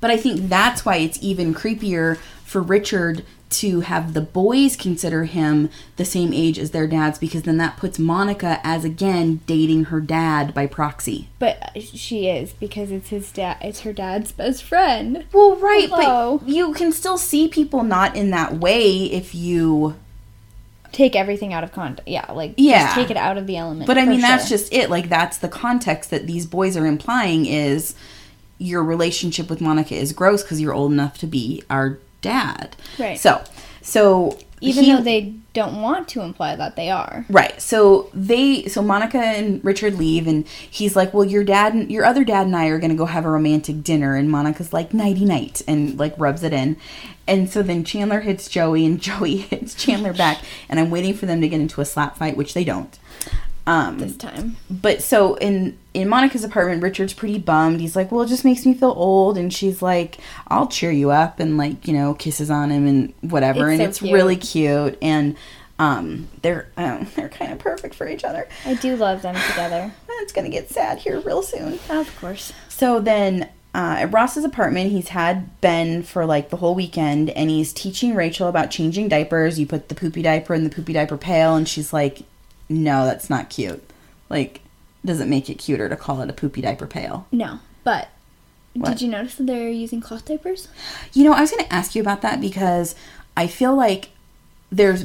But 0.00 0.10
I 0.10 0.16
think 0.16 0.48
that's 0.48 0.84
why 0.84 0.96
it's 0.96 1.18
even 1.22 1.54
creepier 1.54 2.18
for 2.44 2.62
Richard 2.62 3.24
to 3.50 3.80
have 3.80 4.12
the 4.14 4.20
boys 4.20 4.76
consider 4.76 5.24
him 5.24 5.70
the 5.96 6.04
same 6.04 6.32
age 6.32 6.58
as 6.58 6.70
their 6.72 6.86
dads 6.86 7.18
because 7.18 7.42
then 7.44 7.56
that 7.56 7.76
puts 7.76 7.98
Monica 7.98 8.60
as 8.62 8.84
again 8.84 9.40
dating 9.46 9.84
her 9.84 10.00
dad 10.00 10.52
by 10.52 10.66
proxy. 10.66 11.28
but 11.38 11.70
she 11.80 12.28
is 12.28 12.52
because 12.52 12.90
it's 12.90 13.08
his 13.08 13.32
dad. 13.32 13.56
It's 13.60 13.80
her 13.80 13.92
dad's 13.92 14.32
best 14.32 14.62
friend. 14.62 15.24
Well, 15.32 15.56
right, 15.56 15.88
Hello. 15.88 16.38
but 16.38 16.48
you 16.48 16.72
can 16.74 16.92
still 16.92 17.16
see 17.18 17.48
people 17.48 17.82
not 17.84 18.14
in 18.16 18.30
that 18.30 18.54
way 18.54 19.04
if 19.04 19.34
you 19.34 19.94
Take 20.90 21.14
everything 21.14 21.52
out 21.52 21.62
of 21.64 21.70
context. 21.70 22.08
Yeah, 22.08 22.32
like 22.32 22.54
Yeah. 22.56 22.84
just 22.86 22.94
take 22.94 23.10
it 23.10 23.16
out 23.18 23.36
of 23.36 23.46
the 23.46 23.56
element. 23.58 23.86
But 23.86 23.98
I 23.98 24.06
mean, 24.06 24.22
that's 24.22 24.48
just 24.48 24.72
it. 24.72 24.88
Like, 24.88 25.10
that's 25.10 25.36
the 25.36 25.48
context 25.48 26.08
that 26.10 26.26
these 26.26 26.46
boys 26.46 26.78
are 26.78 26.86
implying 26.86 27.44
is 27.44 27.94
your 28.56 28.82
relationship 28.82 29.50
with 29.50 29.60
Monica 29.60 29.94
is 29.94 30.12
gross 30.14 30.42
because 30.42 30.60
you're 30.62 30.72
old 30.72 30.90
enough 30.90 31.18
to 31.18 31.26
be 31.26 31.62
our 31.68 31.98
dad. 32.20 32.76
Right. 32.98 33.18
So, 33.18 33.42
so 33.82 34.38
even 34.60 34.84
he- 34.84 34.92
though 34.92 35.02
they 35.02 35.34
don't 35.54 35.80
want 35.80 36.08
to 36.08 36.20
imply 36.20 36.54
that 36.56 36.76
they 36.76 36.90
are. 36.90 37.24
Right. 37.28 37.60
So 37.60 38.10
they 38.14 38.64
so 38.66 38.82
Monica 38.82 39.18
and 39.18 39.64
Richard 39.64 39.94
leave 39.94 40.26
and 40.26 40.46
he's 40.48 40.94
like, 40.96 41.12
"Well, 41.14 41.24
your 41.24 41.44
dad 41.44 41.74
and 41.74 41.90
your 41.90 42.04
other 42.04 42.24
dad 42.24 42.46
and 42.46 42.54
I 42.56 42.66
are 42.66 42.78
going 42.78 42.90
to 42.90 42.96
go 42.96 43.06
have 43.06 43.24
a 43.24 43.30
romantic 43.30 43.82
dinner." 43.82 44.14
And 44.14 44.30
Monica's 44.30 44.72
like, 44.72 44.92
"Nighty 44.94 45.24
night." 45.24 45.62
And 45.66 45.98
like 45.98 46.14
rubs 46.18 46.42
it 46.42 46.52
in. 46.52 46.76
And 47.26 47.50
so 47.50 47.62
then 47.62 47.84
Chandler 47.84 48.20
hits 48.20 48.48
Joey 48.48 48.86
and 48.86 49.00
Joey 49.08 49.36
hits 49.38 49.74
Chandler 49.74 50.14
back 50.14 50.38
and 50.68 50.80
I'm 50.80 50.90
waiting 50.90 51.14
for 51.14 51.26
them 51.26 51.40
to 51.42 51.48
get 51.48 51.60
into 51.60 51.80
a 51.80 51.84
slap 51.84 52.16
fight, 52.16 52.36
which 52.36 52.54
they 52.54 52.64
don't. 52.64 52.98
Um, 53.68 53.98
This 53.98 54.16
time. 54.16 54.56
but 54.70 55.02
so 55.02 55.34
in 55.36 55.76
in 55.92 56.08
Monica's 56.08 56.42
apartment, 56.42 56.82
Richard's 56.82 57.12
pretty 57.12 57.38
bummed. 57.38 57.80
He's 57.80 57.94
like, 57.94 58.10
"Well, 58.10 58.22
it 58.22 58.28
just 58.28 58.44
makes 58.44 58.64
me 58.64 58.72
feel 58.72 58.94
old," 58.96 59.36
and 59.36 59.52
she's 59.52 59.82
like, 59.82 60.16
"I'll 60.48 60.66
cheer 60.68 60.90
you 60.90 61.10
up," 61.10 61.38
and 61.38 61.58
like 61.58 61.86
you 61.86 61.92
know, 61.92 62.14
kisses 62.14 62.50
on 62.50 62.70
him 62.70 62.86
and 62.86 63.12
whatever, 63.20 63.70
It's 63.70 63.72
and 63.72 63.80
so 63.82 63.88
it's 63.90 63.98
cute. 63.98 64.12
really 64.14 64.36
cute. 64.36 64.96
And 65.02 65.36
um, 65.78 66.28
they're 66.42 66.68
um, 66.78 67.06
they're 67.14 67.28
kind 67.28 67.52
of 67.52 67.58
perfect 67.58 67.94
for 67.94 68.08
each 68.08 68.24
other. 68.24 68.48
I 68.64 68.74
do 68.74 68.96
love 68.96 69.22
them 69.22 69.34
together. 69.50 69.92
It's 70.22 70.32
gonna 70.32 70.48
get 70.48 70.68
sad 70.68 70.98
here 70.98 71.20
real 71.20 71.42
soon. 71.42 71.78
Of 71.90 72.18
course. 72.20 72.52
So 72.68 72.98
then. 73.00 73.48
Uh, 73.74 73.96
at 74.00 74.12
Ross's 74.12 74.44
apartment, 74.44 74.90
he's 74.90 75.08
had 75.08 75.60
Ben 75.60 76.02
for 76.02 76.24
like 76.24 76.48
the 76.48 76.56
whole 76.56 76.74
weekend, 76.74 77.28
and 77.30 77.50
he's 77.50 77.72
teaching 77.72 78.14
Rachel 78.14 78.48
about 78.48 78.70
changing 78.70 79.08
diapers. 79.08 79.60
You 79.60 79.66
put 79.66 79.88
the 79.90 79.94
poopy 79.94 80.22
diaper 80.22 80.54
in 80.54 80.64
the 80.64 80.70
poopy 80.70 80.94
diaper 80.94 81.18
pail, 81.18 81.54
and 81.54 81.68
she's 81.68 81.92
like, 81.92 82.22
"No, 82.68 83.04
that's 83.04 83.30
not 83.30 83.50
cute. 83.50 83.82
Like, 84.28 84.60
doesn't 85.04 85.30
make 85.30 85.48
it 85.48 85.54
cuter 85.54 85.88
to 85.88 85.96
call 85.96 86.20
it 86.22 86.30
a 86.30 86.32
poopy 86.32 86.60
diaper 86.60 86.86
pail." 86.86 87.26
No, 87.32 87.60
but 87.84 88.08
What? 88.74 88.90
did 88.90 89.02
you 89.02 89.08
notice 89.08 89.34
that 89.36 89.46
they're 89.46 89.70
using 89.70 90.00
cloth 90.00 90.24
diapers? 90.26 90.68
You 91.12 91.24
know, 91.24 91.32
I 91.32 91.40
was 91.40 91.50
going 91.50 91.64
to 91.64 91.72
ask 91.72 91.94
you 91.94 92.02
about 92.02 92.22
that 92.22 92.40
because 92.40 92.94
I 93.36 93.46
feel 93.46 93.74
like 93.74 94.10
there's, 94.70 95.04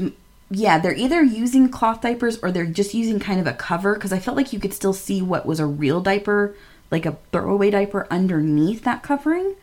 yeah, 0.51 0.78
they're 0.78 0.93
either 0.95 1.24
using 1.24 1.70
cloth 1.70 2.01
diapers 2.01 2.38
or 2.43 2.51
they're 2.51 2.66
just 2.66 2.93
using 2.93 3.20
kind 3.20 3.39
of 3.39 3.47
a 3.47 3.53
cover 3.53 3.93
because 3.95 4.11
I 4.14 4.20
felt 4.20 4.38
like 4.38 4.51
you 4.53 4.59
could 4.59 4.74
still 4.74 4.93
see 4.93 5.22
what 5.22 5.45
was 5.45 5.59
a 5.59 5.66
real 5.66 6.01
diaper, 6.01 6.55
like 6.91 7.05
a 7.05 7.18
throwaway 7.32 7.70
diaper 7.72 8.05
underneath 8.11 8.84
that 8.84 9.01
covering. 9.03 9.55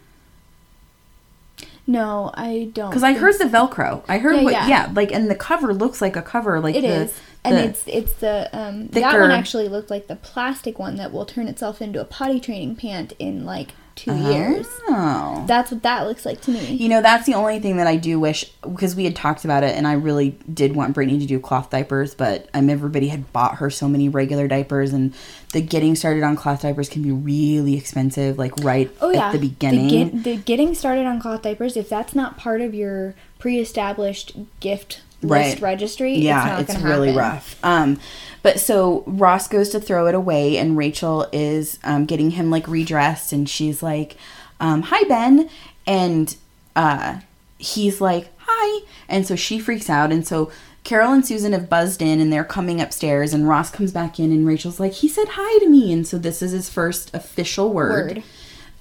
No, 1.91 2.31
I 2.35 2.71
don't. 2.73 2.91
Because 2.91 3.03
I 3.03 3.15
heard 3.15 3.35
the 3.39 3.45
Velcro. 3.47 4.05
I 4.09 4.19
heard 4.19 4.37
Yeah, 4.37 4.43
what, 4.43 4.53
yeah. 4.53 4.69
yeah. 4.69 4.93
like, 4.95 5.11
and 5.13 5.29
the 5.29 5.35
cover 5.35 5.75
looks 5.75 6.01
like 6.01 6.15
a 6.15 6.23
cover, 6.23 6.61
like 6.61 6.77
It 6.77 6.83
the, 6.83 6.89
is, 6.89 7.21
and 7.45 7.57
the- 7.57 7.65
it's 7.65 7.83
it's 7.87 8.13
the 8.15 8.49
um 8.53 8.87
that 8.89 9.19
one 9.19 9.31
actually 9.33 9.69
looked 9.69 9.91
like 9.91 10.07
the 10.07 10.15
plastic 10.17 10.79
one 10.79 10.97
that 10.97 11.13
will 11.13 11.27
turn 11.27 11.49
itself 11.49 11.83
into 11.83 12.01
a 12.01 12.05
potty 12.05 12.39
training 12.39 12.77
pant 12.77 13.13
in 13.19 13.45
like 13.45 13.71
two 14.01 14.17
years. 14.17 14.67
Oh. 14.89 15.45
That's 15.47 15.71
what 15.71 15.83
that 15.83 16.07
looks 16.07 16.25
like 16.25 16.41
to 16.43 16.51
me. 16.51 16.75
You 16.75 16.89
know, 16.89 17.03
that's 17.03 17.27
the 17.27 17.35
only 17.35 17.61
thing 17.61 17.77
that 17.77 17.87
I 17.87 17.97
do 17.97 18.19
wish 18.19 18.45
because 18.63 18.97
we 18.97 19.05
had 19.05 19.15
talked 19.15 19.45
about 19.45 19.63
it, 19.63 19.77
and 19.77 19.87
I 19.87 19.93
really 19.93 20.39
did 20.53 20.75
want 20.75 20.95
Brittany 20.95 21.19
to 21.19 21.27
do 21.27 21.39
cloth 21.39 21.71
diapers, 21.71 22.15
but 22.15 22.49
um, 22.55 22.71
everybody 22.71 23.09
had 23.09 23.33
bought 23.33 23.57
her 23.57 23.69
so 23.69 23.89
many 23.89 24.09
regular 24.09 24.49
diapers, 24.49 24.93
and 24.93 25.15
the 25.53 25.61
getting 25.61 25.95
started 25.95 26.23
on 26.23 26.35
cloth 26.37 26.63
diapers 26.63 26.89
can 26.89 27.03
be 27.03 27.13
really 27.13 27.77
expensive, 27.77 28.39
like 28.39 28.53
right 28.63 28.91
Oh 29.01 29.11
yeah, 29.11 29.29
at 29.29 29.33
the 29.33 29.39
beginning. 29.39 29.89
get, 29.89 30.25
the 30.25 30.37
getting 30.37 30.75
started 30.75 31.07
on 31.07 31.21
cloth 31.21 31.43
diapers, 31.43 31.77
if 31.77 31.89
that's 31.89 32.15
not 32.15 32.39
part 32.39 32.61
of 32.61 32.75
your 32.75 33.15
pre-established 33.39 34.37
gift 34.61 35.03
list 35.23 35.55
Right. 35.55 35.61
registry, 35.61 36.17
yeah, 36.17 36.61
it's 36.61 36.75
it's, 36.75 36.83
really 36.83 37.13
happen. 37.13 37.19
rough. 37.19 37.57
Um, 37.65 38.01
but 38.43 38.59
so 38.59 39.05
Ross 39.07 39.49
goes 39.49 39.69
to 39.71 39.81
throw 39.81 40.07
it 40.07 40.15
away, 40.15 40.57
and 40.57 40.77
Rachel 40.77 41.29
is 41.33 41.79
um, 41.85 42.07
getting 42.07 42.31
him 42.33 42.51
like 42.51 42.67
redressed, 42.67 43.33
and 43.33 43.49
she's 43.49 43.83
like, 43.83 44.17
um, 44.61 44.83
"Hi, 44.83 45.03
Ben," 45.09 45.51
and 45.87 46.35
uh, 46.75 47.21
he's 47.59 48.01
like, 48.01 48.29
"Hi," 48.39 48.85
and 49.09 49.27
so 49.27 49.37
she 49.37 49.59
freaks 49.59 49.91
out, 49.91 50.13
and 50.13 50.27
so. 50.27 50.51
Carol 50.83 51.13
and 51.13 51.25
Susan 51.25 51.53
have 51.53 51.69
buzzed 51.69 52.01
in 52.01 52.21
and 52.21 52.33
they're 52.33 52.43
coming 52.43 52.81
upstairs 52.81 53.35
and 53.35 53.47
Ross 53.47 53.71
comes 53.71 53.93
back 53.93 54.19
in 54.19 54.33
and 54.33 54.47
Rachel's 54.47 54.81
like, 54.81 54.95
he 54.95 55.09
said 55.09 55.29
hi 55.33 55.59
to 55.59 55.69
me. 55.69 55.93
And 55.93 56.07
so 56.07 56.17
this 56.17 56.41
is 56.41 56.53
his 56.53 56.71
first 56.71 57.15
official 57.15 57.71
word. 57.71 58.17
Word. 58.17 58.23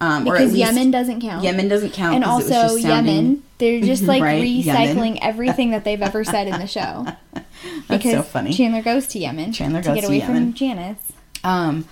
Um, 0.02 0.24
Because 0.24 0.54
Yemen 0.56 0.91
doesn't 0.91 1.20
count. 1.22 1.43
Yemen 1.43 1.68
doesn't 1.68 1.91
count. 1.91 2.16
and 2.16 2.24
'cause 2.24 2.45
it 2.45 2.54
was 2.54 2.58
also 2.72 2.78
sounding- 2.80 3.16
Yemen, 3.16 3.43
they're 3.58 3.82
just 3.91 4.04
like 4.04 4.22
Right, 4.24 4.41
Yemen. 4.47 4.95
recycling 4.97 5.20
everything 5.22 5.72
that 5.72 5.84
they've 5.84 6.02
ever 6.02 6.24
said 6.24 6.47
in 6.47 6.58
the 6.60 6.68
show. 6.68 7.06
That's 7.89 8.04
so 8.10 8.22
funny. 8.24 8.54
Chandler 8.54 8.82
goes 8.82 9.08
to 9.08 9.20
Yemen 9.20 9.52
Chandler 9.52 9.82
to 9.82 9.93
get 9.93 10.02
to 10.02 10.08
away 10.08 10.20
Yemen. 10.20 10.36
from 10.36 10.54
Janice. 10.54 11.12
Um, 11.43 11.86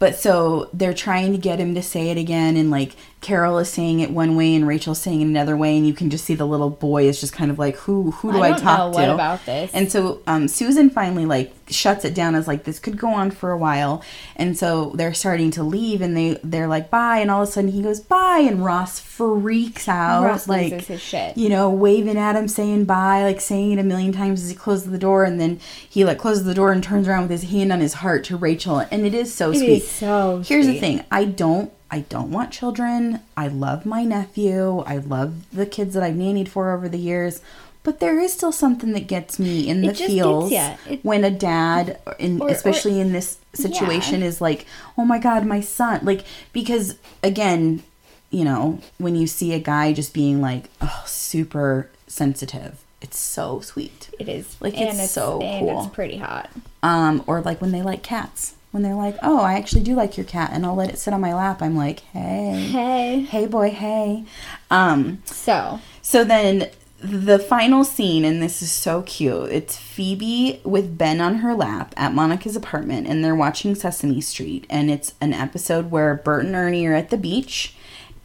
but 0.00 0.16
so 0.16 0.68
they're 0.72 0.94
trying 0.94 1.30
to 1.32 1.38
get 1.38 1.60
him 1.60 1.74
to 1.76 1.82
say 1.82 2.10
it 2.10 2.18
again, 2.18 2.56
and 2.56 2.70
like 2.70 2.96
Carol 3.22 3.58
is 3.58 3.70
saying 3.70 4.00
it 4.00 4.10
one 4.10 4.36
way 4.36 4.54
and 4.54 4.66
Rachel's 4.66 5.00
saying 5.00 5.22
it 5.22 5.26
another 5.26 5.56
way, 5.56 5.76
and 5.76 5.86
you 5.86 5.94
can 5.94 6.10
just 6.10 6.24
see 6.26 6.34
the 6.34 6.46
little 6.46 6.68
boy 6.68 7.04
is 7.08 7.20
just 7.20 7.32
kind 7.32 7.50
of 7.50 7.58
like, 7.58 7.76
who 7.76 8.10
who 8.10 8.32
do 8.32 8.42
I, 8.42 8.48
I 8.48 8.58
talk 8.58 8.78
know 8.78 8.92
to? 8.92 8.98
what 8.98 9.08
about 9.10 9.46
this. 9.46 9.70
And 9.72 9.90
so 9.90 10.20
um, 10.26 10.48
Susan 10.48 10.90
finally 10.90 11.24
like 11.24 11.54
shuts 11.70 12.04
it 12.04 12.14
down 12.14 12.34
as 12.34 12.46
like 12.46 12.64
this 12.64 12.78
could 12.78 12.98
go 12.98 13.08
on 13.08 13.30
for 13.30 13.50
a 13.52 13.56
while, 13.56 14.02
and 14.36 14.58
so 14.58 14.90
they're 14.96 15.14
starting 15.14 15.50
to 15.52 15.62
leave, 15.62 16.02
and 16.02 16.14
they 16.16 16.38
they're 16.44 16.66
like 16.68 16.90
bye, 16.90 17.18
and 17.20 17.30
all 17.30 17.42
of 17.42 17.48
a 17.48 17.52
sudden 17.52 17.70
he 17.70 17.80
goes 17.82 18.00
bye, 18.00 18.40
and 18.46 18.64
Ross 18.64 18.98
freaks 19.00 19.88
out, 19.88 20.24
Ross 20.24 20.48
like 20.48 20.72
loses 20.72 20.88
his 20.88 21.00
shit. 21.00 21.36
you 21.36 21.48
know, 21.48 21.70
waving 21.70 22.18
at 22.18 22.36
him, 22.36 22.48
saying 22.48 22.84
bye, 22.84 23.22
like 23.22 23.40
saying 23.40 23.72
it 23.72 23.78
a 23.78 23.82
million 23.84 24.12
times 24.12 24.42
as 24.42 24.50
he 24.50 24.54
closes 24.56 24.90
the 24.90 24.98
door, 24.98 25.24
and 25.24 25.40
then 25.40 25.60
he 25.88 26.04
like 26.04 26.18
closes 26.18 26.44
the 26.44 26.54
door 26.54 26.72
and 26.72 26.82
turns 26.82 27.06
around 27.08 27.22
with 27.22 27.30
his 27.30 27.50
hand 27.50 27.72
on 27.72 27.80
his 27.80 27.94
heart 27.94 28.24
to 28.24 28.36
Rachel, 28.36 28.78
and 28.90 29.06
it 29.06 29.14
is 29.14 29.32
so 29.32 29.50
It 29.52 29.58
sweet. 29.58 29.82
is 29.82 29.88
so 29.88 30.42
Here's 30.44 30.66
the 30.66 30.78
thing: 30.80 31.04
I 31.10 31.24
don't, 31.24 31.72
I 31.92 32.00
don't 32.08 32.30
want 32.32 32.50
children. 32.50 33.20
I 33.36 33.46
love 33.48 33.84
my 33.86 34.02
nephew. 34.02 34.78
I 34.86 34.96
love 34.96 35.48
the 35.52 35.66
kids 35.66 35.92
that 35.94 36.02
I've 36.02 36.14
nannied 36.14 36.48
for 36.48 36.72
over 36.72 36.88
the 36.88 36.98
years. 36.98 37.40
But 37.84 38.00
there 38.00 38.18
is 38.18 38.32
still 38.32 38.52
something 38.52 38.92
that 38.92 39.06
gets 39.08 39.38
me 39.38 39.68
in 39.68 39.80
the 39.82 39.88
gets 39.88 40.00
feels. 40.06 40.50
It- 40.88 41.04
when 41.04 41.22
a 41.24 41.30
dad, 41.30 41.98
in, 42.18 42.40
Or- 42.40 42.48
or- 42.48 42.50
especially 42.50 42.98
in 43.00 43.12
this 43.12 43.36
situation, 43.54 44.22
is 44.22 44.40
like, 44.40 44.64
"Oh 44.96 45.04
my 45.04 45.18
God, 45.18 45.44
my 45.44 45.60
son!" 45.60 46.00
Like 46.02 46.24
because 46.52 46.94
again, 47.22 47.82
you 48.30 48.44
know, 48.44 48.78
when 48.98 49.14
you 49.16 49.26
see 49.26 49.52
a 49.52 49.58
guy 49.58 49.92
just 49.92 50.14
being 50.14 50.40
like, 50.40 50.70
"Oh, 50.80 51.02
super 51.06 51.90
sensitive," 52.06 52.78
it's 53.02 53.18
so 53.18 53.60
sweet. 53.60 54.08
It 54.18 54.28
is 54.28 54.56
Like, 54.60 54.78
and 54.78 54.98
it's 55.00 55.10
so 55.10 55.40
and 55.42 55.66
cool. 55.68 55.84
it's 55.84 55.94
pretty 55.94 56.18
hot. 56.18 56.48
Um, 56.84 57.22
or 57.26 57.42
like 57.42 57.60
when 57.60 57.72
they 57.72 57.82
like 57.82 58.02
cats. 58.02 58.54
When 58.72 58.82
they're 58.82 58.94
like, 58.94 59.16
"Oh, 59.22 59.40
I 59.40 59.54
actually 59.54 59.82
do 59.82 59.94
like 59.94 60.16
your 60.16 60.26
cat," 60.26 60.50
and 60.52 60.66
I'll 60.66 60.74
let 60.74 60.90
it 60.90 60.98
sit 60.98 61.14
on 61.14 61.20
my 61.20 61.34
lap. 61.34 61.62
I'm 61.62 61.76
like, 61.76 62.00
"Hey, 62.12 62.68
Hey. 62.72 63.20
hey, 63.20 63.46
boy, 63.46 63.70
hey." 63.70 64.24
Um, 64.70 65.18
So 65.24 65.78
so 66.00 66.24
then 66.24 66.68
the 66.98 67.38
final 67.38 67.84
scene, 67.84 68.24
and 68.24 68.42
this 68.42 68.62
is 68.62 68.70
so 68.72 69.02
cute. 69.02 69.50
It's 69.50 69.76
Phoebe 69.76 70.60
with 70.64 70.96
Ben 70.96 71.20
on 71.20 71.36
her 71.36 71.52
lap 71.54 71.92
at 71.96 72.14
Monica's 72.14 72.54
apartment, 72.56 73.06
and 73.08 73.22
they're 73.24 73.34
watching 73.34 73.74
Sesame 73.74 74.20
Street. 74.20 74.66
And 74.70 74.90
it's 74.90 75.14
an 75.20 75.32
episode 75.32 75.90
where 75.90 76.14
Bert 76.14 76.44
and 76.46 76.54
Ernie 76.54 76.86
are 76.86 76.94
at 76.94 77.10
the 77.10 77.16
beach, 77.16 77.74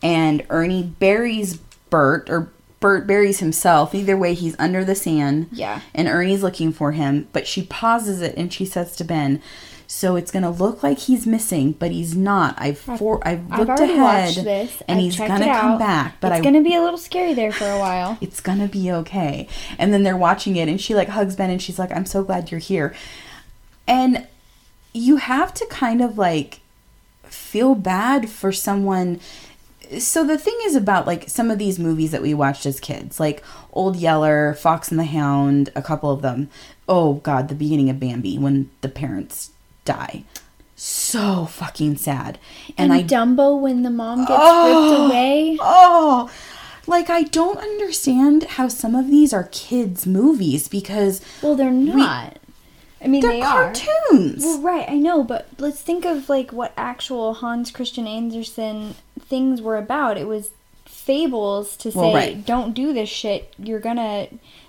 and 0.04 0.44
Ernie 0.50 0.84
buries 0.84 1.58
Bert, 1.90 2.30
or 2.30 2.50
Bert 2.80 3.08
buries 3.08 3.40
himself. 3.40 3.96
Either 3.96 4.16
way, 4.16 4.36
he's 4.36 4.56
under 4.60 4.86
the 4.86 4.94
sand. 4.96 5.48
Yeah. 5.52 5.82
And 5.96 6.08
Ernie's 6.08 6.44
looking 6.44 6.72
for 6.72 6.92
him, 6.92 7.28
but 7.34 7.48
she 7.48 7.64
pauses 7.64 8.22
it 8.22 8.38
and 8.38 8.54
she 8.54 8.66
says 8.66 8.96
to 8.98 9.04
Ben, 9.04 9.42
"So 9.88 10.16
it's 10.18 10.32
gonna 10.32 10.52
look 10.52 10.84
like 10.84 11.00
he's 11.00 11.26
missing, 11.26 11.72
but 11.72 11.92
he's 11.92 12.16
not. 12.16 12.56
I've 12.58 12.78
for 12.78 13.26
I've 13.26 13.52
I've 13.52 13.60
looked 13.68 13.80
ahead, 13.80 14.36
this. 14.36 14.82
and 14.88 14.98
I've 14.98 15.04
he's 15.04 15.16
checked 15.16 15.30
gonna 15.30 15.46
come 15.46 15.80
back. 15.80 16.18
But 16.20 16.34
it's 16.34 16.42
I 16.42 16.44
gonna 16.44 16.62
be 16.62 16.76
a 16.76 16.82
little 16.82 16.98
scary 16.98 17.34
there 17.34 17.52
for 17.52 17.70
a 17.70 17.80
while. 17.80 18.18
it's 18.22 18.42
gonna 18.42 18.68
be 18.68 18.92
okay. 18.92 19.48
And 19.80 19.94
then 19.94 20.04
they're 20.04 20.18
watching 20.18 20.58
it, 20.58 20.68
and 20.68 20.80
she 20.80 20.94
like 20.94 21.10
hugs 21.10 21.36
Ben, 21.36 21.50
and 21.50 21.62
she's 21.62 21.80
like, 21.80 21.92
"I'm 21.92 22.06
so 22.06 22.24
glad 22.24 22.52
you're 22.52 22.60
here." 22.60 22.94
And 23.88 24.28
you 24.94 25.18
have 25.18 25.54
to 25.54 25.66
kind 25.68 26.02
of 26.02 26.18
like 26.18 26.60
feel 27.24 27.76
bad 27.76 28.30
for 28.30 28.52
someone. 28.52 29.20
So 30.00 30.26
the 30.26 30.38
thing 30.38 30.58
is 30.66 30.76
about 30.76 31.08
like 31.08 31.30
some 31.30 31.50
of 31.50 31.60
these 31.60 31.80
movies 31.80 32.12
that 32.12 32.22
we 32.22 32.34
watched 32.34 32.66
as 32.66 32.80
kids, 32.82 33.20
like 33.20 33.42
Old 33.72 33.96
Yeller, 33.96 34.54
Fox 34.56 34.90
and 34.90 35.00
the 35.00 35.06
Hound, 35.06 35.70
a 35.76 35.82
couple 35.82 36.12
of 36.12 36.22
them. 36.22 36.50
Oh 36.90 37.16
God, 37.16 37.48
the 37.48 37.56
beginning 37.56 37.90
of 37.90 38.00
Bambi 38.00 38.38
when 38.38 38.70
the 38.82 38.90
parents 38.90 39.52
die, 39.88 40.24
so 40.76 41.46
fucking 41.46 41.98
sad. 41.98 42.38
And, 42.78 42.92
And, 42.92 42.94
I 42.94 43.04
Dumbo 43.04 43.60
when 43.60 43.82
the 43.84 43.90
mom 43.90 44.20
gets 44.20 44.32
Oh. 44.34 44.92
ripped 44.92 45.10
away. 45.12 45.58
Oh, 45.60 46.30
like 46.86 47.10
I 47.10 47.24
don't 47.24 47.58
understand 47.58 48.44
how 48.44 48.68
some 48.68 48.94
of 48.96 49.08
these 49.10 49.34
are 49.34 49.50
kids' 49.52 50.06
movies 50.06 50.68
because 50.68 51.22
Well, 51.42 51.56
they're 51.56 51.72
not. 51.72 52.38
I 53.04 53.08
mean, 53.08 53.22
they're 53.22 53.32
they 53.32 53.42
are. 53.42 53.74
cartoons. 53.74 54.44
Well, 54.44 54.60
right, 54.62 54.90
I 54.90 54.96
know, 54.96 55.24
but 55.24 55.48
let's 55.60 55.82
think 55.82 56.06
of 56.06 56.30
like 56.30 56.52
what 56.52 56.74
actual 56.78 57.36
Hans 57.36 57.70
Christian 57.72 58.08
Andersen 58.08 58.96
things 59.20 59.62
were 59.62 59.78
about. 59.78 60.18
It 60.18 60.28
was 60.28 60.50
fables 60.86 61.78
to 61.78 61.92
say, 61.92 61.98
Well, 62.00 62.14
right. 62.14 62.46
"Don't 62.46 62.74
do 62.74 62.94
this 62.94 63.10
shit. 63.10 63.54
You're 63.60 63.80
gonna, 63.80 64.28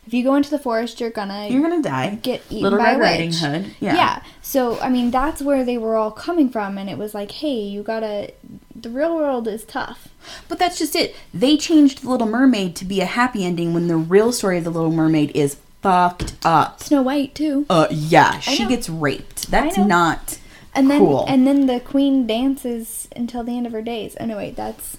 if 0.09 0.15
you 0.15 0.25
go 0.25 0.35
into 0.35 0.51
the 0.51 0.59
forest, 0.59 1.01
you're 1.01 1.11
gonna 1.11 1.47
You're 1.49 1.63
gonna 1.63 1.83
die. 1.83 2.19
get 2.23 2.43
eaten 2.51 2.63
Little 2.63 2.79
by 2.79 2.93
Red 2.93 2.97
a 2.97 2.99
Riding 3.01 3.29
witch." 3.29 3.39
Hood. 3.39 3.75
Yeah. 3.79 3.95
Yeah. 3.95 4.23
So 4.43 4.81
I 4.81 4.89
mean, 4.89 5.11
that's 5.13 5.41
where 5.43 5.65
they 5.65 5.79
were 5.79 5.97
all 5.97 6.11
coming 6.11 6.49
from, 6.51 6.77
and 6.79 6.89
it 6.91 6.99
was 6.99 7.15
like, 7.15 7.31
"Hey, 7.31 7.61
you 7.61 7.83
gotta. 7.83 8.33
The 8.75 8.91
real 8.91 9.15
world 9.15 9.47
is 9.47 9.65
tough." 9.65 10.09
But 10.49 10.59
that's 10.59 10.79
just 10.79 10.97
it. 10.97 11.15
They 11.33 11.57
changed 11.57 12.03
The 12.03 12.11
Little 12.11 12.27
Mermaid 12.27 12.75
to 12.77 12.85
be 12.85 13.01
a 13.01 13.07
happy 13.07 13.45
ending 13.45 13.75
when 13.75 13.87
the 13.89 13.97
real 13.97 14.33
story 14.33 14.59
of 14.59 14.65
The 14.65 14.71
Little 14.71 14.91
Mermaid 14.93 15.31
is 15.35 15.57
fucked 15.83 16.35
up. 16.45 16.83
Snow 16.83 17.03
White 17.03 17.35
too. 17.35 17.67
Uh, 17.71 17.87
yeah, 17.91 18.39
she 18.41 18.67
gets 18.67 18.89
raped. 18.89 19.51
That's 19.51 19.77
not 19.79 20.39
And 20.75 20.91
then 20.91 21.01
cool. 21.01 21.25
and 21.29 21.47
then 21.47 21.67
the 21.67 21.81
queen 21.81 22.27
dances 22.27 23.09
until 23.15 23.43
the 23.45 23.57
end 23.57 23.67
of 23.67 23.73
her 23.73 23.83
days. 23.83 24.17
Oh 24.21 24.27
no, 24.27 24.37
wait, 24.39 24.57
that's 24.57 24.97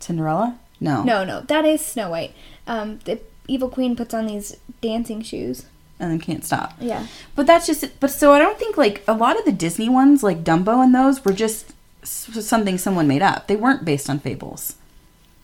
Cinderella? 0.00 0.58
No. 0.80 1.02
no, 1.04 1.24
no, 1.24 1.42
that 1.42 1.64
is 1.64 1.84
Snow 1.84 2.10
White. 2.10 2.32
Um, 2.66 2.98
the 3.04 3.20
evil 3.48 3.68
queen 3.68 3.96
puts 3.96 4.14
on 4.14 4.26
these 4.26 4.56
dancing 4.80 5.22
shoes. 5.22 5.66
and 6.00 6.10
then 6.10 6.18
can't 6.20 6.44
stop. 6.44 6.74
Yeah. 6.80 7.06
But 7.36 7.46
that's 7.46 7.66
just 7.66 7.82
it. 7.84 7.92
But 8.00 8.10
so 8.10 8.32
I 8.32 8.38
don't 8.38 8.58
think 8.58 8.76
like 8.76 9.02
a 9.06 9.14
lot 9.14 9.38
of 9.38 9.44
the 9.44 9.52
Disney 9.52 9.88
ones, 9.88 10.22
like 10.22 10.42
Dumbo 10.44 10.82
and 10.82 10.94
those, 10.94 11.24
were 11.24 11.32
just 11.32 11.72
something 12.02 12.78
someone 12.78 13.06
made 13.06 13.22
up. 13.22 13.46
They 13.46 13.56
weren't 13.56 13.84
based 13.84 14.10
on 14.10 14.18
fables. 14.18 14.76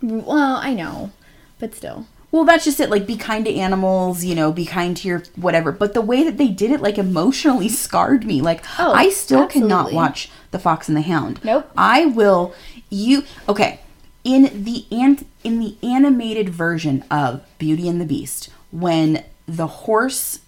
Well, 0.02 0.56
I 0.56 0.74
know, 0.74 1.10
but 1.58 1.74
still. 1.74 2.06
Well, 2.30 2.44
that's 2.44 2.64
just 2.64 2.78
it. 2.78 2.90
Like, 2.90 3.06
be 3.06 3.16
kind 3.16 3.46
to 3.46 3.54
animals, 3.54 4.22
you 4.22 4.34
know, 4.34 4.52
be 4.52 4.66
kind 4.66 4.94
to 4.98 5.08
your 5.08 5.22
whatever. 5.36 5.72
But 5.72 5.94
the 5.94 6.02
way 6.02 6.24
that 6.24 6.36
they 6.36 6.48
did 6.48 6.70
it, 6.70 6.82
like, 6.82 6.98
emotionally 6.98 7.68
scarred 7.84 8.26
me. 8.26 8.42
Like, 8.42 8.62
Oh, 8.78 8.92
I 8.92 9.08
still 9.08 9.46
cannot 9.46 9.92
watch 9.94 10.30
The 10.50 10.58
Fox 10.58 10.88
and 10.88 10.96
the 10.96 11.00
Hound. 11.02 11.40
Nope. 11.42 11.70
I 11.76 12.04
will. 12.06 12.54
You 12.90 13.24
okay? 13.48 13.80
In 14.24 14.64
the 14.64 14.84
ant 14.90 15.26
in 15.44 15.60
the 15.60 15.76
animated 15.82 16.48
version 16.48 17.04
of 17.10 17.42
Beauty 17.58 17.88
and 17.88 18.00
the 18.00 18.04
Beast, 18.04 18.50
when 18.70 19.24
the 19.46 19.66
horse, 19.66 20.40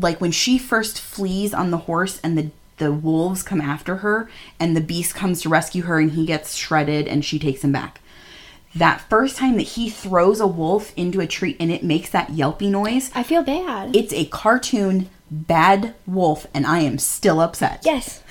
like 0.00 0.20
when 0.20 0.32
she 0.32 0.58
first 0.58 1.00
flees 1.00 1.52
on 1.52 1.70
the 1.70 1.78
horse 1.78 2.20
and 2.22 2.38
the 2.38 2.50
the 2.78 2.92
wolves 2.92 3.42
come 3.42 3.60
after 3.60 3.96
her 3.96 4.28
and 4.60 4.76
the 4.76 4.82
beast 4.82 5.14
comes 5.14 5.40
to 5.40 5.48
rescue 5.48 5.84
her 5.84 5.98
and 5.98 6.10
he 6.10 6.26
gets 6.26 6.54
shredded 6.54 7.08
and 7.08 7.24
she 7.24 7.38
takes 7.38 7.64
him 7.64 7.72
back 7.72 8.02
that 8.76 9.00
first 9.08 9.36
time 9.36 9.56
that 9.56 9.62
he 9.62 9.88
throws 9.88 10.40
a 10.40 10.46
wolf 10.46 10.92
into 10.96 11.20
a 11.20 11.26
tree 11.26 11.56
and 11.58 11.72
it 11.72 11.82
makes 11.82 12.10
that 12.10 12.30
yelpy 12.30 12.68
noise, 12.68 13.10
I 13.14 13.22
feel 13.22 13.42
bad. 13.42 13.96
it's 13.96 14.12
a 14.12 14.26
cartoon 14.26 15.08
bad 15.30 15.94
wolf 16.06 16.46
and 16.54 16.66
I 16.66 16.80
am 16.80 16.98
still 16.98 17.40
upset. 17.40 17.82
yes. 17.84 18.22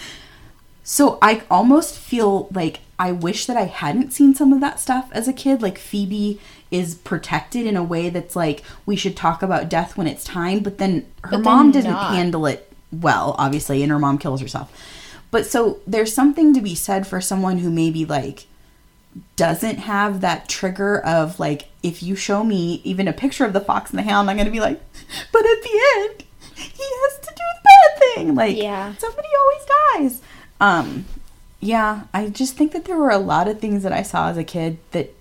So 0.88 1.18
I 1.22 1.42
almost 1.50 1.98
feel 1.98 2.48
like 2.54 2.80
I 3.00 3.12
wish 3.12 3.48
that 3.48 3.58
I 3.58 3.64
hadn't 3.66 4.14
seen 4.14 4.36
some 4.36 4.54
of 4.54 4.62
that 4.62 4.80
stuff 4.80 5.10
as 5.12 5.28
a 5.28 5.34
kid. 5.34 5.62
Like 5.62 5.78
Phoebe 5.80 6.40
is 6.72 6.94
protected 6.96 7.66
in 7.66 7.76
a 7.76 7.84
way 7.84 8.10
that's 8.10 8.36
like 8.36 8.64
we 8.86 8.96
should 8.96 9.18
talk 9.18 9.42
about 9.42 9.68
death 9.68 9.98
when 9.98 10.06
it's 10.08 10.24
time, 10.24 10.60
but 10.60 10.78
then 10.78 11.06
her 11.24 11.32
But 11.32 11.42
mom 11.42 11.72
didn't 11.72 11.92
not. 11.92 12.14
handle 12.14 12.46
it 12.46 12.72
well, 12.92 13.36
obviously, 13.40 13.82
and 13.82 13.92
her 13.92 14.00
mom 14.00 14.18
kills 14.20 14.40
herself. 14.42 14.72
But 15.32 15.48
so 15.48 15.80
there's 15.88 16.14
something 16.14 16.54
to 16.54 16.62
be 16.62 16.76
said 16.76 17.06
for 17.08 17.20
someone 17.20 17.58
who 17.58 17.72
maybe 17.72 18.06
like 18.06 18.46
doesn't 19.36 19.78
have 19.80 20.22
that 20.22 20.48
trigger 20.48 21.00
of 21.00 21.40
like 21.40 21.70
if 21.82 22.04
you 22.04 22.16
show 22.16 22.44
me 22.44 22.82
even 22.84 23.08
a 23.08 23.14
picture 23.14 23.44
of 23.46 23.54
the 23.54 23.60
fox 23.60 23.90
and 23.90 23.98
the 23.98 24.04
hound, 24.04 24.30
I'm 24.30 24.38
gonna 24.38 24.52
be 24.52 24.60
like, 24.60 24.80
but 25.32 25.42
at 25.46 25.64
the 25.64 25.82
end, 25.98 26.24
he 26.56 26.84
has 26.84 27.20
to 27.20 27.34
do 27.36 27.44
the 27.56 27.62
bad 27.64 28.00
thing. 28.16 28.36
Like 28.36 28.56
Yeah. 28.56 28.94
somebody 28.98 29.28
always 29.42 30.12
dies. 30.12 30.22
Um 30.60 31.06
yeah, 31.60 32.04
I 32.14 32.30
just 32.30 32.56
think 32.56 32.74
that 32.74 32.86
there 32.86 32.98
were 32.98 33.10
a 33.10 33.18
lot 33.18 33.48
of 33.48 33.60
things 33.60 33.82
that 33.84 33.92
I 33.94 34.04
saw 34.04 34.30
as 34.30 34.38
a 34.38 34.44
kid 34.44 34.78
that 34.92 35.14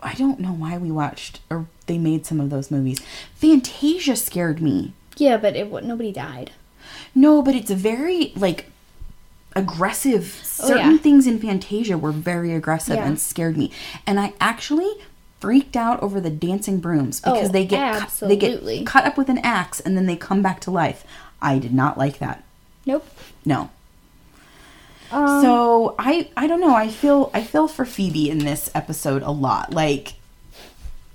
I 0.00 0.14
don't 0.14 0.38
know 0.40 0.52
why 0.52 0.78
we 0.78 0.90
watched 0.90 1.40
or 1.50 1.66
they 1.86 1.98
made 1.98 2.26
some 2.26 2.40
of 2.40 2.50
those 2.50 2.70
movies. 2.70 3.00
Fantasia 3.34 4.14
scared 4.16 4.60
me. 4.62 4.92
Yeah, 5.16 5.36
but 5.36 5.56
it 5.56 5.70
nobody 5.84 6.12
died. 6.12 6.52
No, 7.14 7.42
but 7.42 7.54
it's 7.54 7.70
very 7.70 8.32
like 8.36 8.66
aggressive. 9.54 10.36
Oh, 10.62 10.68
Certain 10.68 10.92
yeah. 10.92 10.98
things 10.98 11.26
in 11.26 11.38
Fantasia 11.38 11.96
were 11.98 12.12
very 12.12 12.52
aggressive 12.54 12.96
Yeah. 12.96 13.06
and 13.06 13.18
scared 13.20 13.56
me. 13.56 13.70
And 14.06 14.20
I 14.20 14.34
actually 14.40 14.90
freaked 15.40 15.76
out 15.76 16.02
over 16.02 16.20
the 16.20 16.30
dancing 16.30 16.78
brooms 16.78 17.20
because 17.20 17.48
Oh, 17.48 17.52
they 17.52 17.64
get 17.64 18.00
cu- 18.08 18.26
they 18.26 18.36
get 18.36 18.86
cut 18.86 19.04
up 19.04 19.16
with 19.16 19.28
an 19.28 19.38
axe 19.38 19.80
and 19.80 19.96
then 19.96 20.06
they 20.06 20.16
come 20.16 20.42
back 20.42 20.60
to 20.62 20.70
life. 20.70 21.04
I 21.42 21.58
did 21.58 21.72
not 21.74 21.98
like 21.98 22.18
that. 22.18 22.44
Nope. 22.84 23.06
No. 23.44 23.70
Um, 25.12 25.42
so 25.42 25.94
I 25.98 26.28
I 26.36 26.46
don't 26.46 26.60
know. 26.60 26.74
I 26.74 26.88
feel 26.88 27.30
I 27.34 27.42
feel 27.42 27.68
for 27.68 27.84
Phoebe 27.84 28.28
in 28.30 28.38
this 28.38 28.70
episode 28.74 29.22
a 29.22 29.30
lot. 29.30 29.72
Like 29.72 30.14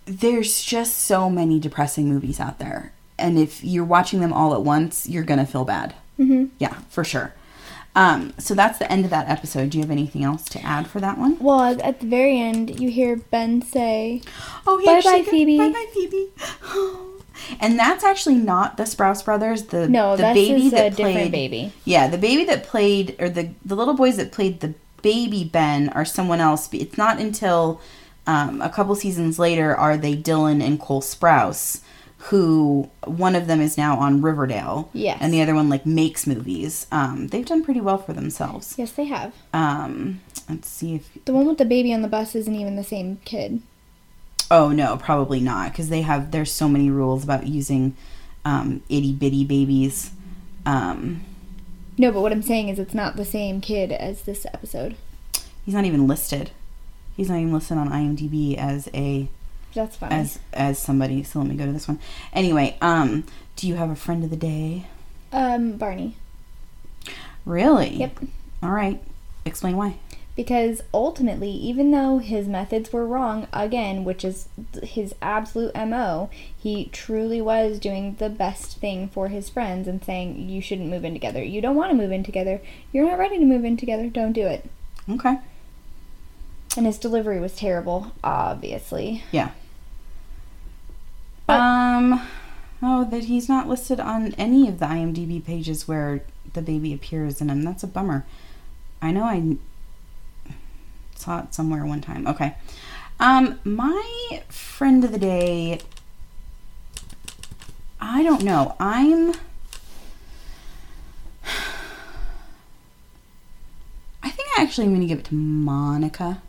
there's 0.05 0.63
just 0.63 0.97
so 0.99 1.29
many 1.29 1.59
depressing 1.59 2.09
movies 2.09 2.39
out 2.39 2.59
there, 2.59 2.91
and 3.19 3.37
if 3.37 3.63
you're 3.63 3.85
watching 3.85 4.19
them 4.21 4.33
all 4.33 4.53
at 4.53 4.61
once, 4.61 5.07
you're 5.07 5.23
gonna 5.23 5.45
feel 5.45 5.65
bad. 5.65 5.93
Mm-hmm. 6.19 6.45
Yeah, 6.59 6.73
for 6.89 7.03
sure. 7.03 7.33
Um, 7.93 8.33
so 8.37 8.53
that's 8.55 8.79
the 8.79 8.89
end 8.89 9.03
of 9.03 9.11
that 9.11 9.27
episode. 9.27 9.69
Do 9.71 9.77
you 9.77 9.83
have 9.83 9.91
anything 9.91 10.23
else 10.23 10.45
to 10.45 10.61
add 10.65 10.87
for 10.87 11.01
that 11.01 11.17
one? 11.17 11.37
well, 11.39 11.61
at- 11.81 11.99
the 11.99 12.05
very 12.07 12.39
end, 12.39 12.79
you 12.79 12.89
hear 12.89 13.17
Ben 13.17 13.61
say, 13.61 14.21
Oh, 14.65 14.79
yeah, 14.79 15.01
Bye-bye, 15.01 15.23
Phoebe. 15.29 15.57
Bye 15.57 15.69
bye, 15.73 15.85
Phoebe. 15.93 16.27
And 17.59 17.77
that's 17.79 18.03
actually 18.03 18.35
not 18.35 18.77
the 18.77 18.83
Sprouse 18.83 19.23
brothers. 19.23 19.63
The 19.63 19.87
"No, 19.87 20.15
the 20.15 20.23
baby 20.23 20.67
is 20.67 20.73
a 20.73 20.75
that 20.75 20.95
different 20.95 21.15
played 21.15 21.31
baby." 21.31 21.73
Yeah, 21.85 22.07
the 22.07 22.17
baby 22.17 22.43
that 22.45 22.63
played, 22.63 23.15
or 23.19 23.29
the 23.29 23.49
the 23.65 23.75
little 23.75 23.93
boys 23.95 24.17
that 24.17 24.31
played 24.31 24.59
the 24.59 24.73
baby 25.01 25.43
Ben 25.43 25.89
are 25.89 26.05
someone 26.05 26.39
else. 26.39 26.69
It's 26.73 26.97
not 26.97 27.19
until 27.19 27.81
um, 28.27 28.61
a 28.61 28.69
couple 28.69 28.93
seasons 28.95 29.39
later 29.39 29.75
are 29.75 29.97
they 29.97 30.15
Dylan 30.15 30.63
and 30.63 30.79
Cole 30.79 31.01
Sprouse, 31.01 31.81
who 32.29 32.89
one 33.05 33.35
of 33.35 33.47
them 33.47 33.59
is 33.61 33.77
now 33.77 33.97
on 33.97 34.21
Riverdale, 34.21 34.89
Yes. 34.93 35.17
and 35.21 35.33
the 35.33 35.41
other 35.41 35.55
one 35.55 35.69
like 35.69 35.85
makes 35.87 36.27
movies. 36.27 36.85
Um, 36.91 37.27
they've 37.29 37.45
done 37.45 37.63
pretty 37.63 37.81
well 37.81 37.97
for 37.97 38.13
themselves. 38.13 38.75
Yes, 38.77 38.91
they 38.91 39.05
have. 39.05 39.33
Um, 39.53 40.21
let's 40.47 40.67
see 40.67 40.95
if 40.95 41.09
The 41.25 41.33
one 41.33 41.47
with 41.47 41.57
the 41.57 41.65
baby 41.65 41.91
on 41.93 42.03
the 42.03 42.07
bus 42.07 42.35
isn't 42.35 42.55
even 42.55 42.75
the 42.75 42.83
same 42.83 43.17
kid. 43.25 43.61
Oh 44.51 44.69
no, 44.69 44.97
probably 44.97 45.39
not 45.39 45.71
because 45.71 45.87
they 45.89 46.01
have 46.01 46.31
there's 46.31 46.51
so 46.51 46.67
many 46.67 46.89
rules 46.89 47.23
about 47.23 47.47
using 47.47 47.95
um, 48.45 48.83
itty 48.89 49.13
bitty 49.13 49.45
babies. 49.45 50.11
Um, 50.65 51.21
No, 51.97 52.11
but 52.11 52.21
what 52.21 52.31
I'm 52.31 52.41
saying 52.41 52.67
is 52.69 52.77
it's 52.77 52.93
not 52.93 53.15
the 53.15 53.25
same 53.25 53.61
kid 53.61 53.91
as 53.91 54.23
this 54.23 54.45
episode. 54.53 54.95
he's 55.65 55.73
not 55.73 55.85
even 55.85 56.05
listed. 56.07 56.51
He's 57.15 57.29
not 57.29 57.37
even 57.37 57.53
listed 57.53 57.77
on 57.77 57.89
IMDb 57.89 58.57
as 58.57 58.89
a 58.93 59.29
That's 59.73 59.95
funny. 59.95 60.15
as 60.15 60.39
as 60.53 60.77
somebody. 60.79 61.23
So 61.23 61.39
let 61.39 61.47
me 61.47 61.55
go 61.55 61.65
to 61.65 61.71
this 61.71 61.87
one. 61.87 61.99
Anyway, 62.33 62.77
um, 62.81 63.23
do 63.55 63.67
you 63.67 63.75
have 63.75 63.89
a 63.89 63.95
friend 63.95 64.23
of 64.23 64.29
the 64.29 64.35
day? 64.35 64.85
um, 65.31 65.77
Barney. 65.77 66.17
Really? 67.45 67.95
Yep. 67.95 68.19
All 68.61 68.69
right. 68.71 69.01
Explain 69.45 69.77
why. 69.77 69.95
Because 70.35 70.81
ultimately, 70.93 71.51
even 71.51 71.91
though 71.91 72.19
his 72.19 72.47
methods 72.47 72.93
were 72.93 73.05
wrong, 73.05 73.47
again, 73.51 74.05
which 74.05 74.23
is 74.23 74.47
his 74.81 75.13
absolute 75.21 75.75
MO, 75.75 76.29
he 76.57 76.85
truly 76.85 77.41
was 77.41 77.79
doing 77.79 78.15
the 78.15 78.29
best 78.29 78.77
thing 78.77 79.09
for 79.09 79.27
his 79.27 79.49
friends 79.49 79.87
and 79.87 80.03
saying, 80.03 80.49
You 80.49 80.61
shouldn't 80.61 80.89
move 80.89 81.03
in 81.03 81.13
together. 81.13 81.43
You 81.43 81.59
don't 81.59 81.75
want 81.75 81.91
to 81.91 81.97
move 81.97 82.11
in 82.11 82.23
together. 82.23 82.61
You're 82.93 83.09
not 83.09 83.19
ready 83.19 83.39
to 83.39 83.45
move 83.45 83.65
in 83.65 83.75
together. 83.75 84.07
Don't 84.07 84.31
do 84.31 84.47
it. 84.47 84.69
Okay. 85.09 85.37
And 86.77 86.85
his 86.85 86.97
delivery 86.97 87.39
was 87.41 87.55
terrible, 87.55 88.13
obviously. 88.23 89.23
Yeah. 89.31 89.51
But- 91.45 91.59
um. 91.59 92.27
Oh, 92.83 93.03
that 93.05 93.25
he's 93.25 93.47
not 93.47 93.67
listed 93.67 93.99
on 93.99 94.33
any 94.39 94.67
of 94.67 94.79
the 94.79 94.87
IMDb 94.87 95.43
pages 95.43 95.87
where 95.87 96.23
the 96.53 96.61
baby 96.63 96.93
appears 96.93 97.39
in 97.39 97.49
him. 97.49 97.61
That's 97.61 97.83
a 97.83 97.87
bummer. 97.87 98.25
I 99.01 99.11
know 99.11 99.23
I 99.23 99.57
saw 101.21 101.39
it 101.43 101.53
somewhere 101.53 101.85
one 101.85 102.01
time. 102.01 102.27
Okay. 102.27 102.55
Um, 103.19 103.59
my 103.63 104.41
friend 104.49 105.03
of 105.05 105.11
the 105.11 105.19
day. 105.19 105.79
I 107.99 108.23
don't 108.23 108.43
know. 108.43 108.75
I'm. 108.79 109.33
I 114.23 114.29
think 114.29 114.49
I 114.57 114.61
actually 114.63 114.85
am 114.87 114.91
going 114.91 115.01
to 115.01 115.07
give 115.07 115.19
it 115.19 115.25
to 115.25 115.35
Monica. 115.35 116.41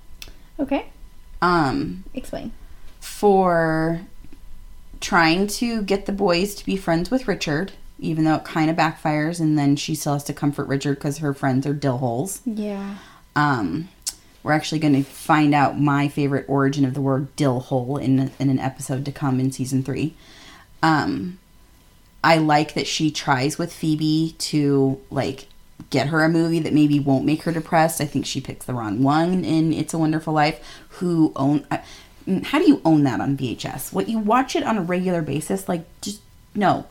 Okay, 0.58 0.86
Um, 1.40 2.04
explain. 2.14 2.52
for 3.00 4.02
trying 5.00 5.46
to 5.48 5.82
get 5.82 6.06
the 6.06 6.12
boys 6.12 6.54
to 6.54 6.64
be 6.64 6.76
friends 6.76 7.10
with 7.10 7.26
Richard, 7.26 7.72
even 7.98 8.24
though 8.24 8.36
it 8.36 8.44
kind 8.44 8.70
of 8.70 8.76
backfires, 8.76 9.40
and 9.40 9.58
then 9.58 9.74
she 9.76 9.94
still 9.94 10.12
has 10.12 10.24
to 10.24 10.32
comfort 10.32 10.68
Richard 10.68 10.96
because 10.96 11.18
her 11.18 11.34
friends 11.34 11.66
are 11.66 11.72
dill 11.74 11.98
holes. 11.98 12.40
Yeah. 12.44 12.96
Um, 13.34 13.88
we're 14.42 14.52
actually 14.52 14.78
going 14.80 14.94
to 14.94 15.02
find 15.02 15.54
out 15.54 15.78
my 15.80 16.08
favorite 16.08 16.46
origin 16.48 16.84
of 16.84 16.94
the 16.94 17.00
word 17.00 17.34
dill 17.36 17.60
hole 17.60 17.96
in 17.96 18.30
in 18.38 18.50
an 18.50 18.58
episode 18.58 19.04
to 19.04 19.12
come 19.12 19.38
in 19.40 19.52
season 19.52 19.82
three. 19.82 20.14
Um, 20.82 21.38
I 22.24 22.36
like 22.38 22.74
that 22.74 22.86
she 22.86 23.10
tries 23.10 23.58
with 23.58 23.72
Phoebe 23.72 24.34
to 24.38 25.00
like 25.10 25.46
get 25.90 26.08
her 26.08 26.22
a 26.24 26.28
movie 26.28 26.60
that 26.60 26.72
maybe 26.72 27.00
won't 27.00 27.24
make 27.24 27.42
her 27.42 27.52
depressed. 27.52 28.00
I 28.00 28.04
think 28.06 28.26
she 28.26 28.40
picks 28.40 28.64
the 28.66 28.74
wrong 28.74 29.02
one 29.02 29.44
in 29.44 29.72
It's 29.72 29.94
a 29.94 29.98
Wonderful 29.98 30.32
Life. 30.32 30.60
Who 30.90 31.32
own? 31.36 31.66
I- 31.70 31.82
mm, 32.26 32.44
How 32.44 32.58
do 32.58 32.66
you 32.68 32.80
own 32.84 33.02
that 33.04 33.20
on 33.20 33.36
VHS? 33.36 33.92
What 33.92 34.08
you 34.08 34.18
watch 34.18 34.54
it 34.56 34.62
on 34.62 34.78
a 34.78 34.82
regular 34.82 35.22
basis? 35.22 35.68
Like 35.68 35.84
just 36.00 36.20
no. 36.54 36.86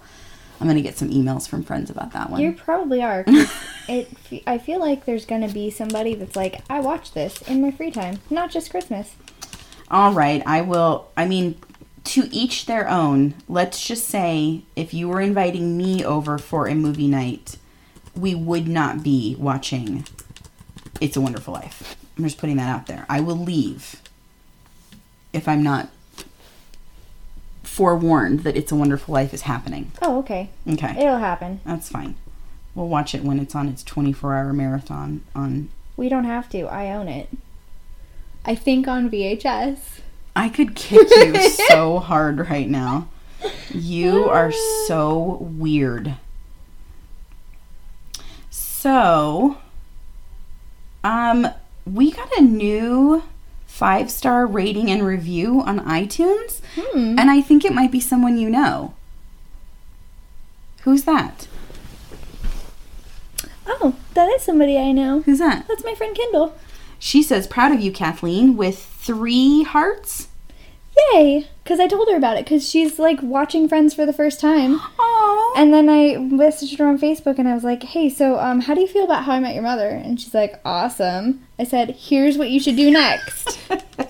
I'm 0.61 0.67
gonna 0.67 0.81
get 0.81 0.97
some 0.97 1.09
emails 1.09 1.49
from 1.49 1.63
friends 1.63 1.89
about 1.89 2.13
that 2.13 2.29
one. 2.29 2.39
You 2.39 2.53
probably 2.53 3.01
are. 3.01 3.25
it. 3.89 4.07
I 4.45 4.59
feel 4.59 4.79
like 4.79 5.05
there's 5.05 5.25
gonna 5.25 5.49
be 5.49 5.71
somebody 5.71 6.13
that's 6.13 6.35
like, 6.35 6.61
I 6.69 6.79
watch 6.79 7.13
this 7.13 7.41
in 7.43 7.61
my 7.61 7.71
free 7.71 7.89
time, 7.89 8.19
not 8.29 8.51
just 8.51 8.69
Christmas. 8.69 9.15
All 9.89 10.13
right, 10.13 10.43
I 10.45 10.61
will. 10.61 11.09
I 11.17 11.25
mean, 11.25 11.59
to 12.03 12.29
each 12.31 12.65
their 12.67 12.88
own. 12.88 13.33
Let's 13.47 13.85
just 13.85 14.05
say 14.05 14.61
if 14.75 14.93
you 14.93 15.07
were 15.07 15.19
inviting 15.19 15.77
me 15.77 16.05
over 16.05 16.38
for 16.38 16.67
a 16.67 16.75
movie 16.75 17.07
night, 17.07 17.57
we 18.15 18.35
would 18.35 18.67
not 18.67 19.03
be 19.03 19.35
watching 19.39 20.05
It's 20.99 21.17
a 21.17 21.21
Wonderful 21.21 21.53
Life. 21.53 21.95
I'm 22.17 22.23
just 22.23 22.38
putting 22.38 22.57
that 22.57 22.69
out 22.69 22.88
there. 22.88 23.05
I 23.09 23.19
will 23.19 23.38
leave 23.38 24.01
if 25.33 25.47
I'm 25.47 25.63
not 25.63 25.89
forewarned 27.72 28.41
that 28.41 28.57
It's 28.57 28.69
a 28.73 28.76
Wonderful 28.76 29.14
Life 29.14 29.34
is 29.34 29.43
happening. 29.43 29.93
Oh, 30.02 30.19
okay. 30.19 30.49
Okay. 30.68 30.93
It'll 30.99 31.19
happen. 31.19 31.61
That's 31.65 31.88
fine. 31.88 32.15
We'll 32.76 32.89
watch 32.89 33.15
it 33.15 33.23
when 33.23 33.39
it's 33.39 33.56
on 33.56 33.69
its 33.69 33.81
24 33.81 34.35
hour 34.35 34.52
marathon 34.52 35.23
on. 35.34 35.69
We 35.95 36.10
don't 36.10 36.26
have 36.26 36.49
to. 36.49 36.64
I 36.64 36.91
own 36.91 37.07
it. 37.07 37.30
I 38.43 38.56
think 38.56 38.89
on 38.89 39.10
VHS. 39.10 40.02
I 40.35 40.49
could 40.49 40.76
kick 40.76 41.07
you 41.15 41.49
so 41.69 41.99
hard 41.99 42.49
right 42.49 42.68
now. 42.69 43.07
You 43.73 44.27
are 44.30 44.52
so 44.88 45.38
weird. 45.39 46.15
So, 48.49 49.57
um, 51.06 51.48
we 51.85 52.11
got 52.11 52.38
a 52.38 52.41
new 52.41 53.23
five 53.81 54.11
star 54.11 54.45
rating 54.45 54.91
and 54.91 55.03
review 55.03 55.59
on 55.61 55.79
iTunes, 55.79 56.61
Hmm. 56.75 57.17
and 57.17 57.31
I 57.31 57.41
think 57.41 57.65
it 57.65 57.73
might 57.73 57.89
be 57.91 57.99
someone 57.99 58.37
you 58.37 58.47
know. 58.47 58.93
Who's 60.83 61.03
that? 61.05 61.47
Oh, 63.65 63.95
that 64.13 64.29
is 64.29 64.43
somebody 64.43 64.77
I 64.77 64.91
know. 64.91 65.21
Who's 65.21 65.39
that? 65.39 65.65
That's 65.67 65.83
my 65.83 65.95
friend 65.95 66.15
Kendall. 66.15 66.55
She 66.99 67.23
says, 67.23 67.47
proud 67.47 67.71
of 67.71 67.79
you, 67.81 67.91
Kathleen, 67.91 68.55
with 68.55 68.77
three 68.77 69.63
hearts. 69.63 70.27
Yay! 71.13 71.47
Because 71.63 71.79
I 71.79 71.87
told 71.87 72.07
her 72.09 72.15
about 72.17 72.37
it 72.37 72.45
because 72.45 72.67
she's 72.69 72.99
like 72.99 73.19
watching 73.23 73.67
Friends 73.67 73.95
for 73.95 74.05
the 74.05 74.13
first 74.13 74.39
time. 74.39 74.79
Oh. 74.99 75.10
And 75.55 75.73
then 75.73 75.89
I 75.89 76.15
messaged 76.15 76.77
her 76.77 76.87
on 76.87 76.97
Facebook 76.97 77.37
and 77.37 77.47
I 77.47 77.53
was 77.53 77.63
like, 77.63 77.83
hey, 77.83 78.09
so 78.09 78.39
um, 78.39 78.61
how 78.61 78.73
do 78.73 78.81
you 78.81 78.87
feel 78.87 79.03
about 79.03 79.25
How 79.25 79.33
I 79.33 79.39
Met 79.39 79.53
Your 79.53 79.63
Mother? 79.63 79.89
And 79.89 80.19
she's 80.19 80.33
like, 80.33 80.59
awesome. 80.63 81.45
I 81.59 81.63
said, 81.63 81.91
here's 81.91 82.37
what 82.37 82.49
you 82.49 82.59
should 82.59 82.75
do 82.75 82.89
next. 82.89 83.59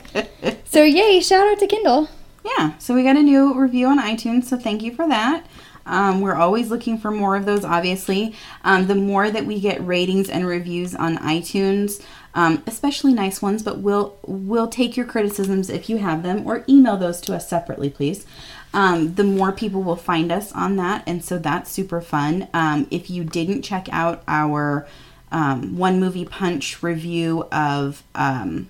so, 0.65 0.83
yay, 0.83 1.19
shout 1.19 1.47
out 1.47 1.59
to 1.59 1.67
Kendall. 1.67 2.09
Yeah, 2.43 2.77
so 2.77 2.95
we 2.95 3.03
got 3.03 3.17
a 3.17 3.23
new 3.23 3.53
review 3.53 3.87
on 3.87 3.99
iTunes, 3.99 4.45
so 4.45 4.57
thank 4.57 4.81
you 4.81 4.93
for 4.93 5.07
that. 5.07 5.45
Um, 5.85 6.21
we're 6.21 6.35
always 6.35 6.69
looking 6.69 6.97
for 6.97 7.11
more 7.11 7.35
of 7.35 7.45
those, 7.45 7.65
obviously. 7.65 8.35
Um, 8.63 8.87
the 8.87 8.95
more 8.95 9.29
that 9.29 9.45
we 9.45 9.59
get 9.59 9.85
ratings 9.85 10.29
and 10.29 10.47
reviews 10.47 10.95
on 10.95 11.17
iTunes, 11.17 12.03
um, 12.33 12.63
especially 12.67 13.13
nice 13.13 13.41
ones, 13.41 13.63
but 13.63 13.79
we'll 13.79 14.17
we'll 14.25 14.67
take 14.67 14.95
your 14.95 15.05
criticisms 15.05 15.69
if 15.69 15.89
you 15.89 15.97
have 15.97 16.23
them, 16.23 16.47
or 16.47 16.63
email 16.69 16.97
those 16.97 17.19
to 17.21 17.35
us 17.35 17.49
separately, 17.49 17.89
please. 17.89 18.25
Um, 18.73 19.15
the 19.15 19.23
more 19.23 19.51
people 19.51 19.83
will 19.83 19.97
find 19.97 20.31
us 20.31 20.51
on 20.53 20.77
that, 20.77 21.03
and 21.05 21.23
so 21.23 21.37
that's 21.37 21.69
super 21.71 21.99
fun. 21.99 22.47
Um, 22.53 22.87
if 22.89 23.09
you 23.09 23.23
didn't 23.23 23.63
check 23.63 23.87
out 23.91 24.23
our 24.27 24.87
um, 25.31 25.77
one 25.77 25.99
movie 25.99 26.25
punch 26.25 26.81
review 26.81 27.47
of 27.51 28.03
um, 28.15 28.69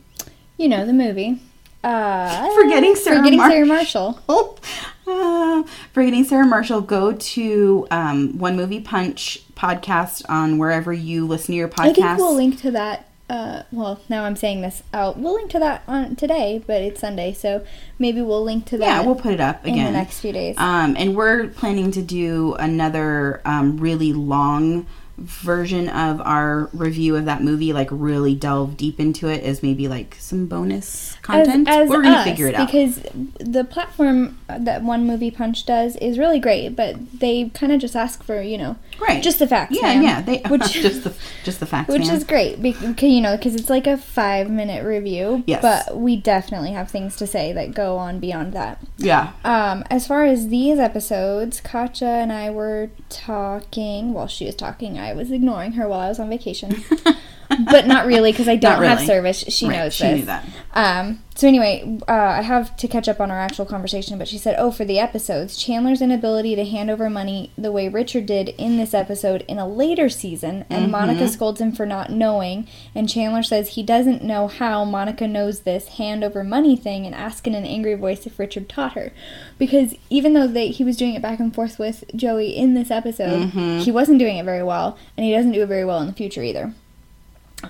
You 0.58 0.68
know, 0.70 0.86
the 0.86 0.94
movie. 0.94 1.40
Uh, 1.84 2.54
Forgetting 2.56 2.96
Sarah 2.96 3.18
Forgetting 3.18 3.38
Mar- 3.40 3.50
Sarah 3.50 3.66
Marshall. 3.66 4.20
Oh, 4.30 4.58
uh, 5.08 5.64
forgetting 5.94 6.24
Sarah 6.24 6.46
Marshall, 6.46 6.82
go 6.82 7.14
to 7.14 7.88
um, 7.90 8.38
One 8.38 8.56
Movie 8.56 8.82
Punch 8.82 9.42
podcast 9.56 10.24
on 10.30 10.58
wherever 10.60 10.94
you 10.94 11.28
listen 11.28 11.54
to 11.54 11.58
your 11.58 11.68
podcast. 11.68 11.90
I 11.90 11.94
think 11.94 12.18
we'll 12.18 12.36
link 12.36 12.60
to 12.62 12.72
that. 12.72 13.08
Uh, 13.32 13.64
well, 13.72 14.02
now 14.10 14.26
I'm 14.26 14.36
saying 14.36 14.60
this 14.60 14.84
out. 14.94 15.18
We'll 15.18 15.36
link 15.36 15.52
to 15.52 15.60
that 15.60 15.84
on 15.88 16.18
today, 16.18 16.62
but 16.68 16.82
it's 16.82 17.00
Sunday, 17.00 17.32
so 17.32 17.66
maybe 17.98 18.22
we'll 18.22 18.44
link 18.44 18.66
to 18.66 18.78
that. 18.78 18.86
yeah, 18.86 19.02
we'll 19.06 19.16
put 19.16 19.32
it 19.32 19.40
up 19.40 19.64
again 19.64 19.78
in 19.78 19.86
the 19.86 19.92
next 19.92 20.20
few 20.20 20.34
days. 20.34 20.58
Um, 20.58 20.98
and 21.00 21.16
we're 21.16 21.48
planning 21.48 21.92
to 21.92 22.02
do 22.02 22.56
another 22.56 23.42
um, 23.46 23.78
really 23.78 24.12
long 24.12 24.86
version 25.18 25.88
of 25.88 26.20
our 26.22 26.70
review 26.74 27.16
of 27.16 27.24
that 27.26 27.42
movie, 27.42 27.72
like 27.72 27.88
really 27.90 28.36
delve 28.36 28.76
deep 28.76 29.00
into 29.00 29.28
it 29.28 29.44
as 29.46 29.64
maybe 29.64 29.88
like 29.88 30.18
some 30.20 30.48
bonus 30.48 31.16
content. 31.22 31.70
As, 31.70 31.84
as 31.84 31.90
we're 31.90 32.02
gonna 32.02 32.18
us, 32.18 32.26
figure 32.26 32.48
it 32.48 32.56
out. 32.56 32.68
because 32.68 33.00
the 33.40 33.64
platform 33.64 34.40
that 34.48 34.84
One 34.84 35.08
Movie 35.08 35.32
Punch 35.32 35.66
does 35.66 35.96
is 35.98 36.20
really 36.20 36.40
great, 36.40 36.76
but 36.76 37.20
they 37.20 37.50
kind 37.50 37.72
of 37.72 37.80
just 37.80 37.96
ask 37.96 38.24
for 38.24 38.42
you 38.42 38.58
know 38.58 38.76
right. 39.02 39.24
just 39.24 39.40
the 39.40 39.48
facts. 39.48 39.76
yeah, 39.76 39.94
ma'am, 39.94 40.04
yeah. 40.04 40.22
They 40.22 40.38
which 40.50 40.72
just 40.72 41.04
the 41.04 41.14
just 41.44 41.60
the 41.60 41.66
facts, 41.66 41.90
which 41.90 42.08
man. 42.08 42.16
is 42.16 42.24
great 42.24 42.62
because 42.62 43.10
you 43.10 43.22
know 43.22 43.36
because 43.36 43.56
it's 43.56 43.70
like 43.70 43.88
a 43.88 43.98
five 43.98 44.50
minute 44.50 44.86
review. 44.86 45.44
Yes. 45.48 45.62
but 45.62 45.98
we 45.98 46.16
definitely 46.18 46.72
have 46.72 46.90
things 46.90 47.16
to 47.18 47.28
say 47.28 47.54
that 47.54 47.74
go 47.74 47.98
on 47.98 48.20
beyond 48.20 48.54
that. 48.54 48.80
yeah. 48.98 49.34
Um, 49.44 49.84
as 49.90 50.08
far 50.08 50.26
as 50.26 50.50
these 50.50 50.80
episodes, 50.80 51.62
Katja 51.62 52.06
and 52.06 52.32
I 52.32 52.50
were 52.50 52.90
talking. 53.10 54.14
While 54.14 54.28
she 54.28 54.46
was 54.46 54.56
talking, 54.56 54.98
I 55.00 55.14
was 55.14 55.32
ignoring 55.32 55.74
her 55.74 55.88
while 55.88 56.00
I 56.00 56.10
was 56.10 56.20
on 56.20 56.30
vacation. 56.30 56.84
but 57.72 57.88
not 57.88 58.06
really 58.06 58.32
because 58.32 58.48
I 58.48 58.56
don't 58.56 58.82
Not 58.82 58.98
have 59.00 59.06
service. 59.08 59.44
She 59.50 59.68
Right, 59.68 59.78
knows 59.78 59.94
she 59.94 60.04
this. 60.06 60.20
knew 60.20 60.26
that. 60.26 60.46
Um, 60.74 61.20
so 61.36 61.48
anyway, 61.48 61.98
uh, 62.08 62.12
I 62.12 62.42
have 62.44 62.76
to 62.78 62.88
catch 62.88 63.10
up 63.10 63.20
on 63.20 63.32
our 63.32 63.40
actual 63.40 63.66
conversation, 63.66 64.18
but 64.18 64.28
she 64.28 64.38
said, 64.38 64.56
"Oh, 64.58 64.72
for 64.72 64.86
the 64.86 65.00
episodes, 65.00 65.58
Chandler's 65.58 66.02
inability 66.02 66.56
to 66.56 66.64
hand 66.66 66.90
over 66.90 67.10
money 67.10 67.52
the 67.58 67.72
way 67.72 67.88
Richard 67.90 68.26
did 68.26 68.50
in 68.58 68.78
this 68.78 68.94
episode 68.94 69.44
in 69.48 69.58
a 69.58 69.68
later 69.68 70.08
season, 70.08 70.66
and 70.70 70.84
Mm-hmm. 70.84 70.92
Monica 70.92 71.28
scolds 71.28 71.60
him 71.60 71.72
for 71.72 71.86
not 71.86 72.10
knowing, 72.12 72.68
and 72.96 73.10
Chandler 73.10 73.44
says 73.44 73.70
he 73.70 73.84
doesn't 73.84 74.24
know 74.24 74.48
how 74.48 74.86
Monica 74.86 75.28
knows 75.28 75.62
this 75.62 75.88
hand 75.90 76.24
over 76.24 76.44
money 76.44 76.76
thing, 76.78 77.06
and 77.06 77.16
asks 77.16 77.48
in 77.48 77.56
an 77.56 77.66
angry 77.66 77.96
voice 77.96 78.26
if 78.26 78.38
Richard 78.40 78.70
taught 78.70 78.94
her, 78.94 79.12
because 79.58 79.96
even 80.10 80.34
though 80.34 80.48
they 80.48 80.68
he 80.70 80.84
was 80.84 80.96
doing 80.98 81.16
it 81.16 81.22
back 81.22 81.40
and 81.40 81.54
forth 81.54 81.80
with 81.80 82.04
Joey 82.16 82.56
in 82.56 82.76
this 82.76 82.92
episode, 82.92 83.50
Mm-hmm. 83.50 83.80
he 83.80 83.92
wasn't 83.92 84.20
doing 84.20 84.38
it 84.38 84.46
very 84.46 84.64
well, 84.64 84.98
and 85.18 85.26
he 85.26 85.32
doesn't 85.34 85.52
do 85.54 85.64
it 85.64 85.68
very 85.68 85.86
well 85.86 86.00
in 86.00 86.08
the 86.08 86.14
future 86.14 86.44
either." 86.44 86.74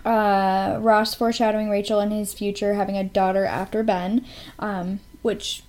Uh, 0.05 0.77
Ross 0.79 1.13
foreshadowing 1.15 1.69
Rachel 1.69 1.99
and 1.99 2.11
his 2.11 2.33
future 2.33 2.73
having 2.75 2.97
a 2.97 3.03
daughter 3.03 3.45
after 3.45 3.83
Ben, 3.83 4.25
um, 4.59 4.99
which 5.21 5.63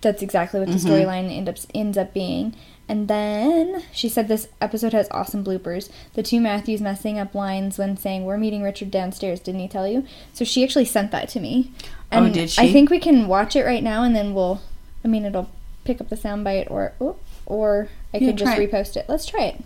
that's 0.00 0.22
exactly 0.22 0.58
what 0.60 0.68
the 0.68 0.74
storyline 0.76 1.30
end 1.34 1.48
up, 1.48 1.56
ends 1.74 1.96
up 1.98 2.12
being. 2.14 2.54
And 2.90 3.06
then 3.06 3.82
she 3.92 4.08
said 4.08 4.28
this 4.28 4.48
episode 4.62 4.94
has 4.94 5.08
awesome 5.10 5.44
bloopers. 5.44 5.90
The 6.14 6.22
two 6.22 6.40
Matthews 6.40 6.80
messing 6.80 7.18
up 7.18 7.34
lines 7.34 7.76
when 7.76 7.98
saying, 7.98 8.24
We're 8.24 8.38
meeting 8.38 8.62
Richard 8.62 8.90
downstairs, 8.90 9.40
didn't 9.40 9.60
he 9.60 9.68
tell 9.68 9.86
you? 9.86 10.06
So 10.32 10.44
she 10.46 10.64
actually 10.64 10.86
sent 10.86 11.10
that 11.10 11.28
to 11.30 11.40
me. 11.40 11.70
Oh, 12.10 12.24
And 12.24 12.32
did 12.34 12.54
I 12.58 12.72
think 12.72 12.88
we 12.88 12.98
can 12.98 13.28
watch 13.28 13.54
it 13.54 13.64
right 13.66 13.82
now 13.82 14.02
and 14.04 14.16
then 14.16 14.32
we'll, 14.32 14.62
I 15.04 15.08
mean, 15.08 15.26
it'll 15.26 15.50
pick 15.84 16.00
up 16.00 16.08
the 16.08 16.16
soundbite 16.16 16.70
or, 16.70 16.94
oh, 16.98 17.16
or 17.44 17.88
I 18.14 18.18
Yeah, 18.18 18.28
could 18.30 18.38
just 18.38 18.56
repost 18.56 18.96
it. 18.96 19.04
Let's 19.06 19.26
try 19.26 19.44
it. 19.44 19.62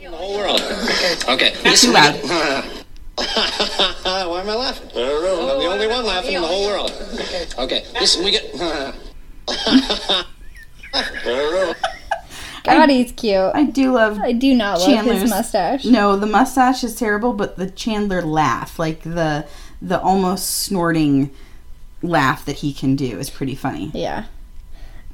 the 0.00 0.10
whole 0.10 0.36
world. 0.36 0.60
Okay. 1.28 1.54
This 1.62 1.82
Too 1.82 1.92
loud. 1.92 2.14
Why 3.14 4.40
am 4.40 4.48
I 4.48 4.54
laughing? 4.54 4.88
I 4.90 4.94
don't 4.94 5.22
know. 5.22 5.52
I'm 5.52 5.58
the 5.58 5.66
only 5.66 5.86
one 5.86 6.06
laughing 6.06 6.34
in 6.34 6.42
the 6.42 6.48
whole 6.48 6.66
world. 6.66 6.92
Okay. 7.58 7.84
This 7.98 8.16
we 8.18 8.30
get. 8.30 8.44
I 9.48 10.24
don't 11.24 11.52
know. 11.52 11.74
God, 12.64 12.90
he's 12.90 13.10
cute. 13.12 13.50
I 13.54 13.64
do 13.64 13.92
love 13.92 14.18
I 14.20 14.32
do 14.32 14.54
not 14.54 14.78
love 14.78 14.88
Chandler's 14.88 15.22
his 15.22 15.30
mustache. 15.30 15.84
No, 15.84 16.16
the 16.16 16.26
mustache 16.26 16.84
is 16.84 16.94
terrible, 16.94 17.32
but 17.32 17.56
the 17.56 17.68
Chandler 17.70 18.22
laugh, 18.22 18.78
like 18.78 19.02
the 19.02 19.46
the 19.80 20.00
almost 20.00 20.60
snorting 20.60 21.30
laugh 22.02 22.44
that 22.44 22.56
he 22.56 22.72
can 22.72 22.94
do 22.94 23.18
is 23.18 23.30
pretty 23.30 23.56
funny. 23.56 23.90
Yeah. 23.94 24.26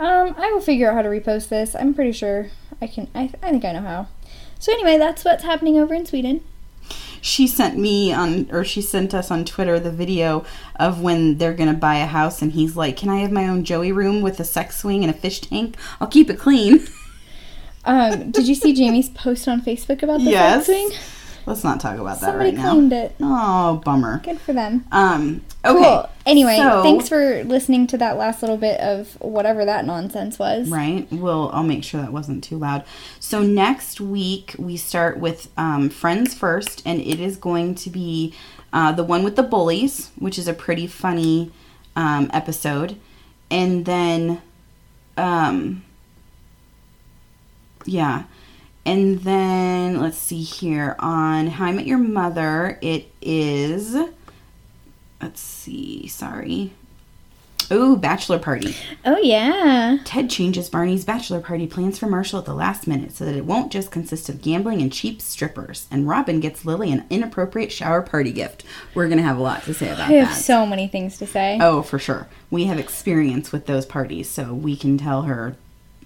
Um, 0.00 0.34
I 0.38 0.52
will 0.52 0.60
figure 0.60 0.90
out 0.90 0.94
how 0.94 1.02
to 1.02 1.08
repost 1.08 1.48
this. 1.48 1.74
I'm 1.74 1.94
pretty 1.94 2.12
sure 2.12 2.48
I 2.80 2.86
can. 2.86 3.08
I, 3.14 3.30
I 3.42 3.50
think 3.50 3.64
I 3.64 3.72
know 3.72 3.80
how. 3.80 4.06
So 4.58 4.72
anyway, 4.72 4.98
that's 4.98 5.24
what's 5.24 5.44
happening 5.44 5.78
over 5.78 5.94
in 5.94 6.04
Sweden. 6.06 6.40
She 7.20 7.46
sent 7.48 7.76
me 7.76 8.12
on 8.12 8.48
or 8.52 8.64
she 8.64 8.80
sent 8.80 9.12
us 9.12 9.30
on 9.30 9.44
Twitter 9.44 9.80
the 9.80 9.90
video 9.90 10.44
of 10.76 11.00
when 11.00 11.38
they're 11.38 11.52
going 11.54 11.68
to 11.72 11.78
buy 11.78 11.96
a 11.96 12.06
house 12.06 12.40
and 12.42 12.52
he's 12.52 12.76
like, 12.76 12.96
"Can 12.96 13.08
I 13.08 13.18
have 13.18 13.32
my 13.32 13.48
own 13.48 13.64
Joey 13.64 13.90
room 13.92 14.20
with 14.22 14.38
a 14.40 14.44
sex 14.44 14.76
swing 14.76 15.02
and 15.02 15.12
a 15.12 15.16
fish 15.16 15.40
tank? 15.40 15.76
I'll 16.00 16.06
keep 16.08 16.30
it 16.30 16.38
clean." 16.38 16.86
Um, 17.84 18.32
did 18.32 18.46
you 18.46 18.54
see 18.54 18.74
Jamie's 18.74 19.08
post 19.08 19.48
on 19.48 19.62
Facebook 19.62 20.02
about 20.02 20.18
the 20.18 20.30
Yes. 20.30 20.66
sex 20.66 20.66
swing? 20.66 20.98
Let's 21.48 21.64
not 21.64 21.80
talk 21.80 21.98
about 21.98 22.20
that 22.20 22.26
Somebody 22.26 22.50
right 22.50 22.58
now. 22.58 22.72
claimed 22.72 22.92
it. 22.92 23.14
Oh, 23.20 23.80
bummer. 23.84 24.20
Good 24.22 24.40
for 24.40 24.52
them. 24.52 24.84
Um 24.92 25.40
okay. 25.64 25.82
Cool. 25.82 26.08
Anyway, 26.26 26.56
so- 26.58 26.82
thanks 26.82 27.08
for 27.08 27.42
listening 27.44 27.86
to 27.88 27.98
that 27.98 28.16
last 28.18 28.42
little 28.42 28.58
bit 28.58 28.78
of 28.80 29.16
whatever 29.20 29.64
that 29.64 29.86
nonsense 29.86 30.38
was. 30.38 30.68
Right. 30.68 31.10
Well, 31.10 31.50
I'll 31.54 31.62
make 31.64 31.84
sure 31.84 32.00
that 32.02 32.12
wasn't 32.12 32.44
too 32.44 32.58
loud. 32.58 32.84
So 33.18 33.42
next 33.42 34.00
week 34.00 34.54
we 34.58 34.76
start 34.76 35.18
with 35.18 35.50
um, 35.56 35.88
Friends 35.88 36.34
First, 36.34 36.82
and 36.84 37.00
it 37.00 37.18
is 37.18 37.36
going 37.36 37.74
to 37.76 37.90
be 37.90 38.34
uh, 38.72 38.92
the 38.92 39.04
one 39.04 39.24
with 39.24 39.36
the 39.36 39.42
bullies, 39.42 40.10
which 40.18 40.38
is 40.38 40.46
a 40.46 40.52
pretty 40.54 40.86
funny 40.86 41.50
um, 41.96 42.30
episode, 42.34 42.96
and 43.50 43.86
then, 43.86 44.42
um, 45.16 45.82
yeah, 47.86 48.24
and 48.88 49.20
then 49.20 50.00
let's 50.00 50.16
see 50.16 50.40
here 50.40 50.96
on 50.98 51.48
How 51.48 51.66
I 51.66 51.72
Met 51.72 51.86
Your 51.86 51.98
Mother, 51.98 52.78
it 52.80 53.12
is. 53.20 53.94
Let's 55.20 55.42
see. 55.42 56.08
Sorry. 56.08 56.72
Oh, 57.70 57.96
bachelor 57.96 58.38
party. 58.38 58.74
Oh 59.04 59.18
yeah. 59.18 59.98
Ted 60.06 60.30
changes 60.30 60.70
Barney's 60.70 61.04
bachelor 61.04 61.42
party 61.42 61.66
plans 61.66 61.98
for 61.98 62.06
Marshall 62.06 62.38
at 62.38 62.46
the 62.46 62.54
last 62.54 62.86
minute 62.86 63.12
so 63.12 63.26
that 63.26 63.34
it 63.34 63.44
won't 63.44 63.70
just 63.70 63.90
consist 63.90 64.30
of 64.30 64.40
gambling 64.40 64.80
and 64.80 64.90
cheap 64.90 65.20
strippers. 65.20 65.86
And 65.90 66.08
Robin 66.08 66.40
gets 66.40 66.64
Lily 66.64 66.90
an 66.90 67.04
inappropriate 67.10 67.70
shower 67.70 68.00
party 68.00 68.32
gift. 68.32 68.64
We're 68.94 69.08
going 69.08 69.18
to 69.18 69.24
have 69.24 69.36
a 69.36 69.42
lot 69.42 69.64
to 69.64 69.74
say 69.74 69.88
about 69.88 69.98
that. 69.98 70.08
I 70.08 70.14
have 70.14 70.28
that. 70.28 70.40
so 70.42 70.64
many 70.64 70.88
things 70.88 71.18
to 71.18 71.26
say. 71.26 71.58
oh, 71.60 71.82
for 71.82 71.98
sure. 71.98 72.26
We 72.50 72.64
have 72.64 72.78
experience 72.78 73.52
with 73.52 73.66
those 73.66 73.84
parties, 73.84 74.30
so 74.30 74.54
we 74.54 74.74
can 74.74 74.96
tell 74.96 75.22
her, 75.22 75.56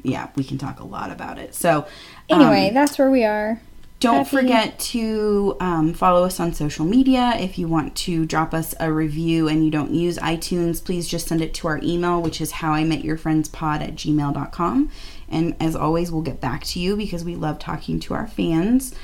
yeah, 0.02 0.28
we 0.36 0.44
can 0.44 0.58
talk 0.58 0.80
a 0.80 0.84
lot 0.84 1.10
about 1.10 1.38
it. 1.38 1.54
So, 1.54 1.86
anyway, 2.28 2.68
um, 2.68 2.74
that's 2.74 2.98
where 2.98 3.10
we 3.10 3.24
are. 3.24 3.60
don't 4.00 4.16
happy- 4.24 4.30
forget 4.36 4.78
to 4.78 5.56
um, 5.60 5.94
follow 5.94 6.24
us 6.24 6.40
on 6.40 6.52
social 6.54 6.84
media. 6.84 7.34
If 7.38 7.58
you 7.58 7.68
want 7.68 7.94
to 7.98 8.26
drop 8.26 8.52
us 8.52 8.74
a 8.80 8.92
review 8.92 9.48
and 9.48 9.64
you 9.64 9.70
don't 9.70 9.92
use 9.92 10.18
iTunes, 10.18 10.84
please 10.84 11.06
just 11.06 11.28
send 11.28 11.40
it 11.40 11.54
to 11.54 11.68
our 11.68 11.78
email, 11.82 12.20
which 12.20 12.40
is 12.40 12.50
how 12.50 12.72
I 12.72 12.84
met 12.84 13.04
your 13.04 13.16
friends 13.16 13.48
pod 13.48 13.80
at 13.82 13.94
gmail.com. 13.94 14.90
And 15.28 15.56
as 15.60 15.74
always, 15.76 16.10
we'll 16.12 16.22
get 16.22 16.40
back 16.40 16.64
to 16.64 16.80
you 16.80 16.96
because 16.96 17.24
we 17.24 17.36
love 17.36 17.58
talking 17.58 18.00
to 18.00 18.14
our 18.14 18.26
fans. 18.26 18.94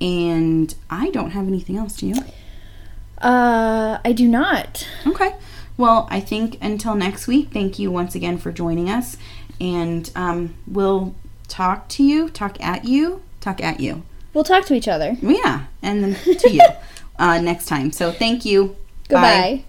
And 0.00 0.74
I 0.90 1.10
don't 1.10 1.30
have 1.30 1.46
anything 1.46 1.76
else, 1.76 1.96
do 1.96 2.08
you? 2.08 2.16
Uh, 3.18 3.98
I 4.04 4.12
do 4.12 4.28
not. 4.28 4.86
Okay. 5.06 5.34
Well, 5.78 6.06
I 6.10 6.20
think 6.20 6.58
until 6.62 6.94
next 6.94 7.26
week, 7.26 7.50
thank 7.52 7.78
you 7.78 7.90
once 7.90 8.14
again 8.14 8.38
for 8.38 8.50
joining 8.52 8.88
us. 8.90 9.16
And 9.60 10.10
um, 10.14 10.54
we'll 10.66 11.14
talk 11.48 11.88
to 11.90 12.02
you, 12.02 12.28
talk 12.28 12.60
at 12.62 12.84
you, 12.84 13.22
talk 13.40 13.62
at 13.62 13.80
you. 13.80 14.02
We'll 14.34 14.44
talk 14.44 14.66
to 14.66 14.74
each 14.74 14.88
other. 14.88 15.16
Yeah, 15.22 15.64
and 15.82 16.04
then 16.04 16.36
to 16.36 16.50
you 16.50 16.62
uh, 17.18 17.40
next 17.40 17.66
time. 17.66 17.92
So 17.92 18.12
thank 18.12 18.44
you. 18.44 18.68
Bye. 18.68 18.74
Goodbye. 19.08 19.64